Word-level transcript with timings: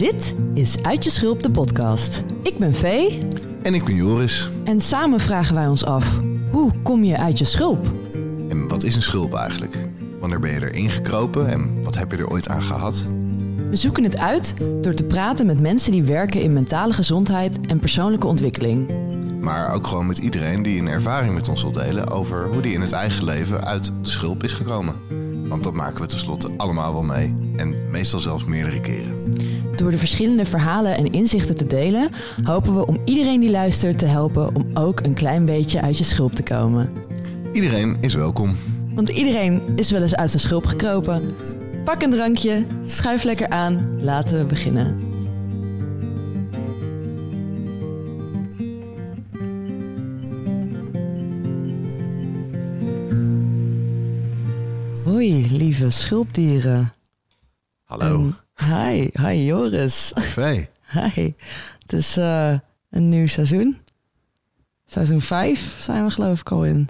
Dit 0.00 0.34
is 0.54 0.82
Uit 0.82 1.04
je 1.04 1.10
Schulp, 1.10 1.42
de 1.42 1.50
podcast. 1.50 2.24
Ik 2.42 2.58
ben 2.58 2.74
Vee 2.74 3.18
En 3.62 3.74
ik 3.74 3.84
ben 3.84 3.94
Joris. 3.94 4.50
en 4.64 4.80
samen 4.80 5.20
vragen 5.20 5.54
wij 5.54 5.66
ons 5.66 5.84
af... 5.84 6.18
hoe 6.50 6.72
kom 6.82 7.04
je 7.04 7.16
uit 7.16 7.38
je 7.38 7.44
schulp? 7.44 7.92
En 8.48 8.68
wat 8.68 8.82
is 8.82 8.96
een 8.96 9.02
schulp 9.02 9.34
eigenlijk? 9.34 9.88
Wanneer 10.20 10.40
ben 10.40 10.50
je 10.50 10.70
erin 10.70 10.90
gekropen 10.90 11.48
en 11.48 11.82
wat 11.82 11.98
heb 11.98 12.10
je 12.10 12.16
er 12.16 12.30
ooit 12.30 12.48
aan 12.48 12.62
gehad? 12.62 13.08
We 13.70 13.76
zoeken 13.76 14.02
het 14.02 14.18
uit 14.18 14.54
door 14.80 14.94
te 14.94 15.04
praten 15.04 15.46
met 15.46 15.60
mensen 15.60 15.92
die 15.92 16.02
werken 16.02 16.42
in 16.42 16.52
mentale 16.52 16.92
gezondheid 16.92 17.60
en 17.66 17.80
persoonlijke 17.80 18.26
ontwikkeling. 18.26 18.90
Maar 19.40 19.74
ook 19.74 19.86
gewoon 19.86 20.06
met 20.06 20.18
iedereen 20.18 20.62
die 20.62 20.78
een 20.78 20.88
ervaring 20.88 21.34
met 21.34 21.48
ons 21.48 21.62
wil 21.62 21.72
delen 21.72 22.10
over 22.10 22.48
hoe 22.52 22.62
die 22.62 22.72
in 22.72 22.80
het 22.80 22.92
eigen 22.92 23.24
leven 23.24 23.64
uit 23.64 23.92
de 24.02 24.10
schulp 24.10 24.44
is 24.44 24.52
gekomen. 24.52 25.09
Want 25.50 25.64
dat 25.64 25.74
maken 25.74 26.00
we 26.00 26.06
tenslotte 26.06 26.50
allemaal 26.56 26.92
wel 26.92 27.02
mee. 27.02 27.36
En 27.56 27.90
meestal 27.90 28.20
zelfs 28.20 28.44
meerdere 28.44 28.80
keren. 28.80 29.34
Door 29.76 29.90
de 29.90 29.98
verschillende 29.98 30.44
verhalen 30.44 30.96
en 30.96 31.12
inzichten 31.12 31.56
te 31.56 31.66
delen... 31.66 32.10
hopen 32.42 32.74
we 32.74 32.86
om 32.86 33.00
iedereen 33.04 33.40
die 33.40 33.50
luistert 33.50 33.98
te 33.98 34.06
helpen 34.06 34.54
om 34.54 34.66
ook 34.74 35.00
een 35.00 35.14
klein 35.14 35.44
beetje 35.44 35.80
uit 35.80 35.98
je 35.98 36.04
schulp 36.04 36.34
te 36.34 36.42
komen. 36.42 36.92
Iedereen 37.52 37.96
is 38.00 38.14
welkom. 38.14 38.56
Want 38.94 39.08
iedereen 39.08 39.62
is 39.76 39.90
wel 39.90 40.02
eens 40.02 40.16
uit 40.16 40.30
zijn 40.30 40.42
schulp 40.42 40.66
gekropen. 40.66 41.22
Pak 41.84 42.02
een 42.02 42.10
drankje, 42.10 42.64
schuif 42.86 43.22
lekker 43.22 43.48
aan, 43.48 44.02
laten 44.02 44.38
we 44.38 44.44
beginnen. 44.44 45.09
Lieve 55.80 55.98
schulpdieren. 55.98 56.92
Hallo. 57.84 58.32
En 58.54 58.66
hi, 58.66 59.08
hi 59.12 59.44
Joris. 59.44 60.12
Vee. 60.14 60.68
Hi. 61.14 61.32
Het 61.78 61.92
is 61.92 62.16
eh, 62.16 62.54
een 62.90 63.08
nieuw 63.08 63.26
seizoen. 63.26 63.78
Seizoen 64.86 65.20
5 65.20 65.74
zijn 65.78 66.04
we 66.04 66.10
geloof 66.10 66.40
ik 66.40 66.50
al 66.50 66.64
in. 66.64 66.88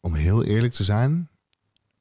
Om 0.00 0.14
heel 0.14 0.44
eerlijk 0.44 0.72
te 0.72 0.84
zijn, 0.84 1.28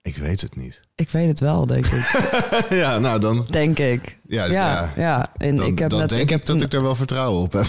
ik 0.01 0.17
weet 0.17 0.41
het 0.41 0.55
niet. 0.55 0.81
Ik 0.95 1.09
weet 1.09 1.27
het 1.27 1.39
wel, 1.39 1.65
denk 1.65 1.85
ik. 1.85 2.29
ja, 2.81 2.99
nou 2.99 3.19
dan, 3.19 3.45
denk 3.49 3.79
ik. 3.79 4.17
ja, 4.27 4.45
Ja, 4.45 4.93
ja. 4.95 5.33
En 5.33 5.55
dan, 5.55 5.65
ik 5.65 5.79
heb 5.79 5.89
dan 5.89 5.99
net, 5.99 6.09
denk 6.09 6.21
ik 6.21 6.29
heb 6.29 6.45
dat 6.45 6.55
een, 6.59 6.65
ik 6.65 6.73
er 6.73 6.81
wel 6.81 6.95
vertrouwen 6.95 7.41
op 7.41 7.53
heb. 7.53 7.67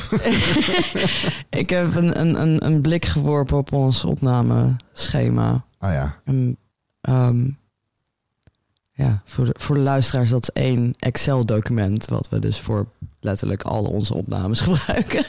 ik 1.63 1.71
heb 1.71 1.95
een, 1.95 2.21
een, 2.21 2.41
een, 2.41 2.65
een 2.65 2.81
blik 2.81 3.05
geworpen 3.05 3.57
op 3.57 3.73
ons 3.73 4.05
opnameschema. 4.05 5.65
Ah 5.83 5.93
ja, 5.93 6.21
En, 6.25 6.57
ehm, 7.01 7.51
ja, 8.93 9.23
voor 9.25 9.45
de, 9.45 9.55
voor 9.59 9.75
de 9.75 9.81
luisteraars, 9.81 10.31
dat 10.31 10.43
is 10.43 10.51
één 10.63 10.95
Excel-document... 10.99 12.07
wat 12.09 12.29
we 12.29 12.39
dus 12.39 12.61
voor 12.61 12.87
letterlijk 13.21 13.63
al 13.63 13.85
onze 13.85 14.15
opnames 14.15 14.61
gebruiken. 14.67 15.25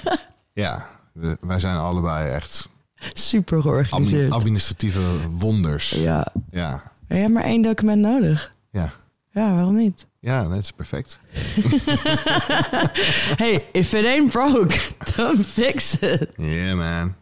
ja. 0.54 0.88
We- 1.14 1.38
wij 1.42 1.60
zijn 1.60 1.78
allebei 1.78 2.30
echt 2.32 2.70
Super 3.14 3.62
georganiseerd. 3.62 4.32
administratieve 4.32 5.02
wonders. 5.38 5.90
Ja. 5.90 6.28
Ja, 6.52 6.92
je 7.08 7.16
hebt 7.16 7.34
maar 7.34 7.44
één 7.44 7.62
document 7.62 8.02
nodig. 8.02 8.54
ja. 8.72 8.94
Ja, 9.32 9.54
waarom 9.56 9.76
niet? 9.76 10.06
Ja, 10.20 10.44
dat 10.48 10.58
is 10.58 10.72
perfect. 10.72 11.20
Hey, 13.42 13.66
if 13.72 13.94
it 13.94 14.06
ain't 14.06 14.32
broke, 14.32 14.76
don't 15.16 15.46
fix 15.46 15.96
it. 16.00 16.28
Yeah, 16.38 16.76
man. 16.78 17.16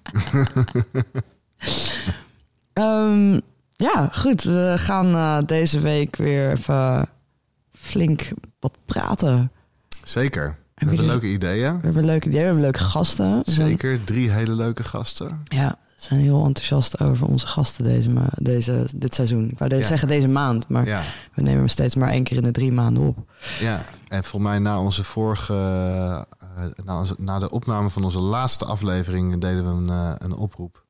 Ehm, 2.74 3.40
ja, 3.76 4.10
goed. 4.14 4.44
We 4.44 4.74
gaan 4.78 5.14
eh, 5.16 5.38
deze 5.46 5.80
week 5.80 6.16
weer 6.16 6.52
even 6.52 7.10
flink 7.74 8.28
wat 8.60 8.74
praten. 8.86 9.52
Zeker. 10.04 10.46
We 10.46 10.88
Heb 10.88 10.88
hebben 10.88 11.06
leuke 11.06 11.28
ideeën. 11.28 11.76
We 11.80 11.86
hebben 11.86 12.06
leuke 12.06 12.28
ideeën, 12.28 12.42
we 12.42 12.46
hebben 12.48 12.64
leuke 12.64 12.80
gasten. 12.80 13.42
Zeker. 13.46 14.04
Drie 14.04 14.32
hele 14.32 14.54
leuke 14.56 14.84
gasten. 14.84 15.42
Ja, 15.48 15.70
we 15.96 16.08
zijn 16.08 16.20
heel 16.20 16.46
enthousiast 16.46 17.00
over 17.00 17.28
onze 17.28 17.48
gasten 17.48 17.84
deze, 17.84 18.10
deze, 18.38 18.88
dit 18.96 19.16
seizoen. 19.16 19.50
Ik 19.50 19.58
wou 19.58 19.70
deze 19.70 19.82
Ja. 19.82 19.88
zeggen 19.88 20.08
deze 20.08 20.28
maand, 20.28 20.68
maar 20.68 20.88
Ja, 20.88 21.04
we 21.34 21.42
nemen 21.42 21.58
hem 21.60 21.68
steeds 21.68 21.96
maar 21.96 22.10
één 22.10 22.24
keer 22.24 22.38
in 22.38 22.44
de 22.44 22.52
drie 22.52 22.72
maanden 22.72 23.04
op. 23.08 23.18
ja. 23.60 23.86
En 24.08 24.24
volgens 24.24 24.52
mij 24.52 24.60
na 24.60 24.80
onze 24.82 25.04
vorige... 25.04 25.54
eh, 25.54 26.66
na, 26.86 27.00
onze- 27.00 27.16
na 27.18 27.40
de 27.40 27.50
opname 27.50 27.90
van 27.90 28.04
onze 28.04 28.20
laatste 28.20 28.66
aflevering 28.66 29.38
deden 29.42 29.64
we 29.64 29.70
een, 29.70 29.90
eh, 29.90 30.14
een 30.18 30.36
oproep. 30.36 30.84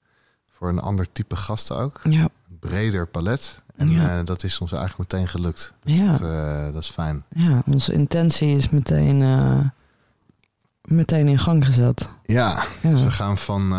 Voor 0.61 0.69
een 0.69 0.79
ander 0.79 1.11
type 1.11 1.35
gasten 1.35 1.77
ook. 1.77 1.99
Ja, 2.03 2.21
Een 2.21 2.57
breder 2.59 3.07
palet. 3.07 3.61
En 3.75 3.91
Ja. 3.91 4.19
eh, 4.19 4.25
dat 4.25 4.43
is 4.43 4.59
ons 4.59 4.71
eigenlijk 4.71 5.11
meteen 5.11 5.27
gelukt. 5.27 5.73
ja, 5.83 6.11
Dat, 6.11 6.21
eh, 6.21 6.73
dat 6.73 6.83
is 6.83 6.89
fijn. 6.89 7.23
ja 7.35 7.61
onze 7.65 7.93
intentie 7.93 8.55
is 8.55 8.69
meteen, 8.69 9.21
eh, 9.21 9.59
meteen 10.81 11.27
in 11.27 11.39
gang 11.39 11.65
gezet. 11.65 12.09
Ja, 12.25 12.63
Ja. 12.81 12.89
dus 12.89 13.03
we 13.03 13.11
gaan 13.11 13.37
van 13.37 13.73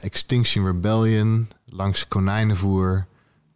Extinction 0.00 0.64
Rebellion 0.66 1.48
langs 1.66 2.08
konijnenvoer 2.08 3.06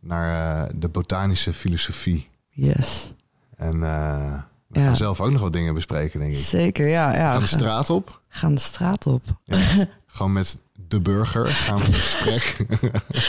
naar 0.00 0.68
de 0.78 0.88
botanische 0.88 1.52
filosofie. 1.52 2.28
Yes. 2.50 3.12
En 3.56 3.80
we 3.80 4.80
gaan 4.80 4.96
zelf 4.96 5.20
ook 5.20 5.30
nog 5.32 5.40
wat 5.40 5.52
dingen 5.52 5.74
bespreken, 5.74 6.20
denk 6.20 6.32
ik. 6.32 6.38
Zeker, 6.38 6.86
ja. 6.88 7.10
We 7.10 7.16
ja 7.16 7.30
gaan 7.30 7.34
de 7.40 7.40
we 7.40 7.56
straat 7.56 7.90
op. 7.90 8.20
gaan 8.28 8.54
de 8.54 8.60
straat 8.60 9.06
op. 9.06 9.22
Gewoon 10.06 10.32
met 10.32 10.58
de 10.94 11.00
burger 11.00 11.46
gaan 11.46 11.78
we 11.78 11.86
in 11.86 11.92
gesprek 12.08 12.56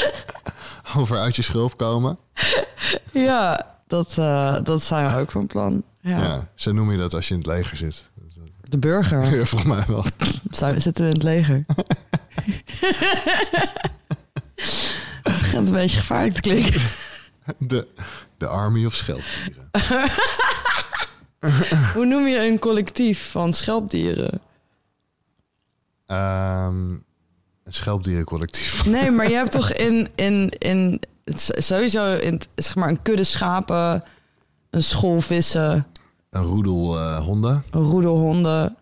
over 0.98 1.18
uit 1.18 1.36
je 1.36 1.42
schulp 1.42 1.78
komen. 1.78 2.18
Ja, 3.12 3.76
dat, 3.88 4.18
eh, 4.18 4.58
dat 4.64 4.84
zijn 4.84 5.12
we 5.12 5.18
ook 5.18 5.32
van 5.32 5.48
plan. 5.48 5.84
Ja. 6.02 6.18
Ja. 6.24 6.48
zo 6.56 6.72
noem 6.72 6.92
je 6.92 6.98
dat 6.98 7.14
als 7.14 7.28
je 7.28 7.34
in 7.34 7.40
het 7.40 7.50
leger 7.50 7.78
zit. 7.78 8.06
De 8.70 8.78
burger. 8.78 9.22
Ja, 9.36 9.46
volgens 9.46 9.74
mij 9.74 9.84
wel. 9.88 10.06
Zijn, 10.50 10.82
zitten 10.82 11.04
we 11.04 11.10
in 11.10 11.16
het 11.16 11.24
leger? 11.24 11.66
Het 15.24 15.40
begint 15.40 15.68
een 15.68 15.74
beetje 15.74 15.98
gevaarlijk 15.98 16.34
te 16.34 16.42
klinken. 16.42 16.82
De, 17.58 17.88
de 18.38 18.48
army 18.48 18.86
of 18.86 18.96
schelpdieren. 18.96 19.70
Hoe 21.94 22.06
noem 22.06 22.28
je 22.28 22.48
een 22.48 22.60
collectief 22.60 23.32
van 23.32 23.54
schelpdieren? 23.54 24.42
Ehm, 26.06 26.96
een 27.66 27.74
schelpdierencollectief. 27.74 28.86
Nee, 28.96 29.12
maar 29.12 29.30
je 29.30 29.36
hebt 29.36 29.52
toch 29.52 29.72
in, 29.72 30.08
in, 30.16 30.50
in 30.50 31.02
sowieso 31.58 32.14
in 32.16 32.42
zeg 32.56 32.76
maar 32.76 32.90
een 32.90 33.02
kudde 33.02 33.24
schapen, 33.24 34.04
een 34.70 34.84
school 34.84 35.22
vissen, 35.22 35.88
Een 36.30 36.44
roedel 36.44 36.98
eh, 36.98 37.18
honden. 37.24 37.64
een 37.72 37.82
roedel 37.82 38.18
honden, 38.18 38.78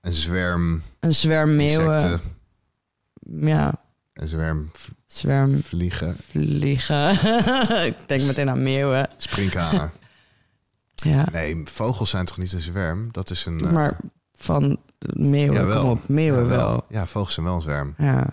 Een 0.00 0.14
zwerm 0.14 0.82
een 1.00 1.14
zwerm 1.14 1.56
meeuwen, 1.56 1.94
insecten. 1.94 2.36
ja, 3.48 3.82
Een 4.12 4.28
zwerm 4.28 4.70
zwerm 5.06 5.62
vliegen. 5.62 6.16
vliegen. 6.28 7.10
Ik 7.86 7.94
denk 8.06 8.22
meteen 8.22 8.50
aan 8.50 8.62
meeuwen. 8.62 9.08
Sprinkhanen. 9.16 9.90
Ja, 10.94 11.26
Nee, 11.32 11.62
vogels 11.64 12.10
zijn 12.10 12.24
toch 12.24 12.38
niet 12.38 12.52
een 12.52 12.62
zwerm? 12.62 13.08
Dat 13.12 13.30
is 13.30 13.46
een... 13.46 13.64
eh, 13.64 13.72
maar 13.72 13.96
van 14.42 14.78
meeuwen, 15.16 15.76
kom 15.80 15.90
op, 15.90 16.08
meeuwen 16.08 16.48
wel. 16.48 16.84
Ja, 16.88 17.06
vogels 17.06 17.34
zijn 17.34 17.46
wel 17.46 17.54
een 17.54 17.60
zwerm. 17.62 17.94
Ja. 17.98 18.26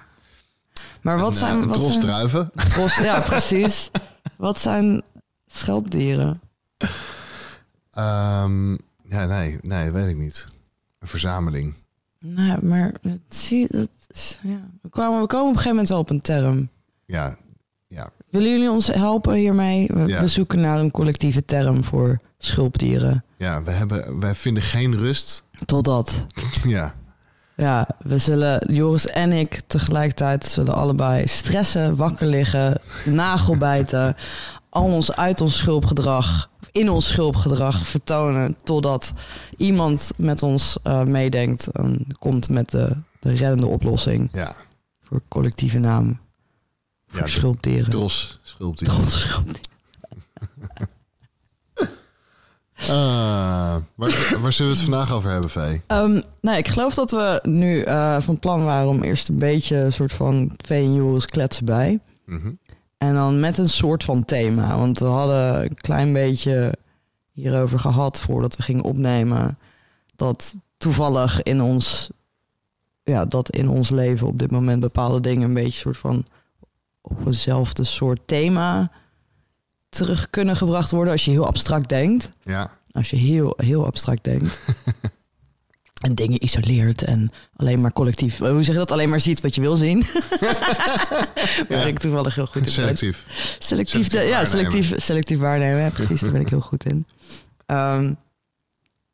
Maar 1.01 1.19
wat 1.19 1.35
zijn... 1.35 1.55
eh, 1.55 1.61
een 1.61 1.67
wat 1.67 1.79
zijn 1.81 1.99
druiven. 1.99 2.51
tros- 2.69 2.97
ja, 2.97 3.19
precies. 3.21 3.91
wat 4.37 4.59
zijn 4.59 5.01
schelpdieren? 5.47 6.41
Ehm, 7.91 8.71
ja, 9.03 9.25
nee, 9.25 9.57
nee, 9.61 9.85
dat 9.85 9.93
weet 9.93 10.09
ik 10.09 10.17
niet. 10.17 10.47
Een 10.99 11.07
verzameling. 11.07 11.73
Nou, 12.19 12.65
maar 12.65 12.93
het, 13.01 13.21
zie, 13.35 13.67
dat 13.69 13.89
ja. 14.41 14.59
we, 14.81 14.89
kwamen, 14.89 15.19
we 15.21 15.27
komen 15.27 15.47
op 15.47 15.53
een 15.55 15.61
gegeven 15.61 15.69
moment 15.69 15.89
wel 15.89 15.99
op 15.99 16.09
een 16.09 16.21
term. 16.21 16.69
Ja, 17.05 17.37
ja. 17.87 18.09
Willen 18.29 18.49
jullie 18.51 18.71
ons 18.71 18.87
helpen 18.87 19.33
hiermee? 19.33 19.87
We, 19.93 20.05
Ja. 20.07 20.21
we 20.21 20.27
zoeken 20.27 20.59
naar 20.59 20.79
een 20.79 20.91
collectieve 20.91 21.45
term 21.45 21.83
voor 21.83 22.19
schulpdieren. 22.37 23.23
ja 23.37 23.63
we 23.63 23.71
hebben, 23.71 24.19
wij 24.19 24.35
vinden 24.35 24.63
geen 24.63 24.95
rust. 24.97 25.43
Totdat. 25.65 26.25
ja, 26.63 26.95
Ja, 27.59 27.87
we 27.99 28.17
zullen, 28.17 28.73
Joris 28.73 29.07
en 29.07 29.33
ik 29.33 29.61
tegelijkertijd 29.67 30.45
zullen 30.45 30.73
allebei 30.73 31.27
stressen, 31.27 31.95
wakker 31.95 32.27
liggen, 32.27 32.81
nagelbijten, 33.05 34.15
al 34.69 34.83
ons 34.83 35.15
uit 35.15 35.41
ons 35.41 35.57
schulpgedrag, 35.57 36.49
in 36.71 36.89
ons 36.89 37.07
schulpgedrag 37.07 37.87
vertonen, 37.87 38.57
totdat 38.63 39.13
iemand 39.57 40.11
met 40.17 40.43
ons 40.43 40.77
eh, 40.83 41.03
meedenkt 41.03 41.67
en 41.67 42.07
komt 42.19 42.49
met 42.49 42.71
de, 42.71 42.95
de 43.19 43.31
reddende 43.31 43.67
oplossing 43.67 44.29
ja. 44.31 44.55
voor 45.03 45.21
collectieve 45.27 45.79
naam 45.79 46.19
voor 47.07 47.19
Ja, 47.19 47.27
schulpdieren. 47.27 47.89
Tros, 47.89 48.39
schulpdieren. 48.43 48.95
Tros 48.95 49.19
schulpdieren. 49.19 49.61
Ah, 52.81 53.75
waar, 53.95 54.37
waar 54.41 54.53
zullen 54.53 54.71
we 54.71 54.77
het 54.77 54.89
vandaag 54.89 55.11
over 55.11 55.31
hebben, 55.31 55.49
Vee? 55.49 55.81
Ehm, 55.87 56.21
nou, 56.41 56.57
ik 56.57 56.67
geloof 56.67 56.93
dat 56.93 57.11
we 57.11 57.39
nu 57.43 57.81
eh, 57.81 58.19
van 58.19 58.39
plan 58.39 58.63
waren 58.63 58.89
om 58.89 59.03
eerst 59.03 59.27
een 59.27 59.39
beetje 59.39 59.75
een 59.75 59.93
soort 59.93 60.11
van 60.11 60.51
Vee 60.57 60.83
en 60.83 60.93
Joris 60.93 61.25
kletsen 61.25 61.65
bij. 61.65 61.99
Mhm. 62.25 62.51
En 62.97 63.13
dan 63.13 63.39
met 63.39 63.57
een 63.57 63.69
soort 63.69 64.03
van 64.03 64.25
thema. 64.25 64.77
Want 64.77 64.99
we 64.99 65.05
hadden 65.05 65.61
een 65.61 65.75
klein 65.75 66.13
beetje 66.13 66.73
hierover 67.31 67.79
gehad 67.79 68.21
voordat 68.21 68.55
we 68.55 68.63
gingen 68.63 68.83
opnemen. 68.83 69.57
Dat 70.15 70.55
toevallig 70.77 71.43
in 71.43 71.61
ons, 71.61 72.09
ja, 73.03 73.25
dat 73.25 73.49
in 73.49 73.69
ons 73.69 73.89
leven 73.89 74.27
op 74.27 74.39
dit 74.39 74.51
moment 74.51 74.79
bepaalde 74.79 75.19
dingen 75.19 75.47
een 75.47 75.53
beetje 75.53 75.79
soort 75.79 75.97
van 75.97 76.25
op 77.01 77.25
eenzelfde 77.25 77.83
soort 77.83 78.19
thema 78.25 78.91
terug 79.89 80.29
kunnen 80.29 80.55
gebracht 80.55 80.91
worden 80.91 81.13
als 81.13 81.25
je 81.25 81.31
heel 81.31 81.45
abstract 81.45 81.89
denkt. 81.89 82.31
Ja, 82.43 82.71
Als 82.91 83.09
je 83.09 83.15
heel, 83.15 83.53
heel 83.57 83.85
abstract 83.85 84.23
denkt. 84.23 84.59
en 86.05 86.15
dingen 86.15 86.43
isoleert 86.43 87.03
en 87.03 87.31
alleen 87.55 87.81
maar 87.81 87.93
collectief. 87.93 88.37
Hoe 88.37 88.63
zeg 88.63 88.73
je 88.73 88.79
dat? 88.79 88.91
Alleen 88.91 89.09
maar 89.09 89.19
ziet 89.19 89.41
wat 89.41 89.55
je 89.55 89.61
wil 89.61 89.75
zien. 89.75 90.03
Waar 91.69 91.87
ik 91.87 91.99
toevallig 91.99 92.35
heel 92.35 92.45
goed 92.45 92.55
in 92.55 92.61
ben. 92.61 92.71
selectief. 92.71 93.25
Selectief, 93.59 94.07
de, 94.07 94.21
ja, 94.21 94.45
selectief, 94.45 94.93
selectief 94.95 95.39
waarnemen. 95.39 95.81
Ja, 95.81 95.89
precies, 95.89 96.21
daar 96.21 96.31
ben 96.31 96.41
ik 96.41 96.49
heel 96.49 96.61
goed 96.61 96.85
in. 96.85 97.05
Ehm, 97.65 98.13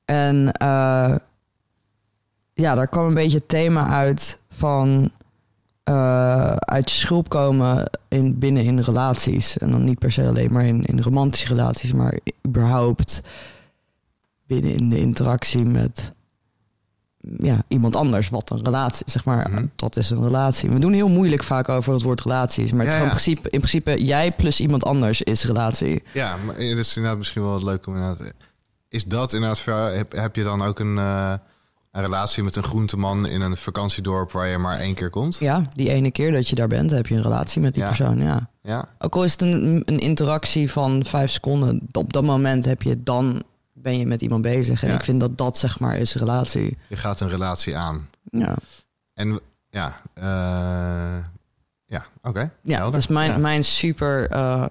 en 0.06 0.52
eh, 0.52 1.16
ja, 2.54 2.76
daar 2.76 2.88
kwam 2.88 3.06
een 3.06 3.14
beetje 3.14 3.38
het 3.38 3.48
thema 3.48 3.88
uit 3.88 4.40
van 4.50 5.12
eh, 5.86 6.52
uit 6.56 6.92
je 6.92 6.98
schulp 6.98 7.30
komen 7.30 7.90
in, 8.08 8.40
binnen 8.40 8.64
in 8.64 8.80
relaties. 8.80 9.58
En 9.58 9.72
dan 9.72 9.84
niet 9.84 10.00
per 10.00 10.12
se 10.12 10.28
alleen 10.28 10.54
maar 10.54 10.66
in, 10.66 10.84
in 10.86 11.02
romantische 11.02 11.48
relaties, 11.48 11.92
maar 11.92 12.20
überhaupt 12.48 13.22
binnen 14.48 14.74
in 14.76 14.90
de 14.90 15.00
interactie 15.00 15.66
met 15.66 16.14
ja, 17.38 17.64
iemand 17.68 17.96
anders. 17.96 18.30
Wat 18.30 18.50
een 18.50 18.64
relatie, 18.64 19.06
zeg 19.10 19.26
maar, 19.26 19.50
Mhm. 19.50 19.66
dat 19.76 19.96
is 19.96 20.10
een 20.10 20.24
relatie. 20.24 20.70
We 20.70 20.80
doen 20.80 20.94
heel 20.94 21.08
moeilijk 21.08 21.44
vaak 21.44 21.70
over 21.70 21.94
het 21.94 22.02
woord 22.02 22.22
relaties, 22.22 22.72
maar 22.72 22.86
het 22.86 22.90
Ja, 22.90 22.94
is 22.94 23.02
gewoon 23.02 23.08
ja. 23.08 23.26
in, 23.26 23.40
principe, 23.42 23.50
in 23.50 23.60
principe 23.60 24.04
jij 24.06 24.32
plus 24.32 24.60
iemand 24.60 24.84
anders 24.84 25.22
is 25.22 25.44
relatie. 25.46 26.04
Ja, 26.14 26.38
maar 26.38 26.56
eh, 26.56 26.70
dat 26.70 26.78
is 26.80 26.96
inderdaad 26.96 27.18
misschien 27.20 27.42
wel 27.42 27.64
leuk 27.64 27.88
om 27.88 27.96
inderdaad... 27.96 28.32
Is 28.90 29.06
dat 29.06 29.34
inderdaad... 29.34 29.94
Heb, 29.96 30.12
heb 30.12 30.36
je 30.36 30.44
dan 30.44 30.62
ook 30.62 30.80
een, 30.80 30.98
eh, 30.98 31.34
een 31.96 32.02
relatie 32.02 32.44
met 32.44 32.56
een 32.56 32.64
groenteman 32.64 33.28
in 33.28 33.42
een 33.42 33.58
vakantiedorp 33.58 34.32
waar 34.32 34.48
je 34.48 34.58
maar 34.58 34.80
één 34.80 34.94
keer 34.94 35.10
komt? 35.10 35.38
Ja, 35.38 35.66
die 35.76 35.90
ene 35.90 36.12
keer 36.12 36.32
dat 36.32 36.48
je 36.48 36.56
daar 36.56 36.68
bent, 36.68 36.92
heb 36.92 37.08
je 37.08 37.16
een 37.16 37.22
relatie 37.22 37.62
met 37.62 37.74
die 37.74 37.82
Ja. 37.84 37.88
persoon. 37.88 38.18
Ja. 38.18 38.50
Ja? 38.62 38.88
Ook 39.00 39.16
al 39.16 39.24
is 39.24 39.32
het 39.32 39.42
een, 39.42 39.82
een 39.86 40.00
interactie 40.00 40.72
van 40.72 41.06
vijf 41.06 41.32
seconden, 41.32 41.82
op 41.92 42.14
dat 42.14 42.24
moment 42.24 42.66
heb 42.66 42.82
je 42.82 43.04
dan 43.04 43.44
ben 43.74 43.98
je 43.98 44.06
met 44.06 44.22
iemand 44.22 44.42
bezig. 44.42 44.84
En 44.84 44.90
Ja. 44.90 44.96
ik 44.96 45.04
vind 45.04 45.20
dat 45.20 45.38
dat 45.38 45.58
zeg 45.58 45.80
maar 45.80 45.98
is 45.98 46.16
relatie. 46.16 46.78
Je 46.88 46.96
gaat 46.96 47.20
een 47.20 47.30
relatie 47.30 47.78
aan. 47.78 48.10
Ja, 48.24 48.56
En 49.14 49.40
ja, 49.70 50.02
eh, 50.14 50.24
ja 51.86 52.06
oké. 52.22 52.52
ja 52.64 52.76
Helder. 52.76 52.92
dat 52.92 53.02
is 53.02 53.08
mijn, 53.08 53.32
Ja. 53.32 53.38
mijn 53.38 53.64
super 53.64 54.30
eh, 54.30 54.66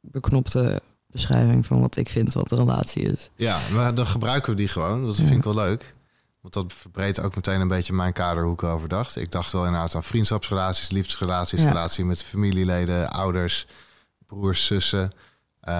beknopte 0.00 0.80
beschrijving 1.06 1.66
van 1.66 1.80
wat 1.80 1.96
ik 1.96 2.08
vind 2.08 2.32
wat 2.32 2.50
een 2.50 2.58
relatie 2.58 3.02
is. 3.02 3.30
Ja, 3.36 3.58
maar 3.72 3.94
dan 3.94 4.06
gebruiken 4.06 4.50
we 4.50 4.56
die 4.56 4.68
gewoon. 4.68 5.06
Dat 5.06 5.16
vind 5.16 5.30
ik 5.30 5.44
wel 5.44 5.54
leuk. 5.54 5.94
Want 6.42 6.54
dat 6.54 6.72
verbreedt 6.72 7.20
ook 7.20 7.34
meteen 7.34 7.60
een 7.60 7.68
beetje 7.68 7.92
mijn 7.92 8.12
kader 8.12 8.42
hoe 8.44 8.52
ik 8.52 8.62
erover 8.62 8.88
dacht. 8.88 9.16
Ik 9.16 9.30
dacht 9.30 9.52
wel 9.52 9.64
inderdaad 9.64 9.94
aan 9.94 10.02
vriendschapsrelaties, 10.04 10.90
liefdesrelaties, 10.90 11.62
Ja. 11.62 11.68
relatie 11.68 12.04
met 12.04 12.22
familieleden, 12.22 13.10
ouders, 13.10 13.66
broers, 14.26 14.66
zussen. 14.66 15.12
Eh, 15.60 15.74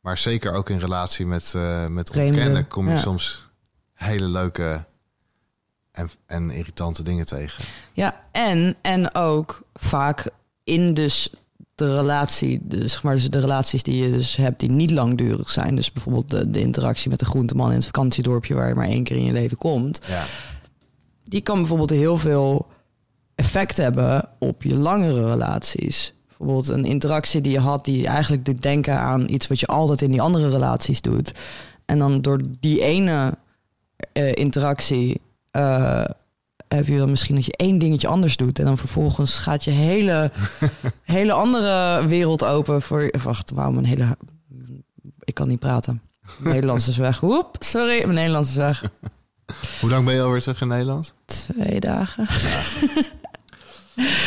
maar 0.00 0.18
zeker 0.18 0.52
ook 0.52 0.70
in 0.70 0.78
relatie 0.78 1.26
met, 1.26 1.52
eh 1.54 1.86
met 1.86 2.10
onbekenden 2.10 2.68
kom 2.68 2.88
je 2.88 2.94
ja. 2.94 3.00
soms 3.00 3.48
hele 3.94 4.26
leuke 4.28 4.86
en, 5.92 6.10
en 6.26 6.50
irritante 6.50 7.02
dingen 7.02 7.26
tegen. 7.26 7.64
Ja, 7.92 8.20
en, 8.32 8.76
en 8.82 9.14
ook 9.14 9.62
vaak 9.74 10.26
in 10.64 10.94
dus 10.94 11.30
de 11.88 11.96
relatie, 11.96 12.60
zeg 12.68 13.02
maar, 13.02 13.14
dus 13.14 13.30
de 13.30 13.40
relaties 13.40 13.82
die 13.82 14.02
je 14.02 14.10
dus 14.10 14.36
hebt 14.36 14.60
die 14.60 14.70
niet 14.70 14.90
langdurig 14.90 15.50
zijn. 15.50 15.76
Dus 15.76 15.92
bijvoorbeeld 15.92 16.30
de, 16.30 16.50
de 16.50 16.60
interactie 16.60 17.10
met 17.10 17.18
de 17.18 17.24
groenteman 17.24 17.68
in 17.68 17.76
het 17.76 17.84
vakantiedorpje 17.84 18.54
waar 18.54 18.68
je 18.68 18.74
maar 18.74 18.86
één 18.86 19.04
keer 19.04 19.16
in 19.16 19.24
je 19.24 19.32
leven 19.32 19.56
komt. 19.56 20.00
Ja, 20.08 20.24
Die 21.24 21.40
kan 21.40 21.58
bijvoorbeeld 21.58 21.90
heel 21.90 22.16
veel 22.16 22.66
effect 23.34 23.76
hebben 23.76 24.28
op 24.38 24.62
je 24.62 24.74
langere 24.74 25.30
relaties. 25.30 26.14
Bijvoorbeeld 26.28 26.68
een 26.68 26.84
interactie 26.84 27.40
die 27.40 27.52
je 27.52 27.58
had 27.58 27.84
die 27.84 28.06
eigenlijk 28.06 28.44
doet 28.44 28.62
denken 28.62 28.98
aan 28.98 29.28
iets 29.28 29.46
wat 29.46 29.60
je 29.60 29.66
altijd 29.66 30.02
in 30.02 30.10
die 30.10 30.22
andere 30.22 30.48
relaties 30.48 31.00
doet. 31.00 31.32
En 31.84 31.98
dan 31.98 32.22
door 32.22 32.40
die 32.60 32.80
ene 32.80 33.34
eh, 34.12 34.32
interactie 34.34 35.20
eh, 35.50 36.04
heb 36.76 36.86
je 36.86 36.98
dan 36.98 37.10
misschien 37.10 37.34
dat 37.34 37.44
je 37.44 37.56
één 37.56 37.78
dingetje 37.78 38.08
anders 38.08 38.36
doet. 38.36 38.58
En 38.58 38.64
dan 38.64 38.78
vervolgens 38.78 39.36
gaat 39.36 39.64
je 39.64 39.70
hele, 39.70 40.30
hele 41.02 41.32
andere 41.32 42.06
wereld 42.06 42.44
open 42.44 42.82
voor 42.82 43.02
je. 43.02 43.14
Wacht, 43.22 43.50
wauw, 43.50 43.70
mijn 43.70 43.84
hele. 43.84 44.16
Ik 45.20 45.34
kan 45.34 45.48
niet 45.48 45.58
praten. 45.58 46.02
Mijn 46.38 46.54
Nederlands 46.54 46.88
is 46.88 46.96
weg. 46.96 47.20
Woep, 47.20 47.56
sorry, 47.60 47.98
mijn 48.02 48.14
Nederlands 48.14 48.48
is 48.48 48.56
weg. 48.56 48.82
Hoe 49.80 49.90
lang 49.90 50.04
ben 50.04 50.14
je 50.14 50.22
alweer 50.22 50.40
terug 50.40 50.60
in 50.60 50.68
Nederland? 50.68 51.14
Twee 51.24 51.80
dagen. 51.80 52.26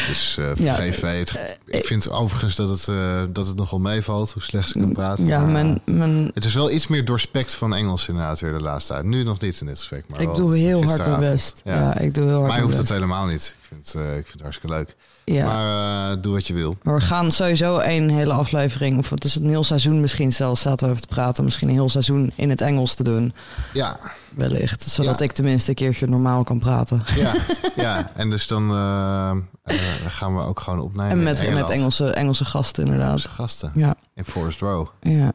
Dus 0.07 0.37
eh 0.37 0.55
Ja, 0.55 0.75
vergeef 0.75 1.01
mij 1.01 1.19
het. 1.19 1.57
Ik 1.65 1.85
vind 1.85 2.09
overigens 2.09 2.55
dat 2.55 2.69
het, 2.69 2.87
eh, 2.87 3.23
dat 3.29 3.47
het 3.47 3.55
nogal 3.55 3.79
meevalt 3.79 4.31
hoe 4.31 4.41
slecht 4.41 4.69
ze 4.69 4.79
kan 4.79 4.93
praten. 4.93 5.27
Ja, 5.27 5.39
maar, 5.39 5.51
mijn, 5.51 5.81
mijn, 5.85 6.31
Het 6.33 6.45
is 6.45 6.53
wel 6.53 6.71
iets 6.71 6.87
meer 6.87 7.05
doorspekt 7.05 7.53
van 7.53 7.73
Engels 7.73 8.07
inderdaad 8.07 8.39
weer 8.39 8.53
de 8.53 8.61
laatste 8.61 8.93
tijd. 8.93 9.05
Nu 9.05 9.23
nog 9.23 9.39
niet 9.39 9.61
in 9.61 9.67
dit 9.67 9.77
gesprek. 9.77 10.03
Maar 10.07 10.19
ik 10.21 10.27
wel 10.27 10.35
doe 10.35 10.57
heel 10.57 10.83
hard 10.83 11.07
mijn 11.07 11.19
best. 11.19 11.61
Ja. 11.63 11.73
Ja. 11.75 11.97
ik 11.97 12.13
doe 12.13 12.23
heel 12.23 12.33
hard 12.33 12.47
Mij 12.47 12.51
mijn 12.51 12.63
hoeft 12.63 12.77
het 12.77 12.89
helemaal 12.89 13.25
niet. 13.25 13.55
Ik 13.61 13.67
vind, 13.67 13.93
eh, 13.95 14.09
ik 14.09 14.13
vind 14.13 14.31
het 14.31 14.41
hartstikke 14.41 14.75
leuk. 14.75 14.95
Ja. 15.25 15.45
Maar 15.45 16.11
eh, 16.11 16.17
doe 16.21 16.33
wat 16.33 16.47
je 16.47 16.53
wil. 16.53 16.77
Maar 16.83 16.95
we 16.95 17.01
gaan 17.01 17.31
sowieso 17.31 17.79
een 17.79 18.09
hele 18.09 18.33
aflevering, 18.33 18.97
of 18.97 19.09
het 19.09 19.23
is 19.23 19.35
een 19.35 19.47
heel 19.49 19.63
seizoen 19.63 20.01
misschien 20.01 20.33
zelfs, 20.33 20.61
zaten 20.61 20.85
we 20.85 20.91
over 20.91 21.07
te 21.07 21.13
praten. 21.13 21.43
Misschien 21.43 21.67
een 21.67 21.73
heel 21.73 21.89
seizoen 21.89 22.31
in 22.35 22.49
het 22.49 22.61
Engels 22.61 22.95
te 22.95 23.03
doen, 23.03 23.33
Ja, 23.73 23.97
wellicht. 24.35 24.81
Zodat 24.83 25.19
Ja. 25.19 25.25
ik 25.25 25.31
tenminste 25.31 25.69
een 25.69 25.75
keertje 25.75 26.07
normaal 26.07 26.43
kan 26.43 26.59
praten. 26.59 27.01
ja, 27.15 27.33
ja. 27.83 28.11
En 28.15 28.29
dus 28.29 28.47
dan 28.47 28.71
eh, 28.71 29.29
eh, 29.63 29.75
gaan 30.05 30.35
we 30.35 30.41
ook 30.43 30.59
gewoon 30.59 30.79
opnemen. 30.79 31.11
en 31.11 31.23
met, 31.23 31.53
met 31.53 31.69
Engelse, 31.69 32.11
Engelse 32.13 32.45
gasten 32.45 32.83
inderdaad. 32.83 33.07
Engelse 33.07 33.29
gasten. 33.29 33.71
Ja, 33.75 33.95
In 34.15 34.25
Forest 34.25 34.59
Row. 34.59 34.87
ja. 35.01 35.31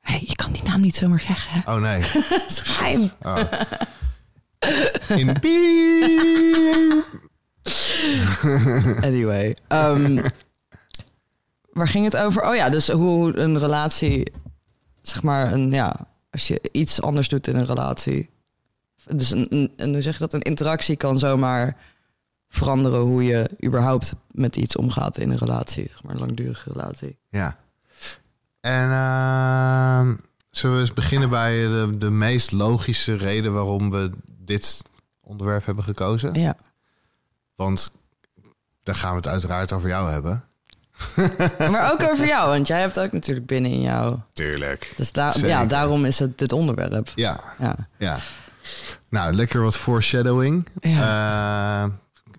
Hey, 0.00 0.22
je 0.26 0.34
kan 0.36 0.52
die 0.52 0.62
naam 0.62 0.80
niet 0.80 0.96
zomaar 0.96 1.20
zeggen. 1.20 1.50
hè? 1.64 1.72
Oh 1.74 1.80
nee. 1.80 2.02
Geheim. 2.48 3.10
Oh. 3.22 3.36
In 5.08 5.40
Piep. 5.40 7.04
Anyway. 9.08 9.56
ehm, 9.68 10.24
waar 11.72 11.88
ging 11.88 12.04
het 12.04 12.16
over? 12.16 12.42
Oh 12.48 12.54
ja, 12.54 12.68
dus 12.68 12.88
hoe 12.88 13.36
een 13.36 13.58
relatie, 13.58 14.32
zeg 15.02 15.22
maar, 15.22 15.52
een, 15.52 15.70
ja, 15.70 16.06
als 16.30 16.48
je 16.48 16.68
iets 16.72 17.02
anders 17.02 17.28
doet 17.28 17.46
in 17.46 17.56
een 17.56 17.66
relatie. 17.66 18.30
Dus 19.08 19.30
een, 19.30 19.46
een, 19.48 19.72
en 19.76 19.92
hoe 19.92 20.02
zeg 20.02 20.12
je 20.12 20.18
dat? 20.18 20.32
Een 20.32 20.40
interactie 20.40 20.96
kan 20.96 21.18
zomaar 21.18 21.76
veranderen 22.48 23.00
hoe 23.00 23.24
je 23.24 23.50
überhaupt 23.64 24.14
met 24.30 24.56
iets 24.56 24.76
omgaat 24.76 25.18
in 25.18 25.30
een 25.30 25.38
relatie, 25.38 25.88
zeg 25.88 26.02
maar, 26.02 26.14
een 26.14 26.20
langdurige 26.20 26.72
relatie. 26.72 27.18
Ja. 27.30 27.56
En 28.60 28.90
ehm, 28.90 30.16
zullen 30.50 30.76
we 30.76 30.82
eens 30.82 30.92
beginnen 30.92 31.30
bij 31.30 31.52
de, 31.52 31.94
de 31.98 32.10
meest 32.10 32.52
logische 32.52 33.14
reden 33.14 33.52
waarom 33.52 33.90
we 33.90 34.10
dit 34.26 34.82
onderwerp 35.22 35.66
hebben 35.66 35.84
gekozen? 35.84 36.34
Ja, 36.34 36.56
Want 37.56 37.92
daar 38.82 38.94
gaan 38.94 39.10
we 39.10 39.16
het 39.16 39.28
uiteraard 39.28 39.72
over 39.72 39.88
jou 39.88 40.10
hebben. 40.10 40.44
maar 41.70 41.92
ook 41.92 42.02
over 42.02 42.26
jou, 42.26 42.48
want 42.50 42.66
jij 42.66 42.80
hebt 42.80 42.98
ook 43.00 43.12
natuurlijk 43.12 43.46
binnen 43.46 43.70
in 43.70 43.80
jou. 43.80 44.16
Tuurlijk. 44.32 44.92
Dus 44.96 45.06
Zeker. 45.12 45.46
ja, 45.46 45.64
daarom 45.64 46.04
is 46.04 46.18
het 46.18 46.38
dit 46.38 46.52
onderwerp. 46.52 47.08
Ja, 47.14 47.40
Ja. 47.58 47.76
ja. 47.98 48.18
Nou, 49.08 49.32
lekker 49.34 49.62
wat 49.62 49.76
foreshadowing. 49.76 50.66
Eh, 50.80 51.84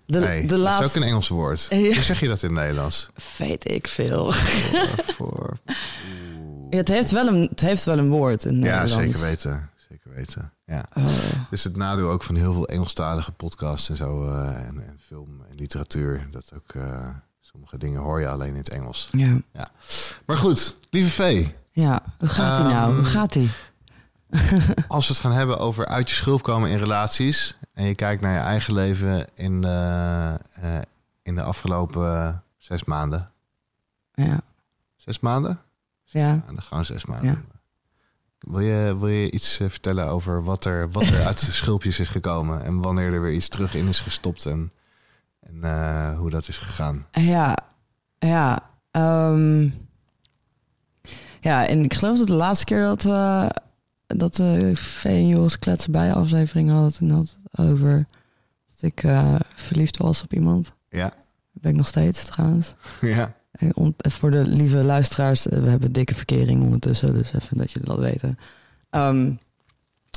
De, 0.06 0.18
hey, 0.18 0.40
de 0.40 0.46
Dat 0.46 0.58
is 0.58 0.64
laatste. 0.64 0.84
ook 0.84 0.94
een 0.94 1.02
Engels 1.02 1.28
woord. 1.28 1.66
Ja. 1.70 1.76
Hoe 1.76 2.02
zeg 2.02 2.20
je 2.20 2.28
dat 2.28 2.42
in 2.42 2.48
het 2.54 2.58
Nederlands? 2.58 3.10
Weet 3.38 3.70
ik 3.70 3.88
veel. 3.88 4.32
Voor, 4.32 4.88
voor- 5.14 5.56
Ja, 6.70 6.76
het, 6.76 6.88
heeft 6.88 7.10
wel 7.10 7.26
een, 7.26 7.46
het 7.50 7.60
heeft 7.60 7.84
wel 7.84 7.98
een 7.98 8.08
woord 8.10 8.44
in 8.44 8.54
Ja, 8.54 8.58
Nederlands. 8.60 8.92
zeker 8.94 9.20
weten. 9.20 9.70
Weten. 10.18 10.52
Ja. 10.66 10.84
Is 11.50 11.64
het 11.64 11.76
nadeel 11.76 12.10
ook 12.10 12.22
van 12.22 12.34
heel 12.34 12.52
veel 12.52 12.66
Engelstalige 12.68 13.32
podcasts 13.32 13.88
en 13.90 13.96
zo. 13.96 14.26
eh, 14.28 14.66
en, 14.66 14.82
en 14.86 14.96
film 15.00 15.42
en 15.50 15.54
literatuur. 15.56 16.28
Dat 16.30 16.52
ook 16.54 16.70
eh, 16.74 17.08
sommige 17.40 17.78
dingen 17.78 18.00
hoor 18.00 18.20
je 18.20 18.28
alleen 18.28 18.48
in 18.48 18.56
het 18.56 18.68
Engels. 18.70 19.08
ja. 19.12 19.68
Maar 20.26 20.36
goed, 20.36 20.76
lieve 20.90 21.10
Vee. 21.10 21.54
ja, 21.70 22.02
hoe 22.18 22.28
gaat 22.28 22.58
hij 22.58 22.66
nou? 22.72 22.88
Ehm, 22.88 22.96
Hoe 22.96 23.04
gaat 23.04 23.34
hij? 23.34 23.48
Als 24.88 25.06
we 25.08 25.12
het 25.12 25.22
gaan 25.22 25.32
hebben 25.32 25.58
over 25.58 25.86
uit 25.86 26.08
je 26.08 26.14
schulp 26.14 26.42
komen 26.42 26.70
in 26.70 26.78
relaties. 26.78 27.56
En 27.72 27.84
je 27.84 27.94
kijkt 27.94 28.22
naar 28.22 28.32
je 28.34 28.38
eigen 28.40 28.74
leven 28.74 29.26
in 29.34 29.60
de, 29.60 30.38
eh, 30.52 30.78
in 31.22 31.34
de 31.34 31.42
afgelopen 31.42 32.42
zes 32.56 32.84
maanden. 32.84 33.30
Ja, 34.14 34.40
Zes 34.96 35.20
maanden? 35.20 35.60
ja. 36.04 36.28
En 36.30 36.42
dan 36.46 36.62
gewoon 36.62 36.84
zes 36.84 37.04
maanden. 37.06 37.30
Ja. 37.30 37.57
Wil, 38.38 38.60
je, 38.60 38.96
wil 38.98 39.08
je 39.08 39.30
iets 39.30 39.60
eh, 39.60 39.68
vertellen 39.68 40.06
over 40.06 40.44
wat 40.44 40.64
er, 40.64 40.90
wat 40.90 41.06
er 41.06 41.26
uit 41.26 41.46
de 41.46 41.52
schulpjes 41.52 42.00
is 42.00 42.08
gekomen? 42.08 42.64
En 42.64 42.80
wanneer 42.82 43.12
er 43.12 43.22
weer 43.22 43.32
iets 43.34 43.48
terug 43.48 43.74
in 43.74 43.88
is 43.88 44.00
gestopt 44.00 44.46
en, 44.46 44.72
en 45.40 45.64
eh, 45.64 46.18
hoe 46.18 46.30
dat 46.30 46.48
is 46.48 46.58
gegaan? 46.58 47.06
Ja, 47.10 47.56
ja. 48.18 48.70
ehm, 48.90 49.68
Ja, 51.40 51.66
en 51.66 51.84
ik 51.84 51.94
geloof 51.94 52.18
dat 52.18 52.26
de 52.26 52.34
laatste 52.34 52.64
keer 52.64 52.82
dat 52.82 53.02
we 53.02 53.50
dat 54.06 54.36
we 54.36 54.74
en 55.02 55.28
Joris 55.28 55.58
kletsen 55.58 55.92
bij 55.92 56.12
aflevering 56.12 56.70
hadden 56.70 56.86
het 56.86 57.00
inderdaad 57.00 57.38
over 57.52 58.06
dat 58.68 58.82
ik 58.90 59.02
eh, 59.02 59.34
verliefd 59.54 59.96
was 59.96 60.22
op 60.22 60.32
iemand. 60.32 60.72
Ja. 60.88 61.08
Dat 61.52 61.62
ben 61.62 61.70
ik 61.70 61.76
nog 61.76 61.86
steeds 61.86 62.24
trouwens. 62.24 62.74
Ja. 63.00 63.34
Om- 63.74 63.94
voor 63.96 64.30
de 64.30 64.44
lieve 64.46 64.76
luisteraars, 64.76 65.48
eh, 65.48 65.60
we 65.62 65.68
hebben 65.68 65.92
dikke 65.92 66.14
verkering 66.14 66.62
ondertussen, 66.62 67.14
dus 67.14 67.32
even 67.32 67.56
dat 67.58 67.72
jullie 67.72 67.88
dat 67.88 67.98
weten. 67.98 68.38
Ehm, 68.90 69.32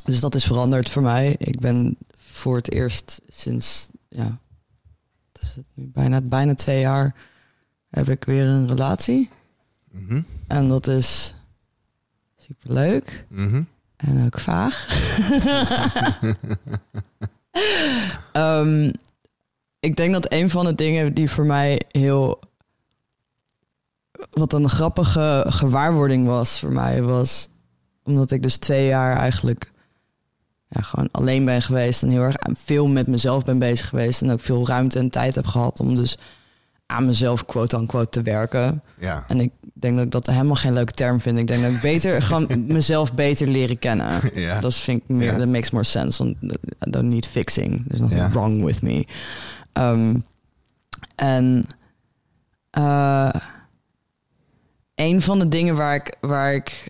dus 0.03 0.19
dat 0.19 0.35
is 0.35 0.43
veranderd 0.45 0.89
voor 0.89 1.01
mij. 1.01 1.35
Ik 1.37 1.59
ben 1.59 1.97
voor 2.17 2.55
het 2.55 2.71
eerst 2.71 3.21
sinds, 3.27 3.89
ja, 4.09 4.39
het 5.31 5.41
is 5.41 5.55
het 5.55 5.65
nu 5.73 5.89
bijna, 5.93 6.21
bijna 6.21 6.53
twee 6.55 6.79
jaar, 6.79 7.15
heb 7.89 8.09
ik 8.09 8.23
weer 8.23 8.45
een 8.45 8.67
relatie. 8.67 9.29
Mhm. 9.91 10.21
En 10.47 10.67
dat 10.67 10.87
is 10.87 11.35
superleuk 12.37 13.25
Mhm. 13.29 13.63
en 13.95 14.25
ook 14.25 14.39
vaag. 14.39 14.87
Ehm, 18.31 18.91
ik 19.79 19.95
denk 19.95 20.13
dat 20.13 20.31
een 20.33 20.49
van 20.49 20.65
de 20.65 20.75
dingen 20.75 21.13
die 21.13 21.29
voor 21.29 21.45
mij 21.45 21.81
heel. 21.91 22.39
Wat 24.31 24.53
een 24.53 24.69
grappige 24.69 25.45
gewaarwording 25.47 26.27
was 26.27 26.59
voor 26.59 26.73
mij, 26.73 27.01
was 27.03 27.49
omdat 28.03 28.31
ik 28.31 28.41
dus 28.43 28.57
twee 28.57 28.87
jaar 28.87 29.17
eigenlijk 29.17 29.71
ja, 30.67 30.81
gewoon 30.81 31.09
alleen 31.11 31.45
ben 31.45 31.61
geweest 31.61 32.03
en 32.03 32.09
heel 32.09 32.21
erg 32.21 32.35
veel 32.53 32.87
met 32.87 33.07
mezelf 33.07 33.45
ben 33.45 33.59
bezig 33.59 33.87
geweest 33.89 34.21
en 34.21 34.31
ook 34.31 34.39
veel 34.39 34.67
ruimte 34.67 34.99
en 34.99 35.09
tijd 35.09 35.35
heb 35.35 35.45
gehad 35.45 35.79
om 35.79 35.95
dus 35.95 36.17
aan 36.85 37.05
mezelf 37.05 37.45
quote-unquote 37.45 38.09
te 38.09 38.21
werken. 38.21 38.83
Ja. 38.99 39.23
En 39.27 39.39
ik 39.39 39.51
denk 39.73 39.95
dat 39.95 40.05
ik 40.05 40.11
dat 40.11 40.25
helemaal 40.25 40.55
geen 40.55 40.73
leuke 40.73 40.91
term 40.93 41.19
vind. 41.19 41.37
Ik 41.37 41.47
denk 41.47 41.61
dat 41.61 41.71
ik 41.71 41.81
beter 41.81 42.21
gewoon 42.27 42.65
mezelf 42.67 43.13
beter 43.13 43.47
leren 43.47 43.79
kennen. 43.79 44.21
Ja. 44.33 44.59
Dat 44.59 44.75
vind 44.75 45.01
ik 45.01 45.15
meer, 45.15 45.37
that 45.37 45.47
makes 45.47 45.71
more 45.71 45.83
sense. 45.83 46.23
Want 46.23 46.35
I 46.87 46.89
don't 46.89 47.09
need 47.09 47.27
fixing. 47.27 47.83
There's 47.87 48.01
nothing 48.01 48.21
Ja. 48.21 48.29
wrong 48.29 48.63
with 48.63 48.81
me. 48.81 49.05
Ehm, 49.73 50.15
en 51.15 51.63
eh, 52.69 53.29
een 55.01 55.21
van 55.21 55.39
de 55.39 55.47
dingen 55.47 55.75
waar 55.75 55.95
ik, 55.95 56.15
waar 56.21 56.53
ik 56.53 56.89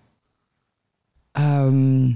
ehm, 1.31 2.13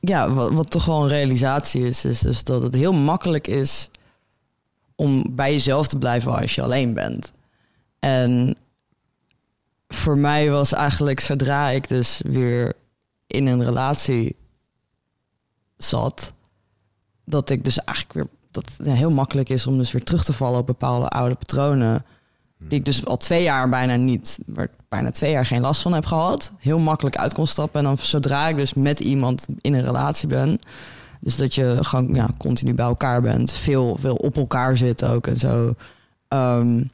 ja, 0.00 0.30
wat, 0.30 0.52
wat 0.52 0.70
toch 0.70 0.84
wel 0.84 1.02
een 1.02 1.08
realisatie 1.08 1.86
is, 1.86 2.04
is 2.04 2.20
dus 2.20 2.44
dat 2.44 2.62
het 2.62 2.74
heel 2.74 2.92
makkelijk 2.92 3.46
is 3.46 3.90
om 4.94 5.34
bij 5.36 5.52
jezelf 5.52 5.86
te 5.86 5.98
blijven 5.98 6.40
als 6.40 6.54
je 6.54 6.62
alleen 6.62 6.94
bent. 6.94 7.32
En 7.98 8.56
voor 9.88 10.18
mij 10.18 10.50
was 10.50 10.72
eigenlijk 10.72 11.20
zodra 11.20 11.68
ik 11.68 11.88
dus 11.88 12.20
weer 12.24 12.72
in 13.26 13.46
een 13.46 13.64
relatie 13.64 14.36
zat, 15.76 16.34
dat 17.24 17.50
ik 17.50 17.64
dus 17.64 17.84
eigenlijk 17.84 18.18
weer 18.18 18.38
dat 18.50 18.72
het 18.76 18.86
heel 18.86 19.10
makkelijk 19.10 19.48
is 19.48 19.66
om 19.66 19.78
dus 19.78 19.92
weer 19.92 20.02
terug 20.02 20.24
te 20.24 20.32
vallen 20.32 20.58
op 20.58 20.66
bepaalde 20.66 21.08
oude 21.08 21.34
patronen. 21.34 22.04
Die 22.68 22.78
ik 22.78 22.84
dus 22.84 23.04
al 23.04 23.16
twee 23.16 23.42
jaar 23.42 23.68
bijna 23.68 23.96
niet, 23.96 24.38
waar 24.46 24.68
bijna 24.88 25.10
twee 25.10 25.30
jaar 25.30 25.46
geen 25.46 25.60
last 25.60 25.82
van 25.82 25.92
heb 25.92 26.06
gehad. 26.06 26.52
Heel 26.58 26.78
makkelijk 26.78 27.16
uit 27.16 27.34
kon 27.34 27.46
stappen. 27.46 27.80
En 27.80 27.86
dan 27.86 27.98
zodra 27.98 28.48
ik 28.48 28.56
dus 28.56 28.74
met 28.74 29.00
iemand 29.00 29.46
in 29.60 29.74
een 29.74 29.84
relatie 29.84 30.28
ben. 30.28 30.58
Dus 31.20 31.36
dat 31.36 31.54
je 31.54 31.76
gewoon 31.80 32.14
ja, 32.14 32.28
continu 32.38 32.74
bij 32.74 32.86
elkaar 32.86 33.22
bent. 33.22 33.52
Veel, 33.52 33.96
veel 34.00 34.14
op 34.14 34.36
elkaar 34.36 34.76
zit 34.76 35.04
ook 35.04 35.26
en 35.26 35.36
zo. 35.36 35.74
Ehm, 36.28 36.84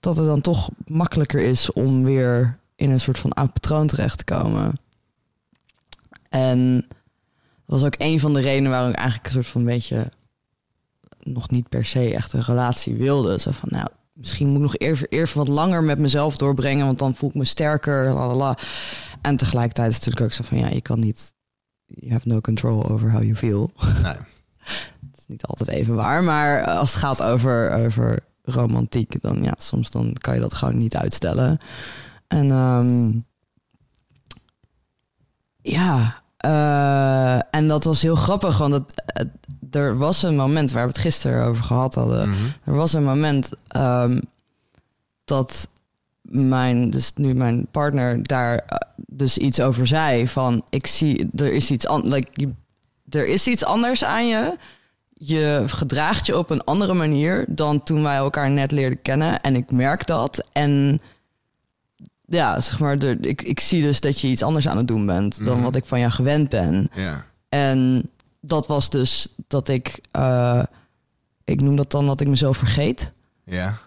dat 0.00 0.16
het 0.16 0.26
dan 0.26 0.40
toch 0.40 0.70
makkelijker 0.86 1.40
is 1.40 1.72
om 1.72 2.04
weer 2.04 2.58
in 2.76 2.90
een 2.90 3.00
soort 3.00 3.18
van 3.18 3.32
oud 3.32 3.52
patroon 3.52 3.86
terecht 3.86 4.18
te 4.18 4.24
komen. 4.24 4.78
En 6.28 6.86
dat 7.64 7.80
was 7.80 7.84
ook 7.84 7.94
een 7.98 8.20
van 8.20 8.34
de 8.34 8.40
redenen 8.40 8.70
waarom 8.70 8.90
ik 8.90 8.96
eigenlijk 8.96 9.26
een 9.26 9.32
soort 9.32 9.46
van 9.46 9.64
beetje 9.64 10.10
nog 11.22 11.50
niet 11.50 11.68
per 11.68 11.84
se 11.84 12.14
echt 12.14 12.32
een 12.32 12.42
relatie 12.42 12.94
wilde. 12.94 13.38
Zo 13.40 13.50
van, 13.50 13.68
nou, 13.72 13.86
misschien 14.14 14.46
moet 14.48 14.56
ik 14.56 14.62
nog 14.62 14.76
even, 14.76 15.08
even 15.08 15.38
wat 15.38 15.48
langer 15.48 15.82
met 15.82 15.98
mezelf 15.98 16.36
doorbrengen, 16.36 16.86
want 16.86 16.98
dan 16.98 17.14
voel 17.14 17.28
ik 17.28 17.34
me 17.34 17.44
sterker. 17.44 18.12
La, 18.12 18.26
la, 18.26 18.34
la. 18.34 18.58
En 19.20 19.36
tegelijkertijd 19.36 19.90
is 19.90 19.96
het 19.96 20.04
natuurlijk 20.04 20.32
ook 20.32 20.38
zo 20.38 20.48
van, 20.48 20.58
ja, 20.58 20.74
je 20.74 20.80
kan 20.80 21.00
niet, 21.00 21.34
you 21.86 22.12
have 22.12 22.28
no 22.28 22.40
control 22.40 22.88
over 22.88 23.12
how 23.12 23.22
you 23.22 23.36
feel. 23.36 23.72
Nee. 24.02 24.16
Het 25.10 25.18
is 25.18 25.26
niet 25.26 25.46
altijd 25.46 25.68
even 25.68 25.94
waar, 25.94 26.24
maar 26.24 26.64
als 26.64 26.90
het 26.90 27.00
gaat 27.00 27.22
over, 27.22 27.70
over 27.70 28.20
romantiek, 28.42 29.22
dan 29.22 29.42
ja, 29.42 29.54
soms 29.58 29.90
dan 29.90 30.12
kan 30.12 30.34
je 30.34 30.40
dat 30.40 30.54
gewoon 30.54 30.78
niet 30.78 30.96
uitstellen. 30.96 31.58
En 32.26 32.50
ehm, 32.50 33.10
ja, 35.60 36.22
eh, 36.44 37.34
en 37.50 37.68
dat 37.68 37.84
was 37.84 38.02
heel 38.02 38.14
grappig, 38.16 38.58
want 38.58 38.72
het, 38.72 39.02
het- 39.06 39.28
er 39.74 39.96
was 39.98 40.22
een 40.22 40.36
moment 40.36 40.70
waar 40.72 40.82
we 40.82 40.88
het 40.88 40.98
gisteren 40.98 41.44
over 41.44 41.64
gehad 41.64 41.94
hadden. 41.94 42.28
Mhm. 42.30 42.38
Er 42.64 42.74
was 42.74 42.92
een 42.92 43.04
moment 43.04 43.50
ehm, 43.68 44.20
dat 45.24 45.68
mijn, 46.22 46.90
dus 46.90 47.12
nu 47.14 47.34
mijn 47.34 47.66
partner 47.70 48.22
daar 48.22 48.54
eh, 48.56 48.76
dus 48.96 49.38
iets 49.38 49.60
over 49.60 49.86
zei 49.86 50.28
van 50.28 50.62
ik 50.70 50.86
zie 50.86 51.28
er 51.36 51.52
is 51.52 51.70
iets 51.70 51.86
an, 51.86 52.08
like, 52.08 52.28
je- 52.32 52.54
er 53.10 53.26
is 53.26 53.46
iets 53.46 53.64
anders 53.64 54.04
aan 54.04 54.28
je. 54.28 54.56
Je 55.16 55.62
gedraagt 55.66 56.26
je 56.26 56.38
op 56.38 56.50
een 56.50 56.64
andere 56.64 56.94
manier 56.94 57.44
dan 57.48 57.82
toen 57.82 58.02
wij 58.02 58.16
elkaar 58.16 58.50
net 58.50 58.70
leerden 58.70 59.02
kennen 59.02 59.40
en 59.40 59.56
ik 59.56 59.70
merk 59.70 60.06
dat 60.06 60.48
en 60.52 61.00
ja, 62.34 62.60
zeg 62.60 62.78
maar, 62.78 62.98
de, 62.98 63.18
ik, 63.20 63.42
ik 63.42 63.60
zie 63.60 63.82
dus 63.82 64.00
dat 64.00 64.20
je 64.20 64.28
iets 64.28 64.42
anders 64.42 64.68
aan 64.68 64.76
het 64.76 64.88
doen 64.88 65.06
bent 65.06 65.44
dan 65.44 65.54
Mhm. 65.54 65.62
wat 65.64 65.76
ik 65.76 65.84
van 65.84 65.98
jou 66.00 66.12
gewend 66.12 66.48
ben. 66.48 66.90
Ja. 66.94 67.24
En 67.48 68.10
dat 68.40 68.66
was 68.66 68.90
dus 68.90 69.28
dat 69.48 69.68
ik, 69.68 70.00
eh, 70.10 70.62
ik 71.44 71.60
noem 71.60 71.76
dat 71.76 71.90
dan 71.90 72.06
dat 72.06 72.20
ik 72.20 72.28
mezelf 72.28 72.56
vergeet. 72.56 73.12
Ja. 73.44 73.78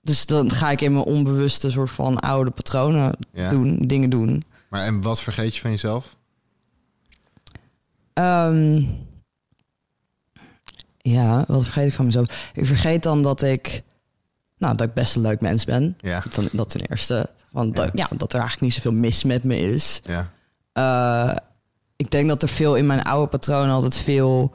Dus 0.00 0.26
dan 0.26 0.50
ga 0.50 0.70
ik 0.70 0.80
in 0.80 0.92
mijn 0.92 1.04
onbewuste 1.04 1.70
soort 1.70 1.90
van 1.90 2.18
oude 2.20 2.50
patronen 2.50 3.16
Ja. 3.32 3.48
doen, 3.48 3.76
dingen 3.86 4.10
doen. 4.10 4.42
Maar 4.68 4.82
en 4.82 5.00
wat 5.02 5.20
vergeet 5.22 5.54
je 5.54 5.60
van 5.60 5.70
jezelf? 5.70 6.16
Ehm, 8.12 8.82
ja, 10.98 11.44
wat 11.48 11.62
vergeet 11.64 11.88
ik 11.88 11.94
van 11.94 12.04
mezelf? 12.04 12.50
Ik 12.54 12.66
vergeet 12.66 13.02
dan 13.02 13.22
dat 13.22 13.42
ik, 13.42 13.82
nou, 14.58 14.76
dat 14.76 14.86
ik 14.88 14.94
best 14.94 15.16
een 15.16 15.22
leuk 15.22 15.40
mens 15.40 15.64
ben. 15.64 15.96
Ja. 16.00 16.22
Dat, 16.34 16.48
dat 16.52 16.68
ten 16.70 16.80
eerste. 16.80 17.30
Want 17.56 17.76
Ja. 17.76 17.84
Dat, 17.84 17.90
ja, 17.94 18.08
dat 18.16 18.32
er 18.32 18.40
eigenlijk 18.40 18.60
niet 18.60 18.82
zoveel 18.82 18.98
mis 18.98 19.24
met 19.24 19.44
me 19.44 19.58
is. 19.58 20.00
Ja. 20.04 20.30
Eh, 20.72 21.36
ik 21.96 22.10
denk 22.10 22.28
dat 22.28 22.42
er 22.42 22.48
veel 22.48 22.74
in 22.74 22.86
mijn 22.86 23.02
oude 23.02 23.28
patroon 23.28 23.70
altijd 23.70 23.96
veel. 23.96 24.54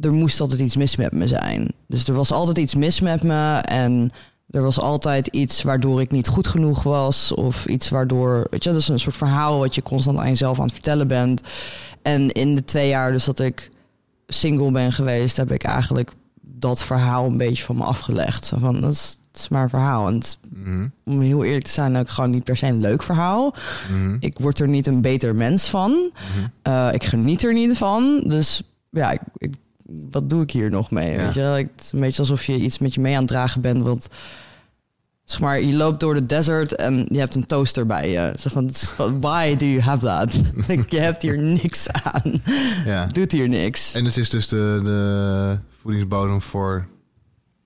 Er 0.00 0.12
moest 0.12 0.40
altijd 0.40 0.60
iets 0.60 0.76
mis 0.76 0.96
met 0.96 1.12
me 1.12 1.28
zijn. 1.28 1.72
Dus 1.86 2.08
er 2.08 2.14
was 2.14 2.32
altijd 2.32 2.58
iets 2.58 2.74
mis 2.74 3.00
met 3.00 3.22
me. 3.22 3.54
En 3.54 4.10
er 4.50 4.62
was 4.62 4.80
altijd 4.80 5.26
iets 5.26 5.62
waardoor 5.62 6.00
ik 6.00 6.10
niet 6.10 6.28
goed 6.28 6.46
genoeg 6.46 6.82
was. 6.82 7.34
Of 7.34 7.66
iets 7.66 7.88
waardoor. 7.88 8.46
Weet 8.50 8.64
je, 8.64 8.70
dat 8.70 8.80
is 8.80 8.88
een 8.88 9.00
soort 9.00 9.16
verhaal 9.16 9.58
wat 9.58 9.74
je 9.74 9.82
constant 9.82 10.18
aan 10.18 10.28
jezelf 10.28 10.58
aan 10.58 10.64
het 10.64 10.72
vertellen 10.72 11.08
bent. 11.08 11.40
En 12.02 12.30
in 12.30 12.54
de 12.54 12.64
twee 12.64 12.88
jaar 12.88 13.12
dus 13.12 13.24
dat 13.24 13.38
ik 13.38 13.70
single 14.26 14.70
ben 14.70 14.92
geweest, 14.92 15.36
heb 15.36 15.52
ik 15.52 15.62
eigenlijk 15.62 16.12
dat 16.40 16.82
verhaal 16.82 17.26
een 17.26 17.36
beetje 17.36 17.64
van 17.64 17.76
me 17.76 17.84
afgelegd. 17.84 18.44
Zo 18.44 18.58
van, 18.58 18.80
dat 18.80 18.92
is, 18.92 19.17
maar 19.50 19.68
verhaal. 19.68 20.08
En 20.08 20.14
het, 20.14 20.38
Mhm. 20.54 20.86
om 21.04 21.20
heel 21.20 21.44
eerlijk 21.44 21.64
te 21.64 21.70
zijn, 21.70 21.96
ook 21.96 22.08
gewoon 22.08 22.30
niet 22.30 22.44
per 22.44 22.56
se 22.56 22.66
een 22.66 22.80
leuk 22.80 23.02
verhaal. 23.02 23.54
Mhm. 23.92 24.16
Ik 24.20 24.38
word 24.38 24.58
er 24.58 24.68
niet 24.68 24.86
een 24.86 25.00
beter 25.00 25.34
mens 25.34 25.68
van. 25.68 25.90
Mhm. 25.90 26.46
Eh, 26.62 26.88
ik 26.92 27.04
geniet 27.04 27.42
er 27.44 27.52
niet 27.52 27.76
van. 27.76 28.20
Dus 28.26 28.62
ja, 28.90 29.10
ik, 29.10 29.20
ik- 29.36 29.54
wat 30.10 30.30
doe 30.30 30.42
ik 30.42 30.50
hier 30.50 30.70
nog 30.70 30.90
mee? 30.90 31.10
Ja. 31.12 31.24
Weet 31.24 31.34
je? 31.34 31.40
Het 31.40 31.70
is 31.80 31.92
een 31.92 32.00
beetje 32.00 32.18
alsof 32.22 32.44
je 32.44 32.56
iets 32.58 32.78
met 32.78 32.94
je 32.94 33.00
mee 33.00 33.12
aan 33.14 33.18
het 33.22 33.28
dragen 33.28 33.60
bent. 33.60 33.82
Want 33.84 34.06
zeg 35.24 35.40
maar, 35.40 35.60
je 35.62 35.76
loopt 35.76 36.00
door 36.00 36.14
de 36.14 36.26
desert 36.26 36.74
en 36.74 37.06
je 37.12 37.18
hebt 37.18 37.34
een 37.34 37.46
toaster 37.46 37.86
bij 37.86 38.10
je. 38.10 38.32
Zeg 38.38 38.52
van, 38.52 38.68
van, 38.72 39.20
why 39.20 39.56
do 39.56 39.66
you 39.66 39.80
have 39.80 40.04
that? 40.06 40.40
Je 40.88 40.98
hebt 41.00 41.22
hier 41.22 41.38
niks 41.38 41.88
aan. 41.90 42.42
Ja. 42.84 43.06
Doet 43.06 43.32
hier 43.32 43.48
niks. 43.48 43.92
En 43.94 44.04
het 44.04 44.16
is 44.16 44.30
dus 44.30 44.48
de, 44.48 44.80
de 44.84 45.58
voedingsbodem 45.80 46.42
voor 46.42 46.86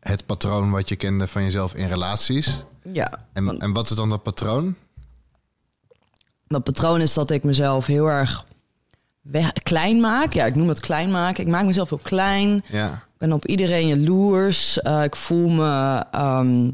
het 0.02 0.26
patroon 0.26 0.70
wat 0.70 0.88
je 0.88 0.96
kende 0.96 1.28
van 1.28 1.42
jezelf 1.42 1.74
in 1.74 1.86
relaties. 1.86 2.64
Ja, 2.92 3.26
En, 3.32 3.44
want 3.44 3.60
en 3.60 3.72
wat 3.72 3.90
is 3.90 3.96
dan 3.96 4.08
dat 4.08 4.22
patroon? 4.22 4.74
dat 6.48 6.64
patroon 6.64 7.00
is 7.00 7.14
dat 7.14 7.30
ik 7.30 7.44
mezelf 7.44 7.86
heel 7.86 8.06
erg 8.06 8.44
weg, 9.20 9.52
klein 9.52 10.00
maak. 10.00 10.32
Ja, 10.32 10.44
ik 10.46 10.54
noem 10.54 10.68
het 10.68 10.80
klein 10.80 11.10
maken. 11.10 11.44
Ik 11.44 11.50
maak 11.50 11.64
mezelf 11.64 11.88
heel 11.88 12.00
klein. 12.02 12.64
Ja. 12.68 12.92
Ik 12.92 13.18
ben 13.18 13.32
op 13.32 13.46
iedereen 13.46 13.86
jaloers. 13.86 14.80
Eh, 14.80 15.02
ik 15.04 15.16
voel 15.16 15.48
me. 15.48 16.04
ehm, 16.10 16.70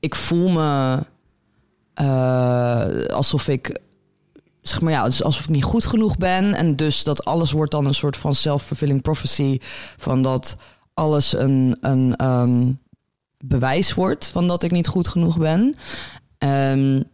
ik 0.00 0.14
voel 0.14 0.48
me 0.48 0.98
eh, 1.94 3.04
alsof 3.14 3.48
ik. 3.48 3.78
Zeg 4.62 4.80
maar 4.80 4.92
ja, 4.92 5.04
dus 5.04 5.22
alsof 5.22 5.42
ik 5.42 5.48
niet 5.50 5.64
goed 5.64 5.84
genoeg 5.86 6.16
ben. 6.18 6.54
En 6.54 6.76
dus 6.76 7.04
dat 7.04 7.24
alles 7.24 7.50
wordt 7.52 7.70
dan 7.70 7.86
een 7.86 7.94
soort 7.94 8.16
van 8.16 8.34
self-fulfilling 8.34 9.02
prophecy. 9.02 9.58
Van 9.96 10.22
dat 10.22 10.56
alles 10.96 11.36
een. 11.36 11.76
een 11.80 12.16
ehm, 12.16 12.72
bewijs 13.38 13.94
wordt 13.94 14.26
van 14.26 14.48
dat 14.48 14.62
ik 14.62 14.70
niet 14.70 14.86
goed 14.86 15.08
genoeg 15.08 15.38
ben. 15.38 15.76
En 16.38 17.10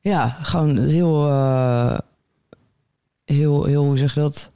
ja, 0.00 0.28
gewoon 0.42 0.78
heel, 0.78 1.28
eh, 1.28 1.98
heel, 3.24 3.64
heel, 3.64 3.84
hoe 3.84 3.98
zeg 3.98 4.14
je 4.14 4.20
dat? 4.20 4.50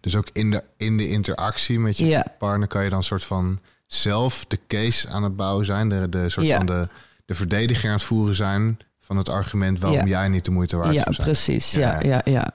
Dus 0.00 0.16
ook 0.16 0.28
in 0.32 0.50
de, 0.50 0.62
in 0.76 0.96
de 0.96 1.08
interactie 1.08 1.78
met 1.80 1.98
je 1.98 2.06
Ja. 2.06 2.24
partner 2.38 2.68
kan 2.68 2.84
je 2.84 2.90
dan 2.90 3.02
soort 3.02 3.24
van 3.24 3.60
zelf 3.86 4.44
de 4.48 4.58
case 4.68 5.08
aan 5.08 5.22
het 5.22 5.36
bouwen 5.36 5.64
zijn. 5.66 5.88
De, 5.88 6.08
de 6.08 6.28
soort 6.28 6.46
Ja. 6.46 6.56
van 6.56 6.66
de, 6.66 6.88
de 7.24 7.34
verdediger 7.34 7.86
aan 7.88 7.94
het 7.94 8.02
voeren 8.04 8.34
zijn 8.34 8.78
van 9.00 9.16
het 9.16 9.28
argument 9.28 9.78
waarom 9.80 10.00
Ja. 10.00 10.06
jij 10.06 10.28
niet 10.28 10.44
de 10.44 10.50
moeite 10.50 10.76
waard 10.76 10.94
Ja, 10.94 11.02
zou 11.02 11.14
zijn. 11.14 11.26
precies. 11.26 11.70
Ja, 11.70 12.00
Ja, 12.00 12.20
ja, 12.24 12.32
ja. 12.32 12.50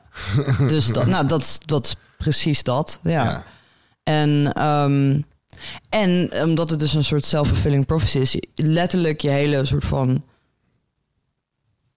dus 0.68 0.88
dat, 0.88 1.06
nou, 1.06 1.28
dat, 1.28 1.60
dat 1.66 1.86
is 1.86 1.96
precies 2.18 2.64
dat. 2.64 3.00
Ja. 3.04 3.44
En, 4.12 4.54
ehm, 4.54 5.22
en 5.90 6.32
omdat 6.44 6.70
het 6.70 6.80
dus 6.80 6.94
een 6.94 7.04
soort 7.04 7.26
self-fulfilling 7.26 7.86
prophecy 7.86 8.18
is, 8.18 8.38
letterlijk 8.56 9.22
je 9.22 9.30
hele 9.30 9.66
soort 9.66 9.86
van 9.86 10.24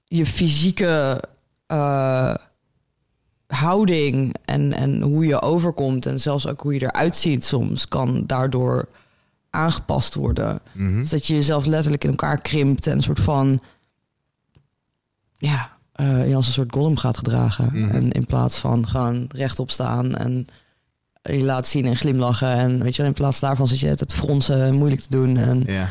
je 0.05 0.27
fysieke 0.27 1.23
eh, 1.67 2.35
houding 3.47 4.35
en, 4.45 4.73
en 4.73 5.01
hoe 5.01 5.27
je 5.27 5.43
overkomt 5.43 6.07
en 6.07 6.21
zelfs 6.21 6.47
ook 6.47 6.61
hoe 6.61 6.75
je 6.75 6.83
eruit 6.83 7.17
ziet 7.17 7.45
soms 7.45 7.89
kan 7.89 8.27
daardoor 8.27 8.89
aangepast 9.51 10.15
worden. 10.15 10.61
Mhm. 10.73 10.99
Dus 10.99 11.11
dat 11.11 11.27
je 11.27 11.35
jezelf 11.35 11.67
letterlijk 11.67 12.05
in 12.05 12.11
elkaar 12.11 12.41
krimpt 12.41 12.87
en 12.87 12.93
een 12.93 13.03
soort 13.03 13.21
van 13.21 13.63
ja, 15.39 15.77
eh, 15.93 16.29
je 16.29 16.35
als 16.35 16.47
een 16.47 16.53
soort 16.53 16.73
golem 16.73 16.97
gaat 16.97 17.17
gedragen. 17.17 17.69
Mhm. 17.73 17.91
En 17.91 18.13
in 18.13 18.27
plaats 18.27 18.59
van 18.59 18.89
gewoon 18.89 19.29
rechtop 19.33 19.71
staan 19.71 20.15
en 20.15 20.47
je 21.33 21.45
laat 21.45 21.67
zien 21.67 21.87
en 21.87 21.97
glimlachen. 21.97 22.49
En 22.53 22.83
weet 22.83 22.97
je, 22.97 23.03
in 23.05 23.13
plaats 23.13 23.41
daarvan 23.41 23.69
zit 23.69 23.79
je 23.81 23.87
het 23.89 24.13
fronsen 24.15 24.63
en 24.63 24.75
moeilijk 24.75 25.01
te 25.03 25.11
doen. 25.11 25.37
En, 25.37 25.63
Ja. 25.67 25.89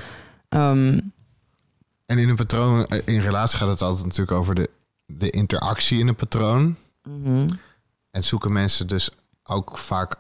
ehm, 0.49 0.99
En 2.05 2.17
in 2.17 2.29
een 2.29 2.35
patroon, 2.35 2.85
eh, 2.85 2.99
in 3.05 3.19
relatie 3.19 3.57
gaat 3.57 3.69
het 3.69 3.81
altijd 3.81 4.03
natuurlijk 4.05 4.37
over 4.37 4.55
de, 4.55 4.69
de 5.05 5.29
interactie 5.29 5.99
in 5.99 6.07
een 6.07 6.15
patroon. 6.15 6.75
mhm. 7.09 7.49
En 8.11 8.23
zoeken 8.23 8.51
mensen 8.53 8.87
dus 8.87 9.09
ook 9.43 9.77
vaak 9.77 10.15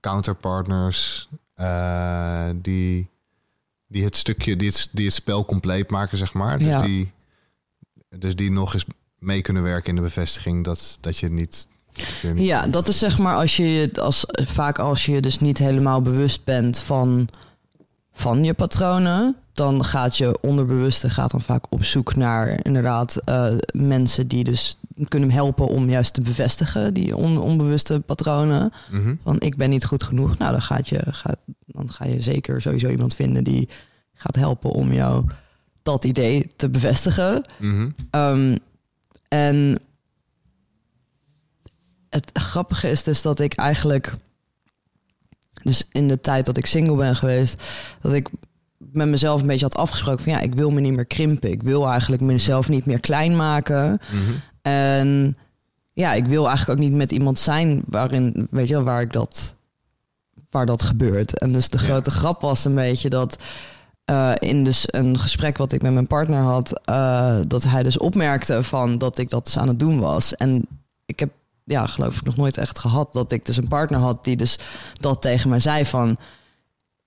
counterpartners 0.00 1.28
eh, 1.54 2.48
die, 2.56 3.08
die 3.86 4.04
het 4.04 4.16
stukje, 4.16 4.56
die 4.56 4.68
het, 4.68 4.88
die 4.92 5.04
het 5.04 5.14
spel 5.14 5.44
compleet 5.44 5.90
maken, 5.90 6.18
zeg 6.18 6.32
maar. 6.32 6.58
Dus, 6.58 6.66
Ja. 6.68 6.82
die, 6.82 7.12
dus 8.18 8.36
die 8.36 8.50
nog 8.52 8.74
eens 8.74 8.84
mee 9.18 9.42
kunnen 9.42 9.62
werken 9.62 9.88
in 9.88 9.94
de 9.96 10.02
bevestiging 10.02 10.64
dat, 10.64 10.96
dat 11.00 11.18
je 11.18 11.28
niet. 11.28 11.68
Ja, 12.34 12.66
dat 12.66 12.88
is 12.88 12.98
zeg 12.98 13.18
maar 13.18 13.36
als 13.36 13.56
je 13.56 13.90
als 14.00 14.24
vaak 14.28 14.78
als 14.78 15.06
je 15.06 15.20
dus 15.20 15.38
niet 15.40 15.58
helemaal 15.58 16.02
bewust 16.02 16.44
bent 16.44 16.78
van, 16.78 17.28
van 18.12 18.44
je 18.44 18.54
patronen, 18.54 19.36
dan 19.52 19.84
gaat 19.84 20.16
je 20.16 20.38
onderbewuste 20.40 21.10
gaat 21.10 21.30
dan 21.30 21.40
vaak 21.40 21.64
op 21.68 21.84
zoek 21.84 22.16
naar 22.16 22.64
inderdaad 22.64 23.16
eh, 23.16 23.46
mensen 23.72 24.28
die 24.28 24.44
dus 24.44 24.76
kunnen 25.08 25.30
helpen 25.30 25.68
om 25.68 25.90
juist 25.90 26.14
te 26.14 26.20
bevestigen 26.20 26.94
die 26.94 27.16
on- 27.16 27.38
onbewuste 27.40 28.00
patronen. 28.00 28.72
Mhm. 28.90 29.14
Van 29.22 29.40
ik 29.40 29.56
ben 29.56 29.70
niet 29.70 29.84
goed 29.84 30.02
genoeg. 30.02 30.38
Nou, 30.38 30.52
dan 30.52 30.62
gaat 30.62 30.88
je 30.88 31.00
gaat, 31.06 31.36
dan 31.66 31.92
ga 31.92 32.04
je 32.04 32.20
zeker 32.20 32.60
sowieso 32.60 32.88
iemand 32.88 33.14
vinden 33.14 33.44
die 33.44 33.68
gaat 34.14 34.36
helpen 34.36 34.70
om 34.70 34.92
jou 34.92 35.24
dat 35.82 36.04
idee 36.04 36.52
te 36.56 36.68
bevestigen. 36.70 37.44
Mhm. 37.58 37.88
Ehm, 38.10 38.56
en 39.28 39.78
het 42.12 42.30
grappige 42.32 42.90
is 42.90 43.02
dus 43.02 43.22
dat 43.22 43.40
ik 43.40 43.54
eigenlijk, 43.54 44.14
dus 45.62 45.84
in 45.92 46.08
de 46.08 46.20
tijd 46.20 46.46
dat 46.46 46.56
ik 46.56 46.66
single 46.66 46.96
ben 46.96 47.16
geweest, 47.16 47.62
dat 48.00 48.12
ik 48.12 48.28
met 48.78 49.08
mezelf 49.08 49.40
een 49.40 49.46
beetje 49.46 49.64
had 49.64 49.76
afgesproken 49.76 50.24
van 50.24 50.32
ja, 50.32 50.40
ik 50.40 50.54
wil 50.54 50.70
me 50.70 50.80
niet 50.80 50.92
meer 50.92 51.06
krimpen. 51.06 51.50
Ik 51.50 51.62
wil 51.62 51.90
eigenlijk 51.90 52.22
mezelf 52.22 52.68
niet 52.68 52.86
meer 52.86 53.00
klein 53.00 53.36
maken. 53.36 53.98
Mhm. 54.12 54.32
En 54.62 55.36
ja, 55.92 56.12
ik 56.14 56.26
wil 56.26 56.46
eigenlijk 56.48 56.78
ook 56.80 56.86
niet 56.86 56.96
met 56.96 57.12
iemand 57.12 57.38
zijn 57.38 57.82
waarin, 57.86 58.48
weet 58.50 58.68
je 58.68 58.74
wel, 58.74 58.82
waar 58.82 59.00
ik 59.00 59.12
dat, 59.12 59.54
waar 60.50 60.66
dat 60.66 60.82
gebeurt. 60.82 61.38
En 61.38 61.52
dus 61.52 61.68
de 61.68 61.78
Ja. 61.78 61.84
grote 61.84 62.10
grap 62.10 62.40
was 62.40 62.64
een 62.64 62.74
beetje 62.74 63.08
dat 63.08 63.42
eh, 64.04 64.32
in 64.38 64.64
dus 64.64 64.84
een 64.86 65.18
gesprek 65.18 65.56
wat 65.56 65.72
ik 65.72 65.82
met 65.82 65.92
mijn 65.92 66.06
partner 66.06 66.40
had, 66.40 66.80
eh, 66.84 67.36
dat 67.46 67.62
hij 67.62 67.82
dus 67.82 67.98
opmerkte 67.98 68.62
van 68.62 68.98
dat 68.98 69.18
ik 69.18 69.30
dat 69.30 69.44
dus 69.44 69.58
aan 69.58 69.68
het 69.68 69.78
doen 69.78 70.00
was. 70.00 70.34
En 70.34 70.66
ik 71.06 71.20
heb, 71.20 71.30
ja, 71.64 71.86
geloof 71.86 72.16
ik 72.16 72.24
nog 72.24 72.36
nooit 72.36 72.56
echt 72.56 72.78
gehad 72.78 73.12
dat 73.12 73.32
ik 73.32 73.44
dus 73.46 73.56
een 73.56 73.68
partner 73.68 73.98
had 74.00 74.24
die 74.24 74.36
dus 74.36 74.58
dat 75.00 75.22
tegen 75.22 75.50
mij 75.50 75.60
zei 75.60 75.86
van, 75.86 76.16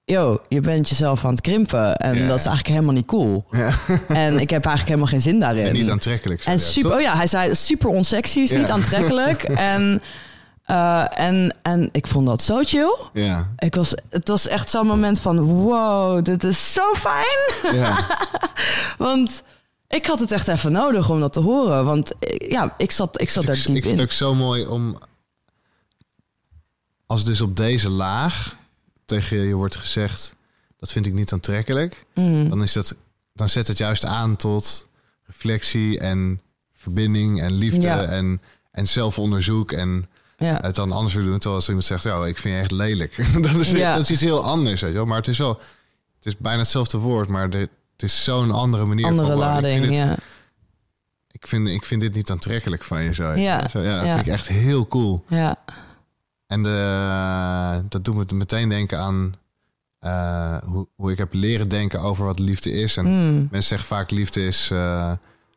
yo, 0.03 0.39
je 0.47 0.61
bent 0.61 0.89
jezelf 0.89 1.25
aan 1.25 1.31
het 1.31 1.41
krimpen 1.41 1.95
en 1.95 2.15
Ja. 2.17 2.27
dat 2.27 2.39
is 2.39 2.45
eigenlijk 2.45 2.67
helemaal 2.67 2.93
niet 2.93 3.05
cool. 3.05 3.45
Ja. 3.51 3.69
En 4.07 4.39
ik 4.39 4.49
heb 4.49 4.65
eigenlijk 4.65 4.87
helemaal 4.87 5.07
geen 5.07 5.21
zin 5.21 5.39
daarin. 5.39 5.65
En 5.65 5.73
niet 5.73 5.89
aantrekkelijk. 5.89 6.45
En 6.45 6.59
super, 6.59 6.89
toch? 6.89 6.99
oh 6.99 7.03
ja, 7.05 7.15
hij 7.15 7.27
zei 7.27 7.55
super 7.55 7.89
onsexy, 7.89 8.39
is 8.39 8.49
Ja. 8.49 8.57
niet 8.57 8.69
aantrekkelijk. 8.71 9.43
en, 9.73 10.01
eh, 10.63 11.19
en, 11.19 11.55
en 11.61 11.89
ik 11.91 12.07
vond 12.07 12.27
dat 12.27 12.41
zo 12.41 12.61
chill. 12.63 12.95
Ja. 13.13 13.51
Ik 13.57 13.75
was, 13.75 13.93
het 14.09 14.27
was 14.27 14.47
echt 14.47 14.69
zo'n 14.69 14.87
moment 14.87 15.19
van, 15.19 15.39
wow, 15.43 16.25
dit 16.25 16.43
is 16.43 16.73
zo 16.73 16.93
fijn. 16.93 17.75
Ja. 17.75 17.97
Want 18.97 19.43
ik 19.95 20.05
had 20.05 20.19
het 20.19 20.31
echt 20.31 20.47
even 20.47 20.71
nodig 20.71 21.10
om 21.10 21.19
dat 21.19 21.34
te 21.34 21.39
horen. 21.39 21.86
Want 21.86 22.15
eh, 22.19 22.49
ja, 22.49 22.73
ik 22.77 22.91
zat, 22.91 23.21
ik 23.21 23.29
zat 23.29 23.43
ik, 23.43 23.49
daar 23.49 23.58
ik 23.58 23.63
diep 23.65 23.73
vind 23.73 23.88
het 23.88 23.97
in. 23.97 24.03
ook 24.05 24.12
zo 24.12 24.36
mooi 24.36 24.65
om. 24.65 24.97
Als 27.05 27.25
dus 27.25 27.41
op 27.41 27.58
deze 27.58 27.89
laag 27.89 28.55
tegen 29.05 29.38
je 29.38 29.53
wordt 29.53 29.75
gezegd. 29.75 30.36
dat 30.77 30.91
vind 30.91 31.05
ik 31.05 31.13
niet 31.13 31.34
aantrekkelijk. 31.34 32.05
Mm, 32.13 32.49
dan 32.49 32.63
is 32.63 32.73
dat. 32.73 32.95
dan 33.34 33.49
zet 33.49 33.67
het 33.67 33.77
juist 33.77 34.05
aan 34.05 34.36
tot 34.36 34.88
reflectie 35.25 35.99
en 35.99 36.41
verbinding 36.73 37.41
en 37.41 37.53
liefde 37.53 37.81
Ja. 37.88 38.03
en, 38.03 38.41
en 38.71 38.88
zelfonderzoek. 38.88 39.71
En 39.71 40.10
ja. 40.38 40.60
het 40.62 40.75
dan 40.75 40.91
anders 40.91 41.13
willen 41.13 41.29
doen. 41.29 41.38
Terwijl 41.39 41.60
als 41.60 41.67
iemand 41.67 41.86
zegt, 41.86 42.03
ja, 42.03 42.25
ik 42.25 42.38
vind 42.38 42.55
je 42.55 42.62
echt 42.62 42.71
lelijk. 42.71 43.15
dat, 43.41 43.55
is, 43.55 43.71
Ja. 43.71 43.93
dat 43.93 44.01
is 44.03 44.12
iets 44.12 44.21
heel 44.21 44.43
anders, 44.43 44.81
weet 44.81 44.89
je 44.91 44.95
wel. 44.97 45.05
Maar 45.05 45.17
het 45.17 45.27
is 45.27 45.38
wel. 45.38 45.60
Het 46.15 46.25
is 46.34 46.38
bijna 46.38 46.60
hetzelfde 46.60 46.97
woord, 46.97 47.27
maar 47.29 47.49
de, 47.49 47.69
het 47.95 48.03
is 48.03 48.23
zo'n 48.23 48.51
andere 48.51 48.86
manier 48.86 49.05
Andere 49.05 49.27
van. 49.27 49.38
lading, 49.38 49.84
ik, 49.84 49.89
vind 49.91 49.99
het- 50.03 50.08
ja. 50.17 50.23
ik, 51.31 51.47
vind, 51.47 51.67
ik 51.67 51.86
vind 51.86 52.01
dit 52.01 52.13
niet 52.13 52.31
aantrekkelijk 52.31 52.84
van 52.84 53.03
je 53.03 53.13
zo. 53.13 53.31
Ja. 53.31 53.67
Zo, 53.69 53.79
ja, 53.79 53.97
dat 53.97 54.05
Ja. 54.05 54.13
vind 54.15 54.27
ik 54.27 54.34
echt 54.34 54.47
heel 54.47 54.88
cool. 54.88 55.23
ja. 55.29 55.55
En 56.47 56.63
de, 56.63 57.84
dat 57.89 58.05
doet 58.05 58.15
me 58.15 58.36
meteen 58.36 58.69
denken 58.69 58.99
aan 58.99 59.34
eh, 59.99 60.58
hoe, 60.63 60.88
hoe 60.95 61.12
ik 61.12 61.17
heb 61.17 61.34
leren 61.34 61.69
denken 61.69 61.99
over 62.01 62.25
wat 62.25 62.39
liefde 62.39 62.71
is. 62.71 62.97
En 62.97 63.05
Mm, 63.05 63.36
mensen 63.51 63.63
zeggen 63.63 63.88
vaak 63.88 64.12
liefde 64.12 64.45
is 64.45 64.69
eh, 64.71 65.12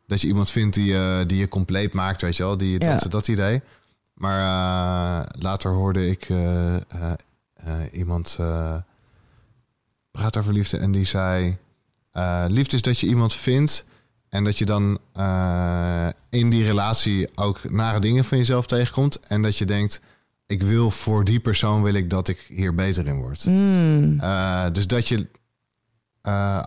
dat 0.07 0.21
je 0.21 0.27
iemand 0.27 0.49
vindt 0.49 0.75
die, 0.75 0.85
je 0.85 1.23
die 1.27 1.37
je 1.37 1.47
compleet 1.47 1.93
maakt, 1.93 2.21
weet 2.21 2.37
je 2.37 2.43
wel. 2.43 2.57
Die, 2.57 2.79
Ja. 2.83 2.95
dat, 2.97 3.11
dat 3.11 3.27
idee. 3.27 3.61
Maar 4.13 4.39
eh, 4.39 5.25
later 5.41 5.71
hoorde 5.71 6.09
ik 6.09 6.29
eh, 6.29 6.75
eh, 6.75 6.81
eh, 7.53 7.79
iemand 7.91 8.35
eh 8.39 8.75
praten 10.11 10.41
over 10.41 10.53
liefde 10.53 10.77
en 10.77 10.91
die 10.91 11.05
zei... 11.05 11.57
eh, 12.11 12.45
liefde 12.47 12.75
is 12.75 12.81
dat 12.81 12.99
je 12.99 13.07
iemand 13.07 13.33
vindt 13.33 13.85
en 14.29 14.43
dat 14.43 14.57
je 14.57 14.65
dan 14.65 14.97
eh, 15.13 16.07
in 16.29 16.49
die 16.49 16.63
relatie 16.65 17.27
ook 17.35 17.71
nare 17.71 17.99
dingen 17.99 18.23
van 18.25 18.37
jezelf 18.37 18.65
tegenkomt. 18.65 19.19
En 19.19 19.41
dat 19.41 19.57
je 19.57 19.65
denkt, 19.65 20.01
ik 20.45 20.63
wil 20.63 20.91
voor 20.91 21.23
die 21.23 21.39
persoon 21.39 21.83
wil 21.83 21.93
ik 21.93 22.09
dat 22.09 22.27
ik 22.27 22.45
hier 22.47 22.75
beter 22.75 23.07
in 23.07 23.17
word. 23.19 23.45
mm, 23.45 24.19
Eh, 24.19 24.65
dus 24.71 24.87
dat 24.87 25.07
je 25.07 25.27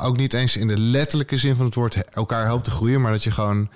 ook 0.00 0.16
niet 0.16 0.32
eens 0.32 0.56
in 0.56 0.66
de 0.68 0.78
letterlijke 0.78 1.36
zin 1.36 1.56
van 1.56 1.64
het 1.64 1.74
woord 1.74 1.94
elkaar 2.10 2.44
helpt 2.44 2.64
te 2.64 2.70
groeien, 2.70 3.00
maar 3.00 3.12
dat 3.12 3.24
je 3.24 3.30
gewoon 3.30 3.70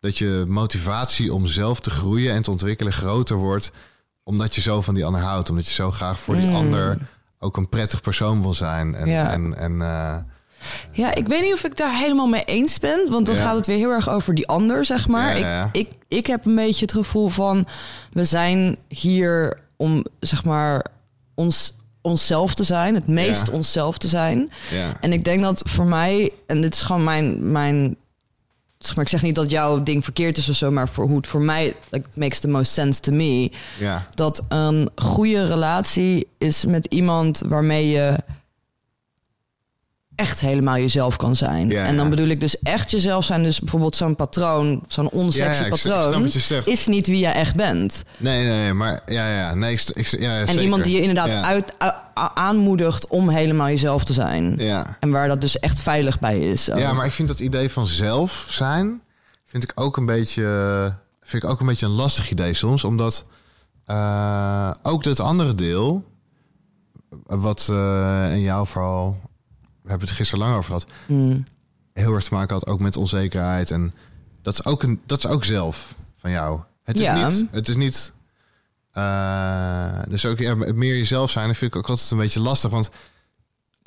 dat 0.00 0.18
je 0.18 0.44
motivatie 0.48 1.34
om 1.34 1.46
zelf 1.46 1.80
te 1.80 1.90
groeien 1.90 2.32
en 2.34 2.42
te 2.42 2.50
ontwikkelen 2.50 2.92
groter 2.92 3.36
wordt, 3.36 3.70
omdat 4.22 4.54
je 4.54 4.60
zo 4.60 4.80
van 4.82 4.94
die 4.94 5.04
ander 5.04 5.20
houdt, 5.20 5.50
omdat 5.50 5.66
je 5.66 5.72
zo 5.72 5.90
graag 5.90 6.18
voor 6.20 6.36
die 6.36 6.46
Mm. 6.46 6.54
ander 6.54 6.98
ook 7.38 7.56
een 7.56 7.68
prettig 7.68 8.00
persoon 8.00 8.42
wil 8.42 8.54
zijn. 8.54 8.94
En, 8.94 9.08
Ja. 9.08 9.30
en, 9.32 9.56
en 9.58 9.80
Ja, 10.92 11.14
ik 11.14 11.26
weet 11.28 11.42
niet 11.42 11.52
of 11.52 11.64
ik 11.64 11.76
daar 11.76 11.98
helemaal 11.98 12.26
mee 12.26 12.44
eens 12.44 12.78
ben. 12.78 13.10
Want 13.10 13.26
dan 13.26 13.34
Ja. 13.34 13.40
gaat 13.42 13.56
het 13.56 13.66
weer 13.66 13.76
heel 13.76 13.90
erg 13.90 14.08
over 14.08 14.34
die 14.34 14.46
ander, 14.48 14.84
zeg 14.84 15.08
maar. 15.08 15.38
Ja. 15.38 15.68
Ik, 15.72 15.86
ik, 15.86 15.90
ik 16.08 16.26
heb 16.26 16.46
een 16.46 16.54
beetje 16.54 16.84
het 16.84 16.92
gevoel 16.94 17.28
van... 17.28 17.66
we 18.12 18.24
zijn 18.24 18.76
hier 18.88 19.60
om, 19.76 20.04
zeg 20.20 20.44
maar, 20.44 20.84
ons, 21.34 21.72
onszelf 22.02 22.54
te 22.54 22.64
zijn. 22.64 22.94
Het 22.94 23.06
meest 23.06 23.50
onszelf 23.50 23.98
te 23.98 24.08
zijn. 24.08 24.50
ja. 24.70 24.92
En 25.00 25.12
ik 25.12 25.24
denk 25.24 25.42
dat 25.42 25.62
voor 25.64 25.86
mij... 25.86 26.30
en 26.46 26.60
dit 26.60 26.74
is 26.74 26.82
gewoon 26.82 27.04
mijn... 27.04 27.52
mijn 27.52 27.96
zeg 28.78 28.94
maar, 28.96 29.04
ik 29.04 29.10
zeg 29.10 29.22
niet 29.22 29.34
dat 29.34 29.50
jouw 29.50 29.82
ding 29.82 30.04
verkeerd 30.04 30.36
is 30.36 30.48
of 30.48 30.56
zo... 30.56 30.70
maar 30.70 30.88
voor 30.88 31.06
hoe 31.06 31.16
het 31.16 31.26
voor 31.26 31.42
mij... 31.42 31.74
like, 31.90 32.08
makes 32.14 32.38
the 32.40 32.48
most 32.48 32.72
sense 32.72 33.00
to 33.00 33.12
me... 33.12 33.50
ja, 33.78 34.06
dat 34.14 34.44
een 34.48 34.90
goede 34.96 35.46
relatie 35.46 36.26
is 36.38 36.64
met 36.64 36.86
iemand 36.86 37.42
waarmee 37.46 37.88
je 37.88 38.16
echt 40.18 40.40
helemaal 40.40 40.76
jezelf 40.76 41.16
kan 41.16 41.36
zijn. 41.36 41.70
Ja, 41.70 41.84
en 41.84 41.96
dan 41.96 42.04
ja. 42.04 42.10
bedoel 42.10 42.28
ik 42.28 42.40
dus 42.40 42.62
echt 42.62 42.90
jezelf 42.90 43.24
zijn. 43.24 43.42
Dus 43.42 43.60
bijvoorbeeld 43.60 43.96
zo'n 43.96 44.16
patroon, 44.16 44.82
zo'n 44.88 45.10
onsexy 45.10 45.62
Ja, 45.62 45.68
patroon, 45.68 46.30
is 46.64 46.86
niet 46.86 47.06
wie 47.06 47.18
je 47.18 47.26
echt 47.26 47.54
bent. 47.54 48.02
Nee, 48.18 48.44
nee, 48.44 48.72
maar 48.72 49.00
ja, 49.06 49.28
ja, 49.36 49.54
nee, 49.54 49.72
ik, 49.72 49.82
ik, 49.88 50.06
ja, 50.06 50.40
En 50.40 50.46
zeker. 50.46 50.62
iemand 50.62 50.84
die 50.84 50.94
je 50.94 51.00
inderdaad 51.00 51.44
uit, 51.44 51.72
aanmoedigt 52.34 53.06
om 53.06 53.28
helemaal 53.28 53.68
jezelf 53.68 54.04
te 54.04 54.12
zijn. 54.12 54.54
Ja. 54.58 54.96
En 55.00 55.10
waar 55.10 55.28
dat 55.28 55.40
dus 55.40 55.58
echt 55.58 55.80
veilig 55.80 56.18
bij 56.18 56.38
is. 56.38 56.70
ook. 56.70 56.78
ja, 56.78 56.92
maar 56.92 57.06
ik 57.06 57.12
vind 57.12 57.28
dat 57.28 57.40
idee 57.40 57.70
van 57.70 57.86
zelf 57.86 58.46
zijn, 58.50 59.00
vind 59.44 59.62
ik 59.62 59.72
ook 59.74 59.96
een 59.96 60.06
beetje, 60.06 60.44
vind 61.22 61.42
ik 61.42 61.48
ook 61.50 61.60
een 61.60 61.66
beetje 61.66 61.86
een 61.86 61.92
lastig 61.92 62.30
idee 62.30 62.54
soms, 62.54 62.84
omdat 62.84 63.24
eh, 63.84 64.70
ook 64.82 65.02
dat 65.02 65.20
andere 65.20 65.54
deel, 65.54 66.04
wat 67.26 67.68
eh, 67.70 68.32
in 68.32 68.40
jouw 68.40 68.66
verhaal, 68.66 69.27
we 69.88 69.94
hebben 69.94 70.08
het 70.08 70.16
gisteren 70.16 70.44
lang 70.44 70.56
over 70.56 70.66
gehad, 70.72 70.86
Hmm. 71.06 71.46
heel 71.92 72.14
erg 72.14 72.24
te 72.24 72.34
maken 72.34 72.54
had 72.54 72.66
ook 72.66 72.80
met 72.80 72.96
onzekerheid 72.96 73.70
en 73.70 73.94
dat 74.42 74.52
is 74.52 74.64
ook 74.64 74.82
een, 74.82 75.00
dat 75.06 75.18
is 75.18 75.26
ook 75.26 75.44
zelf 75.44 75.94
van 76.16 76.30
jou. 76.30 76.60
Het 76.82 76.96
is 76.96 77.02
Ja. 77.06 77.26
niet, 77.26 77.44
het 77.50 77.68
is 77.68 77.76
niet. 77.76 78.12
eh, 78.92 80.02
dus 80.08 80.26
ook 80.26 80.38
ja, 80.38 80.54
meer 80.54 80.96
jezelf 80.96 81.30
zijn, 81.30 81.46
dat 81.46 81.56
vind 81.56 81.70
ik 81.74 81.78
ook 81.78 81.88
altijd 81.88 82.10
een 82.10 82.18
beetje 82.18 82.40
lastig, 82.40 82.70
want 82.70 82.90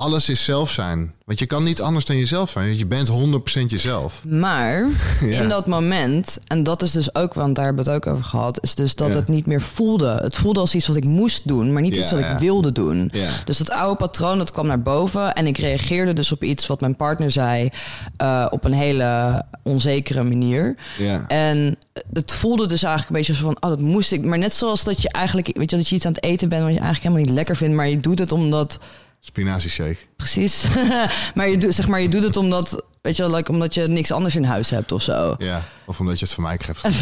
alles 0.02 0.28
is 0.28 0.44
zelf 0.44 0.70
zijn. 0.70 1.12
Want 1.24 1.38
je 1.38 1.46
kan 1.46 1.62
niet 1.64 1.80
anders 1.80 2.04
dan 2.04 2.16
jezelf 2.16 2.50
zijn. 2.50 2.66
Want 2.66 2.78
je 2.78 2.86
bent 2.86 3.10
100% 3.10 3.66
jezelf. 3.66 4.24
Maar 4.24 4.86
Ja. 5.20 5.40
in 5.42 5.48
dat 5.48 5.66
moment, 5.66 6.38
en 6.46 6.62
dat 6.62 6.82
is 6.82 6.90
dus 6.90 7.14
ook, 7.14 7.34
want 7.34 7.56
daar 7.56 7.64
hebben 7.64 7.84
we 7.84 7.90
het 7.90 8.00
ook 8.06 8.12
over 8.12 8.24
gehad, 8.24 8.58
is 8.62 8.74
dus 8.74 8.94
dat 8.94 9.08
Ja. 9.08 9.14
het 9.14 9.28
niet 9.28 9.46
meer 9.46 9.60
voelde. 9.60 10.18
Het 10.22 10.36
voelde 10.36 10.60
als 10.60 10.74
iets 10.74 10.86
wat 10.86 10.96
ik 10.96 11.04
moest 11.04 11.48
doen, 11.48 11.72
maar 11.72 11.82
niet 11.82 11.94
Ja, 11.94 12.00
iets 12.00 12.10
wat 12.10 12.20
ik 12.20 12.38
wilde 12.38 12.72
doen. 12.72 13.12
Dus 13.44 13.58
dat 13.58 13.70
oude 13.70 13.96
patroon, 13.96 14.38
dat 14.38 14.52
kwam 14.52 14.66
naar 14.66 14.82
boven. 14.82 15.32
En 15.34 15.46
ik 15.46 15.58
reageerde 15.58 16.12
dus 16.12 16.32
op 16.32 16.42
iets 16.44 16.66
wat 16.66 16.80
mijn 16.80 16.96
partner 16.96 17.30
zei 17.30 17.68
eh, 18.16 18.46
op 18.50 18.64
een 18.64 18.72
hele 18.72 19.42
onzekere 19.62 20.22
manier. 20.22 20.76
Ja. 20.98 21.24
En 21.28 21.76
het 22.12 22.32
voelde 22.32 22.66
dus 22.66 22.82
eigenlijk 22.82 23.08
een 23.14 23.16
beetje 23.16 23.34
zo 23.42 23.44
van, 23.52 23.56
oh, 23.60 23.70
dat 23.76 23.80
moest 23.80 24.12
ik. 24.12 24.24
Maar 24.24 24.38
net 24.38 24.54
zoals 24.54 24.84
dat 24.84 25.02
je 25.02 25.08
eigenlijk, 25.08 25.50
weet 25.56 25.70
je, 25.70 25.76
dat 25.76 25.88
je 25.88 25.94
iets 25.94 26.06
aan 26.06 26.12
het 26.12 26.24
eten 26.24 26.48
bent 26.48 26.62
wat 26.62 26.72
je 26.72 26.78
eigenlijk 26.80 27.02
helemaal 27.06 27.24
niet 27.26 27.34
lekker 27.34 27.56
vindt, 27.56 27.74
maar 27.76 27.88
je 27.88 28.00
doet 28.00 28.18
het 28.18 28.32
omdat, 28.32 28.78
Spinazieshake. 29.24 29.96
precies. 30.16 30.66
maar 31.34 31.48
je 31.48 31.58
doet, 31.58 31.74
zeg 31.74 31.88
maar, 31.88 32.00
je 32.00 32.08
doet 32.08 32.22
het 32.22 32.36
omdat, 32.36 32.84
weet 33.02 33.16
je, 33.16 33.22
wel, 33.22 33.34
like, 33.34 33.50
omdat 33.50 33.74
je 33.74 33.88
niks 33.88 34.12
anders 34.12 34.36
in 34.36 34.44
huis 34.44 34.70
hebt 34.70 34.92
of 34.92 35.02
zo. 35.02 35.34
Ja. 35.38 35.62
Of 35.86 36.00
omdat 36.00 36.18
je 36.18 36.24
het 36.24 36.34
van 36.34 36.42
mij 36.44 36.56
krijgt. 36.56 36.84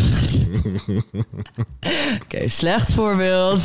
Oké, 2.22 2.48
slecht 2.48 2.92
voorbeeld. 2.92 3.62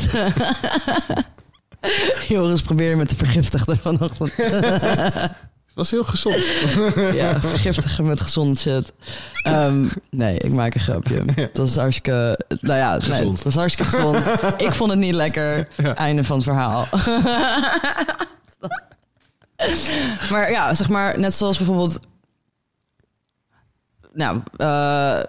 Joris 2.28 2.62
probeerde 2.62 2.96
me 2.96 3.06
te 3.06 3.16
vergiftigen 3.16 3.76
vanochtend. 3.76 4.32
Het 4.36 5.74
was 5.74 5.90
heel 5.90 6.04
gezond. 6.04 6.44
ja, 7.14 7.40
vergiftigen 7.40 8.06
met 8.06 8.20
gezond 8.20 8.58
shit. 8.58 8.92
Ehm, 9.42 9.86
nee, 10.10 10.38
ik 10.38 10.52
maak 10.52 10.74
een 10.74 10.80
grapje. 10.80 11.24
Het 11.34 11.56
was 11.58 11.76
hartstikke... 11.76 12.40
Nou 12.60 12.78
ja, 12.78 12.98
nee, 13.08 13.30
het 13.30 13.42
was 13.42 13.54
hartstikke 13.54 13.90
gezond. 13.90 14.26
Ik 14.56 14.74
vond 14.74 14.90
het 14.90 14.98
niet 15.00 15.14
lekker. 15.14 15.68
Einde 15.94 16.24
van 16.24 16.36
het 16.36 16.44
verhaal. 16.44 16.88
maar 20.30 20.50
ja, 20.50 20.74
zeg 20.74 20.88
maar, 20.88 21.18
net 21.18 21.34
zoals 21.34 21.56
bijvoorbeeld... 21.56 21.98
Nou, 24.12 24.40
eh, 24.56 25.20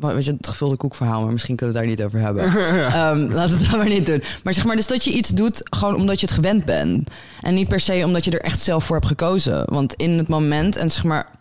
weet 0.00 0.24
je, 0.24 0.32
het 0.32 0.46
gevulde 0.46 0.76
koekverhaal, 0.76 1.22
maar 1.22 1.32
misschien 1.32 1.56
kunnen 1.56 1.74
we 1.74 1.80
het 1.80 1.88
daar 1.88 1.96
niet 1.96 2.06
over 2.06 2.26
hebben. 2.26 2.44
Ehm, 2.92 3.32
laten 3.32 3.56
we 3.56 3.62
het 3.62 3.70
dan 3.70 3.78
maar 3.78 3.88
niet 3.88 4.06
doen. 4.06 4.22
Maar 4.44 4.54
zeg 4.54 4.64
maar, 4.64 4.76
dus 4.76 4.86
dat 4.86 5.04
je 5.04 5.10
iets 5.10 5.28
doet 5.28 5.60
gewoon 5.62 5.94
omdat 5.94 6.20
je 6.20 6.26
het 6.26 6.34
gewend 6.34 6.64
bent. 6.64 7.10
En 7.40 7.54
niet 7.54 7.68
per 7.68 7.80
se 7.80 8.02
omdat 8.04 8.24
je 8.24 8.30
er 8.30 8.40
echt 8.40 8.60
zelf 8.60 8.84
voor 8.84 8.96
hebt 8.96 9.08
gekozen. 9.08 9.62
Want 9.72 9.94
in 9.94 10.10
het 10.10 10.28
moment, 10.28 10.76
en 10.76 10.90
zeg 10.90 11.04
maar... 11.04 11.34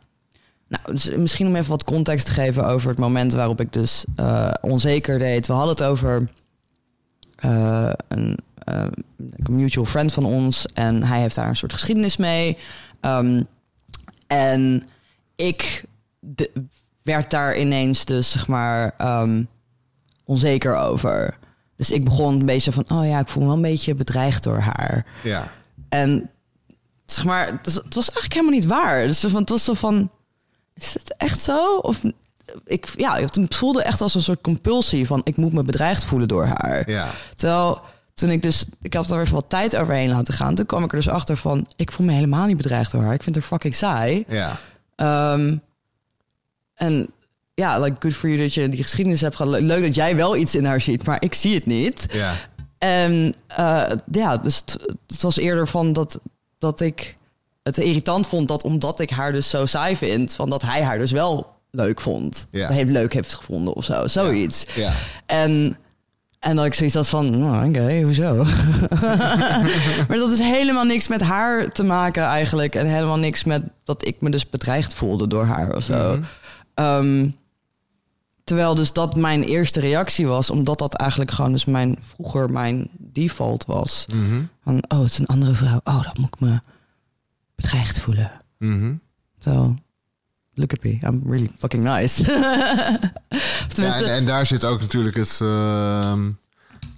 Nou, 0.67 0.83
dus 0.91 1.09
misschien 1.15 1.47
om 1.47 1.55
even 1.55 1.69
wat 1.69 1.83
context 1.83 2.25
te 2.25 2.31
geven 2.31 2.67
over 2.67 2.89
het 2.89 2.99
moment 2.99 3.33
waarop 3.33 3.59
ik 3.59 3.73
dus 3.73 4.05
eh, 4.15 4.51
onzeker 4.61 5.19
deed. 5.19 5.47
We 5.47 5.53
hadden 5.53 5.71
het 5.71 5.83
over 5.83 6.29
eh, 7.35 7.91
een, 8.07 8.39
een 8.55 8.91
mutual 9.49 9.85
friend 9.85 10.13
van 10.13 10.25
ons. 10.25 10.65
En 10.73 11.03
hij 11.03 11.19
heeft 11.19 11.35
daar 11.35 11.47
een 11.47 11.55
soort 11.55 11.73
geschiedenis 11.73 12.17
mee. 12.17 12.57
Ehm, 12.99 13.41
en 14.27 14.83
ik 15.35 15.83
de- 16.19 16.51
werd 17.01 17.29
daar 17.31 17.57
ineens 17.57 18.05
dus, 18.05 18.31
zeg 18.31 18.47
maar, 18.47 18.93
ehm, 18.97 19.43
onzeker 20.25 20.75
over. 20.77 21.37
Dus 21.75 21.91
ik 21.91 22.03
begon 22.03 22.39
een 22.39 22.45
beetje 22.45 22.71
van, 22.71 22.89
oh 22.89 23.05
ja, 23.07 23.19
ik 23.19 23.27
voel 23.27 23.41
me 23.41 23.47
wel 23.47 23.57
een 23.57 23.61
beetje 23.61 23.95
bedreigd 23.95 24.43
door 24.43 24.59
haar. 24.59 25.05
Ja. 25.23 25.51
En 25.89 26.29
zeg 27.05 27.25
maar, 27.25 27.47
het 27.47 27.65
was- 27.65 27.73
het 27.83 27.95
was 27.95 28.05
eigenlijk 28.09 28.33
helemaal 28.33 28.53
niet 28.59 28.65
waar. 28.65 29.07
Dus 29.07 29.19
van, 29.19 29.39
het 29.41 29.49
was 29.49 29.63
zo 29.63 29.73
van, 29.73 30.09
is 30.75 30.93
het 30.93 31.15
echt 31.17 31.41
zo? 31.41 31.77
Of 31.77 32.01
ik, 32.65 32.87
ja, 32.95 33.19
het 33.19 33.55
voelde 33.55 33.83
echt 33.83 34.01
als 34.01 34.15
een 34.15 34.21
soort 34.21 34.41
compulsie 34.41 35.07
van, 35.07 35.21
ik 35.23 35.37
moet 35.37 35.53
me 35.53 35.63
bedreigd 35.63 36.05
voelen 36.05 36.27
door 36.27 36.45
haar. 36.45 36.89
Ja. 36.89 37.09
Terwijl 37.35 37.81
toen 38.15 38.29
ik 38.29 38.41
dus, 38.41 38.65
ik 38.81 38.93
had 38.93 39.11
er 39.11 39.21
even 39.21 39.33
wat 39.33 39.49
tijd 39.49 39.75
overheen 39.75 40.09
laten 40.09 40.33
gaan. 40.33 40.55
Toen 40.55 40.65
kwam 40.65 40.83
ik 40.83 40.89
er 40.91 40.97
dus 40.97 41.09
achter 41.09 41.37
van, 41.37 41.67
ik 41.75 41.91
voel 41.91 42.05
me 42.05 42.13
helemaal 42.13 42.45
niet 42.45 42.57
bedreigd 42.57 42.91
door 42.91 43.01
haar. 43.03 43.13
Ik 43.13 43.23
vind 43.23 43.35
haar 43.35 43.43
fucking 43.45 43.75
saai. 43.75 44.23
Ja. 44.27 44.57
Ehm, 44.95 45.57
en 46.75 47.09
ja, 47.53 47.79
like 47.79 47.95
good 47.99 48.13
for 48.13 48.29
you 48.29 48.41
dat 48.41 48.53
je 48.53 48.69
die 48.69 48.83
geschiedenis 48.83 49.21
hebt 49.21 49.35
gehad. 49.35 49.51
Le- 49.51 49.59
Leuk 49.59 49.83
dat 49.83 49.95
jij 49.95 50.15
wel 50.15 50.35
iets 50.35 50.55
in 50.55 50.65
haar 50.65 50.81
ziet, 50.81 51.05
maar 51.05 51.17
ik 51.21 51.33
zie 51.33 51.55
het 51.55 51.65
niet. 51.65 52.05
Ja. 52.11 52.33
En 52.77 53.33
eh, 53.47 53.83
ja, 54.11 54.37
dus 54.37 54.57
het, 54.57 54.77
het 55.07 55.21
was 55.21 55.37
eerder 55.37 55.67
van 55.67 55.93
dat, 55.93 56.19
dat 56.57 56.81
ik 56.81 57.15
het 57.63 57.77
irritant 57.77 58.27
vond 58.27 58.47
dat 58.47 58.63
omdat 58.63 58.99
ik 58.99 59.09
haar 59.09 59.31
dus 59.31 59.49
zo 59.49 59.65
saai 59.65 59.95
vind, 59.97 60.35
van 60.35 60.49
dat 60.49 60.61
hij 60.61 60.83
haar 60.83 60.97
dus 60.97 61.11
wel 61.11 61.53
leuk 61.71 62.01
vond. 62.01 62.47
Ja. 62.49 62.69
Heeft 62.69 62.89
leuk 62.89 63.13
heeft 63.13 63.33
gevonden 63.33 63.73
of 63.73 63.85
zo, 63.85 64.07
zoiets. 64.07 64.65
Ja. 64.75 64.91
En, 65.25 65.77
en 66.45 66.55
dat 66.55 66.65
ik 66.65 66.73
zoiets 66.73 66.95
had 66.95 67.09
van, 67.09 67.35
oh, 67.35 67.67
oké, 67.67 68.01
hoezo? 68.01 68.35
maar 70.07 70.17
dat 70.17 70.31
is 70.31 70.39
helemaal 70.39 70.83
niks 70.83 71.07
met 71.07 71.21
haar 71.21 71.71
te 71.71 71.83
maken 71.83 72.23
eigenlijk. 72.23 72.75
En 72.75 72.85
helemaal 72.87 73.17
niks 73.17 73.43
met 73.43 73.63
dat 73.83 74.07
ik 74.07 74.21
me 74.21 74.29
dus 74.29 74.49
bedreigd 74.49 74.93
voelde 74.93 75.27
door 75.27 75.45
haar 75.45 75.75
of 75.75 75.83
zo. 75.83 76.19
Ehm, 76.73 77.29
terwijl 78.43 78.75
dus 78.75 78.93
dat 78.93 79.15
mijn 79.15 79.43
eerste 79.43 79.79
reactie 79.79 80.27
was, 80.27 80.49
omdat 80.49 80.77
dat 80.77 80.93
eigenlijk 80.93 81.31
gewoon 81.31 81.51
dus 81.51 81.65
mijn 81.65 81.97
vroeger 82.15 82.51
mijn 82.51 82.89
default 82.97 83.65
was. 83.65 84.05
Mhm. 84.13 84.41
Van, 84.63 84.83
oh, 84.87 84.99
het 84.99 85.11
is 85.11 85.19
een 85.19 85.25
andere 85.25 85.53
vrouw. 85.53 85.79
Oh, 85.83 86.03
dan 86.03 86.15
moet 86.19 86.33
ik 86.33 86.39
me 86.39 86.59
bedreigd 87.55 87.99
voelen. 87.99 88.31
Mhm. 88.57 88.93
Zo, 89.39 89.75
look 90.55 90.73
at 90.73 90.83
me, 90.83 90.97
I'm 91.01 91.21
really 91.23 91.49
fucking 91.57 91.83
nice. 91.83 92.23
Ja, 93.69 93.95
en, 93.97 94.13
en 94.13 94.25
daar 94.25 94.45
zit 94.45 94.65
ook 94.65 94.79
natuurlijk 94.79 95.15
het... 95.15 95.39
ehm, 95.41 96.31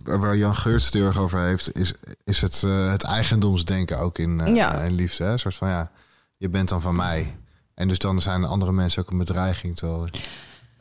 waar 0.03 0.37
Jan 0.37 0.55
Geurts 0.55 0.85
het 0.85 0.93
heel 0.93 1.05
erg 1.05 1.17
over 1.17 1.39
heeft... 1.39 1.79
is, 1.79 1.93
is 2.23 2.41
het, 2.41 2.63
eh, 2.63 2.91
het 2.91 3.03
eigendomsdenken 3.03 3.99
ook 3.99 4.17
in, 4.17 4.39
eh, 4.39 4.55
Ja. 4.55 4.73
in 4.81 4.93
liefde. 4.93 5.23
Hè? 5.23 5.31
Een 5.31 5.39
soort 5.39 5.55
van, 5.55 5.69
ja, 5.69 5.91
je 6.37 6.49
bent 6.49 6.69
dan 6.69 6.81
van 6.81 6.95
mij. 6.95 7.35
En 7.73 7.87
dus 7.87 7.99
dan 7.99 8.21
zijn 8.21 8.43
andere 8.43 8.71
mensen 8.71 9.01
ook 9.01 9.11
een 9.11 9.17
bedreiging. 9.17 9.75
Terwijl, 9.75 10.07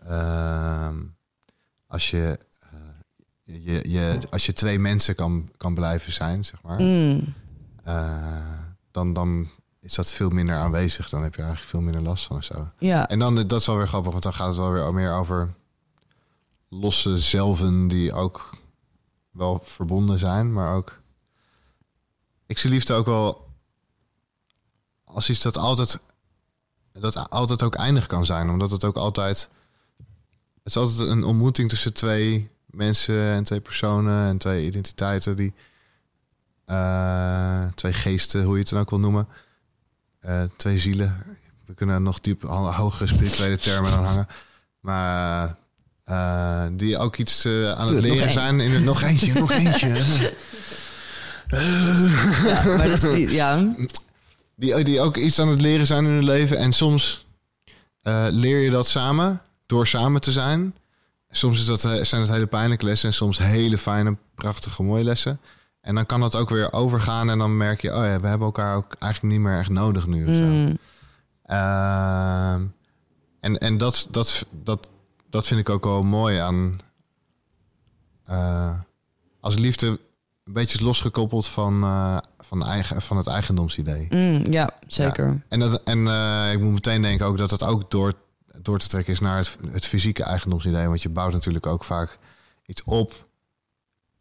ehm, 0.07 0.97
als, 1.87 2.11
je, 2.11 2.39
eh, 2.61 3.65
je, 3.65 3.91
je, 3.91 4.19
als 4.31 4.47
je 4.47 4.53
twee 4.53 4.79
mensen 4.79 5.15
kan, 5.15 5.51
kan 5.57 5.75
blijven 5.75 6.13
zijn, 6.13 6.45
zeg 6.45 6.63
maar... 6.63 6.81
mm, 6.81 7.35
dan, 8.91 9.13
dan 9.13 9.51
is 9.87 9.95
dat 9.95 10.13
veel 10.13 10.31
minder 10.31 10.57
aanwezig. 10.57 11.09
Dan 11.09 11.23
heb 11.23 11.35
je 11.35 11.41
eigenlijk 11.43 11.71
veel 11.71 11.81
minder 11.81 12.03
last 12.03 12.27
van 12.27 12.37
of 12.37 12.45
zo. 12.45 12.69
ja. 12.79 13.09
En 13.09 13.19
dan, 13.19 13.35
dat 13.35 13.61
is 13.61 13.67
wel 13.67 13.77
weer 13.77 13.89
grappig, 13.89 14.11
want 14.11 14.23
dan 14.23 14.35
gaat 14.35 14.47
het 14.47 14.57
wel 14.57 14.73
weer 14.73 14.95
meer 14.95 15.13
over 15.13 15.55
losse 16.69 17.19
zelven 17.19 17.89
die 17.89 18.13
ook 18.13 18.57
wel 19.31 19.61
verbonden 19.65 20.19
zijn, 20.19 20.53
maar 20.53 20.75
ook. 20.75 21.01
Ik 22.47 22.59
zie 22.59 22.71
liefde 22.71 22.95
ook 22.95 23.07
wel 23.07 23.49
als 25.05 25.31
iets 25.31 25.43
dat 25.43 25.57
altijd, 25.59 26.01
dat 26.93 27.31
altijd 27.31 27.63
ook 27.63 27.75
eindig 27.75 28.07
kan 28.07 28.27
zijn, 28.27 28.51
omdat 28.51 28.71
het 28.71 28.85
ook 28.85 28.97
altijd. 28.97 29.49
Het 30.57 30.75
is 30.75 30.77
altijd 30.77 31.09
een 31.09 31.25
ontmoeting 31.25 31.69
tussen 31.69 31.93
twee 31.95 32.51
mensen 32.67 33.21
en 33.33 33.45
twee 33.45 33.61
personen 33.61 34.29
en 34.29 34.39
twee 34.39 34.67
identiteiten 34.67 35.37
die. 35.37 35.55
eh, 36.65 37.67
twee 37.75 37.93
geesten, 37.93 38.45
hoe 38.45 38.55
je 38.55 38.61
het 38.61 38.69
dan 38.69 38.81
ook 38.81 38.91
wil 38.91 38.99
noemen. 39.01 39.29
Eh, 40.27 40.43
twee 40.57 40.79
zielen. 40.79 41.17
We 41.67 41.75
kunnen 41.75 42.03
nog 42.03 42.21
diep 42.21 42.43
hogere 42.43 43.07
spirituele 43.07 43.59
termen 43.59 43.93
aan 43.93 44.05
hangen. 44.05 44.27
Maar 44.81 45.57
eh, 46.05 46.67
die 46.73 46.99
ook 46.99 47.17
iets 47.17 47.45
eh, 47.45 47.73
aan 47.73 47.87
Doe 47.87 47.97
het 47.97 48.05
leren 48.05 48.31
zijn. 48.31 48.61
In 48.61 48.71
het, 48.71 48.85
nog 48.85 49.03
eentje, 49.03 49.33
nog 49.33 49.51
eentje. 49.63 49.89
ja, 52.45 52.63
maar 52.65 52.87
dus 52.87 53.01
die, 53.01 53.31
ja. 53.31 53.75
Die, 54.57 54.85
die 54.85 55.01
ook 55.01 55.17
iets 55.17 55.41
aan 55.41 55.49
het 55.49 55.61
leren 55.61 55.87
zijn 55.87 56.05
in 56.05 56.11
hun 56.11 56.25
leven. 56.25 56.59
En 56.59 56.73
soms 56.73 57.27
leer 58.31 58.61
je 58.61 58.71
dat 58.71 58.87
samen, 58.87 59.41
door 59.67 59.87
samen 59.87 60.21
te 60.21 60.33
zijn. 60.33 60.75
Soms 61.31 61.59
is 61.59 61.67
dat, 61.67 61.81
zijn 61.81 62.23
het 62.23 62.31
hele 62.31 62.47
pijnlijke 62.47 62.85
lessen 62.85 63.09
en 63.09 63.15
soms 63.15 63.39
hele 63.39 63.79
fijne, 63.79 64.17
prachtige, 64.35 64.83
mooie 64.83 65.05
lessen. 65.05 65.41
En 65.87 65.95
dan 65.95 66.07
kan 66.07 66.21
dat 66.21 66.37
ook 66.37 66.49
weer 66.49 66.73
overgaan 66.73 67.31
en 67.31 67.39
dan 67.39 67.57
merk 67.57 67.81
je, 67.81 67.89
oh 67.89 68.05
ja, 68.05 68.21
we 68.21 68.27
hebben 68.27 68.47
elkaar 68.47 68.77
ook 68.77 68.95
eigenlijk 68.99 69.33
niet 69.35 69.43
meer 69.43 69.59
echt 69.59 69.69
nodig 69.69 70.07
nu. 70.07 70.27
Of 70.27 70.35
zo. 70.35 70.43
Mm, 70.43 70.79
Ehm, 71.43 72.65
en 73.41 73.59
en 73.59 73.79
dat, 73.79 74.07
dat, 74.11 74.47
dat, 74.51 74.91
dat 75.31 75.47
vind 75.47 75.61
ik 75.61 75.69
ook 75.69 75.85
wel 75.85 76.03
mooi 76.03 76.39
aan. 76.39 76.79
eh, 78.25 78.79
als 79.41 79.55
liefde 79.59 79.87
een 80.45 80.53
beetje 80.53 80.79
is 80.79 80.85
losgekoppeld 80.85 81.47
van, 81.47 81.83
eh, 81.83 82.17
van, 82.39 82.65
eigen, 82.67 83.03
van 83.03 83.17
het 83.17 83.27
eigendomsidee. 83.27 84.07
mm, 84.11 84.43
ja, 84.53 84.71
zeker. 84.87 85.43
En, 85.49 85.61
dat, 85.61 85.83
en 85.83 86.07
eh, 86.09 86.53
ik 86.53 86.61
moet 86.61 86.73
meteen 86.73 87.03
denken 87.03 87.27
ook 87.27 87.37
dat 87.39 87.51
het 87.51 87.63
ook 87.65 87.91
door, 87.91 88.13
door 88.63 88.79
te 88.79 88.89
trekken 88.89 89.13
is 89.13 89.21
naar 89.21 89.37
het, 89.37 89.57
het 89.71 89.87
fysieke 89.87 90.23
eigendomsidee. 90.23 90.87
Want 90.89 91.03
je 91.03 91.09
bouwt 91.09 91.33
natuurlijk 91.33 91.67
ook 91.67 91.85
vaak 91.85 92.19
iets 92.67 92.83
op. 92.85 93.27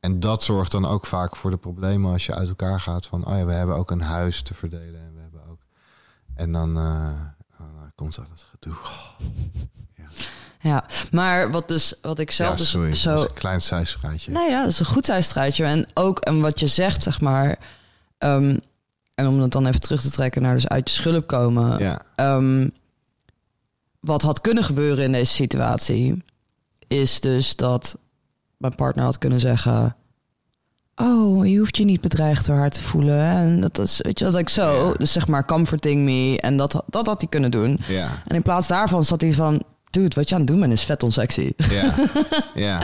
En 0.05 0.19
dat 0.19 0.43
zorgt 0.43 0.71
dan 0.71 0.85
ook 0.85 1.05
vaak 1.05 1.35
voor 1.35 1.51
de 1.51 1.57
problemen 1.57 2.11
als 2.11 2.25
je 2.25 2.35
uit 2.35 2.49
elkaar 2.49 2.79
gaat. 2.79 3.05
Van, 3.05 3.25
oh 3.25 3.37
ja, 3.37 3.45
we 3.45 3.53
hebben 3.53 3.75
ook 3.75 3.91
een 3.91 4.01
huis 4.01 4.41
te 4.41 4.53
verdelen. 4.53 5.01
En 5.01 5.13
we 5.13 5.21
hebben 5.21 5.41
ook. 5.49 5.59
En 6.35 6.51
dan, 6.51 6.77
oh, 6.77 7.19
dan 7.57 7.91
komt 7.95 8.17
al 8.17 8.25
het 8.31 8.45
gedoe. 8.51 8.75
Ja, 10.59 10.85
maar 11.11 11.51
wat, 11.51 11.67
dus, 11.67 11.93
wat 12.01 12.19
ik 12.19 12.31
zelf 12.31 12.51
ja, 12.51 12.57
dus 12.57 13.01
zo... 13.01 13.11
dat 13.11 13.19
is 13.19 13.25
een 13.25 13.33
klein 13.33 13.61
zijstraatje. 13.61 14.31
Nou 14.31 14.49
ja, 14.49 14.61
dat 14.61 14.71
is 14.71 14.79
een 14.79 14.85
goed 14.85 15.05
zijstraatje. 15.05 15.65
En 15.65 15.87
ook 15.93 16.19
en 16.19 16.41
wat 16.41 16.59
je 16.59 16.67
zegt, 16.67 17.03
zeg 17.03 17.21
maar... 17.21 17.59
ehm, 18.17 18.57
en 19.15 19.27
om 19.27 19.39
het 19.39 19.51
dan 19.51 19.65
even 19.65 19.79
terug 19.79 20.01
te 20.01 20.11
trekken 20.11 20.41
naar 20.41 20.53
dus 20.53 20.67
uit 20.67 20.89
je 20.89 20.95
schulp 20.95 21.27
komen. 21.27 21.79
Ja, 21.79 22.01
Ehm, 22.15 22.69
wat 23.99 24.21
had 24.21 24.41
kunnen 24.41 24.63
gebeuren 24.63 25.03
in 25.03 25.11
deze 25.11 25.33
situatie... 25.33 26.23
is 26.87 27.19
dus 27.19 27.55
dat 27.55 27.97
mijn 28.65 28.75
partner 28.77 29.03
had 29.05 29.17
kunnen 29.17 29.39
zeggen... 29.39 29.95
Oh, 30.95 31.47
je 31.47 31.57
hoeft 31.57 31.77
je 31.77 31.83
niet 31.85 32.01
bedreigd 32.01 32.45
door 32.45 32.55
haar 32.55 32.69
te 32.69 32.81
voelen. 32.83 33.19
En 33.21 33.59
dat 33.59 33.77
is, 33.79 33.99
weet 34.03 34.19
je, 34.19 34.25
dat 34.25 34.35
ik 34.37 34.49
zo, 34.49 34.87
Ja. 34.89 34.93
dus 34.97 35.11
zeg 35.11 35.27
maar 35.27 35.45
comforting 35.45 36.01
me. 36.03 36.37
En 36.41 36.57
dat, 36.57 36.83
dat 36.87 37.05
had 37.07 37.21
hij 37.21 37.29
kunnen 37.29 37.51
doen. 37.51 37.79
ja, 37.87 38.09
En 38.27 38.35
in 38.35 38.41
plaats 38.41 38.67
daarvan 38.67 39.05
zat 39.05 39.21
hij 39.21 39.33
van... 39.33 39.63
Dude, 39.89 40.15
wat 40.15 40.29
je 40.29 40.35
aan 40.35 40.41
het 40.41 40.49
doen 40.49 40.59
bent 40.59 40.71
is 40.71 40.83
vet 40.83 41.03
onsexy. 41.03 41.51
ja, 41.69 41.93
ja, 42.55 42.81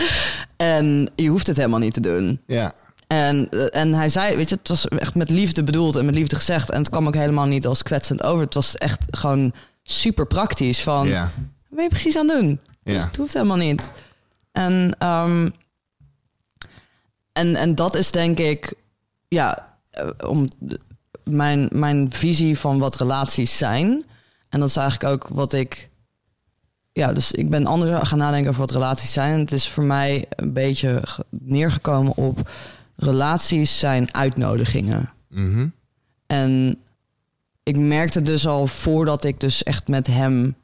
En 0.58 1.10
je 1.15 1.28
hoeft 1.30 1.48
het 1.48 1.58
helemaal 1.58 1.80
niet 1.80 1.94
te 1.94 2.00
doen. 2.00 2.41
ja, 2.48 2.74
En, 3.08 3.50
en 3.72 3.94
hij 3.94 4.10
zei, 4.10 4.36
weet 4.36 4.50
je, 4.50 4.56
het 4.56 4.67
was 4.67 4.88
echt 4.88 5.15
met 5.15 5.30
liefde 5.30 5.63
bedoeld 5.63 5.96
en 5.96 6.06
met 6.06 6.15
liefde 6.15 6.36
gezegd. 6.36 6.70
En 6.70 6.78
het 6.78 6.89
kwam 6.89 7.08
ook 7.08 7.13
helemaal 7.15 7.46
niet 7.46 7.67
als 7.67 7.84
kwetsend 7.84 8.24
over. 8.24 8.44
Het 8.46 8.54
was 8.54 8.78
echt 8.78 9.06
gewoon 9.17 9.54
super 9.84 10.26
praktisch. 10.28 10.82
Van, 10.84 11.08
ja, 11.08 11.22
wat 11.22 11.32
ben 11.70 11.84
je 11.84 11.89
precies 11.89 12.17
aan 12.17 12.28
het 12.30 12.39
doen? 12.39 12.60
Dus 12.84 12.96
Ja. 12.96 13.02
het 13.06 13.17
hoeft 13.17 13.34
helemaal 13.34 13.58
niet. 13.58 13.91
En, 14.52 14.96
ehm, 15.00 15.50
en, 17.34 17.56
en 17.56 17.76
dat 17.76 17.96
is 17.96 18.12
denk 18.12 18.38
ik, 18.39 18.74
ja, 19.28 19.76
eh, 19.91 20.10
om 20.28 20.48
mijn, 21.24 21.70
mijn 21.74 22.12
visie 22.12 22.58
van 22.58 22.80
wat 22.80 22.96
relaties 22.96 23.58
zijn. 23.58 24.06
En 24.50 24.60
dat 24.60 24.70
is 24.70 24.76
eigenlijk 24.76 25.13
ook 25.13 25.28
wat 25.28 25.54
ik, 25.54 25.89
ja, 26.94 27.13
dus 27.13 27.32
ik 27.32 27.50
ben 27.50 27.65
anders 27.65 28.08
gaan 28.10 28.17
nadenken 28.17 28.50
over 28.50 28.62
wat 28.62 28.72
relaties 28.72 29.13
zijn. 29.13 29.34
En 29.34 29.39
het 29.39 29.52
is 29.52 29.70
voor 29.70 29.84
mij 29.84 30.26
een 30.30 30.54
beetje 30.54 31.00
ge- 31.04 31.26
neergekomen 31.30 32.15
op 32.17 32.50
relaties 32.96 33.80
zijn 33.80 34.13
uitnodigingen. 34.13 35.10
mhm, 35.30 35.67
En 36.28 36.78
ik 37.63 37.78
merkte 37.78 38.22
dus 38.22 38.48
al 38.48 38.67
voordat 38.67 39.24
ik 39.24 39.39
dus 39.39 39.63
echt 39.63 39.88
met 39.88 40.08
hem 40.08 40.56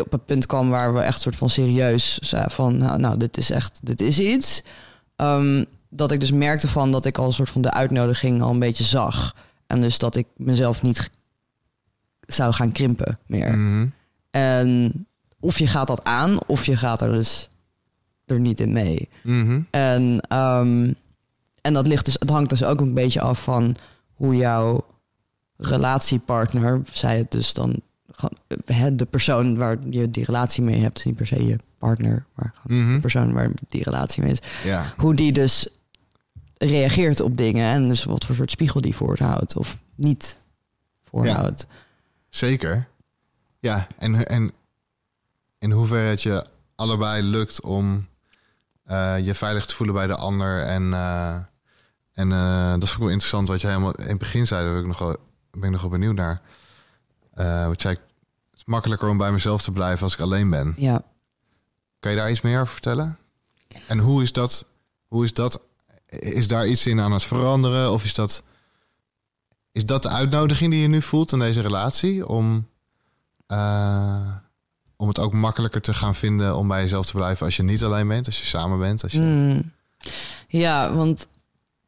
op 0.00 0.12
het 0.12 0.26
punt 0.26 0.46
kwam 0.46 0.70
waar 0.70 0.94
we 0.94 1.00
echt 1.00 1.20
soort 1.20 1.36
van 1.36 1.50
serieus 1.50 2.18
zeiden 2.18 2.52
van 2.52 2.76
nou, 2.76 2.98
nou 2.98 3.16
dit 3.16 3.36
is 3.36 3.50
echt 3.50 3.80
dit 3.82 4.00
is 4.00 4.20
iets 4.20 4.62
Ehm, 5.16 5.64
dat 5.88 6.12
ik 6.12 6.20
dus 6.20 6.30
merkte 6.30 6.68
van 6.68 6.92
dat 6.92 7.06
ik 7.06 7.18
al 7.18 7.26
een 7.26 7.32
soort 7.32 7.50
van 7.50 7.62
de 7.62 7.70
uitnodiging 7.70 8.42
al 8.42 8.50
een 8.50 8.58
beetje 8.58 8.84
zag 8.84 9.36
en 9.66 9.80
dus 9.80 9.98
dat 9.98 10.16
ik 10.16 10.26
mezelf 10.36 10.82
niet 10.82 11.10
zou 12.20 12.52
gaan 12.52 12.72
krimpen 12.72 13.18
meer 13.26 13.58
mhm. 13.58 13.86
en 14.30 14.92
of 15.40 15.58
je 15.58 15.66
gaat 15.66 15.86
dat 15.86 16.04
aan 16.04 16.38
of 16.46 16.66
je 16.66 16.76
gaat 16.76 17.02
er 17.02 17.12
dus 17.12 17.48
er 18.26 18.40
niet 18.40 18.60
in 18.60 18.72
mee 18.72 19.08
Mhm. 19.22 19.60
en, 19.70 20.20
ehm, 20.28 20.92
en 21.60 21.72
dat 21.74 21.86
ligt 21.86 22.04
dus, 22.04 22.16
het 22.18 22.30
hangt 22.30 22.50
dus 22.50 22.64
ook 22.64 22.80
een 22.80 22.94
beetje 22.94 23.20
af 23.20 23.42
van 23.42 23.76
hoe 24.14 24.36
jouw 24.36 24.84
relatiepartner, 25.56 26.82
zij 26.92 27.18
het 27.18 27.30
dus 27.30 27.54
dan 27.54 27.80
gewoon, 28.16 28.38
eh, 28.64 28.86
de 28.92 29.06
persoon 29.06 29.56
waar 29.56 29.76
je 29.90 30.10
die 30.10 30.24
relatie 30.24 30.62
mee 30.62 30.80
hebt, 30.80 30.98
is 30.98 31.04
niet 31.04 31.16
per 31.16 31.26
se 31.26 31.46
je 31.46 31.56
partner, 31.78 32.26
maar 32.34 32.54
gewoon 32.62 32.94
de 32.94 33.00
persoon 33.00 33.32
waar 33.32 33.50
die 33.68 33.82
relatie 33.82 34.22
mee 34.22 34.32
is, 34.32 34.38
Ja, 34.64 34.94
hoe 34.96 35.14
die 35.14 35.32
dus 35.32 35.68
reageert 36.58 37.20
op 37.20 37.36
dingen 37.36 37.66
en 37.66 37.88
dus 37.88 38.04
wat 38.04 38.24
voor 38.24 38.34
soort 38.34 38.50
spiegel 38.50 38.80
die 38.80 38.94
voorhoudt 38.94 39.56
of 39.56 39.76
niet 39.94 40.40
voorhoudt. 41.04 41.66
zeker. 42.28 42.88
Ja, 43.58 43.86
en, 43.98 44.28
en 44.28 44.50
in 45.58 45.70
hoeverre 45.70 46.08
het 46.08 46.22
je 46.22 46.44
allebei 46.74 47.22
lukt 47.22 47.60
om 47.60 48.08
eh, 48.84 49.14
je 49.24 49.34
veilig 49.34 49.66
te 49.66 49.74
voelen 49.74 49.94
bij 49.94 50.06
de 50.06 50.16
ander. 50.16 50.62
En, 50.62 50.92
eh, 50.92 51.36
en 52.12 52.28
dat 52.80 52.88
vond 52.88 52.92
ik 52.92 52.98
wel 52.98 53.08
interessant 53.08 53.48
wat 53.48 53.60
jij 53.60 53.70
helemaal 53.70 53.94
in 53.94 54.08
het 54.08 54.18
begin 54.18 54.46
zei. 54.46 54.62
Daar 54.64 54.72
ben 54.72 54.80
ik 54.80 54.86
nog 54.86 54.98
wel, 54.98 55.16
ben 55.50 55.64
ik 55.64 55.70
nog 55.70 55.80
wel 55.80 55.90
benieuwd 55.90 56.16
naar. 56.16 56.40
Eh 57.36 57.66
wat 57.66 57.82
jij, 57.82 57.92
het 57.92 58.00
is 58.54 58.64
makkelijker 58.64 59.08
om 59.08 59.18
bij 59.18 59.32
mezelf 59.32 59.62
te 59.62 59.72
blijven 59.72 60.02
als 60.02 60.14
ik 60.14 60.20
alleen 60.20 60.50
ben. 60.50 60.74
Ja. 60.76 61.02
Kan 62.00 62.10
je 62.10 62.16
daar 62.16 62.30
iets 62.30 62.40
meer 62.40 62.60
over 62.60 62.72
vertellen? 62.72 63.18
En 63.86 63.98
hoe 63.98 64.22
is 64.22 64.32
dat? 64.32 64.66
Hoe 65.06 65.24
is 65.24 65.32
dat? 65.32 65.60
Is 66.08 66.48
daar 66.48 66.66
iets 66.66 66.86
in 66.86 67.00
aan 67.00 67.12
het 67.12 67.24
veranderen? 67.24 67.92
Of 67.92 68.04
is 68.04 68.14
dat, 68.14 68.42
is 69.72 69.86
dat 69.86 70.02
de 70.02 70.08
uitnodiging 70.08 70.70
die 70.70 70.80
je 70.80 70.88
nu 70.88 71.02
voelt 71.02 71.32
in 71.32 71.38
deze 71.38 71.60
relatie? 71.60 72.26
Om, 72.26 72.68
eh, 73.46 74.28
om 74.96 75.08
het 75.08 75.18
ook 75.18 75.32
makkelijker 75.32 75.80
te 75.80 75.94
gaan 75.94 76.14
vinden 76.14 76.56
om 76.56 76.68
bij 76.68 76.82
jezelf 76.82 77.06
te 77.06 77.12
blijven 77.12 77.46
als 77.46 77.56
je 77.56 77.62
niet 77.62 77.84
alleen 77.84 78.08
bent, 78.08 78.26
als 78.26 78.40
je 78.40 78.46
samen 78.46 78.78
bent. 78.78 79.02
Als 79.02 79.12
je... 79.12 79.20
Mm. 79.20 79.72
Ja, 80.48 80.94
want 80.94 81.26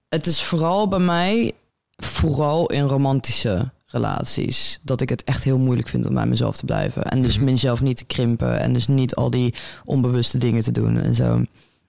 het 0.08 0.26
is 0.26 0.42
vooral 0.42 0.88
bij 0.88 0.98
mij, 0.98 1.54
vooral 1.96 2.66
in 2.70 2.84
romantische 2.84 3.70
relaties, 3.90 4.78
dat 4.82 5.00
ik 5.00 5.08
het 5.08 5.24
echt 5.24 5.44
heel 5.44 5.58
moeilijk 5.58 5.88
vind 5.88 6.06
om 6.06 6.14
bij 6.14 6.26
mezelf 6.26 6.56
te 6.56 6.64
blijven. 6.64 7.04
En 7.04 7.22
dus 7.22 7.36
Mhm. 7.36 7.44
mezelf 7.44 7.80
niet 7.80 7.96
te 7.96 8.04
krimpen 8.04 8.60
en 8.60 8.72
dus 8.72 8.86
niet 8.86 9.14
al 9.14 9.30
die 9.30 9.54
onbewuste 9.84 10.38
dingen 10.38 10.62
te 10.62 10.72
doen 10.72 10.96
en 10.96 11.14
zo. 11.14 11.44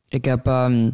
Ik 0.08 0.26
heb 0.26 0.48
ehm, 0.48 0.90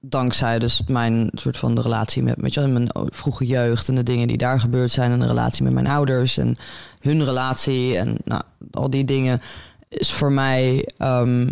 dankzij 0.00 0.58
dus 0.58 0.82
mijn 0.86 1.30
soort 1.34 1.56
van 1.56 1.74
de 1.74 1.80
relatie 1.80 2.22
met, 2.22 2.40
met 2.40 2.54
je, 2.54 2.66
mijn 2.66 2.88
vroege 2.92 3.46
jeugd 3.46 3.88
en 3.88 3.94
de 3.94 4.02
dingen 4.02 4.28
die 4.28 4.36
daar 4.36 4.60
gebeurd 4.60 4.90
zijn 4.90 5.12
en 5.12 5.20
de 5.20 5.26
relatie 5.26 5.64
met 5.64 5.72
mijn 5.72 5.86
ouders 5.86 6.38
en 6.38 6.56
hun 7.00 7.24
relatie 7.24 7.98
en 7.98 8.16
nou, 8.24 8.42
al 8.70 8.90
die 8.90 9.04
dingen 9.04 9.40
is 9.88 10.12
voor 10.12 10.32
mij 10.32 10.88
ehm, 10.98 11.50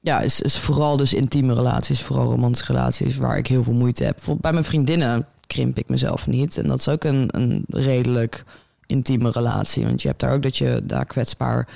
ja, 0.00 0.20
is, 0.20 0.40
is 0.40 0.58
vooral 0.58 0.96
dus 0.96 1.14
intieme 1.14 1.54
relaties, 1.54 2.02
vooral 2.02 2.30
romantische 2.30 2.72
relaties, 2.72 3.16
waar 3.16 3.38
ik 3.38 3.46
heel 3.46 3.62
veel 3.62 3.72
moeite 3.72 4.04
heb. 4.04 4.12
Bijvoorbeeld 4.14 4.42
bij 4.42 4.52
mijn 4.52 4.64
vriendinnen 4.64 5.26
krimp 5.50 5.78
ik 5.78 5.88
mezelf 5.88 6.26
niet. 6.26 6.56
En 6.56 6.66
dat 6.66 6.78
is 6.78 6.88
ook 6.88 7.04
een, 7.04 7.28
een 7.36 7.64
redelijk 7.68 8.44
intieme 8.86 9.30
relatie. 9.30 9.84
Want 9.84 10.02
je 10.02 10.08
hebt 10.08 10.20
daar 10.20 10.32
ook 10.32 10.42
dat 10.42 10.56
je 10.56 10.80
daar 10.84 11.04
kwetsbaar, 11.04 11.68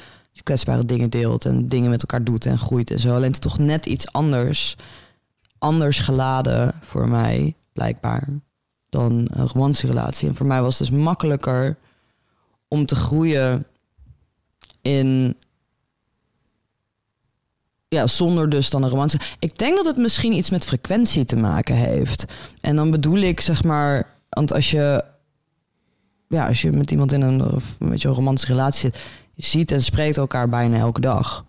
kwetsbare 0.42 0.84
dingen 0.84 1.10
deelt 1.10 1.44
en 1.44 1.68
dingen 1.68 1.90
met 1.90 2.00
elkaar 2.00 2.24
doet 2.24 2.46
en 2.46 2.58
groeit 2.58 2.90
en 2.90 2.98
zo. 2.98 3.14
Alleen 3.14 3.32
het 3.32 3.44
is 3.44 3.50
toch 3.50 3.58
net 3.58 3.86
iets 3.86 4.12
anders, 4.12 4.76
anders 5.58 5.98
geladen 5.98 6.74
voor 6.80 7.08
mij, 7.08 7.54
blijkbaar, 7.72 8.28
dan 8.88 9.28
een 9.30 9.48
romantische 9.48 9.86
relatie. 9.86 10.28
En 10.28 10.34
voor 10.34 10.46
mij 10.46 10.62
was 10.62 10.78
het 10.78 10.88
dus 10.88 10.98
makkelijker 10.98 11.76
om 12.68 12.86
te 12.86 12.96
groeien 12.96 13.66
in 14.82 15.36
ja, 17.94 18.06
zonder 18.06 18.48
dus 18.48 18.70
dan 18.70 18.82
een 18.82 18.88
romantische. 18.88 19.34
Ik 19.38 19.58
denk 19.58 19.76
dat 19.76 19.86
het 19.86 19.96
misschien 19.96 20.32
iets 20.32 20.50
met 20.50 20.64
frequentie 20.64 21.24
te 21.24 21.36
maken 21.36 21.74
heeft. 21.74 22.24
En 22.60 22.76
dan 22.76 22.90
bedoel 22.90 23.18
ik, 23.18 23.40
zeg 23.40 23.64
maar, 23.64 24.06
want 24.28 24.52
als 24.52 24.70
je, 24.70 25.04
ja, 26.28 26.46
als 26.46 26.62
je 26.62 26.72
met 26.72 26.90
iemand 26.90 27.12
in 27.12 27.22
een, 27.22 27.52
of 27.52 27.64
met 27.78 28.02
je 28.02 28.08
een 28.08 28.14
romantische 28.14 28.52
relatie 28.52 28.80
zit, 28.80 29.02
je 29.34 29.44
ziet 29.44 29.70
en 29.70 29.82
spreekt 29.82 30.16
elkaar 30.16 30.48
bijna 30.48 30.78
elke 30.78 31.00
dag. 31.00 31.44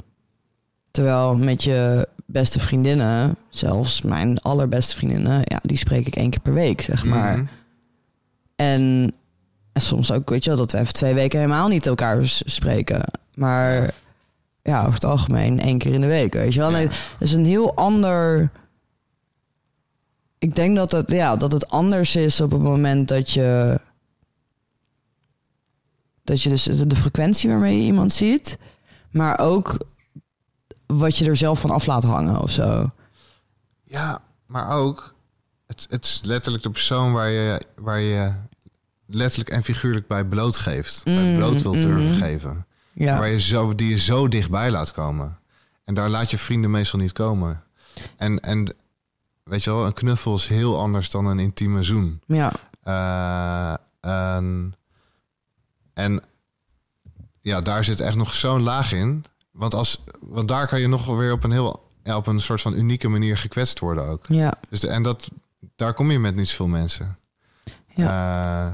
Terwijl 0.91 1.35
met 1.35 1.63
je 1.63 2.07
beste 2.25 2.59
vriendinnen, 2.59 3.35
zelfs 3.49 4.01
mijn 4.01 4.39
allerbeste 4.39 4.95
vriendinnen, 4.95 5.39
ja, 5.43 5.59
die 5.61 5.77
spreek 5.77 6.07
ik 6.07 6.15
één 6.15 6.29
keer 6.29 6.39
per 6.39 6.53
week, 6.53 6.81
zeg 6.81 7.05
maar. 7.05 7.37
Mhm. 7.37 7.45
En, 8.55 9.13
en 9.71 9.81
soms 9.81 10.11
ook, 10.11 10.29
weet 10.29 10.43
je 10.43 10.49
wel, 10.49 10.59
dat 10.59 10.71
we 10.71 10.77
even 10.77 10.93
twee 10.93 11.13
weken 11.13 11.39
helemaal 11.39 11.67
niet 11.67 11.87
elkaar 11.87 12.19
spreken. 12.23 13.03
Maar 13.33 13.93
ja, 14.65 14.81
over 14.81 14.93
het 14.93 15.05
algemeen 15.05 15.59
één 15.59 15.77
keer 15.77 15.93
in 15.93 16.01
de 16.01 16.07
week, 16.07 16.33
weet 16.33 16.53
je 16.53 16.59
wel. 16.59 16.71
Nee, 16.71 16.87
het 16.87 17.15
is 17.19 17.33
een 17.33 17.45
heel 17.45 17.75
ander... 17.75 18.51
Ik 20.37 20.55
denk 20.55 20.75
dat 20.75 20.91
het, 20.91 21.11
ja, 21.11 21.35
dat 21.35 21.51
het 21.51 21.67
anders 21.67 22.15
is 22.15 22.41
op 22.41 22.51
het 22.51 22.61
moment 22.61 23.07
dat 23.07 23.31
je... 23.31 23.79
Dat 26.23 26.41
je 26.41 26.49
dus 26.49 26.63
de 26.63 26.95
frequentie 26.95 27.49
waarmee 27.49 27.77
je 27.77 27.85
iemand 27.85 28.13
ziet. 28.13 28.57
Maar 29.11 29.39
ook 29.39 29.77
wat 30.85 31.17
je 31.17 31.25
er 31.25 31.35
zelf 31.35 31.59
van 31.59 31.69
af 31.69 31.85
laat 31.85 32.03
hangen 32.03 32.41
of 32.41 32.51
zo. 32.51 32.91
Ja, 33.83 34.21
maar 34.45 34.69
ook, 34.69 35.15
het, 35.67 35.85
het 35.89 36.05
is 36.05 36.21
letterlijk 36.23 36.63
de 36.63 36.69
persoon 36.69 37.11
waar 37.11 37.29
je, 37.29 37.61
waar 37.75 37.99
je 37.99 38.33
letterlijk 39.05 39.49
en 39.49 39.63
figuurlijk 39.63 40.07
bij 40.07 40.25
blootgeeft. 40.25 41.03
bij 41.03 41.31
Mm, 41.31 41.37
bloot 41.37 41.61
wil 41.61 41.71
durven 41.71 42.09
mhm. 42.09 42.13
geven. 42.13 42.65
Ja. 42.95 43.17
Waar 43.17 43.29
je 43.29 43.39
zo, 43.39 43.75
die 43.75 43.89
je 43.89 43.97
zo 43.97 44.27
dichtbij 44.27 44.71
laat 44.71 44.91
komen. 44.91 45.39
En 45.83 45.93
daar 45.93 46.09
laat 46.09 46.31
je 46.31 46.37
vrienden 46.37 46.71
meestal 46.71 46.99
niet 46.99 47.11
komen. 47.11 47.63
En, 48.15 48.39
en 48.39 48.75
weet 49.43 49.63
je 49.63 49.69
wel, 49.69 49.85
een 49.85 49.93
knuffel 49.93 50.35
is 50.35 50.47
heel 50.47 50.79
anders 50.79 51.09
dan 51.09 51.25
een 51.25 51.39
intieme 51.39 51.83
zoen. 51.83 52.21
ja. 52.27 52.53
Eh, 52.81 53.75
en, 53.99 54.75
en 55.93 56.21
ja, 57.41 57.61
daar 57.61 57.83
zit 57.83 57.99
echt 57.99 58.15
nog 58.15 58.33
zo'n 58.33 58.61
laag 58.61 58.91
in. 58.91 59.25
Want, 59.51 59.73
als, 59.73 60.03
want 60.19 60.47
daar 60.47 60.67
kan 60.67 60.79
je 60.79 60.87
nog 60.87 61.05
wel 61.05 61.17
weer 61.17 61.31
op 61.31 61.43
een 61.43 61.51
heel 61.51 61.89
ja, 62.03 62.17
op 62.17 62.27
een 62.27 62.39
soort 62.39 62.61
van 62.61 62.73
unieke 62.73 63.07
manier 63.07 63.37
gekwetst 63.37 63.79
worden 63.79 64.07
ook. 64.07 64.25
Ja. 64.27 64.53
Dus 64.69 64.79
de, 64.79 64.87
en 64.87 65.03
dat, 65.03 65.31
daar 65.75 65.93
kom 65.93 66.11
je 66.11 66.19
met 66.19 66.35
niet 66.35 66.49
zoveel 66.49 66.67
mensen. 66.67 67.17
Eh, 67.95 68.67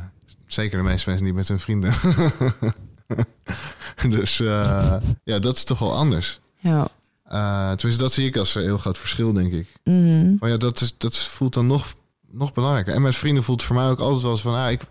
zeker 0.46 0.78
de 0.78 0.84
meeste 0.84 1.10
mensen 1.10 1.26
niet 1.26 1.36
met 1.36 1.48
hun 1.48 1.60
vrienden. 1.60 1.94
dus 4.10 4.40
eh, 4.40 4.96
ja, 5.24 5.40
dat 5.40 5.56
is 5.56 5.64
toch 5.64 5.80
wel 5.80 5.96
anders. 5.96 6.40
Ja. 6.60 6.88
Eh, 7.24 7.72
tenminste, 7.72 8.04
dat 8.04 8.14
zie 8.14 8.28
ik 8.28 8.38
als 8.38 8.56
een 8.56 8.62
heel 8.62 8.78
groot 8.78 8.98
verschil, 8.98 9.34
denk 9.34 9.54
ik. 9.54 9.68
Mhm. 9.84 10.36
Maar 10.40 10.50
ja, 10.50 10.58
dat, 10.58 10.82
is, 10.82 10.98
dat 10.98 11.18
voelt 11.18 11.54
dan 11.54 11.68
nog, 11.68 11.94
nog 12.32 12.54
belangrijker. 12.54 12.94
En 12.94 13.02
met 13.02 13.16
vrienden 13.16 13.44
voelt 13.44 13.60
het 13.60 13.68
voor 13.68 13.76
mij 13.76 13.90
ook 13.90 14.00
altijd 14.00 14.22
wel 14.22 14.32
eens 14.32 14.42
van... 14.42 14.56
Ah, 14.56 14.72
ik, 14.72 14.82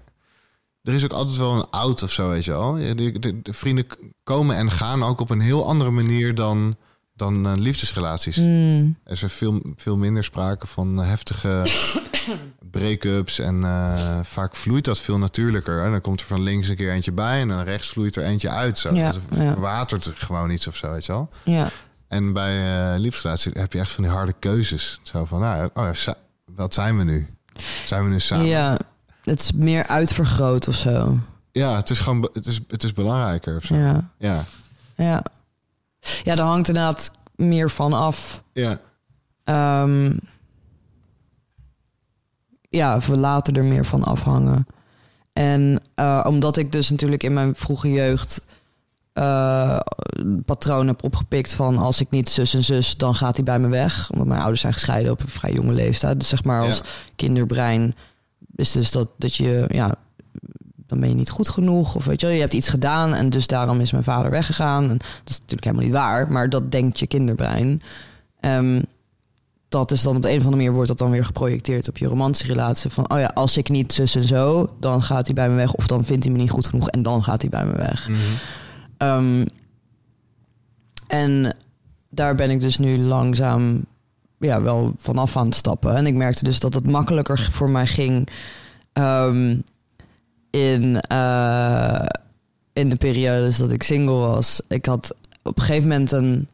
er 0.83 0.95
is 0.95 1.05
ook 1.05 1.13
altijd 1.13 1.37
wel 1.37 1.55
een 1.55 1.71
oud 1.71 2.03
of 2.03 2.13
zo, 2.13 2.29
weet 2.29 2.45
je 2.45 2.51
wel. 2.51 2.77
Ja, 2.77 2.95
De, 2.95 3.19
de, 3.19 3.43
de 3.43 3.53
vrienden 3.53 3.87
komen 4.25 4.57
en 4.57 4.71
gaan 4.71 5.03
ook 5.03 5.21
op 5.21 5.31
een 5.31 5.41
heel 5.41 5.67
andere 5.67 5.91
manier 5.91 6.35
dan, 6.35 6.77
dan 7.15 7.47
eh, 7.47 7.53
liefdesrelaties. 7.57 8.37
Mm. 8.37 8.99
Er 9.05 9.13
is 9.13 9.33
veel, 9.33 9.63
veel 9.77 9.97
minder 9.97 10.25
sprake 10.25 10.67
van 10.67 10.99
heftige 10.99 11.63
break-ups. 12.71 13.39
En 13.39 13.65
eh, 13.65 14.21
vaak 14.23 14.57
vloeit 14.57 14.85
dat 14.85 14.99
veel 15.01 15.19
natuurlijker. 15.19 15.85
En 15.85 15.91
dan 15.91 16.01
komt 16.01 16.21
er 16.21 16.27
van 16.27 16.43
links 16.43 16.69
een 16.69 16.77
keer 16.77 16.93
eentje 16.93 17.13
bij... 17.13 17.41
en 17.41 17.49
dan 17.49 17.63
rechts 17.63 17.89
vloeit 17.89 18.17
er 18.17 18.25
eentje 18.25 18.51
uit. 18.51 18.79
Zo. 18.79 18.95
Ja, 18.95 19.11
Dus 19.11 19.21
ja. 19.39 19.55
watert 19.59 20.13
gewoon 20.17 20.51
iets 20.51 20.67
of 20.67 20.77
zo, 20.77 20.91
weet 20.91 21.07
je 21.07 21.13
wel. 21.13 21.31
Ja. 21.45 21.69
En 22.09 22.33
bij 22.33 22.59
eh 22.93 22.99
liefdesrelaties 22.99 23.53
heb 23.53 23.73
je 23.73 23.79
echt 23.79 23.93
van 23.93 24.05
die 24.05 24.13
harde 24.13 24.35
keuzes. 24.39 25.01
Zo 25.03 25.25
van, 25.25 25.41
nou, 25.41 25.71
oh 25.75 25.89
wat 26.55 26.75
zijn 26.75 26.97
we 26.99 27.05
nu? 27.05 27.29
Zijn 27.85 28.05
we 28.05 28.11
nu 28.11 28.21
samen? 28.21 28.47
ja. 28.47 28.79
Het 29.25 29.41
is 29.41 29.53
meer 29.53 29.87
uitvergroot 29.87 30.69
of 30.69 30.75
zo. 30.75 31.19
Ja, 31.53 31.77
het 31.77 31.91
is 31.91 32.01
gewoon, 32.01 32.29
het 32.33 32.47
is, 32.47 32.61
het 32.69 32.83
is 32.83 32.93
belangrijker 32.93 33.57
of 33.57 33.65
zo. 33.65 33.75
Ja. 33.77 34.11
Ja, 34.19 34.45
Ja. 34.97 35.25
Ja, 36.23 36.35
daar 36.35 36.47
hangt 36.47 36.69
inderdaad 36.69 37.11
meer 37.35 37.71
van 37.71 37.93
af. 37.93 38.43
ja, 38.53 38.81
Ehm, 39.45 40.17
ja, 42.71 42.99
we 42.99 43.17
laten 43.17 43.55
er 43.55 43.65
meer 43.65 43.85
van 43.85 44.05
afhangen. 44.05 44.67
En 45.33 45.81
eh, 45.95 46.25
omdat 46.29 46.57
ik 46.57 46.73
dus 46.73 46.91
natuurlijk 46.91 47.23
in 47.23 47.33
mijn 47.33 47.55
vroege 47.55 47.93
jeugd 47.93 48.47
eh 49.13 49.79
patroon 50.45 50.87
heb 50.87 51.05
opgepikt 51.05 51.53
van 51.55 51.79
als 51.79 52.01
ik 52.01 52.11
niet 52.11 52.29
zus 52.29 52.55
en 52.55 52.65
zus, 52.65 52.97
dan 52.97 53.15
gaat 53.15 53.37
hij 53.37 53.45
bij 53.45 53.59
me 53.59 53.69
weg. 53.69 54.11
Omdat 54.11 54.27
mijn 54.27 54.41
ouders 54.41 54.61
zijn 54.61 54.73
gescheiden 54.73 55.13
op 55.13 55.21
een 55.21 55.29
vrij 55.29 55.53
jonge 55.53 55.73
leeftijd. 55.73 56.19
Dus 56.19 56.29
zeg 56.29 56.45
maar 56.45 56.61
als 56.63 56.77
Ja. 56.77 56.85
kinderbrein 57.17 57.95
is 58.57 58.73
dus 58.73 58.91
dat, 58.91 59.09
dat 59.19 59.35
je, 59.35 59.65
ja, 59.69 59.95
dan 60.87 61.01
ben 61.01 61.09
je 61.09 61.15
niet 61.15 61.31
goed 61.31 61.49
genoeg. 61.49 61.95
Of 61.95 62.05
weet 62.05 62.21
je 62.21 62.27
je 62.27 62.41
hebt 62.41 62.53
iets 62.53 62.69
gedaan 62.69 63.15
en 63.15 63.31
dus 63.31 63.47
daarom 63.47 63.81
is 63.81 63.93
mijn 63.93 64.05
vader 64.05 64.31
weggegaan. 64.31 64.83
En 64.91 64.99
dat 64.99 65.29
is 65.29 65.35
natuurlijk 65.39 65.65
helemaal 65.65 65.85
niet 65.85 65.95
waar, 65.95 66.33
maar 66.33 66.49
dat 66.51 66.73
denkt 66.73 66.99
je 66.99 67.07
kinderbrein. 67.07 67.81
Ehm, 68.41 68.83
dat 69.71 69.91
is 69.91 70.03
dan 70.03 70.17
op 70.17 70.23
de 70.23 70.29
een 70.29 70.37
of 70.37 70.45
andere 70.45 70.57
manier 70.57 70.73
wordt 70.73 70.89
dat 70.89 70.99
dan 70.99 71.11
weer 71.11 71.25
geprojecteerd 71.25 71.89
op 71.89 71.99
je 71.99 72.07
romantische 72.07 72.47
relatie. 72.47 72.91
Van, 72.91 73.11
oh 73.11 73.19
ja, 73.19 73.31
als 73.35 73.57
ik 73.57 73.69
niet 73.69 73.93
zus 73.93 74.15
en 74.15 74.25
zo, 74.25 74.75
dan 74.81 75.03
gaat 75.03 75.27
hij 75.27 75.35
bij 75.35 75.49
me 75.49 75.55
weg. 75.55 75.75
Of 75.75 75.87
dan 75.87 76.05
vindt 76.05 76.25
hij 76.25 76.33
me 76.33 76.39
niet 76.39 76.51
goed 76.51 76.67
genoeg 76.67 76.89
en 76.89 77.03
dan 77.03 77.25
gaat 77.25 77.41
hij 77.41 77.51
bij 77.51 77.65
me 77.65 77.77
weg. 77.77 78.09
Mhm. 78.09 78.19
Ehm, 78.97 79.47
en 81.07 81.57
daar 82.09 82.35
ben 82.35 82.51
ik 82.51 82.61
dus 82.61 82.79
nu 82.79 82.99
langzaam 82.99 83.85
ja, 84.39 84.63
wel 84.63 84.95
vanaf 84.99 85.37
aan 85.37 85.47
het 85.47 85.55
stappen. 85.55 85.97
En 85.97 86.07
ik 86.07 86.15
merkte 86.15 86.45
dus 86.45 86.61
dat 86.61 86.75
het 86.75 86.91
makkelijker 86.91 87.49
voor 87.53 87.71
mij 87.71 87.87
ging 87.87 88.29
ehm, 88.93 89.61
in, 90.51 91.01
eh, 91.01 92.07
in 92.73 92.89
de 92.89 92.97
periodes 92.97 93.57
dat 93.57 93.73
ik 93.73 93.83
single 93.83 94.15
was. 94.15 94.63
Ik 94.69 94.87
had 94.87 95.15
op 95.43 95.57
een 95.57 95.63
gegeven 95.63 95.89
moment 95.89 96.13
een, 96.13 96.49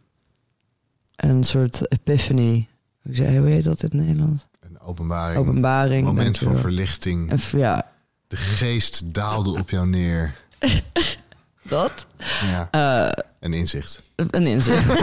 een 1.16 1.44
soort 1.44 1.92
epiphany. 1.92 2.68
Hoe 3.06 3.14
zeg- 3.14 3.36
hoe 3.36 3.46
heet 3.48 3.64
dat 3.64 3.82
in 3.82 3.88
het 3.98 4.06
Nederlands? 4.06 4.46
een 4.60 4.80
openbaring. 4.80 5.38
Openbaring. 5.38 6.04
moment 6.06 6.38
van 6.38 6.56
verlichting. 6.56 7.30
En 7.30 7.38
Ja, 7.58 7.86
De 8.28 8.36
geest 8.36 9.14
daalde 9.14 9.50
op 9.50 9.70
jou 9.70 9.86
neer. 9.86 10.34
dat. 11.62 12.06
Ja, 12.42 12.68
Eh, 12.70 13.12
een 13.40 13.52
inzicht. 13.54 14.02
Een 14.16 14.46
inzicht. 14.46 14.88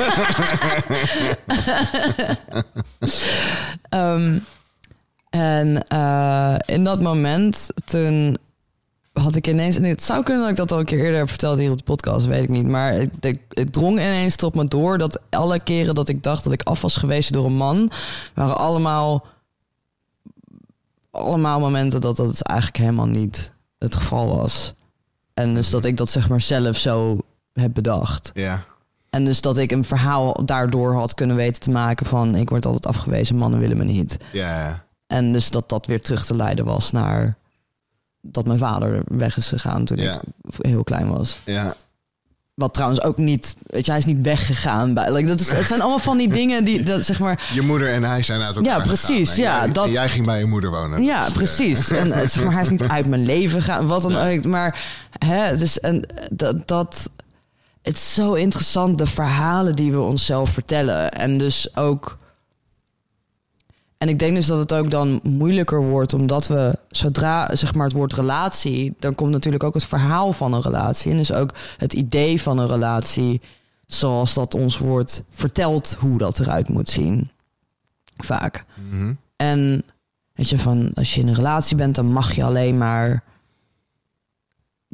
Ehm, 3.89 4.39
en 5.29 5.87
eh, 5.87 6.55
in 6.65 6.83
dat 6.83 7.01
moment, 7.01 7.67
toen 7.85 8.37
had 9.13 9.35
ik 9.35 9.47
ineens... 9.47 9.77
en 9.77 9.83
Het 9.83 10.03
zou 10.03 10.23
kunnen 10.23 10.41
dat 10.41 10.51
ik 10.51 10.57
dat 10.57 10.71
al 10.71 10.79
een 10.79 10.85
keer 10.85 10.99
eerder 10.99 11.19
heb 11.19 11.29
verteld 11.29 11.57
hier 11.57 11.71
op 11.71 11.77
de 11.77 11.83
podcast, 11.83 12.25
weet 12.25 12.43
ik 12.43 12.49
niet. 12.49 12.67
Maar 12.67 12.93
het, 12.93 13.37
het, 13.49 13.73
drong 13.73 13.99
ineens 13.99 14.35
tot 14.35 14.55
me 14.55 14.67
door 14.67 14.97
dat 14.97 15.19
alle 15.29 15.59
keren 15.59 15.95
dat 15.95 16.09
ik 16.09 16.23
dacht 16.23 16.43
dat 16.43 16.53
ik 16.53 16.63
af 16.63 16.81
was 16.81 16.95
geweest 16.95 17.33
door 17.33 17.45
een 17.45 17.55
man... 17.55 17.91
waren 18.33 18.57
allemaal, 18.57 19.25
allemaal 21.11 21.59
momenten 21.59 22.01
dat 22.01 22.15
dat 22.15 22.41
eigenlijk 22.41 22.79
helemaal 22.79 23.07
niet 23.07 23.53
het 23.77 23.95
geval 23.95 24.35
was. 24.35 24.73
En 25.33 25.53
dus 25.53 25.69
dat 25.69 25.85
ik 25.85 25.97
dat 25.97 26.09
zeg 26.09 26.29
maar 26.29 26.41
zelf 26.41 26.77
zo 26.77 27.17
heb 27.53 27.73
bedacht. 27.73 28.31
Ja, 28.33 28.63
En 29.09 29.25
dus 29.25 29.41
dat 29.41 29.57
ik 29.57 29.71
een 29.71 29.83
verhaal 29.83 30.45
daardoor 30.45 30.93
had 30.93 31.13
kunnen 31.13 31.35
weten 31.35 31.61
te 31.61 31.71
maken 31.71 32.05
van... 32.05 32.35
ik 32.35 32.49
word 32.49 32.65
altijd 32.65 32.85
afgewezen, 32.85 33.35
mannen 33.35 33.59
willen 33.59 33.77
me 33.77 33.83
niet. 33.83 34.17
ja. 34.31 34.85
En 35.07 35.33
dus 35.33 35.49
dat 35.49 35.69
dat 35.69 35.87
weer 35.87 36.01
terug 36.01 36.25
te 36.25 36.35
leiden 36.35 36.65
was 36.65 36.91
naar... 36.91 37.37
dat 38.25 38.45
mijn 38.45 38.59
vader 38.59 39.01
weg 39.07 39.37
is 39.37 39.47
gegaan 39.47 39.85
toen 39.85 39.97
Ja. 39.97 40.21
ik 40.41 40.65
heel 40.65 40.83
klein 40.83 41.09
was. 41.13 41.39
ja. 41.45 41.73
Wat 42.53 42.73
trouwens 42.73 43.01
ook 43.01 43.17
niet... 43.17 43.55
Weet 43.65 43.85
je, 43.85 43.91
hij 43.91 43.99
is 43.99 44.05
niet 44.05 44.21
weggegaan. 44.21 44.93
Bij, 44.93 45.11
like, 45.13 45.27
dat 45.27 45.39
is, 45.39 45.51
het 45.51 45.65
zijn 45.65 45.79
allemaal 45.81 45.99
van 45.99 46.17
die 46.17 46.27
dingen 46.39 46.63
die, 46.63 46.83
dat, 46.83 47.05
zeg 47.05 47.19
maar... 47.19 47.49
Je 47.53 47.61
moeder 47.61 47.93
en 47.93 48.03
hij 48.03 48.23
zijn 48.23 48.41
uit 48.41 48.55
elkaar 48.55 48.77
Ja, 48.79 48.83
precies, 48.85 49.29
gegaan. 49.33 49.45
En 49.51 49.57
ja, 49.59 49.63
jij, 49.63 49.73
dat- 49.73 49.89
jij 49.89 50.09
ging 50.09 50.25
bij 50.25 50.39
je 50.39 50.45
moeder 50.45 50.69
wonen. 50.71 51.03
Ja, 51.03 51.23
Dus, 51.25 51.33
precies. 51.33 51.89
En 51.89 52.11
eh, 52.11 52.27
zeg 52.27 52.43
maar, 52.43 52.53
hij 52.53 52.61
is 52.61 52.69
niet 52.69 52.83
uit 52.87 53.07
mijn 53.07 53.25
leven 53.25 53.61
gegaan, 53.61 53.87
wat 53.87 54.01
dan 54.01 54.15
ook. 54.15 54.45
Maar 54.45 54.79
hè, 55.25 55.57
dus 55.57 55.79
en 55.79 56.05
dat, 56.31 56.67
dat. 56.67 57.09
Het 57.81 57.93
is 57.93 58.13
zo 58.13 58.33
interessant, 58.33 58.97
de 58.97 59.05
verhalen 59.07 59.75
die 59.75 59.91
we 59.91 59.99
onszelf 60.01 60.49
vertellen. 60.49 61.11
En 61.11 61.37
dus 61.37 61.75
ook. 61.75 62.17
En 64.03 64.09
ik 64.09 64.19
denk 64.19 64.35
dus 64.35 64.45
dat 64.45 64.59
het 64.59 64.73
ook 64.73 64.91
dan 64.91 65.19
moeilijker 65.23 65.83
wordt, 65.83 66.13
omdat 66.13 66.47
we 66.47 66.77
zodra 66.89 67.55
zeg 67.55 67.73
maar 67.73 67.85
het 67.85 67.95
woord 67.95 68.13
relatie, 68.13 68.93
dan 68.99 69.15
komt 69.15 69.31
natuurlijk 69.31 69.63
ook 69.63 69.73
het 69.73 69.85
verhaal 69.85 70.33
van 70.33 70.53
een 70.53 70.61
relatie. 70.61 71.11
En 71.11 71.17
dus 71.17 71.33
ook 71.33 71.53
het 71.77 71.93
idee 71.93 72.41
van 72.41 72.57
een 72.57 72.67
relatie, 72.67 73.41
zoals 73.85 74.33
dat 74.33 74.53
ons 74.53 74.77
wordt 74.77 75.23
verteld 75.29 75.97
hoe 75.99 76.17
dat 76.17 76.39
eruit 76.39 76.69
moet 76.69 76.89
zien. 76.89 77.29
Vaak. 78.17 78.65
mhm. 78.89 79.13
En 79.35 79.83
weet 80.33 80.49
je, 80.49 80.59
van 80.59 80.91
als 80.93 81.13
je 81.13 81.21
in 81.21 81.27
een 81.27 81.33
relatie 81.33 81.75
bent, 81.75 81.95
dan 81.95 82.05
mag 82.05 82.33
je 82.33 82.43
alleen 82.43 82.77
maar 82.77 83.23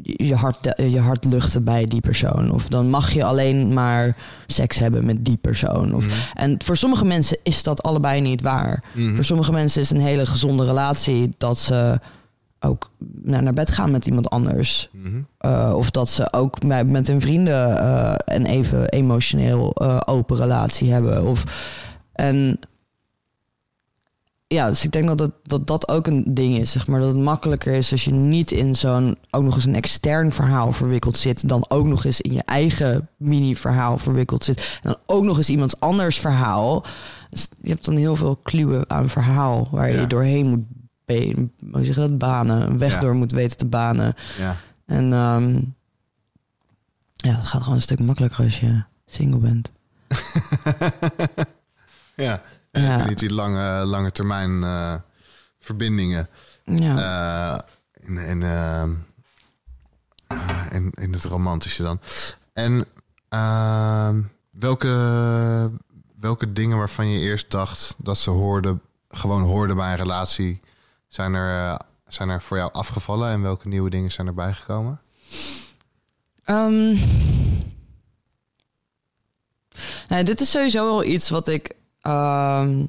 je 0.03 0.35
hart, 0.35 0.73
je 0.77 0.99
hart 0.99 1.25
luchten 1.25 1.63
bij 1.63 1.85
die 1.85 2.01
persoon. 2.01 2.51
Of 2.51 2.67
dan 2.67 2.89
mag 2.89 3.12
je 3.12 3.23
alleen 3.23 3.73
maar 3.73 4.15
seks 4.47 4.79
hebben 4.79 5.05
met 5.05 5.25
die 5.25 5.38
persoon. 5.38 5.93
Of, 5.93 6.05
Mhm. 6.05 6.15
En 6.33 6.55
voor 6.63 6.77
sommige 6.77 7.05
mensen 7.05 7.38
is 7.43 7.63
dat 7.63 7.83
allebei 7.83 8.21
niet 8.21 8.41
waar. 8.41 8.83
Mhm. 8.95 9.15
Voor 9.15 9.23
sommige 9.23 9.51
mensen 9.51 9.81
is 9.81 9.89
een 9.89 10.01
hele 10.01 10.25
gezonde 10.25 10.65
relatie 10.65 11.29
dat 11.38 11.57
ze 11.59 11.99
ook 12.59 12.91
naar 13.23 13.43
naar 13.43 13.53
bed 13.53 13.71
gaan 13.71 13.91
met 13.91 14.05
iemand 14.05 14.29
anders. 14.29 14.89
Mhm. 14.91 15.21
Uh, 15.41 15.71
of 15.75 15.91
dat 15.91 16.09
ze 16.09 16.33
ook 16.33 16.63
met, 16.63 16.89
met 16.89 17.07
hun 17.07 17.21
vrienden 17.21 17.69
uh, 17.69 18.13
een 18.25 18.45
even 18.45 18.89
emotioneel 18.89 19.75
uh, 19.81 19.99
open 20.05 20.38
relatie 20.38 20.91
hebben. 20.91 21.25
Of, 21.25 21.43
en 22.13 22.60
ja, 24.52 24.67
dus 24.67 24.83
ik 24.83 24.91
denk 24.91 25.08
dat, 25.08 25.19
het, 25.19 25.31
dat 25.43 25.67
dat 25.67 25.87
ook 25.87 26.08
een 26.08 26.33
ding 26.33 26.58
is, 26.58 26.71
zeg 26.71 26.87
maar. 26.87 27.00
Dat 27.00 27.13
het 27.13 27.23
makkelijker 27.23 27.73
is 27.73 27.91
als 27.91 28.04
je 28.04 28.12
niet 28.12 28.52
in 28.52 28.75
zo'n, 28.75 29.17
ook 29.31 29.43
nog 29.43 29.56
eens 29.56 29.65
een 29.65 29.75
extern 29.75 30.31
verhaal 30.31 30.71
verwikkeld 30.71 31.17
zit. 31.17 31.50
Dan 31.50 31.65
ook 31.67 31.87
nog 31.87 32.06
eens 32.06 32.21
in 32.21 32.33
je 32.33 32.43
eigen 32.45 33.10
mini-verhaal 33.17 33.97
verwikkeld 33.97 34.43
zit. 34.43 34.79
En 34.81 34.89
dan 34.89 34.97
ook 35.06 35.23
nog 35.23 35.37
eens 35.37 35.50
iemands 35.50 35.79
anders 35.79 36.19
verhaal. 36.19 36.83
Dus 37.29 37.47
je 37.62 37.69
hebt 37.69 37.85
dan 37.85 37.95
heel 37.95 38.15
veel 38.15 38.35
kluwen 38.35 38.89
aan 38.89 39.10
verhaal 39.10 39.67
waar 39.71 39.91
Ja. 39.91 40.00
je 40.02 40.08
doorheen 40.08 40.47
moet, 40.50 40.65
hoe 41.71 41.83
zeg 41.83 41.95
je 41.95 42.02
dat, 42.02 42.17
banen. 42.17 42.62
Een 42.69 42.77
weg 42.77 42.93
Ja. 42.93 43.00
door 43.00 43.15
moet 43.15 43.31
weten 43.31 43.58
te 43.58 43.65
banen. 43.65 44.13
Ja. 44.37 44.56
En 44.85 45.13
ehm, 45.13 45.54
ja, 47.15 47.35
het 47.35 47.45
gaat 47.45 47.62
gewoon 47.62 47.75
een 47.77 47.81
stuk 47.81 48.00
makkelijker 48.00 48.43
als 48.43 48.60
je 48.60 48.83
single 49.06 49.39
bent. 49.39 49.71
ja. 52.15 52.41
Ja. 52.72 53.06
niet 53.08 53.20
die 53.20 53.34
lange, 53.34 53.86
lange 53.86 54.12
termijn 54.12 54.63
eh, 54.63 54.96
verbindingen 55.60 56.30
Ja. 56.63 56.98
eh, 56.98 57.60
in, 58.08 58.17
in, 58.17 58.44
eh, 58.44 58.84
in, 60.72 60.92
in 60.96 61.13
het 61.13 61.24
romantische 61.24 61.84
dan. 61.84 62.00
En 62.54 62.86
ehm, 63.30 64.22
welke, 64.52 65.72
welke 66.20 66.54
dingen 66.54 66.78
waarvan 66.78 67.08
je 67.08 67.20
eerst 67.20 67.52
dacht 67.52 67.96
dat 67.98 68.17
ze 68.17 68.30
hoorden, 68.30 68.82
gewoon 69.10 69.42
hoorden 69.42 69.76
bij 69.76 69.92
een 69.92 69.98
relatie, 69.98 70.62
zijn 71.08 71.34
er, 71.34 71.80
zijn 72.08 72.30
er 72.30 72.42
voor 72.42 72.58
jou 72.58 72.72
afgevallen 72.74 73.30
en 73.32 73.42
welke 73.42 73.67
nieuwe 73.67 73.90
dingen 73.90 74.12
zijn 74.12 74.28
erbij 74.28 74.54
gekomen? 74.54 75.02
Ehm, 76.44 76.96
nou, 80.08 80.24
dit 80.24 80.40
is 80.42 80.52
sowieso 80.52 80.86
wel 80.86 81.04
iets 81.04 81.30
wat 81.30 81.48
ik. 81.48 81.78
Ehm, 82.10 82.85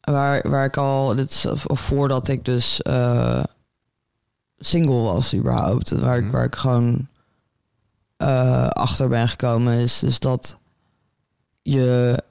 waar, 0.00 0.50
waar 0.50 0.64
ik 0.64 0.76
al. 0.76 1.14
Dit 1.14 1.30
is 1.30 1.46
voordat 1.64 2.28
ik 2.28 2.44
dus 2.44 2.82
eh, 2.82 3.44
single 4.58 5.00
was, 5.02 5.34
überhaupt. 5.34 5.90
Waar, 5.90 6.16
ik, 6.16 6.22
Mhm. 6.22 6.32
waar 6.32 6.44
ik 6.44 6.56
gewoon 6.56 7.08
eh, 8.16 8.68
achter 8.68 9.08
ben 9.08 9.28
gekomen, 9.28 9.74
is 9.74 9.98
dus 9.98 10.18
dat 10.18 10.58
je. 11.62 12.22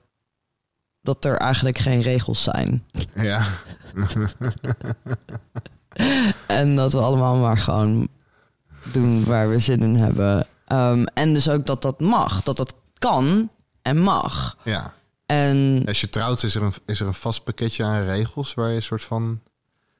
Dat 1.01 1.25
er 1.25 1.37
eigenlijk 1.37 1.77
geen 1.77 2.01
regels 2.01 2.43
zijn. 2.43 2.83
Ja, 3.15 3.45
En 6.47 6.75
dat 6.75 6.91
we 6.91 6.99
allemaal 6.99 7.37
maar 7.37 7.57
gewoon 7.57 8.07
doen 8.91 9.23
waar 9.25 9.49
we 9.49 9.59
zin 9.59 9.81
in 9.81 9.95
hebben. 9.95 10.47
Ehm, 10.67 11.03
en 11.13 11.33
dus 11.33 11.49
ook 11.49 11.65
dat 11.65 11.81
dat 11.81 11.99
mag. 11.99 12.43
Dat 12.43 12.57
dat 12.57 12.75
kan 12.97 13.49
en 13.81 13.97
mag. 13.99 14.57
ja. 14.63 14.93
En 15.25 15.83
Als 15.87 16.01
je 16.01 16.09
trouwt, 16.09 16.43
is 16.43 16.55
er, 16.55 16.61
een, 16.63 16.73
is 16.85 16.99
er 16.99 17.07
een 17.07 17.13
vast 17.13 17.43
pakketje 17.43 17.83
aan 17.83 18.03
regels 18.03 18.53
waar 18.53 18.69
je 18.69 18.75
een 18.75 18.81
soort 18.83 19.03
van 19.03 19.41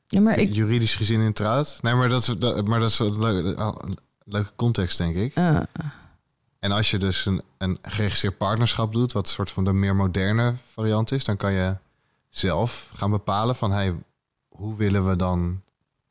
ja, 0.08 0.20
maar 0.22 0.38
ik. 0.40 0.54
juridisch 0.54 0.96
gezin 0.96 1.22
in 1.22 1.34
trouwt? 1.34 1.78
Nee, 1.82 1.94
maar 1.94 2.10
dat 2.10 2.22
is, 2.22 2.38
dat, 2.38 2.68
maar 2.68 2.80
dat 2.80 2.90
is 2.90 3.00
een 3.00 3.20
leuke, 3.20 3.60
een 3.62 3.98
leuke 4.26 4.52
context, 4.56 4.98
denk 4.98 5.16
ik. 5.16 5.34
eh, 5.34 5.60
En 6.60 6.72
als 6.72 6.92
je 6.92 6.98
dus 6.98 7.26
een, 7.26 7.42
een 7.58 7.78
geregistreerd 7.82 8.38
partnerschap 8.38 8.94
doet, 8.94 9.12
wat 9.12 9.28
een 9.28 9.34
soort 9.34 9.52
van 9.52 9.64
de 9.64 9.74
meer 9.74 9.96
moderne 9.96 10.56
variant 10.74 11.12
is, 11.12 11.24
dan 11.24 11.38
kan 11.38 11.52
je 11.54 11.78
zelf 12.30 12.90
gaan 12.94 13.12
bepalen 13.12 13.56
van 13.56 13.72
hey, 13.72 13.96
hoe 14.50 14.76
willen 14.78 15.08
we 15.08 15.16
dan 15.16 15.62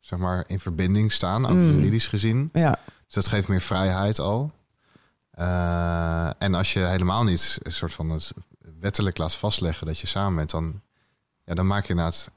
zeg 0.00 0.18
maar 0.18 0.44
in 0.46 0.60
verbinding 0.60 1.12
staan, 1.12 1.46
ook 1.46 1.52
Mm. 1.56 1.70
juridisch 1.76 2.06
gezien. 2.06 2.48
ja, 2.52 2.78
Dus 3.04 3.14
dat 3.14 3.28
geeft 3.28 3.48
meer 3.48 3.60
vrijheid 3.60 4.18
al. 4.18 4.52
Eh, 5.40 6.30
en 6.38 6.54
als 6.54 6.72
je 6.72 6.78
helemaal 6.78 7.24
niet 7.24 7.58
een 7.62 7.72
soort 7.72 7.92
van 7.92 8.10
het 8.10 8.32
wettelijk 8.80 9.18
laat 9.18 9.34
vastleggen 9.34 9.86
dat 9.86 9.98
je 9.98 10.06
samen 10.06 10.36
bent, 10.36 10.50
dan, 10.50 10.80
ja, 11.44 11.54
dan 11.54 11.66
maak 11.66 11.82
je 11.82 11.88
inderdaad 11.90 12.30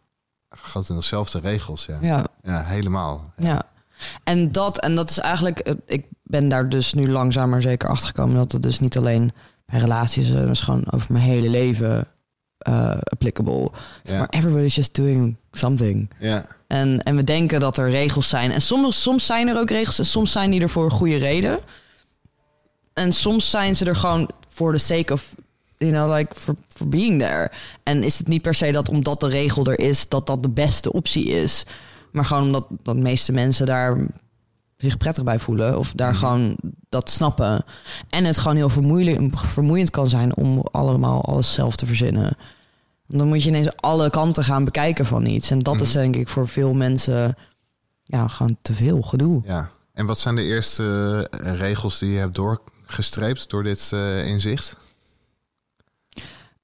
grotendeels 0.49 1.08
zelf 1.08 1.30
de 1.30 1.39
regels. 1.39 1.86
Ja, 1.86 1.97
ja. 2.01 2.26
ja, 2.43 2.64
helemaal. 2.64 3.34
ja. 3.38 3.62
En 4.24 4.51
dat, 4.51 4.80
en 4.80 4.95
dat 4.95 5.10
is 5.10 5.18
eigenlijk. 5.20 5.60
eh, 5.60 5.74
Ik 5.86 6.06
ben 6.24 6.49
daar 6.49 6.70
dus 6.70 6.93
nu 6.93 7.10
langzaam 7.12 7.49
maar 7.49 7.62
zeker 7.62 7.89
achter 7.89 8.08
gekomen 8.08 8.36
dat 8.36 8.51
het 8.51 8.62
dus 8.64 8.80
niet 8.80 8.97
alleen 8.97 9.34
bij 9.66 9.80
relaties 9.80 10.30
is, 10.30 10.34
het 10.36 10.49
is 10.49 10.62
gewoon 10.62 10.91
over 10.91 11.12
mijn 11.12 11.24
hele 11.26 11.49
leven 11.49 12.08
eh 12.58 12.97
applicable. 13.04 13.72
Ja. 14.04 14.18
Maar 14.18 14.30
everybody's 14.30 14.76
just 14.76 14.95
doing 14.95 15.36
something. 15.51 16.10
Ja, 16.20 16.45
En, 16.68 17.04
en 17.04 17.16
we 17.16 17.24
denken 17.24 17.60
dat 17.60 17.78
er 17.78 17.89
regels 17.89 18.30
zijn. 18.30 18.51
En 18.51 18.62
soms, 18.62 19.01
soms 19.01 19.26
zijn 19.26 19.47
er 19.47 19.58
ook 19.60 19.70
regels 19.70 19.99
en 19.99 20.06
soms 20.06 20.32
zijn 20.32 20.51
die 20.51 20.62
er 20.62 20.70
voor 20.70 20.84
een 20.86 20.91
goede 20.91 21.18
reden. 21.18 21.60
En 22.94 23.12
soms 23.12 23.50
zijn 23.50 23.76
ze 23.76 23.86
er 23.86 23.96
gewoon 23.96 24.30
voor 24.48 24.74
the 24.74 24.78
sake 24.78 25.14
of, 25.14 25.36
you 25.78 25.91
know, 25.91 26.18
like 26.18 26.36
for, 26.36 26.56
for 26.68 26.88
being 26.88 27.20
there. 27.20 27.52
En 27.84 28.04
is 28.04 28.18
het 28.18 28.28
niet 28.28 28.41
per 28.41 28.54
se 28.54 28.72
dat 28.72 28.89
omdat 28.89 29.20
de 29.20 29.28
regel 29.28 29.66
er 29.66 29.80
is, 29.80 30.08
dat 30.10 30.28
dat 30.28 30.44
de 30.44 30.50
beste 30.50 30.94
optie 30.94 31.26
is. 31.26 31.64
Maar 32.12 32.26
gewoon 32.26 32.44
omdat 32.44 32.66
dat 32.70 32.96
de 32.96 33.02
meeste 33.02 33.32
mensen 33.32 33.66
daar 33.66 33.98
zich 34.78 34.98
prettig 34.98 35.24
bij 35.24 35.39
voelen. 35.39 35.78
Of 35.78 35.91
daar 35.96 36.16
gewoon 36.16 36.56
dat 36.89 37.10
snappen. 37.10 37.66
En 38.10 38.26
het 38.26 38.38
gewoon 38.38 38.58
heel 38.58 38.70
vermoeilijk, 38.70 39.38
vermoeiend 39.38 39.89
kan 39.89 40.10
zijn 40.10 40.36
om 40.36 40.62
allemaal 40.72 41.26
alles 41.26 41.54
zelf 41.54 41.76
te 41.76 41.86
verzinnen. 41.86 42.38
Dan 43.08 43.28
moet 43.28 43.44
je 43.44 43.50
ineens 43.50 43.76
alle 43.76 44.10
kanten 44.10 44.44
gaan 44.44 44.64
bekijken 44.64 45.06
van 45.06 45.26
iets. 45.26 45.52
En 45.52 45.60
dat 45.60 45.82
is 45.82 45.91
denk 45.91 46.16
ik 46.16 46.28
voor 46.28 46.48
veel 46.48 46.74
mensen 46.74 47.36
ja, 48.04 48.28
gewoon 48.28 48.58
te 48.62 48.74
veel 48.74 49.02
gedoe. 49.02 49.41
ja. 49.46 49.70
En 49.94 50.06
wat 50.06 50.20
zijn 50.20 50.36
de 50.36 50.44
eerste 50.44 51.28
eh, 51.32 51.54
regels 51.54 52.00
die 52.00 52.12
je 52.12 52.20
hebt 52.20 52.36
doorgestreept 52.94 53.50
door 53.50 53.64
dit 53.64 53.89
eh, 53.94 54.26
inzicht? 54.28 54.76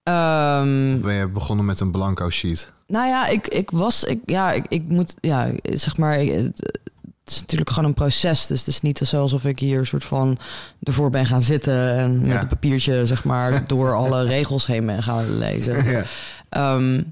Ehm, 0.03 1.01
Ben 1.01 1.13
je 1.13 1.27
begonnen 1.29 1.65
met 1.65 1.79
een 1.79 1.91
blanco 1.91 2.29
sheet? 2.29 2.71
nou 2.87 3.07
ja, 3.07 3.27
ik, 3.27 3.47
ik 3.47 3.71
was, 3.71 4.03
ik, 4.03 4.19
ja, 4.25 4.51
ik, 4.51 4.65
ik 4.69 4.83
moet, 4.87 5.15
ja, 5.21 5.51
zeg 5.63 5.97
maar, 5.97 6.13
het, 6.17 6.81
is 7.25 7.39
natuurlijk 7.39 7.69
gewoon 7.69 7.85
een 7.89 7.93
proces. 7.95 8.47
Dus 8.47 8.59
het 8.59 8.67
is 8.67 8.81
niet 8.81 8.97
zo 8.97 9.21
alsof 9.21 9.45
ik 9.45 9.59
hier 9.59 9.79
een 9.79 9.85
soort 9.85 10.03
van 10.03 10.37
ervoor 10.83 11.09
ben 11.09 11.25
gaan 11.25 11.41
zitten 11.41 11.97
en 11.97 12.19
met 12.21 12.27
Ja. 12.31 12.41
een 12.41 12.47
papiertje, 12.47 13.05
zeg 13.05 13.23
maar, 13.23 13.67
door 13.67 13.95
alle 13.95 14.23
regels 14.23 14.65
heen 14.65 14.85
ben 14.85 15.03
gaan 15.03 15.37
lezen. 15.37 15.83
Ja. 15.83 16.03
Ehm, 16.49 17.03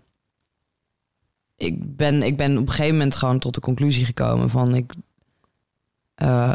ik, 1.56 1.96
ben, 1.96 2.24
ik 2.24 2.38
ben 2.38 2.58
op 2.58 2.68
een 2.68 2.70
gegeven 2.74 2.96
moment 2.98 3.16
gewoon 3.16 3.40
tot 3.40 3.54
de 3.54 3.62
conclusie 3.62 4.06
gekomen 4.06 4.50
van 4.50 4.76
ik. 4.76 4.94
eh, 6.16 6.52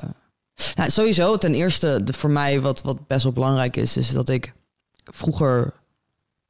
nou, 0.74 0.90
sowieso, 0.90 1.36
ten 1.36 1.54
eerste, 1.54 2.00
de, 2.04 2.12
voor 2.12 2.30
mij 2.30 2.60
wat, 2.60 2.82
wat 2.82 3.06
best 3.06 3.22
wel 3.22 3.32
belangrijk 3.32 3.76
is, 3.76 3.96
is 3.96 4.10
dat 4.12 4.28
ik 4.28 4.52
vroeger. 5.04 5.72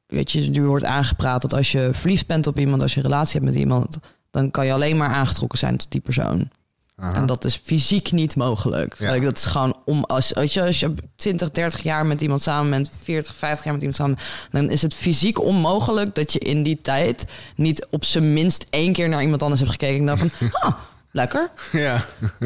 Weet 0.05 0.31
je, 0.31 0.41
nu 0.41 0.63
wordt 0.63 0.85
aangepraat 0.85 1.41
dat 1.41 1.53
als 1.53 1.71
je 1.71 1.89
verliefd 1.93 2.27
bent 2.27 2.47
op 2.47 2.59
iemand, 2.59 2.81
als 2.81 2.93
je 2.93 2.97
een 2.97 3.05
relatie 3.05 3.39
hebt 3.39 3.51
met 3.51 3.61
iemand, 3.61 3.97
dan 4.31 4.51
kan 4.51 4.65
je 4.65 4.73
alleen 4.73 4.97
maar 4.97 5.09
aangetrokken 5.09 5.59
zijn 5.59 5.77
tot 5.77 5.91
die 5.91 6.01
persoon. 6.01 6.49
Aha. 6.95 7.15
En 7.15 7.25
dat 7.25 7.45
is 7.45 7.55
fysiek 7.63 8.11
niet 8.11 8.35
mogelijk. 8.35 8.95
Ja. 8.99 9.19
Dat 9.19 9.37
is 9.37 9.45
gewoon 9.45 9.77
om 9.85 10.03
als, 10.03 10.35
als, 10.35 10.53
je, 10.53 10.61
als 10.61 10.79
je 10.79 10.93
20, 11.15 11.51
30 11.51 11.83
jaar 11.83 12.05
met 12.05 12.21
iemand 12.21 12.41
samen 12.41 12.69
bent, 12.69 12.91
40, 13.01 13.35
50 13.35 13.63
jaar 13.63 13.73
met 13.73 13.83
iemand 13.83 13.99
samen, 13.99 14.17
dan 14.51 14.69
is 14.69 14.81
het 14.81 14.93
fysiek 14.93 15.41
onmogelijk 15.41 16.15
dat 16.15 16.33
je 16.33 16.39
in 16.39 16.63
die 16.63 16.81
tijd 16.81 17.25
niet 17.55 17.87
op 17.89 18.05
zijn 18.05 18.33
minst 18.33 18.65
één 18.69 18.93
keer 18.93 19.09
naar 19.09 19.21
iemand 19.21 19.41
anders 19.41 19.61
hebt 19.61 19.71
gekeken 19.71 19.99
en 19.99 20.05
dacht 20.05 20.21
van, 20.21 20.49
ah, 20.69 20.73
lekker. 21.13 21.49
ja. 21.71 21.99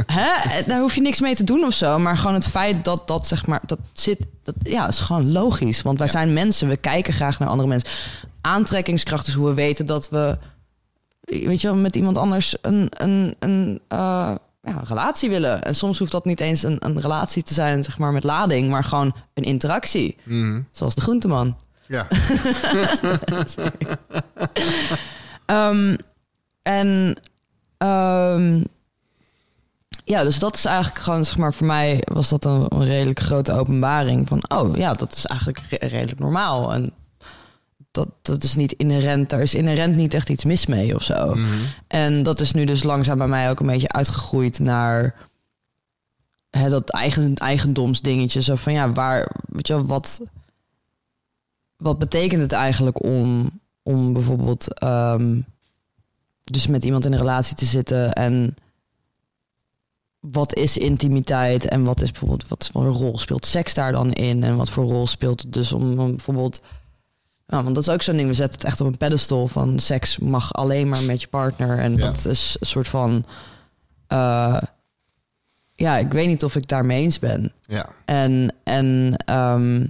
Hè? 0.05 0.61
Daar 0.65 0.79
hoef 0.79 0.95
je 0.95 1.01
niks 1.01 1.19
mee 1.19 1.35
te 1.35 1.43
doen 1.43 1.63
of 1.63 1.73
zo. 1.73 1.99
Maar 1.99 2.17
gewoon 2.17 2.33
het 2.33 2.47
feit 2.47 2.85
dat 2.85 3.07
dat 3.07 3.27
zeg 3.27 3.45
maar, 3.45 3.61
dat 3.65 3.79
zit, 3.91 4.25
dat 4.43 4.55
ja, 4.59 4.87
is 4.87 4.99
gewoon 4.99 5.31
logisch. 5.31 5.81
Want 5.81 5.97
wij 5.97 6.07
Ja. 6.07 6.13
zijn 6.13 6.33
mensen, 6.33 6.67
we 6.67 6.77
kijken 6.77 7.13
graag 7.13 7.39
naar 7.39 7.49
andere 7.49 7.67
mensen. 7.67 7.89
Aantrekkingskracht 8.41 9.27
is 9.27 9.33
hoe 9.33 9.47
we 9.47 9.53
weten 9.53 9.85
dat 9.85 10.09
we, 10.09 10.37
weet 11.21 11.61
je 11.61 11.67
wel, 11.67 11.75
met 11.77 11.95
iemand 11.95 12.17
anders 12.17 12.55
een, 12.61 12.89
een, 12.97 13.35
een 13.39 13.81
eh, 13.87 14.31
ja, 14.61 14.81
relatie 14.83 15.29
willen. 15.29 15.63
En 15.63 15.75
soms 15.75 15.99
hoeft 15.99 16.11
dat 16.11 16.25
niet 16.25 16.39
eens 16.39 16.63
een, 16.63 16.77
een 16.79 17.01
relatie 17.01 17.43
te 17.43 17.53
zijn, 17.53 17.83
zeg 17.83 17.97
maar, 17.97 18.11
met 18.11 18.23
lading, 18.23 18.69
maar 18.69 18.83
gewoon 18.83 19.15
een 19.33 19.43
interactie. 19.43 20.15
Mhm. 20.23 20.61
Zoals 20.71 20.95
de 20.95 21.01
groenteman. 21.01 21.57
ja. 21.87 22.07
Ehm, 25.45 25.95
en 26.61 27.17
ehm, 27.77 28.63
ja, 30.03 30.23
dus 30.23 30.39
dat 30.39 30.55
is 30.55 30.65
eigenlijk 30.65 31.03
gewoon, 31.03 31.25
zeg 31.25 31.37
maar, 31.37 31.53
voor 31.53 31.67
mij 31.67 32.01
was 32.03 32.29
dat 32.29 32.45
een, 32.45 32.65
een 32.69 32.85
redelijk 32.85 33.19
grote 33.19 33.53
openbaring 33.53 34.27
van, 34.27 34.43
oh 34.47 34.75
ja, 34.75 34.93
dat 34.93 35.13
is 35.13 35.25
eigenlijk 35.25 35.59
re- 35.69 35.87
redelijk 35.87 36.19
normaal. 36.19 36.73
En 36.73 36.93
dat, 37.91 38.09
dat 38.21 38.43
is 38.43 38.55
niet 38.55 38.71
inherent, 38.71 39.29
daar 39.29 39.41
is 39.41 39.55
inherent 39.55 39.95
niet 39.95 40.13
echt 40.13 40.29
iets 40.29 40.43
mis 40.45 40.65
mee 40.65 40.95
of 40.95 41.03
zo. 41.03 41.35
Mhm. 41.35 41.47
En 41.87 42.23
dat 42.23 42.39
is 42.39 42.51
nu 42.51 42.65
dus 42.65 42.83
langzaam 42.83 43.17
bij 43.17 43.27
mij 43.27 43.49
ook 43.49 43.59
een 43.59 43.67
beetje 43.67 43.91
uitgegroeid 43.91 44.59
naar 44.59 45.15
hè, 46.49 46.69
dat 46.69 46.89
eigen, 46.89 47.35
eigendomsdingetje. 47.35 48.41
Zo 48.41 48.55
van 48.55 48.73
ja, 48.73 48.91
waar, 48.91 49.31
weet 49.47 49.67
je 49.67 49.73
wel, 49.73 49.85
wat, 49.85 50.21
wat 51.77 51.99
betekent 51.99 52.41
het 52.41 52.51
eigenlijk 52.51 53.03
om, 53.03 53.49
om 53.83 54.13
bijvoorbeeld 54.13 54.79
ehm, 54.79 55.41
dus 56.51 56.67
met 56.67 56.83
iemand 56.83 57.05
in 57.05 57.11
een 57.11 57.17
relatie 57.19 57.55
te 57.55 57.65
zitten 57.65 58.13
en 58.13 58.55
wat 60.19 60.55
is 60.55 60.77
intimiteit 60.77 61.65
en 61.65 61.83
wat 61.83 62.01
is 62.01 62.11
bijvoorbeeld 62.11 62.47
wat 62.47 62.69
voor 62.73 62.85
rol 62.85 63.17
speelt 63.17 63.45
seks 63.45 63.73
daar 63.73 63.91
dan 63.91 64.13
in 64.13 64.43
en 64.43 64.55
wat 64.57 64.69
voor 64.69 64.83
rol 64.85 65.07
speelt 65.07 65.41
het 65.41 65.53
dus 65.53 65.71
om, 65.73 65.99
om 65.99 66.09
bijvoorbeeld 66.09 66.61
ja, 67.45 67.63
want 67.63 67.75
dat 67.75 67.87
is 67.87 67.93
ook 67.93 68.01
zo'n 68.01 68.15
ding. 68.15 68.27
We 68.27 68.33
zetten 68.33 68.59
het 68.59 68.67
echt 68.67 68.81
op 68.81 68.87
een 68.87 68.97
pedestal 68.97 69.47
van 69.47 69.79
seks 69.79 70.17
mag 70.17 70.53
alleen 70.53 70.89
maar 70.89 71.03
met 71.03 71.21
je 71.21 71.27
partner. 71.27 71.79
En 71.79 71.91
Ja. 71.91 71.97
dat 71.97 72.25
is 72.25 72.55
een 72.59 72.65
soort 72.65 72.87
van. 72.87 73.25
eh, 74.07 74.61
ja, 75.73 75.97
ik 75.97 76.11
weet 76.11 76.27
niet 76.27 76.43
of 76.43 76.55
ik 76.55 76.67
daarmee 76.67 77.01
eens 77.03 77.19
ben. 77.19 77.53
ja. 77.61 77.89
En, 78.05 78.53
en 78.63 79.15
ehm, 79.25 79.85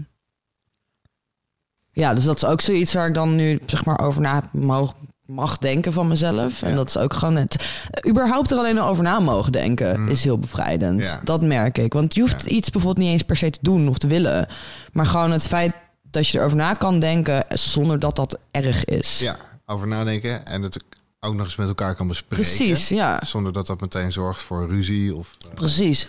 ja, 1.92 2.14
dus 2.14 2.24
dat 2.24 2.36
is 2.36 2.46
ook 2.46 2.62
zoiets 2.62 2.94
waar 2.94 3.08
ik 3.08 3.14
dan 3.14 3.36
nu 3.36 3.60
zeg 3.66 3.86
maar 3.86 4.00
over 4.00 4.22
na 4.22 4.50
mag, 4.54 4.94
mag 5.28 5.58
denken 5.58 5.94
van 5.94 6.08
mezelf. 6.08 6.62
En 6.62 6.70
Ja. 6.70 6.76
dat 6.76 6.88
is 6.88 6.98
ook 6.98 7.14
gewoon 7.14 7.36
het. 7.36 7.66
überhaupt 8.08 8.52
er 8.52 8.58
alleen 8.58 8.80
al 8.80 8.88
over 8.90 9.04
na 9.04 9.20
mogen 9.20 9.52
denken 9.52 10.00
Mm. 10.02 10.08
is 10.08 10.24
heel 10.24 10.40
bevrijdend. 10.40 11.04
Ja. 11.04 11.20
Dat 11.24 11.42
merk 11.42 11.78
ik. 11.78 11.94
Want 11.94 12.16
je 12.16 12.22
hoeft 12.22 12.42
Ja. 12.46 12.52
iets 12.52 12.70
bijvoorbeeld 12.70 13.06
niet 13.06 13.14
eens 13.14 13.24
per 13.24 13.36
se 13.38 13.50
te 13.50 13.60
doen 13.62 13.88
of 13.88 13.98
te 13.98 14.08
willen. 14.08 14.48
Maar 14.94 15.06
gewoon 15.06 15.32
het 15.32 15.48
feit 15.48 15.74
dat 16.12 16.28
je 16.28 16.38
erover 16.40 16.58
na 16.58 16.74
kan 16.74 17.00
denken 17.00 17.46
zonder 17.50 18.00
dat 18.00 18.16
dat 18.16 18.40
erg 18.52 18.86
is. 18.86 19.20
Ja, 19.20 19.38
over 19.66 19.88
nadenken 19.88 20.46
en 20.46 20.62
het 20.62 20.80
ook 21.20 21.34
nog 21.36 21.46
eens 21.46 21.56
met 21.56 21.68
elkaar 21.68 21.96
kan 21.96 22.08
bespreken. 22.08 22.46
Precies, 22.46 22.90
ja. 22.90 23.20
Zonder 23.26 23.54
dat 23.54 23.68
dat 23.68 23.82
meteen 23.82 24.12
zorgt 24.12 24.42
voor 24.42 24.68
ruzie 24.70 25.16
of 25.16 25.38
uh, 25.48 25.54
Precies. 25.54 26.08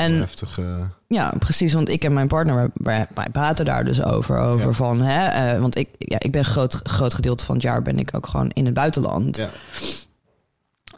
En 0.00 0.18
heftige... 0.18 0.88
ja, 1.08 1.34
precies. 1.38 1.72
Want 1.72 1.88
ik 1.88 2.04
en 2.04 2.12
mijn 2.12 2.28
partner, 2.28 2.54
wij- 2.56 2.70
wij, 2.74 3.06
wij 3.14 3.28
praten 3.32 3.64
daar 3.64 3.84
dus 3.84 4.02
over. 4.02 4.38
over 4.38 4.66
Ja. 4.66 4.72
van, 4.72 5.00
hè, 5.00 5.26
eh, 5.52 5.60
want 5.60 5.76
ik, 5.76 5.88
ja, 5.98 6.18
ik 6.20 6.32
ben 6.32 6.44
groot, 6.44 6.80
groot 6.82 7.14
gedeelte 7.14 7.44
van 7.44 7.54
het 7.54 7.64
jaar 7.64 7.82
ben 7.82 7.98
ik 7.98 8.10
ook 8.14 8.26
gewoon 8.26 8.50
in 8.50 8.64
het 8.64 8.74
buitenland. 8.74 9.36
Ja, 9.36 9.48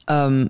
Ehm, 0.04 0.46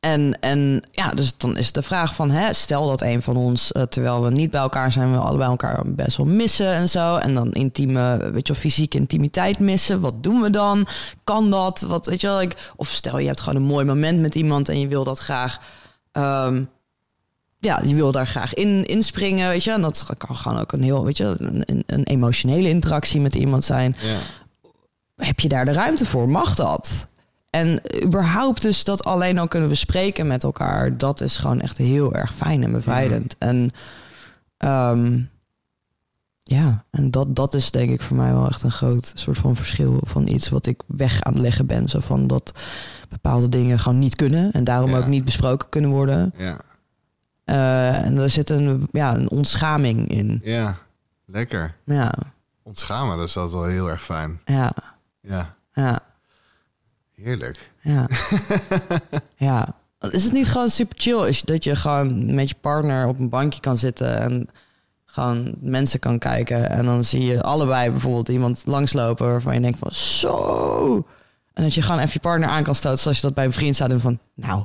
en, 0.00 0.40
en 0.40 0.82
ja, 0.90 1.08
dus 1.08 1.36
dan 1.36 1.56
is 1.56 1.72
de 1.72 1.82
vraag 1.82 2.14
van, 2.14 2.30
hè, 2.30 2.52
stel 2.52 2.86
dat 2.86 3.02
een 3.02 3.22
van 3.22 3.36
ons, 3.36 3.72
eh, 3.72 3.82
terwijl 3.82 4.22
we 4.22 4.30
niet 4.30 4.50
bij 4.50 4.60
elkaar 4.60 4.92
zijn, 4.92 5.12
we 5.12 5.18
allebei 5.18 5.50
elkaar 5.50 5.82
best 5.86 6.16
wel 6.16 6.26
missen 6.26 6.72
en 6.74 6.88
zo. 6.88 7.16
En 7.16 7.34
dan 7.34 7.52
intieme, 7.52 8.18
weet 8.32 8.46
je 8.46 8.52
wel, 8.52 8.62
fysieke 8.62 8.96
intimiteit 8.96 9.58
missen. 9.58 10.00
Wat 10.00 10.22
doen 10.22 10.40
we 10.40 10.50
dan? 10.50 10.86
Kan 11.24 11.50
dat? 11.50 11.80
Wat, 11.80 12.06
weet 12.06 12.20
je 12.20 12.26
wel, 12.26 12.40
ik, 12.42 12.72
of 12.76 12.88
stel 12.88 13.18
je 13.18 13.26
hebt 13.26 13.40
gewoon 13.40 13.62
een 13.62 13.68
mooi 13.68 13.84
moment 13.84 14.20
met 14.20 14.34
iemand 14.34 14.68
en 14.68 14.80
je 14.80 14.88
wil 14.88 15.04
dat 15.04 15.18
graag. 15.18 15.58
ehm, 16.12 16.64
ja, 17.58 17.80
je 17.84 17.94
wil 17.94 18.12
daar 18.12 18.26
graag 18.26 18.54
in 18.54 18.86
inspringen, 18.86 19.48
weet 19.48 19.64
je. 19.64 19.70
En 19.72 19.82
dat 19.82 20.06
kan 20.18 20.36
gewoon 20.36 20.60
ook 20.60 20.72
een 20.72 20.82
heel, 20.82 21.04
weet 21.04 21.16
je, 21.16 21.34
een, 21.38 21.82
een, 21.86 22.04
emotionele 22.04 22.68
interactie 22.68 23.20
met 23.20 23.34
iemand 23.34 23.64
zijn 23.64 23.96
ja, 24.02 24.18
heb 25.16 25.40
je 25.40 25.48
daar 25.48 25.64
de 25.64 25.72
ruimte 25.72 26.06
voor? 26.06 26.28
Mag 26.28 26.54
dat? 26.54 27.06
En 27.50 27.80
überhaupt 28.04 28.62
dus 28.62 28.84
dat 28.84 29.04
alleen 29.04 29.38
al 29.38 29.48
kunnen 29.48 29.68
bespreken 29.68 30.26
met 30.26 30.44
elkaar, 30.44 30.98
dat 30.98 31.20
is 31.20 31.36
gewoon 31.36 31.60
echt 31.60 31.78
heel 31.78 32.14
erg 32.14 32.34
fijn 32.34 32.62
en 32.62 32.72
bevrijdend. 32.72 33.36
En 33.38 33.70
ehm, 34.56 35.20
ja, 36.42 36.84
en 36.90 37.10
dat, 37.10 37.36
dat 37.36 37.54
is 37.54 37.70
denk 37.70 37.90
ik 37.90 38.00
voor 38.02 38.16
mij 38.16 38.32
wel 38.32 38.46
echt 38.46 38.62
een 38.62 38.70
groot 38.70 39.12
soort 39.14 39.38
van 39.38 39.56
verschil 39.56 40.00
van 40.02 40.26
iets 40.28 40.48
wat 40.48 40.66
ik 40.66 40.80
weg 40.86 41.22
aan 41.22 41.32
het 41.32 41.42
leggen 41.42 41.66
ben. 41.66 41.88
Zo 41.88 42.00
van 42.00 42.26
dat 42.26 42.52
bepaalde 43.08 43.48
dingen 43.48 43.78
gewoon 43.78 43.98
niet 43.98 44.16
kunnen 44.16 44.52
en 44.52 44.64
daarom 44.64 44.90
Ja. 44.90 44.98
ook 44.98 45.06
niet 45.06 45.24
besproken 45.24 45.68
kunnen 45.68 45.90
worden. 45.90 46.32
ja, 46.36 46.60
Eh, 47.46 48.04
en 48.04 48.16
er 48.18 48.30
zit 48.30 48.50
een, 48.50 48.88
ja, 48.92 49.14
een 49.14 49.30
ontschaming 49.30 50.08
in. 50.08 50.40
ja. 50.44 50.76
Lekker. 51.28 51.74
Ja, 51.84 52.12
Ontschamen, 52.62 53.16
dat 53.18 53.28
is 53.28 53.36
altijd 53.36 53.62
wel 53.62 53.70
heel 53.72 53.88
erg 53.88 54.02
fijn. 54.04 54.40
ja, 54.44 54.72
Ja, 55.20 55.54
ja. 55.72 56.00
heerlijk. 57.14 57.70
Ja. 57.80 58.08
ja. 59.36 59.74
Is 60.10 60.24
het 60.24 60.32
niet 60.32 60.48
gewoon 60.48 60.68
super 60.68 60.96
chill 60.98 61.24
je- 61.32 61.40
dat 61.44 61.64
je 61.64 61.76
gewoon 61.76 62.34
met 62.34 62.48
je 62.48 62.54
partner 62.60 63.06
op 63.06 63.18
een 63.18 63.28
bankje 63.28 63.60
kan 63.60 63.76
zitten 63.76 64.18
en 64.20 64.48
gewoon 65.04 65.54
mensen 65.60 66.00
kan 66.00 66.18
kijken 66.18 66.70
en 66.70 66.84
dan 66.84 67.04
zie 67.04 67.24
je 67.24 67.42
allebei 67.42 67.90
bijvoorbeeld 67.90 68.28
iemand 68.28 68.62
langslopen 68.64 69.26
waarvan 69.26 69.54
je 69.54 69.60
denkt 69.60 69.78
van 69.78 69.90
zo. 69.90 71.06
En 71.52 71.62
dat 71.62 71.74
je 71.74 71.82
gewoon 71.82 71.98
even 72.00 72.10
je 72.12 72.20
partner 72.20 72.48
aan 72.48 72.62
kan 72.62 72.74
stoten 72.74 72.98
zoals 72.98 73.16
je 73.16 73.22
dat 73.22 73.34
bij 73.34 73.44
een 73.44 73.52
vriend 73.52 73.76
zou 73.76 73.88
doen 73.88 74.00
van 74.00 74.18
nou, 74.34 74.64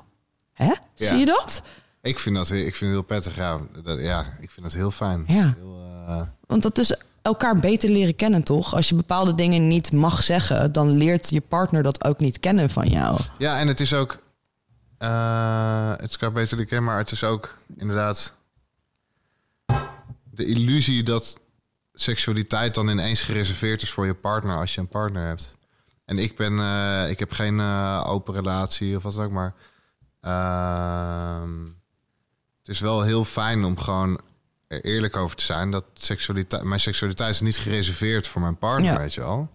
hè? 0.53 0.65
Ja. 0.65 0.75
Zie 0.95 1.17
je 1.17 1.25
dat? 1.25 1.61
Ik 2.01 2.19
vind 2.19 2.35
dat 2.35 2.49
ik 2.49 2.61
vind 2.75 2.79
het 2.79 2.89
heel 2.89 3.01
prettig. 3.01 3.35
Ja, 3.35 3.59
dat, 3.83 3.99
ja, 3.99 4.37
ik 4.39 4.51
vind 4.51 4.65
dat 4.65 4.75
heel 4.75 4.91
fijn. 4.91 5.23
Ja. 5.27 5.53
Heel, 5.57 5.77
eh, 6.07 6.21
Want 6.47 6.63
dat 6.63 6.77
is 6.77 6.95
elkaar 7.21 7.59
beter 7.59 7.89
leren 7.89 8.15
kennen, 8.15 8.43
toch? 8.43 8.73
Als 8.75 8.89
je 8.89 8.95
bepaalde 8.95 9.35
dingen 9.35 9.67
niet 9.67 9.91
mag 9.91 10.23
zeggen, 10.23 10.71
dan 10.71 10.91
leert 10.91 11.29
je 11.29 11.41
partner 11.41 11.83
dat 11.83 12.03
ook 12.03 12.19
niet 12.19 12.39
kennen 12.39 12.69
van 12.69 12.87
jou. 12.87 13.19
Ja, 13.37 13.59
en 13.59 13.67
het 13.67 13.79
is 13.79 13.93
ook. 13.93 14.17
eh, 14.97 15.89
het 15.91 16.01
is 16.09 16.11
elkaar 16.11 16.31
beter 16.31 16.51
leren 16.57 16.69
kennen, 16.69 16.89
maar 16.89 16.97
het 16.97 17.11
is 17.11 17.23
ook 17.23 17.55
inderdaad. 17.77 18.35
De 20.31 20.45
illusie 20.45 21.03
dat 21.03 21.39
seksualiteit 21.93 22.75
dan 22.75 22.87
ineens 22.89 23.21
gereserveerd 23.21 23.81
is 23.81 23.91
voor 23.91 24.05
je 24.05 24.13
partner 24.13 24.57
als 24.57 24.73
je 24.75 24.81
een 24.81 24.87
partner 24.87 25.25
hebt. 25.27 25.55
En 26.05 26.17
ik 26.17 26.35
ben. 26.35 26.59
eh, 26.59 27.09
ik 27.09 27.19
heb 27.19 27.31
geen 27.31 27.59
open 28.05 28.33
relatie 28.33 28.95
of 28.95 29.03
wat 29.03 29.13
dan 29.13 29.25
ook, 29.25 29.31
maar. 29.31 29.53
ehm, 30.21 31.51
het 32.63 32.69
is 32.75 32.79
wel 32.79 33.01
heel 33.01 33.25
fijn 33.25 33.63
om 33.63 33.77
gewoon 33.79 34.19
er 34.67 34.81
eerlijk 34.85 35.15
over 35.15 35.35
te 35.35 35.43
zijn 35.43 35.71
dat 35.71 35.83
seksualiteit, 35.93 36.63
mijn 36.63 36.79
seksualiteit 36.79 37.33
is 37.33 37.41
niet 37.41 37.57
gereserveerd 37.57 38.27
voor 38.27 38.41
mijn 38.41 38.57
partner, 38.57 38.91
Ja. 38.91 38.97
weet 38.99 39.13
je 39.13 39.21
wel. 39.21 39.49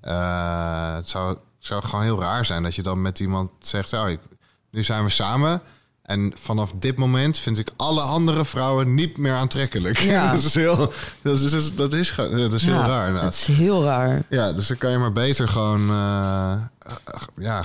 Eh, 0.00 0.94
het 0.94 1.08
zou, 1.08 1.36
zou 1.58 1.82
gewoon 1.84 2.02
heel 2.04 2.20
raar 2.20 2.44
zijn 2.44 2.62
dat 2.62 2.74
je 2.74 2.82
dan 2.82 3.02
met 3.02 3.18
iemand 3.20 3.50
zegt: 3.58 3.92
oh, 3.92 4.08
ik, 4.08 4.20
nu 4.70 4.82
zijn 4.82 5.04
we 5.04 5.10
samen. 5.10 5.62
En 6.02 6.32
vanaf 6.36 6.72
dit 6.76 6.96
moment 6.96 7.38
vind 7.38 7.58
ik 7.58 7.68
alle 7.76 8.00
andere 8.00 8.44
vrouwen 8.44 8.94
niet 8.94 9.16
meer 9.16 9.34
aantrekkelijk. 9.34 9.98
Ja. 9.98 10.30
dat 10.32 10.42
is 10.42 10.54
heel, 10.54 10.92
dat 11.22 11.40
is, 11.40 11.50
dat 11.50 11.60
is, 11.60 11.74
dat 11.74 11.92
is, 11.92 12.14
dat 12.50 12.60
heel 12.60 12.74
Ja, 12.74 12.86
raar. 12.86 13.12
Nou. 13.12 13.24
Het 13.24 13.34
is 13.34 13.46
heel 13.46 13.84
raar. 13.84 14.22
Ja, 14.28 14.52
dus 14.52 14.66
dan 14.66 14.76
kan 14.76 14.90
je 14.90 14.98
maar 14.98 15.12
beter 15.12 15.48
gewoon, 15.48 15.90
eh, 15.90 16.52
eh, 16.52 16.92
ja, 17.36 17.64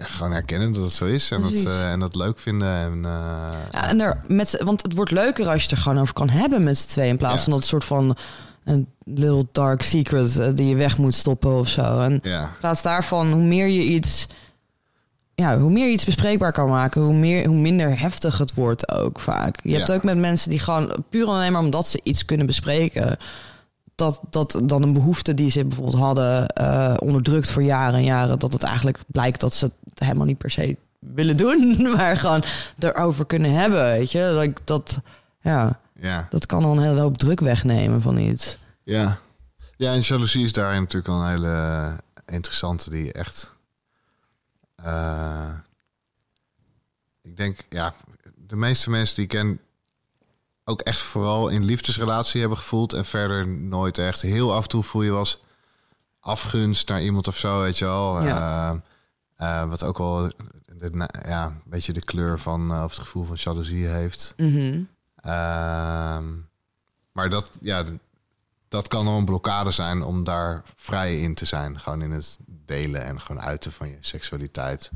gewoon 0.00 0.32
herkennen 0.32 0.72
dat 0.72 0.82
het 0.82 0.92
zo 0.92 1.04
is. 1.04 1.30
En 1.30 1.40
dat, 1.40 1.52
eh, 1.52 1.90
en 1.92 2.00
dat 2.00 2.14
leuk 2.14 2.38
vinden. 2.38 2.74
En, 2.74 3.04
eh, 3.04 3.52
Ja, 3.72 3.88
en 3.88 4.00
er 4.00 4.20
met, 4.28 4.60
want 4.64 4.82
het 4.82 4.94
wordt 4.94 5.10
leuker 5.10 5.46
als 5.48 5.56
je 5.56 5.62
het 5.62 5.70
er 5.70 5.82
gewoon 5.82 6.00
over 6.00 6.14
kan 6.14 6.28
hebben 6.28 6.62
met 6.62 6.78
z'n 6.78 6.88
tweeën. 6.88 7.08
In 7.08 7.16
plaats 7.16 7.36
Ja. 7.38 7.42
van 7.42 7.52
dat 7.52 7.64
soort 7.64 7.84
van 7.84 8.16
een 8.64 8.86
little 9.04 9.46
dark 9.52 9.82
secret 9.82 10.38
eh, 10.38 10.48
die 10.54 10.66
je 10.66 10.76
weg 10.76 10.98
moet 10.98 11.14
stoppen 11.14 11.58
of 11.58 11.68
zo. 11.68 12.00
En 12.00 12.20
ja, 12.22 12.42
in 12.42 12.48
plaats 12.60 12.82
daarvan, 12.82 13.32
hoe 13.32 13.42
meer 13.42 13.66
je 13.66 13.82
iets, 13.84 14.26
ja, 15.34 15.58
hoe 15.58 15.70
meer 15.70 15.86
je 15.86 15.92
iets 15.92 16.04
bespreekbaar 16.04 16.52
kan 16.52 16.68
maken, 16.68 17.02
hoe, 17.02 17.14
meer, 17.14 17.46
hoe 17.46 17.56
minder 17.56 17.98
heftig 18.00 18.38
het 18.38 18.54
wordt 18.54 18.90
ook 18.92 19.20
vaak. 19.20 19.58
Je 19.62 19.76
hebt 19.76 19.92
ook 19.92 20.04
met 20.04 20.18
mensen 20.18 20.50
die 20.50 20.58
gewoon 20.58 21.04
puur 21.10 21.26
alleen 21.26 21.52
maar 21.52 21.62
omdat 21.62 21.86
ze 21.86 22.00
iets 22.02 22.24
kunnen 22.24 22.46
bespreken. 22.46 23.16
Dat, 24.00 24.20
dat 24.30 24.60
dan 24.64 24.82
een 24.82 24.92
behoefte 24.92 25.34
die 25.34 25.50
ze 25.50 25.64
bijvoorbeeld 25.64 25.96
hadden 25.96 26.46
eh, 26.46 26.94
onderdrukt 26.98 27.50
voor 27.50 27.62
jaren 27.62 27.94
en 27.94 28.04
jaren, 28.04 28.38
dat 28.38 28.52
het 28.52 28.62
eigenlijk 28.62 28.98
blijkt 29.06 29.40
dat 29.40 29.54
ze 29.54 29.70
het 29.88 29.98
helemaal 29.98 30.26
niet 30.26 30.38
per 30.38 30.50
se 30.50 30.76
willen 30.98 31.36
doen, 31.36 31.76
maar 31.96 32.16
gewoon 32.16 32.42
erover 32.78 33.26
kunnen 33.26 33.52
hebben. 33.52 33.82
Weet 33.82 34.12
je, 34.12 34.32
dat, 34.34 34.66
dat, 34.66 35.00
ja, 35.40 35.80
ja, 36.00 36.26
dat 36.30 36.46
kan 36.46 36.64
al 36.64 36.72
een 36.72 36.82
hele 36.82 37.00
hoop 37.00 37.18
druk 37.18 37.40
wegnemen 37.40 38.02
van 38.02 38.18
iets. 38.18 38.58
ja. 38.84 39.18
Ja, 39.76 39.92
en 39.92 40.00
jaloezie 40.00 40.44
is 40.44 40.52
daarin 40.52 40.80
natuurlijk 40.80 41.06
wel 41.06 41.20
een 41.22 41.28
hele 41.30 41.96
interessante 42.26 42.90
die 42.90 43.12
echt... 43.12 43.54
eh, 44.76 45.50
ik 47.22 47.36
denk, 47.36 47.58
ja, 47.68 47.94
de 48.46 48.56
meeste 48.56 48.90
mensen 48.90 49.14
die 49.14 49.24
ik 49.24 49.30
ken... 49.30 49.60
ook 50.64 50.80
echt 50.80 51.00
vooral 51.00 51.48
in 51.48 51.64
liefdesrelatie 51.64 52.40
hebben 52.40 52.58
gevoeld... 52.58 52.92
en 52.92 53.04
verder 53.04 53.48
nooit 53.48 53.98
echt. 53.98 54.22
Heel 54.22 54.54
af 54.54 54.62
en 54.62 54.68
toe 54.68 54.82
voel 54.82 55.02
je 55.02 55.12
eens 55.18 55.40
afgunst 56.20 56.88
naar 56.88 57.02
iemand 57.02 57.28
of 57.28 57.36
zo, 57.36 57.60
weet 57.60 57.78
je 57.78 57.84
wel. 57.84 58.22
Ja. 58.22 58.70
Eh, 59.36 59.62
eh, 59.62 59.68
wat 59.68 59.82
ook 59.82 59.98
wel 59.98 60.32
de, 60.66 61.08
ja, 61.26 61.46
een 61.46 61.62
beetje 61.64 61.92
de 61.92 62.04
kleur 62.04 62.38
van... 62.38 62.72
eh, 62.72 62.82
of 62.84 62.90
het 62.90 63.00
gevoel 63.00 63.24
van 63.24 63.36
jaloezie 63.38 63.86
heeft. 63.86 64.34
Mhm. 64.36 64.82
Ehm, 65.16 66.28
maar 67.12 67.30
dat, 67.30 67.58
ja, 67.60 67.84
dat 68.68 68.88
kan 68.88 69.04
wel 69.04 69.16
een 69.16 69.24
blokkade 69.24 69.70
zijn 69.70 70.02
om 70.02 70.24
daar 70.24 70.62
vrij 70.76 71.20
in 71.20 71.34
te 71.34 71.44
zijn. 71.44 71.80
Gewoon 71.80 72.02
in 72.02 72.10
het 72.10 72.38
delen 72.46 73.04
en 73.04 73.20
gewoon 73.20 73.42
uiten 73.42 73.72
van 73.72 73.88
je 73.88 73.96
seksualiteit. 74.00 74.90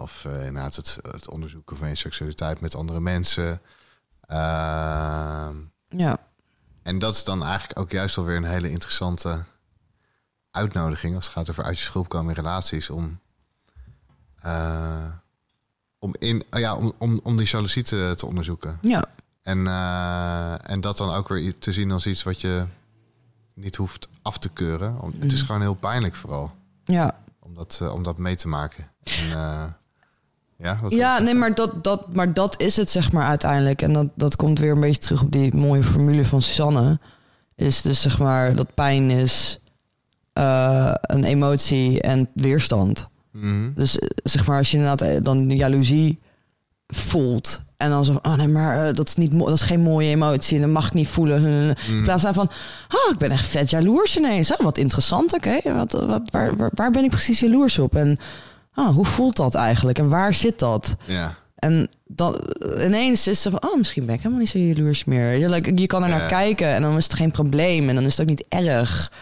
Of 0.00 0.24
inderdaad 0.24 0.76
het, 0.76 0.98
het 1.02 1.28
onderzoeken 1.28 1.76
van 1.76 1.88
je 1.88 1.94
seksualiteit 1.94 2.60
met 2.60 2.74
andere 2.74 3.00
mensen. 3.00 3.60
Ehm, 4.32 5.56
Ja, 5.88 6.18
en 6.82 6.98
dat 6.98 7.14
is 7.14 7.24
dan 7.24 7.42
eigenlijk 7.44 7.78
ook 7.78 7.90
juist 7.90 8.16
wel 8.16 8.24
weer 8.24 8.36
een 8.36 8.44
hele 8.44 8.70
interessante 8.70 9.44
uitnodiging... 10.50 11.14
als 11.14 11.24
het 11.24 11.34
gaat 11.34 11.50
over 11.50 11.64
uit 11.64 11.78
je 11.78 11.84
schulp 11.84 12.08
komen 12.08 12.28
in 12.28 12.42
relaties... 12.42 12.90
om, 12.90 13.20
eh, 14.40 15.08
om, 15.98 16.14
in, 16.18 16.44
oh 16.50 16.60
ja, 16.60 16.76
om, 16.76 16.92
om, 16.98 17.20
om 17.22 17.36
die 17.36 17.46
jaloezie 17.50 17.82
te, 17.82 18.14
te 18.16 18.26
onderzoeken. 18.26 18.78
ja, 18.82 19.04
En, 19.42 19.66
eh, 19.66 20.70
en 20.70 20.80
dat 20.80 20.96
dan 20.96 21.10
ook 21.10 21.28
weer 21.28 21.58
te 21.58 21.72
zien 21.72 21.90
als 21.90 22.06
iets 22.06 22.22
wat 22.22 22.40
je 22.40 22.66
niet 23.54 23.76
hoeft 23.76 24.08
af 24.22 24.38
te 24.38 24.48
keuren. 24.48 25.00
Om, 25.00 25.12
Het 25.18 25.32
is 25.32 25.38
Mhm. 25.38 25.46
gewoon 25.46 25.60
heel 25.60 25.74
pijnlijk 25.74 26.14
vooral 26.14 26.54
ja. 26.84 27.18
om 27.38 27.54
dat, 27.54 27.78
eh, 27.82 27.94
om 27.94 28.02
dat 28.02 28.18
mee 28.18 28.36
te 28.36 28.48
maken. 28.48 28.90
En, 29.02 29.76
ja, 30.62 30.80
Ja, 30.88 31.18
nee, 31.18 31.34
maar 31.34 31.54
dat, 31.54 31.84
dat, 31.84 32.14
maar 32.14 32.34
dat 32.34 32.60
is 32.60 32.76
het 32.76 32.90
zeg 32.90 33.12
maar 33.12 33.26
uiteindelijk. 33.26 33.82
En 33.82 33.92
dat, 33.92 34.06
dat 34.14 34.36
komt 34.36 34.58
weer 34.58 34.72
een 34.72 34.80
beetje 34.80 35.00
terug 35.00 35.22
op 35.22 35.30
die 35.30 35.56
mooie 35.56 35.82
formule 35.82 36.24
van 36.24 36.42
Susanne. 36.42 36.98
Is 37.56 37.82
dus 37.82 38.02
zeg 38.02 38.18
maar 38.18 38.54
dat 38.54 38.74
pijn 38.74 39.10
is 39.10 39.60
eh, 40.32 40.94
een 41.00 41.24
emotie 41.24 42.00
en 42.00 42.28
weerstand. 42.34 43.08
Mhm. 43.30 43.72
Dus 43.74 43.98
eh, 43.98 44.08
zeg 44.22 44.46
maar 44.46 44.56
als 44.56 44.70
je 44.70 44.76
inderdaad 44.76 45.08
eh, 45.08 45.22
dan 45.22 45.50
jaloezie 45.50 46.20
voelt... 46.86 47.62
en 47.76 47.90
dan 47.90 48.04
zo 48.04 48.12
van, 48.12 48.32
oh 48.32 48.38
nee, 48.38 48.48
maar 48.48 48.94
dat, 48.94 49.08
is 49.08 49.14
niet 49.14 49.38
dat 49.38 49.50
is 49.50 49.62
geen 49.62 49.80
mooie 49.80 50.08
emotie... 50.08 50.56
en 50.56 50.62
dat 50.62 50.70
mag 50.70 50.86
ik 50.86 50.92
niet 50.92 51.08
voelen. 51.08 51.76
In 51.88 52.02
plaats 52.02 52.24
van, 52.30 52.50
oh, 52.88 53.12
ik 53.12 53.18
ben 53.18 53.30
echt 53.30 53.46
vet 53.46 53.70
jaloers 53.70 54.18
ineens. 54.18 54.52
Oh, 54.52 54.60
wat 54.60 54.78
interessant, 54.78 55.34
oké. 55.34 55.58
Wat, 55.74 55.92
wat, 55.92 56.22
waar, 56.30 56.56
waar, 56.56 56.70
waar 56.74 56.90
ben 56.90 57.04
ik 57.04 57.10
precies 57.10 57.40
jaloers 57.40 57.78
op? 57.78 57.94
En 57.94 58.18
ah, 58.74 58.94
hoe 58.94 59.04
voelt 59.04 59.36
dat 59.36 59.54
eigenlijk? 59.54 59.98
En 59.98 60.08
waar 60.08 60.34
zit 60.34 60.58
dat? 60.58 60.96
Ja, 61.06 61.34
En 61.54 61.88
dan 62.06 62.40
ineens 62.78 63.26
is 63.26 63.42
ze 63.42 63.50
van, 63.50 63.62
oh, 63.64 63.76
misschien 63.76 64.04
ben 64.06 64.14
ik 64.14 64.20
helemaal 64.20 64.40
niet 64.40 64.48
zo 64.50 64.58
jaloers 64.58 65.04
meer. 65.04 65.32
Je, 65.36 65.48
like, 65.48 65.72
je 65.74 65.86
kan 65.86 66.02
er 66.02 66.08
naar 66.08 66.20
Ja. 66.20 66.26
kijken 66.28 66.68
en 66.74 66.82
dan 66.82 66.96
is 66.96 67.04
het 67.04 67.14
geen 67.14 67.30
probleem 67.30 67.88
en 67.88 67.94
dan 67.94 68.04
is 68.04 68.10
het 68.16 68.20
ook 68.20 68.26
niet 68.36 68.44
erg. 68.48 69.12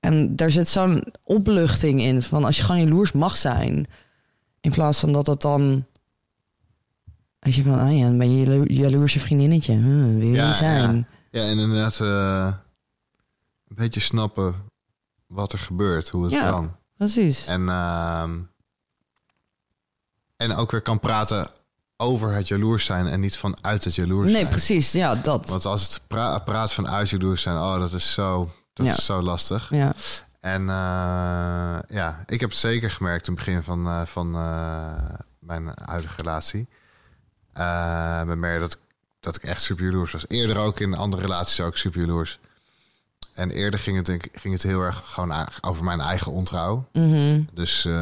En 0.00 0.36
daar 0.36 0.50
zit 0.50 0.68
zo'n 0.68 1.04
opluchting 1.22 2.00
in 2.00 2.22
van 2.22 2.44
als 2.44 2.56
je 2.56 2.62
gewoon 2.62 2.80
jaloers 2.80 3.12
mag 3.12 3.36
zijn. 3.36 3.86
In 4.60 4.70
plaats 4.70 5.00
van 5.00 5.12
dat 5.12 5.26
het 5.26 5.40
dan... 5.42 5.84
Weet 7.38 7.54
je 7.54 7.62
van, 7.62 7.78
ah 7.78 7.98
ja, 7.98 8.04
dan 8.04 8.18
ben 8.18 8.36
je 8.38 8.44
jalo- 8.44 8.64
jaloerse 8.66 9.20
vriendinnetje. 9.20 9.80
Wil 9.80 10.26
je 10.28 10.30
Ja, 10.34 10.46
niet 10.46 10.54
zijn? 10.56 11.06
Ja, 11.30 11.40
en 11.48 11.58
inderdaad 11.58 12.00
eh, 12.00 12.52
een 13.68 13.76
beetje 13.76 14.00
snappen 14.00 14.54
wat 15.26 15.52
er 15.52 15.58
gebeurt, 15.58 16.08
hoe 16.08 16.24
het 16.24 16.32
Ja. 16.32 16.50
kan. 16.50 16.76
Precies. 16.96 17.46
En, 17.46 17.68
ehm, 17.68 18.30
en 20.36 20.54
ook 20.56 20.70
weer 20.70 20.80
kan 20.82 21.00
praten 21.00 21.48
over 21.96 22.32
het 22.32 22.48
jaloers 22.48 22.84
zijn 22.84 23.06
en 23.06 23.20
niet 23.20 23.36
vanuit 23.36 23.84
het 23.84 23.94
jaloers 23.94 24.26
Nee, 24.30 24.36
zijn. 24.40 24.48
precies. 24.48 24.92
Ja, 24.92 25.14
dat. 25.14 25.48
Want 25.48 25.64
als 25.66 25.82
het 25.82 26.00
pra 26.06 26.38
praat 26.38 26.72
vanuit 26.72 27.10
jaloers 27.10 27.42
zijn, 27.42 27.56
oh, 27.56 27.78
dat 27.78 27.92
is 27.92 28.12
zo, 28.12 28.52
dat 28.72 28.86
Ja. 28.86 28.92
is 28.92 29.04
zo 29.04 29.22
lastig. 29.22 29.66
Ja. 29.70 29.92
En 30.40 30.60
eh, 30.60 31.78
ja, 31.96 32.22
ik 32.26 32.40
heb 32.40 32.50
het 32.50 32.58
zeker 32.58 32.90
gemerkt 32.90 33.26
in 33.28 33.34
het 33.34 33.44
begin 33.44 33.62
van, 33.62 33.86
eh, 33.86 34.02
van 34.06 34.34
eh, 34.34 35.14
mijn 35.38 35.70
huidige 35.84 36.14
relatie. 36.16 36.68
Met 38.26 38.38
meer 38.38 38.58
dat, 38.60 38.78
dat 39.20 39.36
ik 39.36 39.42
echt 39.42 39.62
super 39.62 39.84
jaloers 39.84 40.12
was. 40.12 40.24
Eerder 40.28 40.58
ook 40.58 40.80
in 40.80 40.94
andere 40.94 41.22
relaties 41.22 41.60
ook 41.60 41.76
super 41.76 42.00
jaloers. 42.00 42.38
En 43.34 43.50
eerder 43.50 43.80
ging 43.80 43.96
het, 43.96 44.06
denk 44.06 44.24
ik, 44.24 44.38
ging 44.40 44.54
het 44.54 44.62
heel 44.62 44.80
erg 44.80 45.02
gewoon 45.06 45.48
over 45.60 45.84
mijn 45.84 46.00
eigen 46.00 46.32
ontrouw. 46.32 46.88
Mhm. 46.92 47.42
Dus 47.52 47.84
eh, 47.84 47.92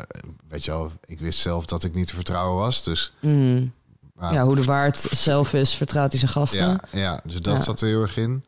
ja, 0.00 0.04
eh, 0.20 0.28
weet 0.48 0.64
je 0.64 0.70
wel, 0.70 0.92
ik 1.04 1.18
wist 1.18 1.38
zelf 1.38 1.64
dat 1.66 1.84
ik 1.84 1.94
niet 1.94 2.06
te 2.06 2.14
vertrouwen 2.14 2.56
was. 2.58 2.82
Dus 2.82 3.12
Mhm. 3.20 3.66
nou, 4.16 4.34
Ja, 4.34 4.44
hoe 4.44 4.54
de 4.54 4.64
waard 4.64 4.98
zelf 4.98 5.52
is, 5.52 5.74
vertrouwt 5.74 6.10
hij 6.10 6.20
zijn 6.20 6.32
gasten. 6.32 6.60
ja, 6.60 6.78
ja, 6.90 7.20
dus 7.24 7.40
dat 7.40 7.56
Ja. 7.56 7.62
zat 7.62 7.80
er 7.80 7.88
heel 7.88 8.02
erg 8.02 8.16
in. 8.16 8.44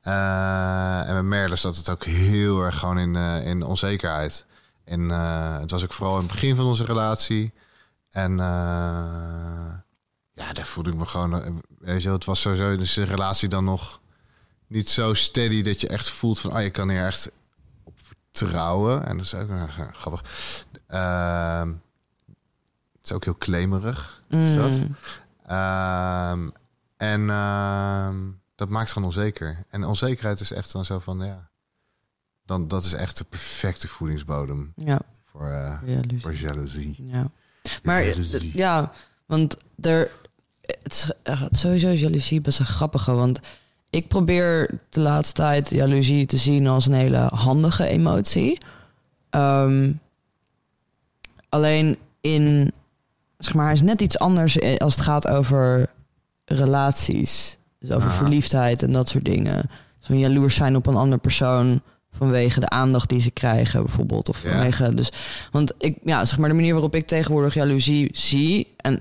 Eh, 0.00 1.08
en 1.08 1.14
met 1.14 1.24
Merle 1.24 1.56
zat 1.56 1.76
het 1.76 1.88
ook 1.90 2.04
heel 2.04 2.62
erg 2.62 2.78
gewoon 2.78 2.98
in, 2.98 3.16
eh, 3.16 3.46
in 3.46 3.62
onzekerheid. 3.62 4.46
En 4.84 5.10
eh, 5.10 5.58
het 5.60 5.70
was 5.70 5.84
ook 5.84 5.92
vooral 5.92 6.14
in 6.14 6.22
het 6.22 6.30
begin 6.32 6.56
van 6.56 6.64
onze 6.64 6.84
relatie. 6.84 7.52
En 8.10 8.36
ja, 8.36 9.82
daar 10.52 10.66
voelde 10.66 10.90
ik 10.90 10.96
me 10.96 11.06
gewoon... 11.06 11.62
Weet 11.78 12.02
je 12.02 12.10
het 12.10 12.24
was 12.24 12.40
sowieso 12.40 12.76
dus 12.76 12.94
de 12.94 13.04
relatie 13.04 13.48
dan 13.48 13.64
nog 13.64 14.00
niet 14.66 14.88
zo 14.90 15.14
steady... 15.14 15.62
dat 15.62 15.80
je 15.80 15.88
echt 15.88 16.08
voelt 16.08 16.38
van, 16.40 16.52
oh, 16.56 16.62
je 16.62 16.70
kan 16.70 16.90
hier 16.90 17.06
echt 17.06 17.30
op 17.84 17.94
vertrouwen. 18.32 19.06
En 19.06 19.16
dat 19.16 19.26
is 19.26 19.34
ook 19.34 19.48
grappig. 19.92 20.22
Ehm, 20.88 21.68
het 22.96 23.04
is 23.04 23.12
ook 23.12 23.24
heel 23.24 23.38
claimerig. 23.38 24.22
Is 24.28 24.54
dat? 24.54 24.70
Mm. 24.70 24.96
Ehm, 25.46 26.48
en 26.96 27.30
ehm, 27.30 28.16
dat 28.56 28.68
maakt 28.68 28.92
gewoon 28.92 29.08
onzeker. 29.08 29.64
En 29.70 29.84
onzekerheid 29.84 30.40
is 30.40 30.52
echt 30.52 30.72
dan 30.72 30.84
zo 30.84 30.98
van, 30.98 31.20
ja... 31.24 31.48
Dan, 32.46 32.68
dat 32.68 32.84
is 32.84 32.92
echt 32.92 33.18
de 33.18 33.24
perfecte 33.24 33.88
voedingsbodem 33.88 34.72
Ja, 34.76 35.00
voor, 35.30 35.48
jaloezie. 35.84 36.20
voor 36.20 36.34
jaloezie. 36.34 36.96
Ja. 36.98 37.30
Maar 37.82 38.04
Jaloezie. 38.04 38.50
ja, 38.56 38.92
want 39.26 39.56
er, 39.80 40.10
het 40.62 40.92
is 40.92 41.10
eh, 41.22 41.42
sowieso 41.50 41.88
is 41.88 42.00
jaloezie 42.00 42.40
best 42.40 42.58
een 42.58 42.66
grappige. 42.66 43.12
Want 43.12 43.40
ik 43.90 44.08
probeer 44.08 44.78
de 44.88 45.00
laatste 45.00 45.34
tijd 45.34 45.70
jaloezie 45.70 46.26
te 46.26 46.36
zien 46.36 46.66
als 46.66 46.86
een 46.86 46.92
hele 46.92 47.18
handige 47.18 47.86
emotie. 47.86 48.58
Ehm, 49.30 49.92
alleen 51.48 51.96
in, 52.20 52.72
zeg 53.38 53.54
maar, 53.54 53.72
is 53.72 53.82
net 53.82 54.00
iets 54.00 54.18
anders 54.18 54.56
i- 54.56 54.76
als 54.76 54.94
het 54.94 55.04
gaat 55.04 55.28
over 55.28 55.90
relaties. 56.44 57.58
Dus 57.78 57.90
over 57.90 58.08
Aha. 58.08 58.16
verliefdheid 58.18 58.82
en 58.82 58.92
dat 58.92 59.08
soort 59.08 59.24
dingen. 59.24 59.70
Zo'n 59.98 60.18
jaloers 60.18 60.54
zijn 60.54 60.76
op 60.76 60.86
een 60.86 60.96
andere 60.96 61.20
persoon 61.20 61.80
vanwege 62.12 62.60
de 62.60 62.68
aandacht 62.68 63.08
die 63.08 63.20
ze 63.20 63.30
krijgen, 63.30 63.84
bijvoorbeeld. 63.84 64.28
Of 64.28 64.42
Ja. 64.42 64.50
vanwege, 64.50 64.94
dus, 64.94 65.10
want 65.50 65.72
ik, 65.78 65.98
ja, 66.04 66.24
zeg 66.24 66.38
maar, 66.38 66.48
de 66.48 66.54
manier 66.54 66.72
waarop 66.72 66.94
ik 66.94 67.06
tegenwoordig 67.06 67.54
jaloezie 67.54 68.08
zie. 68.12 68.66
En 68.76 68.92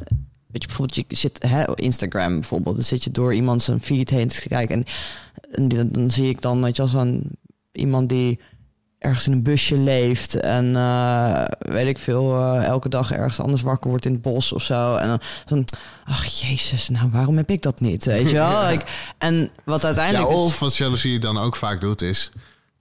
weet 0.48 0.62
je, 0.62 0.68
bijvoorbeeld, 0.68 0.96
je 1.10 1.16
zit 1.16 1.44
hè, 1.48 1.64
op 1.64 1.80
Instagram 1.80 2.34
bijvoorbeeld, 2.34 2.76
dan 2.76 2.84
zit 2.84 3.04
je 3.04 3.12
door 3.12 3.34
iemand 3.34 3.62
zijn 3.62 3.80
feed 3.80 4.10
heen 4.10 4.28
te 4.28 4.48
kijken. 4.48 4.86
En, 5.52 5.68
en 5.70 5.92
dan 5.92 6.10
zie 6.10 6.30
ik 6.30 6.42
dan, 6.42 6.62
weet 6.62 6.76
je, 6.76 6.82
als 6.82 6.92
zo'n 6.92 7.38
iemand 7.72 8.10
die 8.10 8.40
ergens 9.00 9.28
in 9.28 9.32
een 9.34 9.44
busje 9.44 9.78
leeft 9.78 10.36
en 10.36 10.76
eh, 10.76 11.44
weet 11.58 11.88
ik 11.88 11.98
veel, 11.98 12.36
eh, 12.40 12.64
elke 12.64 12.90
dag 12.90 13.12
ergens 13.12 13.40
anders 13.40 13.62
wakker 13.62 13.90
wordt 13.90 14.06
in 14.06 14.12
het 14.12 14.22
bos 14.22 14.54
of 14.54 14.64
zo. 14.64 14.96
En 14.96 15.08
dan, 15.08 15.20
dan 15.46 15.66
ach 16.06 16.26
jezus, 16.26 16.90
nou 16.90 17.10
waarom 17.12 17.38
heb 17.38 17.50
ik 17.50 17.62
dat 17.62 17.80
niet, 17.80 18.06
weet 18.06 18.30
je 18.30 18.36
wel? 18.36 18.70
Ik, 18.72 18.82
en 19.18 19.50
wat 19.64 19.82
Ja, 19.82 19.88
uiteindelijk 19.88 20.30
dus- 20.30 20.38
of 20.40 20.60
wat 20.60 20.78
jaloezie 20.78 21.20
dan 21.20 21.38
ook 21.38 21.56
vaak 21.56 21.82
doet 21.82 22.02
is... 22.02 22.32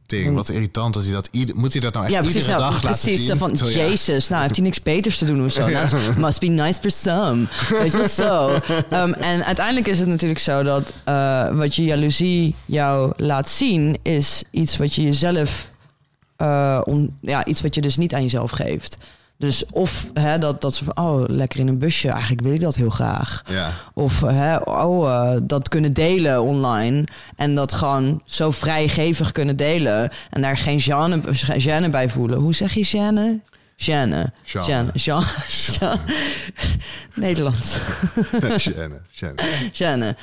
Ding, 0.06 0.34
wat 0.34 0.48
irritant 0.48 0.94
dat 0.94 1.02
hij 1.04 1.12
dat... 1.12 1.28
ieder- 1.30 1.56
Moet 1.56 1.72
hij 1.72 1.80
dat 1.80 1.92
nou 1.92 2.04
echt 2.06 2.14
Ja, 2.14 2.20
precies. 2.20 2.40
iedere 2.40 2.58
Nou, 2.58 2.72
dag 2.72 2.82
laten 2.82 3.00
precies. 3.00 3.26
zien? 3.26 3.36
Van, 3.36 3.56
Zo, 3.56 3.66
ja. 3.66 3.72
Jezus, 3.72 4.28
nou 4.28 4.42
heeft 4.42 4.54
hij 4.56 4.64
niks 4.64 4.82
beters 4.82 5.18
te 5.18 5.24
doen 5.24 5.44
of 5.44 5.52
zo. 5.52 5.68
Nou, 5.70 5.88
must 6.18 6.40
be 6.40 6.46
nice 6.46 6.80
for 6.80 6.90
some. 6.90 7.44
Weet 7.68 7.92
je 7.92 8.08
zo. 8.08 8.48
Ehm, 8.90 9.12
en 9.12 9.44
uiteindelijk 9.44 9.86
is 9.86 9.98
het 9.98 10.08
natuurlijk 10.08 10.40
zo 10.40 10.62
dat 10.62 10.92
eh, 11.04 11.48
wat 11.56 11.74
je 11.74 11.84
jaloezie 11.84 12.54
jou 12.66 13.12
laat 13.16 13.48
zien... 13.48 13.98
is 14.02 14.42
iets 14.50 14.76
wat 14.76 14.94
je 14.94 15.02
jezelf... 15.02 15.70
eh, 16.36 16.80
on- 16.84 17.16
ja, 17.20 17.44
iets 17.44 17.62
wat 17.62 17.74
je 17.74 17.80
dus 17.80 17.96
niet 17.96 18.14
aan 18.14 18.22
jezelf 18.22 18.50
geeft. 18.50 18.96
Dus 19.38 19.64
of 19.70 20.10
hè, 20.14 20.38
dat, 20.38 20.60
dat 20.60 20.74
ze 20.74 20.84
van, 20.84 20.96
oh, 21.04 21.24
lekker 21.26 21.60
in 21.60 21.68
een 21.68 21.78
busje. 21.78 22.08
Eigenlijk 22.08 22.42
wil 22.42 22.52
ik 22.52 22.60
dat 22.60 22.76
heel 22.76 22.90
graag. 22.90 23.42
Ja, 23.50 23.70
Of 23.94 24.20
hè, 24.20 24.56
oh, 24.56 25.10
eh, 25.34 25.40
dat 25.42 25.68
kunnen 25.68 25.92
delen 25.92 26.42
online. 26.42 27.04
En 27.36 27.54
dat 27.54 27.72
gewoon 27.74 28.22
zo 28.24 28.50
vrijgevig 28.50 29.32
kunnen 29.32 29.56
delen. 29.56 30.10
En 30.30 30.42
daar 30.42 30.56
geen 30.56 30.80
gêne 31.60 31.90
bij 31.90 32.08
voelen. 32.08 32.38
Hoe 32.38 32.54
zeg 32.54 32.74
je. 32.74 32.84
Gêne. 32.86 33.54
Gêne. 33.76 34.32
Gêne. 34.44 34.92
Gêne. 34.94 35.98
Nederlands. 37.14 37.76
Shannon, 38.58 39.00
Shannon. 39.12 39.36
Gêne. 39.72 40.16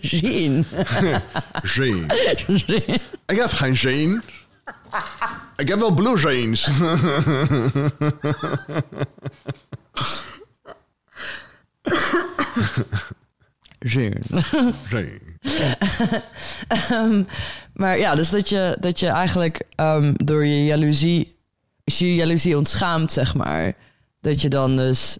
Jean. 0.00 0.64
Jean. 1.62 2.10
Ik 3.26 3.36
heb 3.36 3.50
geen 3.50 3.72
Jean. 3.72 4.22
Ik 5.56 5.68
heb 5.68 5.78
wel 5.78 5.94
blue 5.94 6.18
jeans. 6.18 6.70
Jean. 13.78 14.22
Jean. 14.88 15.20
Ehm, 16.68 17.22
maar 17.74 17.98
ja, 17.98 18.14
dus 18.14 18.30
dat 18.30 18.48
je, 18.48 18.76
dat 18.80 19.00
je 19.00 19.06
eigenlijk 19.06 19.62
ehm, 19.74 20.12
door 20.16 20.44
je 20.44 20.64
jaloezie, 20.64 21.36
als 21.84 21.98
je 21.98 22.06
je 22.06 22.14
jaloezie 22.14 22.56
ontschaamt, 22.56 23.12
zeg 23.12 23.34
maar, 23.34 23.72
dat 24.20 24.40
je 24.40 24.48
dan 24.48 24.76
dus 24.76 25.18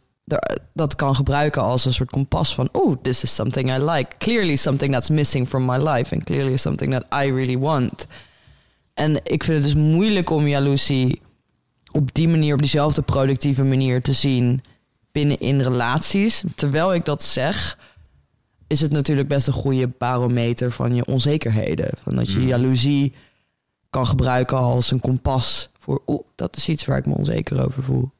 dat 0.73 0.95
kan 0.95 1.15
gebruiken 1.15 1.63
als 1.63 1.85
een 1.85 1.93
soort 1.93 2.11
kompas 2.11 2.55
van, 2.55 2.69
oh, 2.73 2.97
this 3.03 3.23
is 3.23 3.35
something 3.35 3.71
I 3.71 3.79
like. 3.79 4.17
Clearly 4.19 4.57
something 4.57 4.93
that's 4.93 5.09
missing 5.11 5.49
from 5.49 5.65
my 5.65 5.77
life 5.77 6.15
and 6.15 6.25
clearly 6.25 6.57
something 6.57 6.93
that 6.93 7.23
I 7.25 7.31
really 7.33 7.59
want. 7.59 8.07
En 8.95 9.21
ik 9.25 9.45
vind 9.45 9.63
het 9.63 9.63
dus 9.63 9.83
moeilijk 9.83 10.31
om 10.31 10.47
jaloezie 10.47 11.21
op 11.93 12.15
die 12.15 12.29
manier, 12.29 12.55
op 12.55 12.61
diezelfde 12.61 13.03
productieve 13.03 13.63
manier 13.63 14.03
te 14.03 14.13
zien 14.13 14.63
binnen 15.13 15.41
in 15.41 15.61
relaties. 15.61 16.43
Terwijl 16.55 16.95
ik 16.95 17.05
dat 17.05 17.23
zeg, 17.23 17.79
is 18.67 18.81
het 18.81 18.93
natuurlijk 18.93 19.29
best 19.29 19.47
een 19.47 19.53
goede 19.53 19.89
barometer 19.99 20.71
van 20.71 20.95
je 20.95 21.07
onzekerheden. 21.07 21.91
Van 22.03 22.15
dat 22.15 22.33
je 22.33 22.39
Mm. 22.39 22.47
jaloezie 22.47 23.13
kan 23.91 24.07
gebruiken 24.07 24.57
als 24.59 24.91
een 24.91 25.01
kompas 25.01 25.69
voor, 25.79 26.03
oeh, 26.07 26.21
dat 26.35 26.57
is 26.57 26.69
iets 26.69 26.85
waar 26.85 26.99
ik 26.99 27.07
me 27.07 27.15
onzeker 27.15 27.65
over 27.65 27.83
voel. 27.83 28.11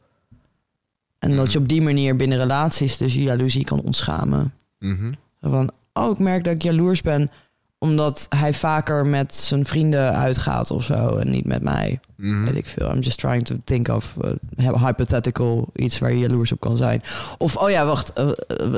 En 1.23 1.37
dat 1.37 1.53
je 1.53 1.59
op 1.59 1.69
die 1.69 1.83
manier 1.83 2.17
binnen 2.17 2.39
relaties 2.39 2.97
dus 2.97 3.15
je 3.15 3.23
jaloezie 3.23 3.65
kan 3.65 3.83
ontschamen. 3.83 4.53
Mhm. 4.79 5.13
Van, 5.41 5.71
oh, 5.93 6.11
ik 6.11 6.19
merk 6.19 6.45
dat 6.45 6.55
ik 6.55 6.63
jaloers 6.63 7.03
ben 7.03 7.31
omdat 7.79 8.27
hij 8.29 8.55
vaker 8.55 9.07
met 9.07 9.35
zijn 9.35 9.65
vrienden 9.65 10.13
uitgaat 10.13 10.71
of 10.71 10.85
zo 10.85 11.17
en 11.17 11.31
niet 11.31 11.45
met 11.45 11.63
mij. 11.63 12.01
Mhm. 12.17 12.45
Weet 12.45 12.55
ik 12.55 12.67
veel. 12.67 12.91
I'm 12.91 13.01
just 13.01 13.19
trying 13.19 13.45
to 13.45 13.57
think 13.65 13.89
of 13.89 14.17
uh, 14.57 14.85
hypothetical 14.85 15.71
iets 15.75 15.99
waar 15.99 16.13
je 16.13 16.19
jaloers 16.19 16.53
op 16.53 16.61
kan 16.61 16.77
zijn. 16.77 17.03
Of, 17.39 17.57
oh 17.57 17.71
ja, 17.71 17.87
wacht. 17.87 18.13
eh, 18.13 18.31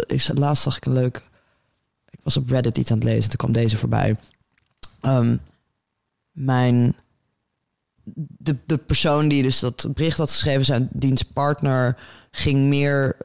ik, 0.07 0.31
laatst 0.35 0.63
zag 0.63 0.77
ik 0.77 0.85
een 0.85 0.93
leuk... 0.93 1.23
Ik 2.11 2.19
was 2.23 2.37
op 2.37 2.51
Reddit 2.51 2.79
iets 2.79 2.91
aan 2.91 2.99
het 2.99 3.07
lezen. 3.07 3.29
Toen 3.29 3.39
kwam 3.39 3.53
deze 3.53 3.77
voorbij. 3.77 4.17
Ehm, 5.01 5.37
mijn... 6.33 6.95
De, 8.39 8.57
de 8.67 8.77
persoon 8.77 9.29
die 9.29 9.43
dus 9.43 9.59
dat 9.59 9.87
bericht 9.95 10.19
had 10.19 10.31
geschreven... 10.31 10.65
zijn 10.65 10.89
dienstpartner 10.93 11.97
ging 12.37 12.59
meer... 12.69 13.17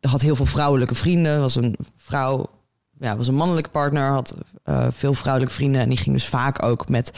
Had 0.00 0.20
heel 0.20 0.36
veel 0.36 0.46
vrouwelijke 0.46 0.94
vrienden. 0.94 1.40
Was 1.40 1.54
een 1.56 1.76
vrouw... 1.96 2.46
Ja, 2.98 3.16
was 3.16 3.28
een 3.28 3.34
mannelijke 3.34 3.70
partner. 3.70 4.10
Had 4.10 4.34
eh, 4.64 4.86
veel 4.90 5.14
vrouwelijke 5.14 5.54
vrienden. 5.54 5.80
En 5.80 5.88
die 5.88 5.98
ging 5.98 6.14
dus 6.14 6.26
vaak 6.26 6.62
ook 6.62 6.88
met 6.88 7.10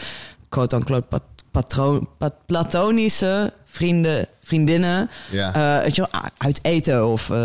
quote-unquote 0.48 1.06
pat- 1.08 1.22
patroon, 1.50 2.08
pa- 2.18 2.34
platonische 2.46 3.52
vrienden, 3.64 4.26
vriendinnen. 4.40 5.10
Ja. 5.30 5.54
eh, 5.78 5.82
weet 5.82 5.94
je 5.94 6.08
wel, 6.10 6.20
uit 6.38 6.58
eten 6.62 7.06
of 7.06 7.30
eh, 7.30 7.36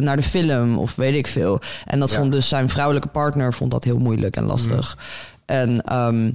naar 0.00 0.16
de 0.16 0.22
film 0.22 0.78
of 0.78 0.94
weet 0.94 1.14
ik 1.14 1.26
veel. 1.26 1.60
En 1.84 1.98
dat 1.98 2.10
Ja. 2.10 2.16
Vond 2.16 2.32
dus 2.32 2.48
zijn 2.48 2.68
vrouwelijke 2.68 3.08
partner 3.08 3.52
vond 3.54 3.70
dat 3.70 3.84
heel 3.84 3.98
moeilijk 3.98 4.36
en 4.36 4.44
lastig. 4.44 4.98
En 5.44 5.80
ehm, 5.82 6.30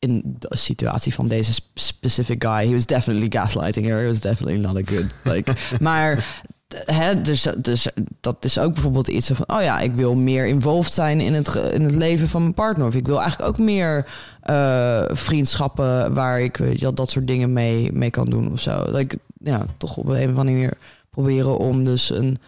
in 0.00 0.22
de 0.38 0.56
situatie 0.56 1.14
van 1.14 1.28
deze 1.28 1.52
sp- 1.52 1.78
specific 1.78 2.44
guy, 2.44 2.66
he 2.66 2.72
was 2.72 2.86
definitely 2.86 3.26
gaslighting 3.28 3.86
her. 3.86 4.00
He 4.00 4.06
was 4.06 4.20
definitely 4.20 4.58
not 4.58 4.76
a 4.76 4.94
good. 4.94 5.14
Like, 5.24 5.52
maar 5.80 6.42
hè, 6.76 7.20
dus, 7.20 7.46
dus 7.56 7.88
dat 8.20 8.44
is 8.44 8.58
ook 8.58 8.72
bijvoorbeeld 8.72 9.08
iets 9.08 9.30
van, 9.32 9.56
oh 9.56 9.62
ja, 9.62 9.80
ik 9.80 9.94
wil 9.94 10.14
meer 10.14 10.46
involved 10.46 10.92
zijn 10.92 11.20
in 11.20 11.34
het, 11.34 11.54
in 11.54 11.82
het 11.82 11.94
leven 11.94 12.28
van 12.28 12.42
mijn 12.42 12.54
partner. 12.54 12.86
Of 12.86 12.94
ik 12.94 13.06
wil 13.06 13.20
eigenlijk 13.20 13.50
ook 13.50 13.58
meer 13.58 14.06
eh, 14.40 15.04
vriendschappen 15.08 16.14
waar 16.14 16.40
ik 16.40 16.56
weet 16.56 16.78
je, 16.78 16.80
wel, 16.80 16.94
dat 16.94 17.10
soort 17.10 17.26
dingen 17.26 17.52
mee, 17.52 17.92
mee 17.92 18.10
kan 18.10 18.30
doen 18.30 18.52
of 18.52 18.60
zo. 18.60 18.84
Like, 18.90 19.18
ja, 19.38 19.66
toch 19.76 19.96
op 19.96 20.08
een 20.08 20.30
of 20.30 20.36
andere 20.36 20.44
manier 20.44 20.78
proberen 21.10 21.58
om 21.58 21.84
dus 21.84 22.10
een 22.10 22.38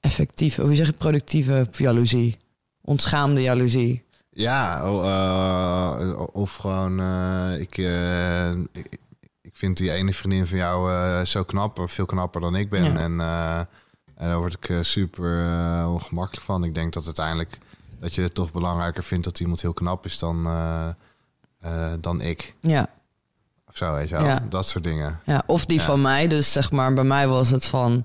effectieve, 0.00 0.62
hoe 0.62 0.74
zeg 0.74 0.86
je, 0.86 0.92
productieve 0.92 1.66
jaloezie, 1.72 2.36
ontschaamde 2.80 3.42
jaloezie. 3.42 4.03
Ja, 4.36 4.80
o- 4.82 5.02
eh, 5.02 6.22
of 6.32 6.56
gewoon, 6.56 7.00
eh, 7.00 7.60
ik, 7.60 7.78
eh, 7.78 8.50
ik, 8.50 8.98
ik 9.40 9.52
vind 9.52 9.76
die 9.76 9.90
ene 9.92 10.12
vriendin 10.14 10.46
van 10.46 10.58
jou 10.58 11.24
zo 11.24 11.44
knap, 11.44 11.78
veel 11.84 12.06
knapper 12.06 12.40
dan 12.40 12.56
ik 12.56 12.70
ben. 12.70 12.84
Ja. 12.84 12.90
En, 12.98 13.20
en 14.16 14.28
daar 14.28 14.38
word 14.38 14.56
ik 14.60 14.84
super 14.84 15.30
ongemakkelijk 15.88 16.46
van. 16.46 16.64
Ik 16.64 16.74
denk 16.74 16.92
dat 16.92 17.04
uiteindelijk 17.04 17.58
dat 18.00 18.14
je 18.14 18.22
het 18.22 18.34
toch 18.34 18.52
belangrijker 18.52 19.02
vindt 19.02 19.24
dat 19.24 19.40
iemand 19.40 19.60
heel 19.60 19.72
knap 19.74 20.04
is 20.04 20.18
dan, 20.18 20.42
dan 22.00 22.20
ik. 22.20 22.54
Ja. 22.60 22.86
Of 23.68 23.76
zo, 23.76 23.92
weet 23.94 24.08
je 24.08 24.14
wel. 24.16 24.24
Ja. 24.26 24.42
Dat 24.48 24.68
soort 24.68 24.84
dingen. 24.84 25.20
Ja, 25.24 25.42
of 25.46 25.66
die 25.66 25.78
Ja. 25.78 25.84
van 25.84 26.00
mij. 26.02 26.28
Dus 26.28 26.52
zeg 26.52 26.70
maar, 26.70 26.94
bij 26.94 27.04
mij 27.04 27.28
was 27.28 27.50
het 27.50 27.64
van... 27.66 28.04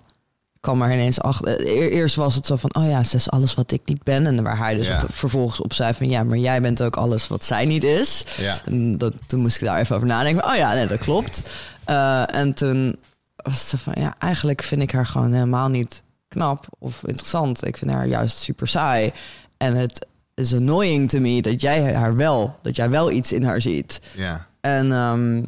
Kwam 0.60 0.82
er 0.82 0.92
ineens 0.94 1.22
achter. 1.22 1.60
e- 1.68 1.88
Eerst 1.90 2.16
was 2.16 2.36
het 2.36 2.46
zo 2.46 2.56
van, 2.56 2.76
oh 2.76 2.90
ja, 2.90 3.04
ze 3.04 3.16
is 3.16 3.30
alles 3.30 3.54
wat 3.54 3.72
ik 3.72 3.82
niet 3.86 4.04
ben. 4.04 4.26
En 4.28 4.44
waar 4.44 4.58
hij 4.58 4.76
dus 4.76 4.88
Ja. 4.88 5.02
op- 5.04 5.14
vervolgens 5.16 5.62
op 5.62 5.74
zei 5.74 5.94
van, 5.94 6.10
ja, 6.10 6.24
maar 6.24 6.38
jij 6.38 6.62
bent 6.62 6.84
ook 6.84 6.96
alles 6.98 7.28
wat 7.28 7.44
zij 7.44 7.66
niet 7.66 7.84
is. 7.84 8.26
Ja. 8.38 8.60
En 8.66 8.98
dat, 8.98 9.14
toen 9.26 9.40
moest 9.40 9.58
ik 9.62 9.68
daar 9.68 9.80
even 9.80 9.96
over 9.96 10.08
nadenken. 10.08 10.46
Oh 10.46 10.56
ja, 10.56 10.74
nee, 10.74 10.88
dat 10.88 10.98
klopt. 10.98 11.50
Eh, 11.86 12.36
en 12.36 12.54
toen 12.54 12.96
was 13.36 13.54
het 13.60 13.68
zo 13.68 13.78
van, 13.78 13.94
ja, 14.04 14.16
eigenlijk 14.18 14.64
vind 14.64 14.82
ik 14.82 14.92
haar 14.92 15.06
gewoon 15.06 15.34
helemaal 15.34 15.70
niet 15.70 16.02
knap 16.28 16.66
of 16.80 17.02
interessant. 17.06 17.66
Ik 17.68 17.78
vind 17.78 17.92
haar 17.92 18.08
juist 18.08 18.38
super 18.38 18.68
saai. 18.68 19.12
En 19.58 19.76
het 19.76 20.06
is 20.36 20.54
annoying 20.54 21.10
to 21.10 21.20
me 21.20 21.42
dat 21.42 21.62
jij 21.62 21.94
haar 21.94 22.16
wel, 22.16 22.56
dat 22.62 22.76
jij 22.76 22.90
wel 22.90 23.12
iets 23.12 23.32
in 23.32 23.44
haar 23.44 23.62
ziet. 23.62 24.00
Ja. 24.16 24.48
En 24.62 24.92
ehm, 24.92 25.44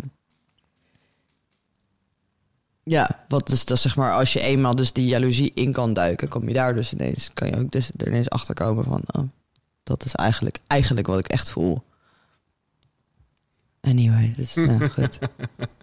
ja, 2.92 3.20
wat 3.28 3.50
is 3.52 3.66
dat 3.66 3.80
zeg 3.80 3.96
maar, 3.96 4.14
als 4.14 4.34
je 4.34 4.40
eenmaal 4.40 4.76
dus 4.76 4.94
die 4.94 5.06
jaloezie 5.06 5.52
in 5.56 5.72
kan 5.72 5.94
duiken, 5.94 6.28
kom 6.28 6.48
je 6.48 6.54
daar 6.54 6.76
dus 6.76 6.94
ineens, 6.94 7.30
kan 7.34 7.48
je 7.48 7.58
ook 7.58 7.72
dus 7.72 7.92
er 7.98 8.08
ineens 8.08 8.30
achter 8.30 8.54
komen 8.56 8.84
van, 8.84 9.02
oh, 9.12 9.24
dat 9.84 10.06
is 10.06 10.16
eigenlijk, 10.16 10.60
eigenlijk 10.68 11.08
wat 11.08 11.20
ik 11.20 11.28
echt 11.28 11.50
voel. 11.50 11.84
Anyway, 13.82 14.34
dus 14.36 14.54
nou, 14.56 14.90
goed. 15.00 15.20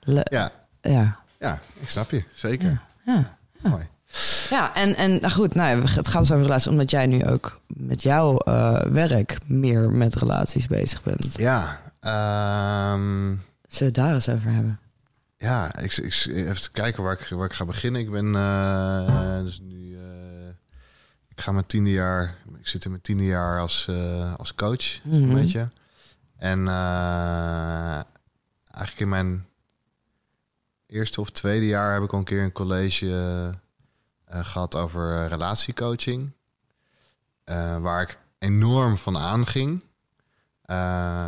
Le- 0.00 0.20
Ja. 0.30 0.50
ja. 0.80 1.18
ja, 1.38 1.60
ik 1.80 1.88
snap 1.88 2.10
je. 2.10 2.22
Zeker. 2.34 2.80
Ja. 3.06 3.36
Mooi. 3.62 3.86
Ja, 4.50 4.74
en, 4.74 4.96
en 4.96 5.10
nou 5.10 5.30
goed, 5.32 5.54
nou, 5.54 5.80
het 5.82 6.08
gaat 6.08 6.22
dus 6.22 6.32
over 6.32 6.42
relaties, 6.44 6.68
omdat 6.70 6.90
jij 6.90 7.06
nu 7.06 7.24
ook 7.26 7.60
met 7.66 8.02
jouw 8.02 8.36
eh, 8.38 8.80
werk 8.80 9.38
meer 9.46 9.90
met 9.90 10.14
relaties 10.14 10.66
bezig 10.66 11.02
bent. 11.02 11.34
Ja, 11.38 11.80
ehm, 12.00 13.26
Zullen 13.68 13.78
we 13.78 13.84
het 13.84 13.94
daar 13.94 14.14
eens 14.14 14.28
over 14.28 14.50
hebben? 14.50 14.78
Ja, 15.40 15.78
ik, 15.78 15.96
ik, 15.96 16.24
even 16.26 16.72
kijken 16.72 17.02
waar 17.02 17.20
ik, 17.20 17.28
waar 17.28 17.46
ik 17.46 17.52
ga 17.52 17.64
beginnen. 17.64 18.00
Ik 18.00 18.10
ben 18.10 18.34
eh, 18.34 19.38
dus 19.40 19.60
nu. 19.60 19.98
eh, 19.98 20.48
ik 21.28 21.40
ga 21.40 21.52
mijn 21.52 21.66
tiende 21.66 21.90
jaar. 21.90 22.34
Ik 22.58 22.66
zit 22.68 22.84
in 22.84 22.90
mijn 22.90 23.02
tiende 23.02 23.24
jaar 23.24 23.60
als, 23.60 23.86
eh, 23.88 24.34
als 24.34 24.54
coach, 24.54 25.04
Mhm. 25.04 25.14
een 25.14 25.34
beetje. 25.34 25.70
En 26.36 26.68
eh, 26.68 27.94
eigenlijk 28.70 28.98
in 28.98 29.08
mijn 29.08 29.46
eerste 30.86 31.20
of 31.20 31.30
tweede 31.30 31.66
jaar 31.66 31.92
heb 31.94 32.02
ik 32.02 32.12
al 32.12 32.18
een 32.18 32.24
keer 32.24 32.42
een 32.42 32.52
college 32.52 33.06
eh, 34.24 34.44
gehad 34.44 34.74
over 34.76 35.26
relatiecoaching. 35.26 36.32
Waar 37.80 38.02
ik 38.02 38.18
enorm 38.38 38.96
van 38.96 39.18
aanging. 39.18 39.84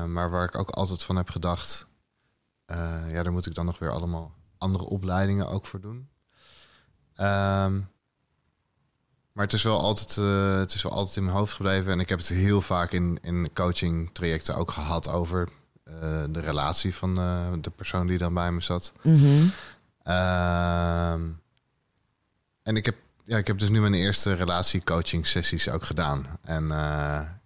Maar 0.08 0.30
waar 0.30 0.44
ik 0.44 0.58
ook 0.58 0.70
altijd 0.70 1.02
van 1.02 1.16
heb 1.16 1.30
gedacht. 1.30 1.86
Eh, 2.70 3.12
ja, 3.12 3.22
daar 3.22 3.32
moet 3.32 3.46
ik 3.46 3.54
dan 3.54 3.64
nog 3.64 3.78
weer 3.78 3.90
allemaal 3.90 4.34
andere 4.58 4.84
opleidingen 4.84 5.48
ook 5.48 5.66
voor 5.66 5.80
doen. 5.80 6.08
Ehm, 7.14 7.80
maar 9.32 9.44
het 9.44 9.52
is 9.52 9.62
wel 9.62 9.80
altijd, 9.80 10.16
eh, 10.16 10.58
het 10.58 10.74
is 10.74 10.82
wel 10.82 10.92
altijd 10.92 11.16
in 11.16 11.24
mijn 11.24 11.36
hoofd 11.36 11.52
gebleven. 11.52 11.92
En 11.92 12.00
ik 12.00 12.08
heb 12.08 12.18
het 12.18 12.28
heel 12.28 12.60
vaak 12.60 12.92
in, 12.92 13.18
in 13.22 13.52
coaching 13.52 14.10
trajecten 14.12 14.56
ook 14.56 14.70
gehad 14.70 15.08
over 15.08 15.48
eh, 15.84 16.24
de 16.30 16.40
relatie 16.40 16.94
van 16.94 17.14
de 17.60 17.70
persoon 17.76 18.06
die 18.06 18.18
dan 18.18 18.34
bij 18.34 18.52
me 18.52 18.60
zat. 18.60 18.92
Mhm. 19.02 19.46
Ehm, 20.02 21.28
en 22.62 22.76
ik 22.76 22.84
heb, 22.84 22.96
ja, 23.24 23.38
ik 23.38 23.46
heb 23.46 23.58
dus 23.58 23.68
nu 23.68 23.80
mijn 23.80 23.94
eerste 23.94 24.34
relatiecoaching 24.34 25.26
sessies 25.26 25.68
ook 25.68 25.84
gedaan. 25.84 26.26
En 26.42 26.70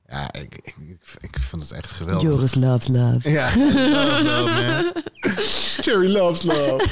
ja, 0.07 0.33
ik, 0.33 0.55
ik, 0.63 0.77
ik, 1.21 1.41
vond 1.41 1.63
het 1.63 1.73
echt 1.73 1.91
geweldig. 1.91 2.23
Joris 2.23 2.55
loves 2.55 2.89
love. 2.89 3.31
Ja, 3.31 3.47
love, 3.57 4.23
love, 4.23 4.53
man. 4.53 5.03
Cherry 5.81 6.13
loves 6.13 6.43
love. 6.43 6.87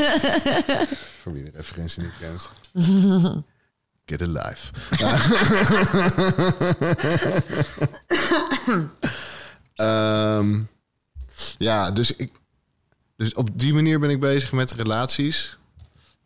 Voor 1.21 1.33
wie 1.33 1.45
de 1.45 1.51
referentie 1.55 2.03
niet 2.03 2.13
kent. 2.19 2.51
Get 4.07 4.23
alive. 4.23 4.73
Ehm, 9.75 10.61
ja, 11.59 11.91
dus, 11.91 12.17
ik, 12.17 12.33
dus 13.17 13.35
op 13.35 13.49
die 13.61 13.75
manier 13.75 14.01
ben 14.01 14.11
ik 14.11 14.21
bezig 14.21 14.53
met 14.53 14.73
relaties. 14.73 15.59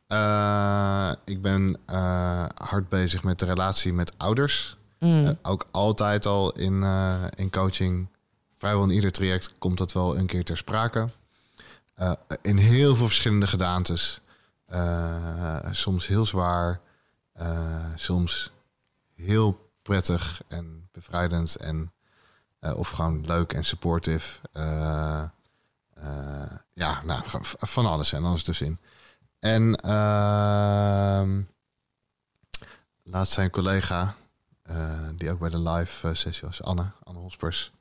Eh, 0.07 1.13
ik 1.25 1.43
ben 1.43 1.79
eh, 1.87 2.47
hard 2.55 2.89
bezig 2.89 3.23
met 3.23 3.39
de 3.39 3.47
relatie 3.47 3.93
met 3.93 4.13
ouders. 4.17 4.77
Mm. 4.99 5.27
Eh, 5.27 5.33
ook 5.43 5.69
altijd 5.71 6.27
al 6.27 6.53
in, 6.53 6.83
eh, 6.83 7.25
in 7.35 7.51
coaching. 7.51 8.09
Vrijwel 8.59 8.83
in 8.85 8.91
ieder 8.91 9.13
traject 9.13 9.55
komt 9.59 9.79
dat 9.79 9.93
wel 9.93 10.19
een 10.19 10.27
keer 10.27 10.45
ter 10.45 10.57
sprake. 10.57 11.09
Eh, 11.95 12.13
in 12.43 12.57
heel 12.57 12.97
veel 12.97 13.07
verschillende 13.07 13.47
gedaantes. 13.47 14.21
Soms 15.71 16.07
heel 16.07 16.27
zwaar. 16.27 16.81
soms 17.95 18.51
heel 19.15 19.71
prettig 19.83 20.43
en 20.49 20.89
bevrijdend. 20.93 21.57
En, 21.57 21.93
of 22.61 22.91
gewoon 22.91 23.27
leuk 23.27 23.53
en 23.53 23.65
supportive. 23.65 24.39
Ja, 26.73 27.03
nou, 27.05 27.23
van 27.59 27.87
alles 27.87 28.13
en 28.13 28.25
alles 28.25 28.45
dus 28.45 28.61
in. 28.61 28.79
En 29.39 29.75
ehm 29.77 31.43
laatst 33.07 33.33
zijn 33.33 33.51
collega, 33.51 34.15
die 35.15 35.31
ook 35.31 35.39
bij 35.39 35.51
de 35.51 35.61
live 35.61 36.09
eh, 36.09 36.15
sessie 36.15 36.47
was, 36.47 36.63
Anne, 36.63 36.91
Anne 37.05 37.21
Hospers. 37.21 37.73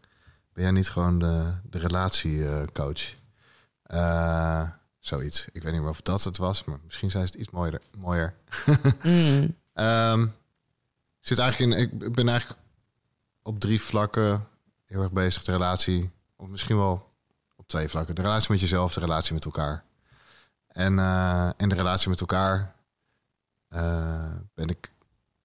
Ben 0.54 0.64
jij 0.64 0.72
niet 0.72 0.90
gewoon 0.90 1.20
de, 1.20 1.54
de 1.70 1.78
relatiecoach? 1.78 3.14
Eh 3.84 4.70
zoiets. 5.06 5.48
Ik 5.52 5.64
weet 5.64 5.72
niet 5.72 5.82
meer 5.82 5.90
of 5.90 6.02
dat 6.02 6.24
het 6.24 6.38
was, 6.38 6.64
maar 6.64 6.80
misschien 6.84 7.12
zijn 7.12 7.24
het 7.24 7.36
iets 7.36 7.50
mooier. 7.50 7.82
mooier. 7.98 8.34
Mm. 9.04 9.56
Ehm, 9.74 10.28
zit 11.20 11.40
eigenlijk 11.40 11.72
in, 11.72 12.02
ik 12.02 12.14
ben 12.14 12.28
eigenlijk 12.28 12.60
op 13.42 13.60
drie 13.60 13.82
vlakken 13.82 14.48
heel 14.86 15.02
erg 15.02 15.12
bezig. 15.12 15.44
De 15.44 15.52
relatie, 15.52 16.12
of 16.36 16.48
misschien 16.48 16.78
wel 16.78 17.12
op 17.56 17.68
twee 17.68 17.90
vlakken. 17.90 18.16
De 18.16 18.22
relatie 18.22 18.52
met 18.52 18.60
jezelf, 18.60 18.94
de 18.94 19.00
relatie 19.00 19.34
met 19.34 19.46
elkaar. 19.46 19.84
En, 20.68 21.00
eh, 21.00 21.50
en 21.58 21.70
de 21.70 21.76
relatie 21.76 22.10
met 22.10 22.20
elkaar 22.20 22.76
eh, 23.68 24.36
ben 24.54 24.68
ik 24.68 24.92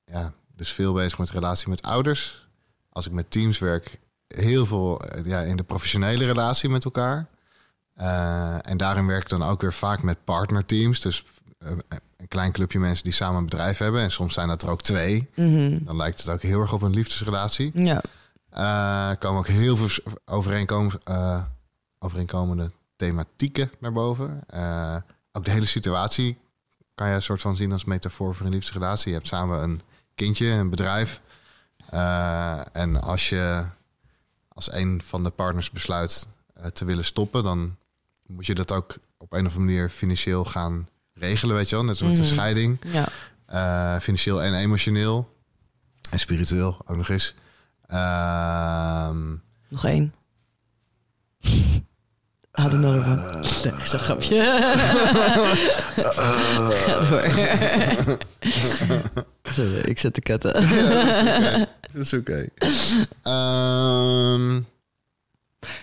ja, 0.05 0.33
dus 0.61 0.73
veel 0.73 0.93
bezig 0.93 1.19
met 1.19 1.31
relatie 1.31 1.69
met 1.69 1.83
ouders. 1.83 2.49
Als 2.89 3.07
ik 3.07 3.13
met 3.13 3.31
teams 3.31 3.59
werk, 3.59 3.99
heel 4.27 4.67
veel 4.67 5.01
eh, 5.01 5.25
ja, 5.25 5.41
in 5.41 5.57
de 5.57 5.63
professionele 5.63 6.25
relatie 6.25 6.69
met 6.69 6.85
elkaar. 6.85 7.27
Eh, 7.95 8.69
en 8.69 8.77
daarin 8.77 9.07
werk 9.07 9.23
ik 9.23 9.29
dan 9.29 9.43
ook 9.43 9.61
weer 9.61 9.73
vaak 9.73 10.03
met 10.03 10.25
partnerteams. 10.25 11.01
Dus 11.01 11.25
eh, 11.59 11.71
een 12.17 12.29
klein 12.29 12.53
clubje 12.53 12.79
mensen 12.79 13.05
die 13.05 13.13
samen 13.13 13.39
een 13.39 13.45
bedrijf 13.45 13.79
hebben. 13.79 14.01
En 14.01 14.11
soms 14.11 14.35
zijn 14.35 14.49
dat 14.49 14.63
er 14.63 14.71
ook 14.71 14.83
twee. 14.83 15.29
Mhm. 15.35 15.85
Dan 15.85 15.97
lijkt 15.97 16.19
het 16.19 16.29
ook 16.29 16.43
heel 16.43 16.61
erg 16.61 16.73
op 16.73 16.83
een 16.83 16.95
liefdesrelatie. 16.95 17.71
Ja. 17.75 19.15
Komen 19.15 19.39
ook 19.39 19.49
heel 19.49 19.77
veel 19.77 20.15
overeenkom, 20.25 20.91
overeenkomende 21.99 22.71
thematieken 22.97 23.71
naar 23.79 23.93
boven. 23.93 24.41
Ook 25.33 25.45
de 25.45 25.51
hele 25.51 25.67
situatie 25.67 26.39
kan 26.95 27.09
je 27.09 27.15
een 27.15 27.23
soort 27.23 27.41
van 27.41 27.57
zien 27.57 27.73
als 27.73 27.85
metafoor 27.85 28.35
voor 28.35 28.47
een 28.47 28.53
liefdesrelatie. 28.53 29.09
Je 29.09 29.17
hebt 29.17 29.29
samen 29.29 29.63
een 29.63 29.81
kindje, 30.25 30.47
een 30.47 30.71
bedrijf. 30.71 31.21
Eh, 31.91 32.61
en 32.73 33.01
als 33.01 33.29
je 33.29 33.67
als 34.49 34.73
een 34.73 35.03
van 35.05 35.25
de 35.25 35.31
partners 35.31 35.71
besluit 35.71 36.27
eh, 36.55 36.67
te 36.67 36.85
willen 36.85 37.05
stoppen, 37.05 37.43
dan 37.45 37.77
moet 38.27 38.47
je 38.47 38.55
dat 38.55 38.73
ook 38.73 38.97
op 39.19 39.33
een 39.33 39.47
of 39.47 39.55
andere 39.57 39.73
manier 39.75 39.89
financieel 39.91 40.45
gaan 40.45 40.89
regelen, 41.15 41.57
weet 41.57 41.69
je 41.69 41.77
wel. 41.77 41.85
Net 41.85 41.97
zoals 41.97 42.19
een 42.19 42.25
Mhm. 42.25 42.33
scheiding. 42.33 42.79
Ja. 42.85 43.09
Eh, 43.47 44.01
financieel 44.01 44.43
en 44.43 44.55
emotioneel. 44.55 45.37
En 46.11 46.19
spiritueel 46.19 46.77
ook 46.85 46.97
nog 46.97 47.09
eens. 47.09 47.35
Ehm, 47.87 49.37
Nog 49.69 49.85
één. 49.85 50.15
Add 52.61 52.75
another 52.75 53.01
one. 53.03 53.21
Nee, 53.65 53.73
zo'n 53.87 53.99
grapje. 54.01 54.43
Ga 56.73 57.01
door. 58.05 58.19
Sorry, 59.55 59.79
ik 59.85 59.99
zet 59.99 60.15
de 60.15 60.21
ketten. 60.21 60.53
dat 61.93 62.03
is 62.05 62.13
oké. 62.13 62.47
Ehm, 63.23 64.61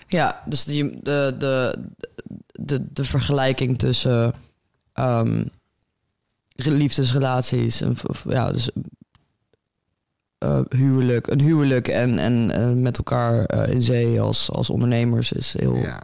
Ja, 0.08 0.42
dus 0.46 0.64
die, 0.64 0.98
de, 1.02 1.34
de, 1.38 1.78
de, 2.52 2.86
de 2.92 3.04
vergelijking 3.04 3.78
tussen 3.78 4.34
ehm, 4.92 5.44
liefdesrelaties 6.54 7.80
en 7.80 7.96
v- 7.96 8.02
v- 8.08 8.24
ja, 8.32 8.52
dus, 8.52 8.70
eh, 10.38 10.60
huwelijk, 10.68 11.26
een 11.26 11.40
huwelijk 11.40 11.88
en, 11.88 12.18
en 12.18 12.50
eh, 12.50 12.72
met 12.72 12.96
elkaar 12.96 13.44
eh, 13.44 13.72
in 13.74 13.82
zee 13.82 14.20
als, 14.20 14.50
als 14.50 14.70
ondernemers 14.70 15.32
is 15.32 15.52
heel 15.58 15.76
ja. 15.76 16.02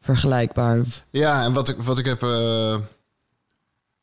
vergelijkbaar. 0.00 0.82
ja, 1.10 1.44
en 1.44 1.52
wat 1.52 1.68
ik, 1.68 1.76
wat 1.76 1.98
ik 1.98 2.04
heb... 2.04 2.20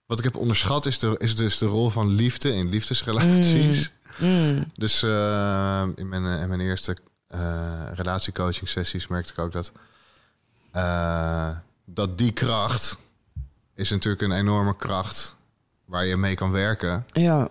wat 0.05 0.18
ik 0.18 0.24
heb 0.24 0.36
onderschat 0.36 0.86
is, 0.86 0.99
de, 0.99 1.16
is 1.18 1.36
dus 1.36 1.57
de 1.57 1.66
rol 1.66 1.89
van 1.89 2.07
liefde 2.07 2.53
in 2.53 2.70
liefdesrelaties. 2.70 3.91
Mm, 4.18 4.72
Dus 4.74 5.03
eh, 5.03 5.84
in, 5.95 6.09
mijn, 6.09 6.26
in 6.26 6.47
mijn 6.47 6.61
eerste 6.61 6.97
relatiecoaching 7.93 8.70
sessies 8.70 9.07
merkte 9.07 9.34
ik 9.34 9.39
ook 9.39 9.51
dat, 9.51 9.72
dat 11.86 12.18
die 12.18 12.32
kracht 12.32 12.97
is 13.74 13.89
natuurlijk 13.89 14.22
een 14.22 14.32
enorme 14.32 14.76
kracht 14.76 15.36
waar 15.86 16.05
je 16.05 16.18
mee 16.18 16.36
kan 16.36 16.51
werken. 16.51 17.05
ja, 17.13 17.49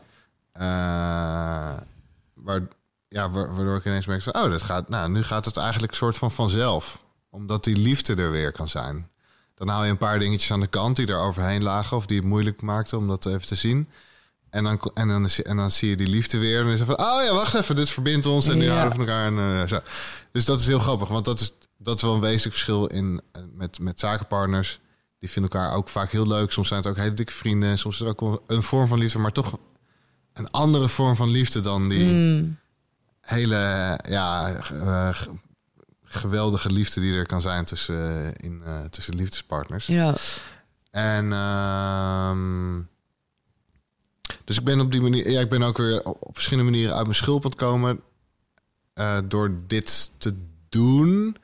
waar, 2.34 2.68
ja, 3.09 3.30
wa- 3.30 3.50
waardoor 3.50 3.76
ik 3.76 3.84
ineens 3.84 4.07
merk 4.07 4.26
oh, 4.26 4.50
dat 4.50 4.62
gaat, 4.62 4.88
nou, 4.88 5.11
nu 5.11 5.22
gaat 5.22 5.44
het 5.44 5.57
eigenlijk 5.57 5.94
soort 5.94 6.18
van 6.18 6.30
vanzelf. 6.32 7.02
Omdat 7.30 7.64
die 7.64 7.76
liefde 7.76 8.14
er 8.14 8.30
weer 8.30 8.52
kan 8.52 8.68
zijn. 8.68 9.09
Dan 9.55 9.68
haal 9.68 9.84
je 9.84 9.90
een 9.90 9.96
paar 9.98 10.18
dingetjes 10.18 10.52
aan 10.52 10.61
de 10.61 10.66
kant 10.66 10.96
die 10.96 11.07
er 11.07 11.18
overheen 11.18 11.62
lagen 11.62 11.96
of 11.96 12.07
die 12.07 12.16
het 12.18 12.26
moeilijk 12.26 12.62
maakten 12.62 12.98
om 12.98 13.09
dat 13.09 13.26
even 13.26 13.46
te 13.46 13.55
zien. 13.55 13.88
En 14.50 14.64
dan, 14.64 14.90
en, 14.94 15.09
dan, 15.09 15.28
en 15.28 15.57
dan 15.57 15.70
zie 15.70 15.88
je 15.88 15.96
die 15.96 16.07
liefde 16.09 16.38
weer. 16.38 16.59
En 16.59 16.64
dan 16.64 16.72
is 16.72 16.80
het 16.80 16.88
van, 16.88 16.98
oh 17.07 17.24
ja, 17.24 17.34
wacht 17.34 17.55
even, 17.55 17.76
dit 17.76 17.90
verbindt 17.90 18.26
ons. 18.26 18.46
En 18.48 18.59
nu 18.59 18.64
Ja. 18.64 18.70
houden 18.76 18.98
we 18.98 19.05
van 19.05 19.09
elkaar. 19.14 19.26
En, 19.26 19.61
eh, 19.62 19.68
zo. 19.68 19.80
Dus 20.32 20.44
dat 20.44 20.61
is 20.61 20.66
heel 20.66 20.78
grappig. 20.78 21.09
Want 21.09 21.24
dat 21.24 21.40
is, 21.40 21.52
dat 21.78 21.96
is 21.96 22.02
wel 22.02 22.14
een 22.14 22.20
wezenlijk 22.20 22.52
verschil 22.52 22.86
in, 22.86 23.20
eh, 23.32 23.42
met, 23.55 23.78
met 23.78 24.00
zakenpartners. 24.00 24.80
Die 25.18 25.30
vinden 25.30 25.50
elkaar 25.52 25.74
ook 25.76 25.88
vaak 25.88 26.11
heel 26.11 26.26
leuk. 26.26 26.50
Soms 26.52 26.68
zijn 26.68 26.80
het 26.80 26.90
ook 26.90 26.96
hele 26.96 27.12
dikke 27.12 27.32
vrienden. 27.32 27.68
En 27.70 27.78
soms 27.78 28.00
is 28.00 28.07
het 28.09 28.18
ook 28.20 28.42
een 28.46 28.62
vorm 28.62 28.88
van 28.88 28.98
liefde. 28.98 29.18
Maar 29.18 29.32
toch 29.32 29.59
een 30.35 30.51
andere 30.51 30.89
vorm 30.89 31.16
van 31.16 31.28
liefde 31.30 31.61
dan 31.61 31.89
die 31.89 32.05
Mm, 32.05 32.59
hele 33.20 33.99
ja, 34.09 34.55
eh, 34.55 35.20
geweldige 36.05 36.70
liefde 36.72 37.01
die 37.01 37.14
er 37.14 37.26
kan 37.26 37.41
zijn 37.41 37.64
tussen, 37.64 38.24
eh, 38.37 38.47
in, 38.49 38.62
eh, 38.64 38.80
tussen 38.91 39.14
liefdespartners. 39.14 39.87
ja. 39.87 40.14
En 40.91 41.32
ehm, 41.32 42.80
dus 44.45 44.59
ik 44.59 44.64
ben 44.64 44.80
op 44.80 44.93
die 44.93 45.01
manier, 45.01 45.30
ja, 45.30 45.41
ik 45.41 45.49
ben 45.51 45.62
ook 45.62 45.76
weer 45.76 46.05
op, 46.05 46.30
verschillende 46.32 46.70
manieren 46.70 46.95
uit 46.95 47.03
mijn 47.05 47.14
schulp 47.16 47.57
komen 47.57 48.01
eh, 48.95 49.18
door 49.24 49.57
dit 49.66 50.12
te 50.18 50.35
doen. 50.68 51.37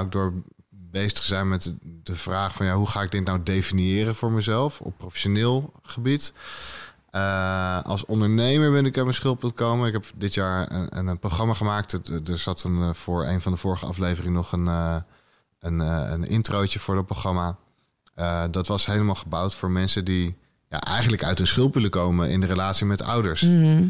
Ook 0.00 0.12
door 0.12 0.32
bezig 0.68 1.12
te 1.12 1.22
zijn 1.26 1.48
met 1.48 1.62
de- 1.62 1.74
de 2.02 2.14
vraag 2.14 2.54
van 2.54 2.66
ja, 2.66 2.74
hoe 2.74 2.86
ga 2.86 3.02
ik 3.02 3.10
dit 3.10 3.24
nou 3.24 3.42
definiëren 3.42 4.14
voor 4.14 4.32
mezelf 4.32 4.80
op 4.80 4.98
professioneel 4.98 5.72
gebied. 5.82 6.32
Eh, 7.14 7.82
als 7.82 8.04
ondernemer 8.04 8.70
ben 8.70 8.86
ik 8.86 8.94
uit 8.94 9.04
mijn 9.04 9.16
schulp 9.16 9.42
aan 9.42 9.48
het 9.48 9.58
komen. 9.58 9.86
Ik 9.86 9.92
heb 9.92 10.04
dit 10.14 10.34
jaar 10.34 10.72
een, 10.72 11.06
een, 11.06 11.18
programma 11.18 11.54
gemaakt. 11.54 12.10
Er 12.28 12.38
zat 12.38 12.62
een, 12.62 12.82
eh, 12.82 12.94
voor 12.94 13.26
een 13.26 13.40
van 13.40 13.52
de 13.52 13.58
vorige 13.58 13.86
afleveringen 13.86 14.32
nog 14.34 14.52
een, 14.52 14.68
eh, 14.68 14.96
een, 15.58 15.78
een 16.12 16.24
introotje 16.24 16.78
voor 16.78 16.96
het 16.96 17.06
programma. 17.06 17.56
Dat 18.50 18.66
was 18.66 18.86
helemaal 18.86 19.14
gebouwd 19.14 19.54
voor 19.54 19.70
mensen 19.70 20.04
die 20.04 20.36
ja, 20.68 20.80
eigenlijk 20.80 21.24
uit 21.24 21.38
hun 21.38 21.46
schulp 21.46 21.74
willen 21.74 21.90
komen 21.90 22.30
in 22.30 22.40
de 22.40 22.46
relatie 22.46 22.86
met 22.86 23.02
ouders. 23.02 23.42
Mhm. 23.42 23.88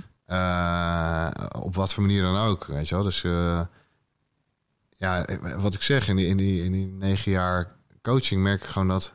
Op 1.58 1.74
wat 1.74 1.94
voor 1.94 2.02
manier 2.02 2.22
dan 2.22 2.36
ook, 2.36 2.64
weet 2.64 2.88
je 2.88 2.94
wel. 2.94 3.04
Dus 3.04 3.20
ja, 4.90 5.24
wat 5.56 5.74
ik 5.74 5.82
zeg, 5.82 6.08
in 6.08 6.16
die, 6.16 6.26
in, 6.26 6.36
die, 6.36 6.64
in 6.64 6.72
die 6.72 6.86
negen 6.86 7.32
jaar 7.32 7.76
coaching 8.02 8.42
merk 8.42 8.62
ik 8.62 8.68
gewoon 8.68 8.88
dat 8.88 9.12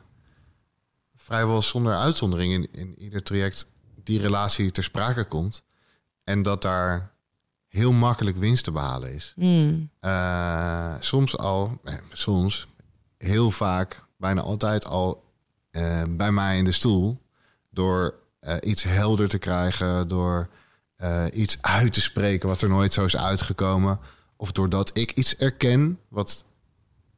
vrijwel 1.16 1.62
zonder 1.62 1.96
uitzondering 1.96 2.52
in, 2.52 2.68
in 2.72 2.98
ieder 2.98 3.22
traject 3.22 3.66
die 4.04 4.20
relatie 4.20 4.70
ter 4.70 4.82
sprake 4.84 5.24
komt. 5.24 5.62
En 6.24 6.42
dat 6.42 6.62
daar 6.62 7.10
heel 7.68 7.92
makkelijk 7.92 8.36
winst 8.36 8.64
te 8.64 8.70
behalen 8.72 9.14
is. 9.14 9.32
Mm, 9.36 9.90
Eh, 10.00 10.94
soms 11.00 11.36
al, 11.38 11.80
eh, 11.84 11.94
soms, 12.12 12.68
heel 13.18 13.50
vaak, 13.50 14.04
bijna 14.18 14.40
altijd 14.40 14.84
al 14.86 15.24
eh, 15.70 16.02
bij 16.08 16.32
mij 16.32 16.58
in 16.58 16.64
de 16.64 16.72
stoel. 16.72 17.20
Door 17.70 18.14
eh, 18.40 18.56
iets 18.60 18.82
helder 18.82 19.28
te 19.28 19.38
krijgen, 19.38 20.08
door 20.08 20.48
iets 21.32 21.58
uit 21.60 21.92
te 21.92 22.00
spreken 22.00 22.48
wat 22.48 22.62
er 22.62 22.68
nooit 22.68 22.92
zo 22.92 23.04
is 23.04 23.16
uitgekomen. 23.16 24.00
Of 24.36 24.52
doordat 24.52 24.90
ik 24.98 25.12
iets 25.12 25.36
erken 25.36 25.98
wat, 26.08 26.44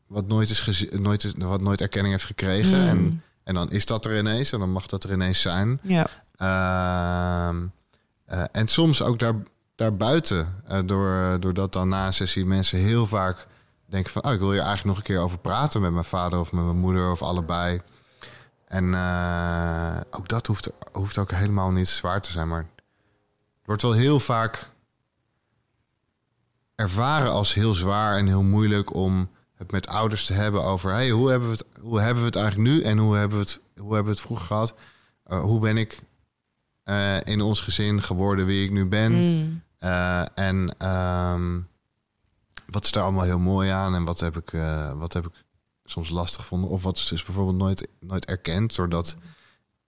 wat, 0.07 0.26
nooit, 0.26 0.51
is 0.51 0.87
nooit, 0.91 1.24
is, 1.24 1.33
wat 1.37 1.61
nooit 1.61 1.80
erkenning 1.80 2.14
heeft 2.14 2.26
gekregen. 2.26 2.78
Mm. 2.80 2.89
En, 2.89 3.22
en 3.45 3.55
dan 3.55 3.70
is 3.70 3.87
dat 3.87 4.05
er 4.05 4.18
ineens 4.18 4.53
en 4.53 4.59
dan 4.59 4.70
mag 4.70 4.87
dat 4.87 5.05
er 5.05 5.12
ineens 5.12 5.41
zijn. 5.41 5.80
ja. 5.83 6.07
Ehm, 6.43 7.66
eh, 8.24 8.45
en 8.53 8.68
soms 8.68 9.03
ook 9.03 9.18
daar, 9.18 9.34
daarbuiten. 9.74 10.62
eh 10.66 10.80
door, 10.86 11.40
doordat 11.40 11.72
dan 11.72 11.88
na 11.88 12.07
een 12.07 12.12
sessie 12.12 12.47
mensen 12.47 12.78
heel 12.78 13.07
vaak 13.07 13.47
denken 13.86 14.12
van... 14.12 14.24
Oh, 14.24 14.32
ik 14.32 14.38
wil 14.38 14.51
hier 14.51 14.61
eigenlijk 14.61 14.88
nog 14.88 14.97
een 14.97 15.14
keer 15.14 15.18
over 15.18 15.38
praten 15.38 15.80
met 15.80 15.93
mijn 15.93 16.05
vader 16.05 16.38
of 16.38 16.53
met 16.53 16.64
mijn 16.64 16.78
moeder 16.78 17.11
of 17.11 17.22
allebei. 17.22 17.80
En 18.64 18.95
eh, 18.95 20.01
ook 20.11 20.28
dat 20.28 20.47
hoeft, 20.47 20.72
hoeft 20.93 21.18
ook 21.18 21.30
helemaal 21.30 21.70
niet 21.70 21.88
zwaar 21.88 22.20
te 22.20 22.30
zijn. 22.30 22.49
Maar 22.49 22.66
het 22.76 23.64
wordt 23.64 23.82
wel 23.82 23.93
heel 23.93 24.20
vaak 24.20 24.68
ervaren 26.74 27.30
als 27.30 27.55
heel 27.55 27.74
zwaar 27.74 28.16
en 28.16 28.26
heel 28.26 28.43
moeilijk 28.43 28.95
om 28.95 29.30
het 29.55 29.70
met 29.70 29.88
ouders 29.88 30.26
te 30.26 30.32
hebben 30.32 30.62
over... 30.62 30.93
Hey, 30.93 31.11
hoe, 31.11 31.30
hebben 31.30 31.49
we 31.49 31.55
het, 31.55 31.80
hoe 31.80 32.01
hebben 32.01 32.22
we 32.22 32.28
het 32.28 32.36
eigenlijk 32.36 32.68
nu 32.68 32.82
en 32.82 32.99
hoe 32.99 33.16
hebben 33.16 33.38
we 33.38 33.45
het, 33.45 33.61
hoe 33.76 33.95
hebben 33.95 34.12
we 34.12 34.18
het 34.18 34.26
vroeger 34.26 34.47
gehad? 34.47 34.74
Eh, 35.24 35.40
hoe 35.40 35.61
ben 35.61 35.76
ik 35.76 36.03
eh, 36.83 37.20
in 37.24 37.41
ons 37.41 37.61
gezin 37.61 38.03
geworden 38.03 38.47
wie 38.47 38.64
ik 38.64 38.70
nu 38.70 38.87
ben? 38.87 39.12
Mm, 39.12 39.62
Eh, 39.78 40.24
en 40.35 40.74
ehm, 40.78 41.61
wat 42.66 42.85
is 42.85 42.91
daar 42.91 43.03
allemaal 43.03 43.24
heel 43.24 43.39
mooi 43.39 43.70
aan? 43.70 43.95
En 43.95 44.05
wat 44.05 44.20
heb 44.20 44.37
ik, 44.37 44.53
eh, 44.53 44.93
wat 44.93 45.12
heb 45.12 45.26
ik 45.26 45.33
soms 45.85 46.11
lastig 46.11 46.41
gevonden? 46.41 46.70
Of 46.70 46.83
wat 46.83 46.97
is 46.97 47.09
dus 47.09 47.24
bijvoorbeeld 47.24 47.57
nooit, 47.57 47.89
nooit 48.01 48.24
erkend, 48.24 48.76
doordat, 48.76 49.16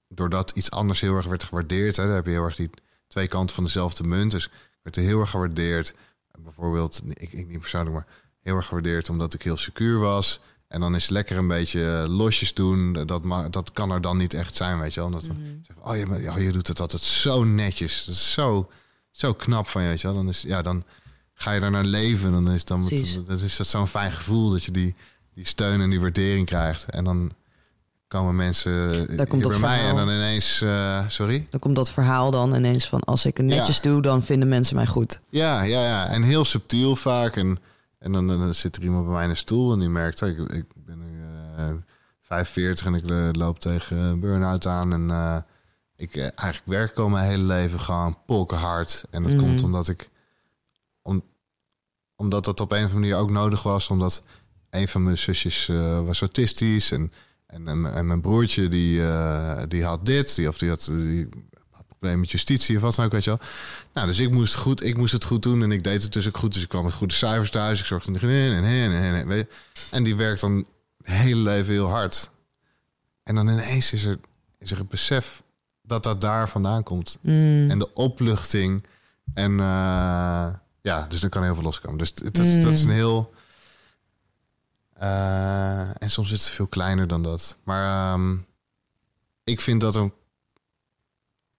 doordat 0.08 0.50
iets 0.50 0.70
anders 0.70 1.00
heel 1.00 1.16
erg 1.16 1.26
werd 1.26 1.44
gewaardeerd. 1.44 1.96
Hè? 1.96 2.04
Daar 2.06 2.14
heb 2.14 2.24
je 2.24 2.30
heel 2.30 2.44
erg 2.44 2.56
die 2.56 2.70
twee 3.08 3.28
kanten 3.28 3.54
van 3.54 3.64
dezelfde 3.64 4.04
munt. 4.04 4.30
Dus 4.30 4.44
ik 4.46 4.52
werd 4.82 4.96
er 4.96 5.02
heel 5.02 5.20
erg 5.20 5.30
gewaardeerd. 5.30 5.94
Bijvoorbeeld, 6.38 7.02
ik, 7.08 7.32
ik 7.32 7.48
niet 7.48 7.60
persoonlijk, 7.60 7.94
maar 7.94 8.06
heel 8.40 8.56
erg 8.56 8.66
gewaardeerd 8.66 9.08
omdat 9.08 9.34
ik 9.34 9.42
heel 9.42 9.56
secuur 9.56 9.98
was. 9.98 10.40
En 10.74 10.80
dan 10.80 10.94
is 10.94 11.08
lekker 11.08 11.36
een 11.36 11.48
beetje 11.48 12.06
losjes 12.08 12.54
doen. 12.54 12.92
Dat, 12.92 13.22
dat 13.50 13.72
kan 13.72 13.90
er 13.90 14.00
dan 14.00 14.16
niet 14.16 14.34
echt 14.34 14.56
zijn, 14.56 14.78
weet 14.78 14.94
je 14.94 15.00
wel. 15.00 15.08
Omdat 15.08 15.28
mhm. 15.28 15.88
oh, 15.88 15.96
je, 15.96 16.22
ja, 16.22 16.38
je 16.38 16.52
doet 16.52 16.68
het 16.68 16.80
altijd 16.80 17.02
zo 17.02 17.44
netjes. 17.44 18.04
Dat 18.04 18.14
is 18.14 18.32
zo, 18.32 18.70
zo 19.10 19.34
knap 19.34 19.68
van 19.68 19.82
je, 19.82 19.88
weet 19.88 20.00
je 20.00 20.06
wel. 20.06 20.16
Dan, 20.16 20.28
is, 20.28 20.42
ja, 20.42 20.62
dan 20.62 20.84
ga 21.34 21.52
je 21.52 21.60
daar 21.60 21.70
naar 21.70 21.84
leven. 21.84 22.32
Dan 22.32 22.50
is, 22.50 22.64
dan, 22.64 22.88
dan 23.26 23.38
is 23.38 23.56
dat 23.56 23.66
zo'n 23.66 23.88
fijn 23.88 24.12
gevoel 24.12 24.50
dat 24.50 24.64
je 24.64 24.70
die, 24.70 24.94
die 25.34 25.46
steun 25.46 25.80
en 25.80 25.90
die 25.90 26.00
waardering 26.00 26.46
krijgt. 26.46 26.84
En 26.84 27.04
dan 27.04 27.32
komen 28.08 28.36
mensen 28.36 29.06
Daar 29.16 29.26
komt 29.26 29.42
hier 29.42 29.52
dat 29.52 29.60
bij 29.60 29.70
mij 29.70 29.88
en 29.88 29.96
dan 29.96 30.08
ineens... 30.08 30.60
eh, 30.60 31.08
sorry? 31.08 31.46
Dan 31.50 31.60
komt 31.60 31.76
dat 31.76 31.90
verhaal 31.90 32.30
dan 32.30 32.54
ineens 32.54 32.88
van... 32.88 33.00
als 33.00 33.24
ik 33.24 33.36
het 33.36 33.46
netjes 33.46 33.80
doe, 33.80 34.02
dan 34.02 34.22
vinden 34.22 34.48
mensen 34.48 34.76
mij 34.76 34.86
goed. 34.86 35.20
Ja, 35.28 35.62
ja, 35.62 35.82
ja. 35.82 36.06
En 36.06 36.22
heel 36.22 36.44
subtiel 36.44 36.96
vaak. 36.96 37.36
En, 37.36 37.58
en 38.04 38.12
dan, 38.12 38.26
dan 38.26 38.54
zit 38.54 38.76
er 38.76 38.82
iemand 38.82 39.04
bij 39.04 39.14
mij 39.14 39.22
in 39.22 39.28
de 39.28 39.34
stoel 39.34 39.72
en 39.72 39.78
die 39.78 39.88
merkt... 39.88 40.20
ik, 40.20 40.38
ik 40.38 40.64
ben 40.74 40.98
nu 40.98 41.22
eh 41.56 41.72
45 42.20 42.86
en 42.86 42.94
ik 42.94 43.10
eh, 43.10 43.28
loop 43.32 43.58
tegen 43.58 43.96
een 43.96 44.20
burn-out 44.20 44.66
aan. 44.66 44.92
En 44.92 45.10
eh, 45.10 45.36
ik 45.96 46.16
eigenlijk 46.16 46.62
werk 46.66 46.98
al 46.98 47.08
mijn 47.08 47.28
hele 47.28 47.42
leven 47.42 47.80
gewoon 47.80 48.18
polkenhard. 48.26 49.04
En 49.10 49.22
dat 49.22 49.32
Mhm. 49.32 49.40
komt 49.40 49.62
omdat 49.62 49.88
ik... 49.88 50.10
Om, 51.02 51.22
omdat 52.16 52.44
dat 52.44 52.60
op 52.60 52.70
een 52.70 52.76
of 52.76 52.82
andere 52.82 53.00
manier 53.00 53.16
ook 53.16 53.30
nodig 53.30 53.62
was. 53.62 53.88
Omdat 53.88 54.22
een 54.70 54.88
van 54.88 55.02
mijn 55.02 55.18
zusjes 55.18 55.66
was 56.04 56.20
autistisch. 56.20 56.90
En, 56.92 57.12
en, 57.46 57.68
en, 57.68 57.80
mijn- 57.80 57.94
en 57.94 58.06
mijn 58.06 58.20
broertje 58.20 58.68
die, 58.68 59.00
die 59.68 59.84
had 59.84 60.06
dit. 60.06 60.34
Die, 60.34 60.48
of 60.48 60.58
die 60.58 60.68
had... 60.68 60.84
Die, 60.92 61.28
had 61.50 61.53
probleem 62.04 62.20
met 62.20 62.30
justitie 62.30 62.76
of 62.76 62.82
wat 62.82 62.94
dan 62.94 63.04
ook, 63.04 63.12
weet 63.12 63.24
je 63.24 63.30
wel. 63.30 63.48
Nou, 63.92 64.06
dus 64.06 64.18
ik 64.18 64.30
moest, 64.30 64.54
goed, 64.54 64.84
ik 64.84 64.96
moest 64.96 65.12
het 65.12 65.24
goed 65.24 65.42
doen 65.42 65.62
en 65.62 65.72
ik 65.72 65.84
deed 65.84 66.02
het 66.02 66.12
dus 66.12 66.26
ook 66.26 66.36
goed. 66.36 66.52
Dus 66.52 66.62
ik 66.62 66.68
kwam 66.68 66.84
met 66.84 66.92
goede 66.92 67.14
cijfers 67.14 67.50
thuis. 67.50 67.80
Ik 67.80 67.86
zorgde 67.86 68.12
er 68.12 68.30
in 68.30 68.52
en 68.52 68.64
en 68.64 68.92
en 68.92 69.30
en. 69.30 69.48
En 69.90 70.02
die 70.02 70.16
werkt 70.16 70.40
dan 70.40 70.56
het 70.56 70.66
hele 71.14 71.40
leven 71.40 71.72
heel 71.72 71.88
hard. 71.88 72.30
En 73.22 73.34
dan 73.34 73.48
ineens 73.48 73.92
is 73.92 74.04
er, 74.04 74.18
is 74.58 74.70
er 74.70 74.78
het 74.78 74.88
besef 74.88 75.42
dat 75.82 76.02
dat 76.02 76.20
daar 76.20 76.48
vandaan 76.48 76.82
komt. 76.82 77.18
Mm. 77.20 77.70
En 77.70 77.78
de 77.78 77.92
opluchting. 77.92 78.86
En 79.34 79.52
eh, 79.60 80.48
ja, 80.80 81.06
dus 81.08 81.20
dan 81.20 81.30
kan 81.30 81.42
heel 81.42 81.54
veel 81.54 81.62
loskomen. 81.62 81.98
Dus 81.98 82.12
dat, 82.12 82.34
dat 82.34 82.72
is 82.72 82.82
een 82.82 82.90
heel... 82.90 83.34
eh, 84.92 86.02
en 86.02 86.10
soms 86.10 86.30
is 86.30 86.44
het 86.44 86.54
veel 86.54 86.66
kleiner 86.66 87.06
dan 87.06 87.22
dat. 87.22 87.56
Maar 87.64 88.12
ehm, 88.12 88.36
ik 89.44 89.60
vind 89.60 89.80
dat 89.80 89.96
een... 89.96 90.12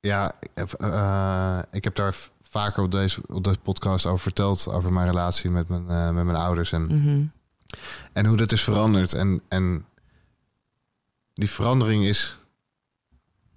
Ja, 0.06 0.32
eh, 0.54 1.60
ik 1.72 1.84
heb 1.84 1.96
daar 1.96 2.16
vaker 2.42 2.84
op 2.84 2.92
deze, 2.92 3.22
op 3.28 3.44
deze 3.44 3.60
podcast 3.60 4.06
over 4.06 4.20
verteld... 4.20 4.68
over 4.68 4.94
mijn 4.94 5.08
relatie 5.08 5.50
met 5.50 5.68
mijn, 5.68 5.90
eh, 5.90 6.12
met 6.12 6.26
mijn 6.26 6.38
ouders. 6.38 6.72
En 6.72 6.82
Mhm. 6.86 7.26
en 8.14 8.26
hoe 8.26 8.38
dat 8.38 8.52
is 8.52 8.64
veranderd. 8.64 9.14
En, 9.14 9.42
en 9.48 9.86
die 11.34 11.50
verandering 11.50 12.06
is 12.06 12.38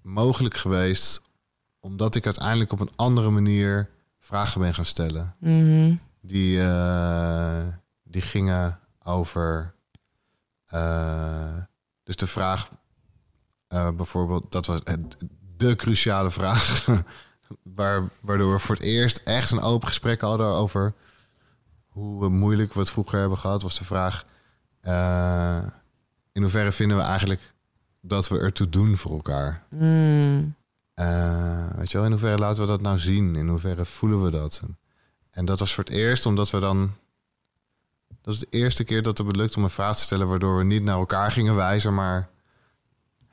mogelijk 0.03 0.57
geweest 0.57 1.23
omdat 1.81 2.15
ik 2.15 2.25
uiteindelijk 2.25 2.73
op 2.73 2.81
een 2.81 2.93
andere 2.97 3.31
manier 3.31 3.91
vragen 4.19 4.61
ben 4.61 4.75
gaan 4.75 4.85
stellen. 4.85 5.35
Mhm. 5.41 5.95
Die, 6.21 6.61
eh, 6.61 7.67
die 8.03 8.23
gingen 8.23 8.79
over. 9.03 9.75
eh, 10.67 11.57
dus 12.03 12.17
de 12.17 12.27
vraag, 12.27 12.71
eh, 13.69 13.91
bijvoorbeeld, 13.91 14.53
dat 14.53 14.67
was 14.67 14.81
het, 14.85 15.17
de 15.59 15.77
cruciale 15.77 16.31
vraag. 16.31 16.87
Waar, 17.63 18.09
waardoor 18.21 18.53
we 18.53 18.59
voor 18.59 18.75
het 18.75 18.85
eerst 18.85 19.21
echt 19.25 19.51
een 19.51 19.61
open 19.61 19.89
gesprek 19.89 20.21
hadden 20.21 20.47
over 20.47 20.95
hoe 21.89 22.29
moeilijk 22.29 22.75
we 22.75 22.81
het 22.81 22.91
vroeger 22.91 23.19
hebben 23.19 23.39
gehad. 23.39 23.63
Was 23.63 23.79
de 23.79 23.85
vraag: 23.85 24.25
eh, 24.81 25.67
in 26.33 26.43
hoeverre 26.43 26.73
vinden 26.73 26.97
we 26.97 27.03
eigenlijk 27.03 27.53
dat 28.01 28.29
we 28.29 28.39
ertoe 28.39 28.69
doen 28.69 28.97
voor 28.97 29.11
elkaar? 29.11 29.63
Mm. 29.71 30.55
Eh, 30.95 31.71
weet 31.77 31.91
je 31.91 31.97
wel, 31.97 32.07
in 32.07 32.13
hoeverre 32.13 32.39
laten 32.39 32.61
we 32.61 32.69
dat 32.69 32.81
nou 32.81 32.99
zien? 32.99 33.37
In 33.37 33.49
hoeverre 33.49 33.85
voelen 33.85 34.25
we 34.25 34.31
dat? 34.31 34.63
En, 35.31 35.45
dat 35.45 35.59
was 35.59 35.75
voor 35.75 35.85
het 35.85 35.93
eerst 35.93 36.27
omdat 36.27 36.51
we 36.51 36.59
dan... 36.59 36.91
Dat 38.23 38.35
is 38.35 38.41
de 38.41 38.47
eerste 38.51 38.85
keer 38.85 39.03
dat 39.03 39.19
het 39.19 39.27
me 39.27 39.33
lukt 39.33 39.57
om 39.57 39.63
een 39.63 39.71
vraag 39.71 39.97
te 39.97 40.03
stellen... 40.03 40.29
waardoor 40.29 40.57
we 40.59 40.65
niet 40.65 40.83
naar 40.83 40.99
elkaar 40.99 41.33
gingen 41.33 41.55
wijzen... 41.55 41.95
maar 41.95 42.29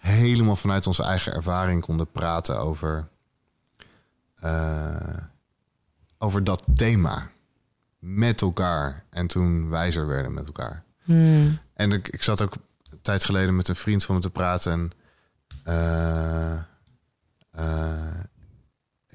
helemaal 0.06 0.56
vanuit 0.56 0.88
onze 0.88 1.04
eigen 1.04 1.34
ervaring 1.34 1.82
konden 1.82 2.12
praten 2.12 2.60
over... 2.60 3.08
eh, 4.36 5.18
over 6.18 6.44
dat 6.44 6.64
thema. 6.76 7.30
Met 8.00 8.42
elkaar. 8.42 9.04
En 9.10 9.28
toen 9.28 9.70
wijzer 9.70 10.08
werden 10.08 10.34
met 10.34 10.46
elkaar. 10.46 10.84
Mm. 11.04 11.60
En 11.74 11.92
ik, 11.92 12.08
ik 12.08 12.24
zat 12.24 12.42
ook 12.42 12.54
een 12.54 13.02
tijd 13.02 13.26
geleden 13.26 13.56
met 13.56 13.68
een 13.68 13.76
vriend 13.76 14.04
van 14.04 14.16
me 14.16 14.22
te 14.22 14.30
praten. 14.30 14.72
En 14.72 14.92
eh, 15.64 16.58
eh, 17.52 18.20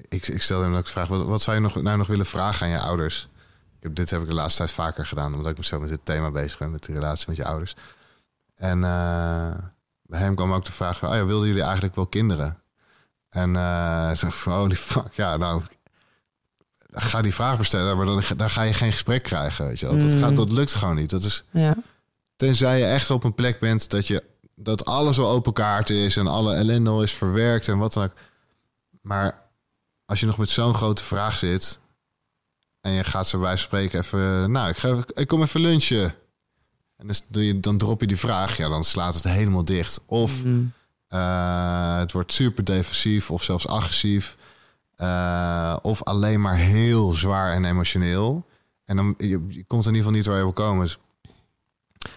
ik, 0.07 0.27
ik 0.27 0.41
stelde 0.41 0.63
hem 0.63 0.75
ook 0.75 0.85
de 0.85 0.91
vraag: 0.91 1.07
wat, 1.07 1.25
wat 1.25 1.41
zou 1.41 1.55
je 1.55 1.61
nog, 1.61 1.81
nou 1.81 1.97
nog 1.97 2.07
willen 2.07 2.25
vragen 2.25 2.65
aan 2.65 2.71
je 2.71 2.79
ouders? 2.79 3.29
Ik 3.77 3.83
heb, 3.87 3.95
dit 3.95 4.09
heb 4.09 4.21
ik 4.21 4.27
de 4.27 4.33
laatste 4.33 4.57
tijd 4.57 4.71
vaker 4.71 5.05
gedaan, 5.05 5.35
omdat 5.35 5.51
ik 5.51 5.57
me 5.57 5.63
zo 5.63 5.79
met 5.79 5.89
dit 5.89 6.05
thema 6.05 6.31
bezig 6.31 6.57
ben, 6.57 6.71
met 6.71 6.83
de 6.83 6.93
relatie 6.93 7.25
met 7.27 7.37
je 7.37 7.45
ouders. 7.45 7.75
En 8.55 8.83
bij 10.11 10.19
hem 10.19 10.35
kwam 10.35 10.53
ook 10.53 10.65
de 10.65 10.71
vraag: 10.71 10.97
van, 10.97 11.09
oh 11.09 11.15
ja, 11.15 11.25
wilden 11.25 11.47
jullie 11.47 11.63
eigenlijk 11.63 11.95
wel 11.95 12.07
kinderen? 12.07 12.61
En 13.29 13.55
eh 13.55 14.09
ik 14.13 14.19
dacht 14.19 14.35
van, 14.39 14.53
holy 14.53 14.75
fuck, 14.75 15.13
ja, 15.13 15.37
nou, 15.37 15.61
ga 16.91 17.21
die 17.21 17.33
vraag 17.33 17.57
bestellen, 17.57 17.97
maar 17.97 18.05
dan, 18.05 18.23
dan 18.37 18.49
ga 18.49 18.61
je 18.61 18.73
geen 18.73 18.91
gesprek 18.91 19.23
krijgen, 19.23 19.65
weet 19.65 19.79
je 19.79 19.85
wel. 19.85 19.97
Dat, 19.97 20.13
Mm. 20.13 20.19
gaat, 20.19 20.35
dat 20.35 20.51
lukt 20.51 20.73
gewoon 20.73 20.95
niet. 20.95 21.09
Dat 21.09 21.23
is, 21.23 21.43
Ja. 21.51 21.75
Tenzij 22.35 22.79
je 22.79 22.85
echt 22.85 23.09
op 23.09 23.23
een 23.23 23.33
plek 23.35 23.59
bent 23.59 23.89
dat, 23.89 24.07
je, 24.07 24.23
dat 24.55 24.85
alles 24.85 25.19
al 25.19 25.29
open 25.29 25.53
kaart 25.53 25.89
is 25.89 26.17
en 26.17 26.27
alle 26.27 26.55
ellende 26.55 26.89
al 26.89 27.03
is 27.03 27.13
verwerkt 27.13 27.67
en 27.67 27.77
wat 27.77 27.93
dan 27.93 28.03
ook. 28.03 28.13
Maar 29.01 29.49
als 30.05 30.19
je 30.19 30.25
nog 30.25 30.37
met 30.37 30.49
zo'n 30.49 30.73
grote 30.73 31.03
vraag 31.03 31.37
zit 31.37 31.79
en 32.81 32.91
je 32.91 33.03
gaat 33.03 33.27
zo 33.27 33.39
bij 33.39 33.55
spreken 33.55 33.99
even, 33.99 34.51
nou, 34.51 34.69
ik, 34.69 34.77
ga, 34.77 34.97
ik 35.13 35.27
kom 35.27 35.41
even 35.41 35.61
lunchen. 35.61 36.15
En 37.01 37.07
dus 37.07 37.23
doe 37.27 37.45
je, 37.45 37.59
dan 37.59 37.77
drop 37.77 38.01
je 38.01 38.07
die 38.07 38.17
vraag, 38.17 38.57
ja, 38.57 38.69
dan 38.69 38.83
slaat 38.83 39.15
het 39.15 39.23
helemaal 39.23 39.65
dicht. 39.65 40.01
Of 40.05 40.43
Mm. 40.43 40.73
eh, 41.07 41.97
het 41.97 42.11
wordt 42.11 42.33
super 42.33 42.63
defensief 42.63 43.31
of 43.31 43.43
zelfs 43.43 43.67
agressief. 43.67 44.37
Eh, 44.95 45.77
of 45.81 46.03
alleen 46.03 46.41
maar 46.41 46.55
heel 46.55 47.13
zwaar 47.13 47.53
en 47.53 47.65
emotioneel. 47.65 48.45
En 48.85 48.95
dan 48.95 49.13
je, 49.17 49.45
je 49.47 49.63
komt 49.63 49.85
in 49.85 49.93
ieder 49.93 49.95
geval 49.95 50.11
niet 50.11 50.25
waar 50.25 50.37
je 50.37 50.43
wil 50.43 50.53
komen. 50.53 50.83
Dus 50.83 50.97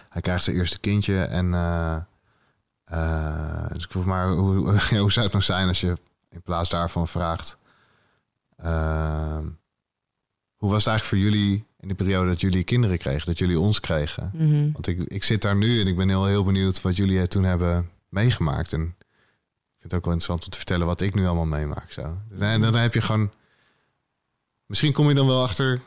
hij 0.09 0.21
krijgt 0.21 0.43
zijn 0.43 0.55
eerste 0.55 0.79
kindje. 0.79 1.21
En 1.21 1.53
eh, 1.53 1.97
dus 3.73 3.83
ik 3.83 3.91
vroeg 3.91 4.05
maar, 4.05 4.29
hoe, 4.29 4.79
hoe 4.99 5.11
zou 5.11 5.25
het 5.25 5.31
nou 5.31 5.43
zijn 5.43 5.67
als 5.67 5.81
je 5.81 5.93
in 6.29 6.41
plaats 6.41 6.69
daarvan 6.69 7.07
vraagt... 7.07 7.57
hoe 10.65 10.73
was 10.73 10.85
het 10.85 10.93
eigenlijk 10.93 11.23
voor 11.23 11.31
jullie 11.31 11.65
in 11.79 11.87
de 11.87 11.95
periode 11.95 12.29
dat 12.29 12.41
jullie 12.41 12.63
kinderen 12.63 12.97
kregen? 12.97 13.25
Dat 13.25 13.37
jullie 13.37 13.59
ons 13.59 13.79
kregen? 13.79 14.31
Mhm. 14.33 14.71
Want 14.71 14.87
ik, 14.87 15.03
ik 15.03 15.23
zit 15.23 15.41
daar 15.41 15.55
nu 15.55 15.81
en 15.81 15.87
ik 15.87 15.95
ben 15.95 16.09
heel, 16.09 16.25
heel 16.25 16.43
benieuwd 16.43 16.81
wat 16.81 16.95
jullie 16.95 17.27
toen 17.27 17.43
hebben 17.43 17.89
meegemaakt. 18.09 18.73
En 18.73 18.81
ik 18.81 18.95
vind 19.77 19.91
het 19.91 19.93
ook 19.93 20.03
wel 20.03 20.13
interessant 20.13 20.43
om 20.43 20.49
te 20.49 20.57
vertellen 20.57 20.85
wat 20.85 21.01
ik 21.01 21.13
nu 21.13 21.25
allemaal 21.25 21.45
meemaak. 21.45 21.91
Zo. 21.91 22.17
En 22.39 22.61
dan 22.61 22.75
heb 22.75 22.93
je 22.93 23.01
gewoon... 23.01 23.31
Misschien 24.65 24.93
kom 24.93 25.07
je 25.07 25.15
dan 25.15 25.27
wel 25.27 25.43
achter 25.43 25.81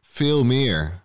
veel 0.00 0.44
meer 0.44 1.02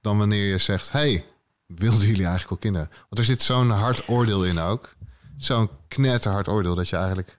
dan 0.00 0.18
wanneer 0.18 0.50
je 0.50 0.58
zegt... 0.58 0.92
hey, 0.92 1.24
wilden 1.66 2.06
jullie 2.06 2.26
eigenlijk 2.26 2.48
wel 2.48 2.58
kinderen? 2.58 2.88
Want 2.90 3.18
er 3.18 3.24
zit 3.24 3.42
zo'n 3.42 3.70
hard 3.70 4.08
oordeel 4.08 4.44
in 4.44 4.58
ook. 4.58 4.94
Zo'n 5.36 5.70
knetterhard 5.88 6.48
oordeel 6.48 6.74
dat 6.74 6.88
je 6.88 6.96
eigenlijk... 6.96 7.38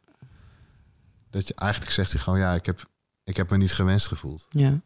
Dat 1.29 1.47
je 1.47 1.53
eigenlijk 1.55 1.91
zegt 1.91 2.11
je 2.11 2.17
gewoon... 2.17 2.39
ja, 2.39 2.53
ik 2.53 2.65
heb, 2.65 2.89
ik 3.23 3.37
heb 3.37 3.49
me 3.49 3.57
niet 3.57 3.73
gewenst 3.73 4.07
gevoeld. 4.07 4.47
Ja. 4.49 4.79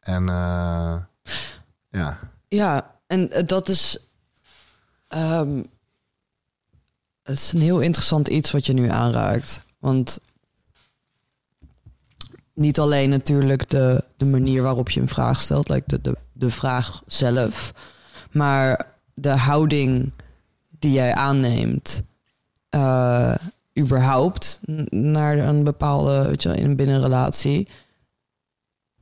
En 0.00 0.28
eh, 0.28 0.96
ja... 1.90 2.18
Ja, 2.48 2.94
en 3.06 3.30
eh, 3.30 3.46
dat 3.46 3.68
is. 3.68 3.98
ehm, 5.08 5.62
het 7.22 7.38
is 7.38 7.52
een 7.52 7.60
heel 7.60 7.80
interessant 7.80 8.28
iets 8.28 8.50
wat 8.50 8.66
je 8.66 8.72
nu 8.72 8.88
aanraakt. 8.88 9.62
Want 9.78 10.20
niet 12.54 12.78
alleen 12.78 13.10
natuurlijk 13.10 13.70
de, 13.70 14.04
de 14.16 14.24
manier 14.24 14.62
waarop 14.62 14.90
je 14.90 15.00
een 15.00 15.08
vraag 15.08 15.40
stelt, 15.40 15.68
like 15.68 15.84
de, 15.86 16.00
de, 16.00 16.16
de 16.32 16.50
vraag 16.50 17.02
zelf, 17.06 17.72
maar 18.30 18.86
de 19.14 19.30
houding 19.30 20.12
die 20.68 20.92
jij 20.92 21.14
aanneemt, 21.14 22.02
eh, 22.68 23.34
überhaupt 23.78 24.60
naar 24.90 25.38
een 25.38 25.64
bepaalde, 25.64 26.26
weet 26.26 26.42
je, 26.42 26.48
wel, 26.48 26.58
in 26.58 26.64
een 26.64 26.76
binnenrelatie, 26.76 27.68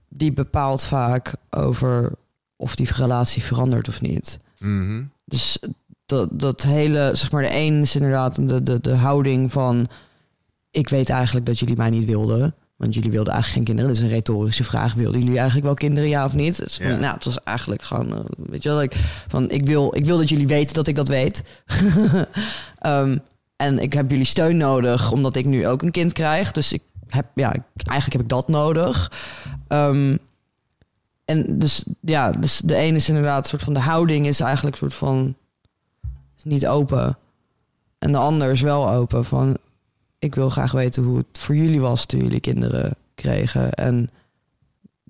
die 0.09 0.33
bepaalt 0.33 0.83
vaak 0.85 1.33
over 1.51 2.13
of 2.57 2.75
die 2.75 2.89
relatie 2.95 3.43
verandert 3.43 3.89
of 3.89 4.01
niet. 4.01 4.39
mhm. 4.59 5.03
Dus 5.25 5.59
dat, 6.07 6.29
dat 6.33 6.63
hele, 6.63 7.11
zeg 7.15 7.31
maar, 7.33 7.43
de 7.43 7.55
een 7.55 7.81
is 7.81 7.95
inderdaad 7.95 8.49
de, 8.49 8.63
de, 8.63 8.81
de 8.81 8.95
houding 8.95 9.53
van... 9.53 9.89
ik 10.71 10.89
weet 10.89 11.09
eigenlijk 11.09 11.47
dat 11.47 11.59
jullie 11.59 11.77
mij 11.77 11.91
niet 11.91 12.05
wilden. 12.05 12.55
Want 12.77 12.95
jullie 12.95 13.11
wilden 13.11 13.33
eigenlijk 13.33 13.57
geen 13.57 13.77
kinderen. 13.77 13.91
Dat 13.91 14.03
is 14.05 14.09
een 14.11 14.17
retorische 14.17 14.65
vraag. 14.65 14.95
Wilden 14.95 15.21
jullie 15.21 15.37
eigenlijk 15.37 15.67
wel 15.67 15.75
kinderen, 15.75 16.09
ja 16.09 16.25
of 16.25 16.35
niet? 16.35 16.63
Van, 16.67 16.87
Ja. 16.89 16.97
nou, 16.97 17.15
het 17.15 17.25
was 17.25 17.43
eigenlijk 17.43 17.83
gewoon, 17.83 18.15
eh, 18.15 18.25
weet 18.37 18.63
je 18.63 18.69
wel... 18.69 18.83
Ik, 18.83 18.93
van, 19.29 19.51
ik, 19.51 19.67
wil, 19.67 19.97
ik 19.97 20.05
wil 20.05 20.17
dat 20.19 20.29
jullie 20.29 20.47
weten 20.47 20.75
dat 20.75 20.87
ik 20.87 20.95
dat 20.95 21.09
weet. 21.09 21.43
Ehm, 22.79 23.19
en 23.61 23.79
ik 23.79 23.93
heb 23.93 24.11
jullie 24.11 24.25
steun 24.25 24.57
nodig, 24.57 25.13
omdat 25.13 25.37
ik 25.37 25.47
nu 25.47 25.67
ook 25.67 25.83
een 25.83 25.91
kind 25.91 26.13
krijg. 26.13 26.53
Dus 26.53 26.73
ik 26.73 26.83
heb, 27.07 27.27
ja, 27.35 27.55
eigenlijk 27.75 28.13
heb 28.13 28.21
ik 28.21 28.29
dat 28.29 28.49
nodig. 28.49 29.13
Ehm, 29.69 30.17
en 31.25 31.59
dus 31.59 31.85
ja, 32.01 32.31
dus 32.31 32.61
de 32.65 32.75
ene 32.75 32.97
is 32.97 33.09
inderdaad 33.09 33.47
soort 33.47 33.63
van 33.63 33.75
de 33.75 33.81
houding 33.81 34.27
is 34.27 34.41
eigenlijk 34.41 34.77
soort 34.77 34.95
van 34.95 35.35
is 36.37 36.45
niet 36.45 36.67
open. 36.67 37.19
En 37.99 38.13
de 38.13 38.19
ander 38.19 38.51
is 38.51 38.61
wel 38.61 38.91
open 38.91 39.25
van 39.25 39.57
ik 40.19 40.35
wil 40.35 40.49
graag 40.49 40.73
weten 40.73 41.03
hoe 41.03 41.17
het 41.17 41.39
voor 41.39 41.57
jullie 41.57 41.81
was 41.81 42.07
toen 42.07 42.21
jullie 42.21 42.41
kinderen 42.41 42.97
kregen 43.15 43.73
en 43.73 44.11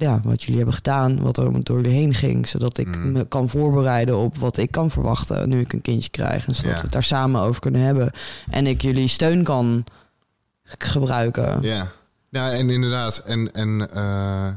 ja, 0.00 0.20
wat 0.22 0.40
jullie 0.42 0.56
hebben 0.56 0.74
gedaan, 0.74 1.20
wat 1.22 1.36
er 1.38 1.64
door 1.64 1.76
jullie 1.80 1.98
heen 1.98 2.14
ging, 2.14 2.48
zodat 2.48 2.78
ik 2.78 2.86
Mhm. 2.86 3.12
me 3.12 3.24
kan 3.28 3.48
voorbereiden 3.48 4.16
op 4.16 4.36
wat 4.38 4.56
ik 4.56 4.70
kan 4.70 4.90
verwachten 4.90 5.48
nu 5.48 5.60
ik 5.60 5.72
een 5.72 5.80
kindje 5.82 6.10
krijg 6.10 6.46
en 6.46 6.54
zodat 6.54 6.70
Ja. 6.70 6.76
we 6.76 6.82
het 6.82 6.92
daar 6.92 7.02
samen 7.02 7.40
over 7.40 7.60
kunnen 7.60 7.80
hebben 7.80 8.10
en 8.50 8.66
ik 8.66 8.82
jullie 8.82 9.08
steun 9.08 9.44
kan 9.44 9.84
gebruiken. 10.62 11.62
Ja, 11.62 11.92
ja 12.28 12.52
en 12.52 12.70
inderdaad. 12.70 13.18
En, 13.18 13.52
en 13.52 13.90
eh, 13.90 14.52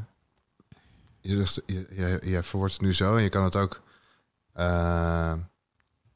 je, 1.22 1.36
zegt, 1.38 1.62
je, 1.66 1.88
je, 1.96 2.30
je 2.30 2.44
verwoordt 2.44 2.74
het 2.74 2.82
nu 2.82 2.94
zo 2.94 3.16
en 3.16 3.24
je 3.24 3.30
kan 3.30 3.44
het 3.44 3.56
ook 3.56 3.82
eh, 4.54 5.34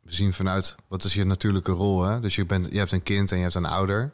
zien 0.05 0.33
vanuit 0.33 0.75
wat 0.87 1.03
is 1.03 1.13
je 1.13 1.23
natuurlijke 1.25 1.71
rol. 1.71 2.03
Hè? 2.03 2.19
Dus 2.19 2.35
je, 2.35 2.45
bent, 2.45 2.71
je 2.71 2.77
hebt 2.77 2.91
een 2.91 3.03
kind 3.03 3.31
en 3.31 3.37
je 3.37 3.43
hebt 3.43 3.55
een 3.55 3.65
ouder. 3.65 4.11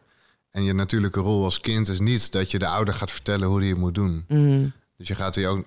En 0.52 0.64
je 0.64 0.74
natuurlijke 0.74 1.20
rol 1.20 1.44
als 1.44 1.60
kind 1.60 1.88
is 1.88 2.00
niet 2.00 2.32
dat 2.32 2.52
je 2.52 2.60
de 2.60 2.68
ouder 2.68 2.94
gaat 2.94 3.12
vertellen 3.12 3.48
hoe 3.48 3.60
hij 3.60 3.68
het 3.70 3.78
moet 3.78 3.96
doen. 3.96 4.26
Mhm. 4.28 4.68
Dus 5.04 5.18
je 5.18 5.24
gaat 5.24 5.34
die 5.34 5.48
ook. 5.48 5.66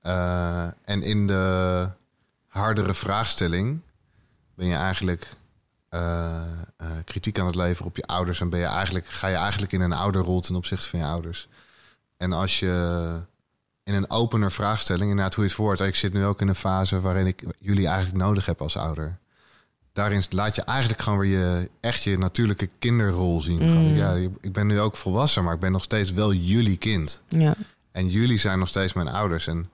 eh, 0.00 0.66
en 0.84 1.02
in 1.02 1.26
de 1.26 1.88
hardere 2.46 2.94
vraagstelling 2.94 3.80
ben 4.54 4.66
je 4.66 4.74
eigenlijk 4.74 5.28
eh, 5.88 6.42
eh, 6.76 6.90
kritiek 7.04 7.38
aan 7.38 7.46
het 7.46 7.54
leveren 7.54 7.86
op 7.86 7.96
je 7.96 8.06
ouders. 8.06 8.40
En 8.40 8.48
ben 8.48 8.58
je 8.58 8.64
eigenlijk, 8.64 9.06
ga 9.06 9.26
je 9.26 9.34
eigenlijk 9.34 9.72
in 9.72 9.80
een 9.80 9.92
ouderrol 9.92 10.40
ten 10.40 10.54
opzichte 10.54 10.88
van 10.88 10.98
je 10.98 11.04
ouders. 11.04 11.48
En 12.16 12.32
als 12.32 12.58
je 12.58 13.20
in 13.82 13.94
een 13.94 14.10
opener 14.10 14.52
vraagstelling, 14.52 15.10
inderdaad 15.10 15.34
hoe 15.34 15.44
je 15.44 15.50
het 15.50 15.58
woord, 15.58 15.80
ik 15.80 15.94
zit 15.94 16.12
nu 16.12 16.24
ook 16.24 16.40
in 16.40 16.48
een 16.48 16.54
fase 16.54 17.00
waarin 17.00 17.26
ik 17.26 17.42
jullie 17.58 17.86
eigenlijk 17.86 18.16
nodig 18.24 18.46
heb 18.46 18.60
als 18.60 18.76
ouder. 18.76 19.18
Daarin 19.92 20.22
laat 20.30 20.54
je 20.54 20.62
eigenlijk 20.62 21.00
gewoon 21.00 21.18
weer 21.18 21.30
je 21.30 21.70
echt 21.80 22.02
je 22.02 22.18
natuurlijke 22.18 22.68
kinderrol 22.78 23.40
zien. 23.40 23.58
Gewoon, 23.58 23.94
ja, 23.94 24.14
ik 24.40 24.52
ben 24.52 24.66
nu 24.66 24.80
ook 24.80 24.96
volwassen, 24.96 25.44
maar 25.44 25.54
ik 25.54 25.60
ben 25.60 25.72
nog 25.72 25.84
steeds 25.84 26.12
wel 26.12 26.32
jullie 26.32 26.76
kind. 26.76 27.20
Ja. 27.28 27.54
En 27.96 28.08
jullie 28.08 28.38
zijn 28.38 28.58
nog 28.58 28.68
steeds 28.68 28.92
mijn 28.92 29.08
ouders. 29.08 29.46
En 29.46 29.70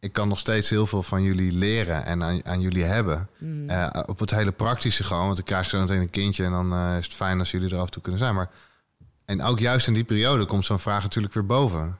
ik 0.00 0.12
kan 0.12 0.28
nog 0.28 0.38
steeds 0.38 0.70
heel 0.70 0.86
veel 0.86 1.02
van 1.02 1.22
jullie 1.22 1.52
leren 1.52 2.04
en 2.04 2.22
aan, 2.22 2.46
aan 2.46 2.60
jullie 2.60 2.82
hebben. 2.82 3.28
Eh, 3.66 4.02
op 4.06 4.18
het 4.18 4.30
hele 4.30 4.52
praktische 4.52 5.04
gewoon. 5.04 5.26
Want 5.26 5.38
ik 5.38 5.44
krijg 5.44 5.68
zo 5.68 5.80
meteen 5.80 6.00
een 6.00 6.10
kindje 6.10 6.44
en 6.44 6.50
dan 6.50 6.72
eh, 6.72 6.96
is 6.98 7.04
het 7.04 7.14
fijn 7.14 7.38
als 7.38 7.50
jullie 7.50 7.70
er 7.70 7.78
af 7.78 7.84
en 7.84 7.90
toe 7.90 8.02
kunnen 8.02 8.20
zijn. 8.20 8.34
Maar, 8.34 8.50
en 9.24 9.42
ook 9.42 9.58
juist 9.58 9.86
in 9.86 9.94
die 9.94 10.04
periode 10.04 10.44
komt 10.44 10.64
zo'n 10.64 10.78
vraag 10.78 11.02
natuurlijk 11.02 11.34
weer 11.34 11.46
boven. 11.46 11.98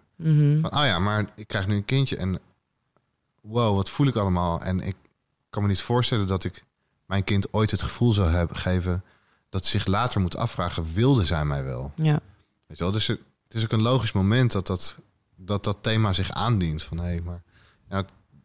Van, 0.61 0.77
oh 0.77 0.85
ja, 0.85 0.99
maar 0.99 1.27
ik 1.35 1.47
krijg 1.47 1.67
nu 1.67 1.75
een 1.75 1.85
kindje 1.85 2.17
en 2.17 2.39
wow, 3.41 3.77
wat 3.77 3.91
voel 3.91 4.07
ik 4.07 4.17
allemaal? 4.17 4.63
En 4.63 4.81
ik 4.81 4.97
kan 5.51 5.63
me 5.63 5.69
niet 5.69 5.81
voorstellen 5.81 6.27
dat 6.27 6.45
ik 6.45 6.63
mijn 7.07 7.25
kind 7.25 7.53
ooit 7.53 7.71
het 7.71 7.83
gevoel 7.83 8.13
zou 8.13 8.31
hebben, 8.31 8.57
geven... 8.57 9.05
dat 9.51 9.67
zich 9.67 9.87
later 9.87 10.21
moet 10.21 10.37
afvragen, 10.37 10.95
wilde 10.95 11.25
zij 11.25 11.45
mij 11.45 11.65
wel? 11.65 11.93
Ja. 11.97 12.21
Weet 12.67 12.79
je 12.79 12.85
wel? 12.85 12.93
Dus 12.93 13.17
het 13.55 13.63
is 13.63 13.69
ook 13.69 13.79
een 13.79 13.85
logisch 13.85 14.13
moment 14.13 14.53
dat 14.53 14.67
dat, 14.67 14.99
dat, 15.37 15.65
dat 15.65 15.77
thema 15.81 16.13
zich 16.13 16.31
aandient. 16.31 16.83
Van 16.83 16.99
hé, 16.99 17.21
maar 17.21 17.43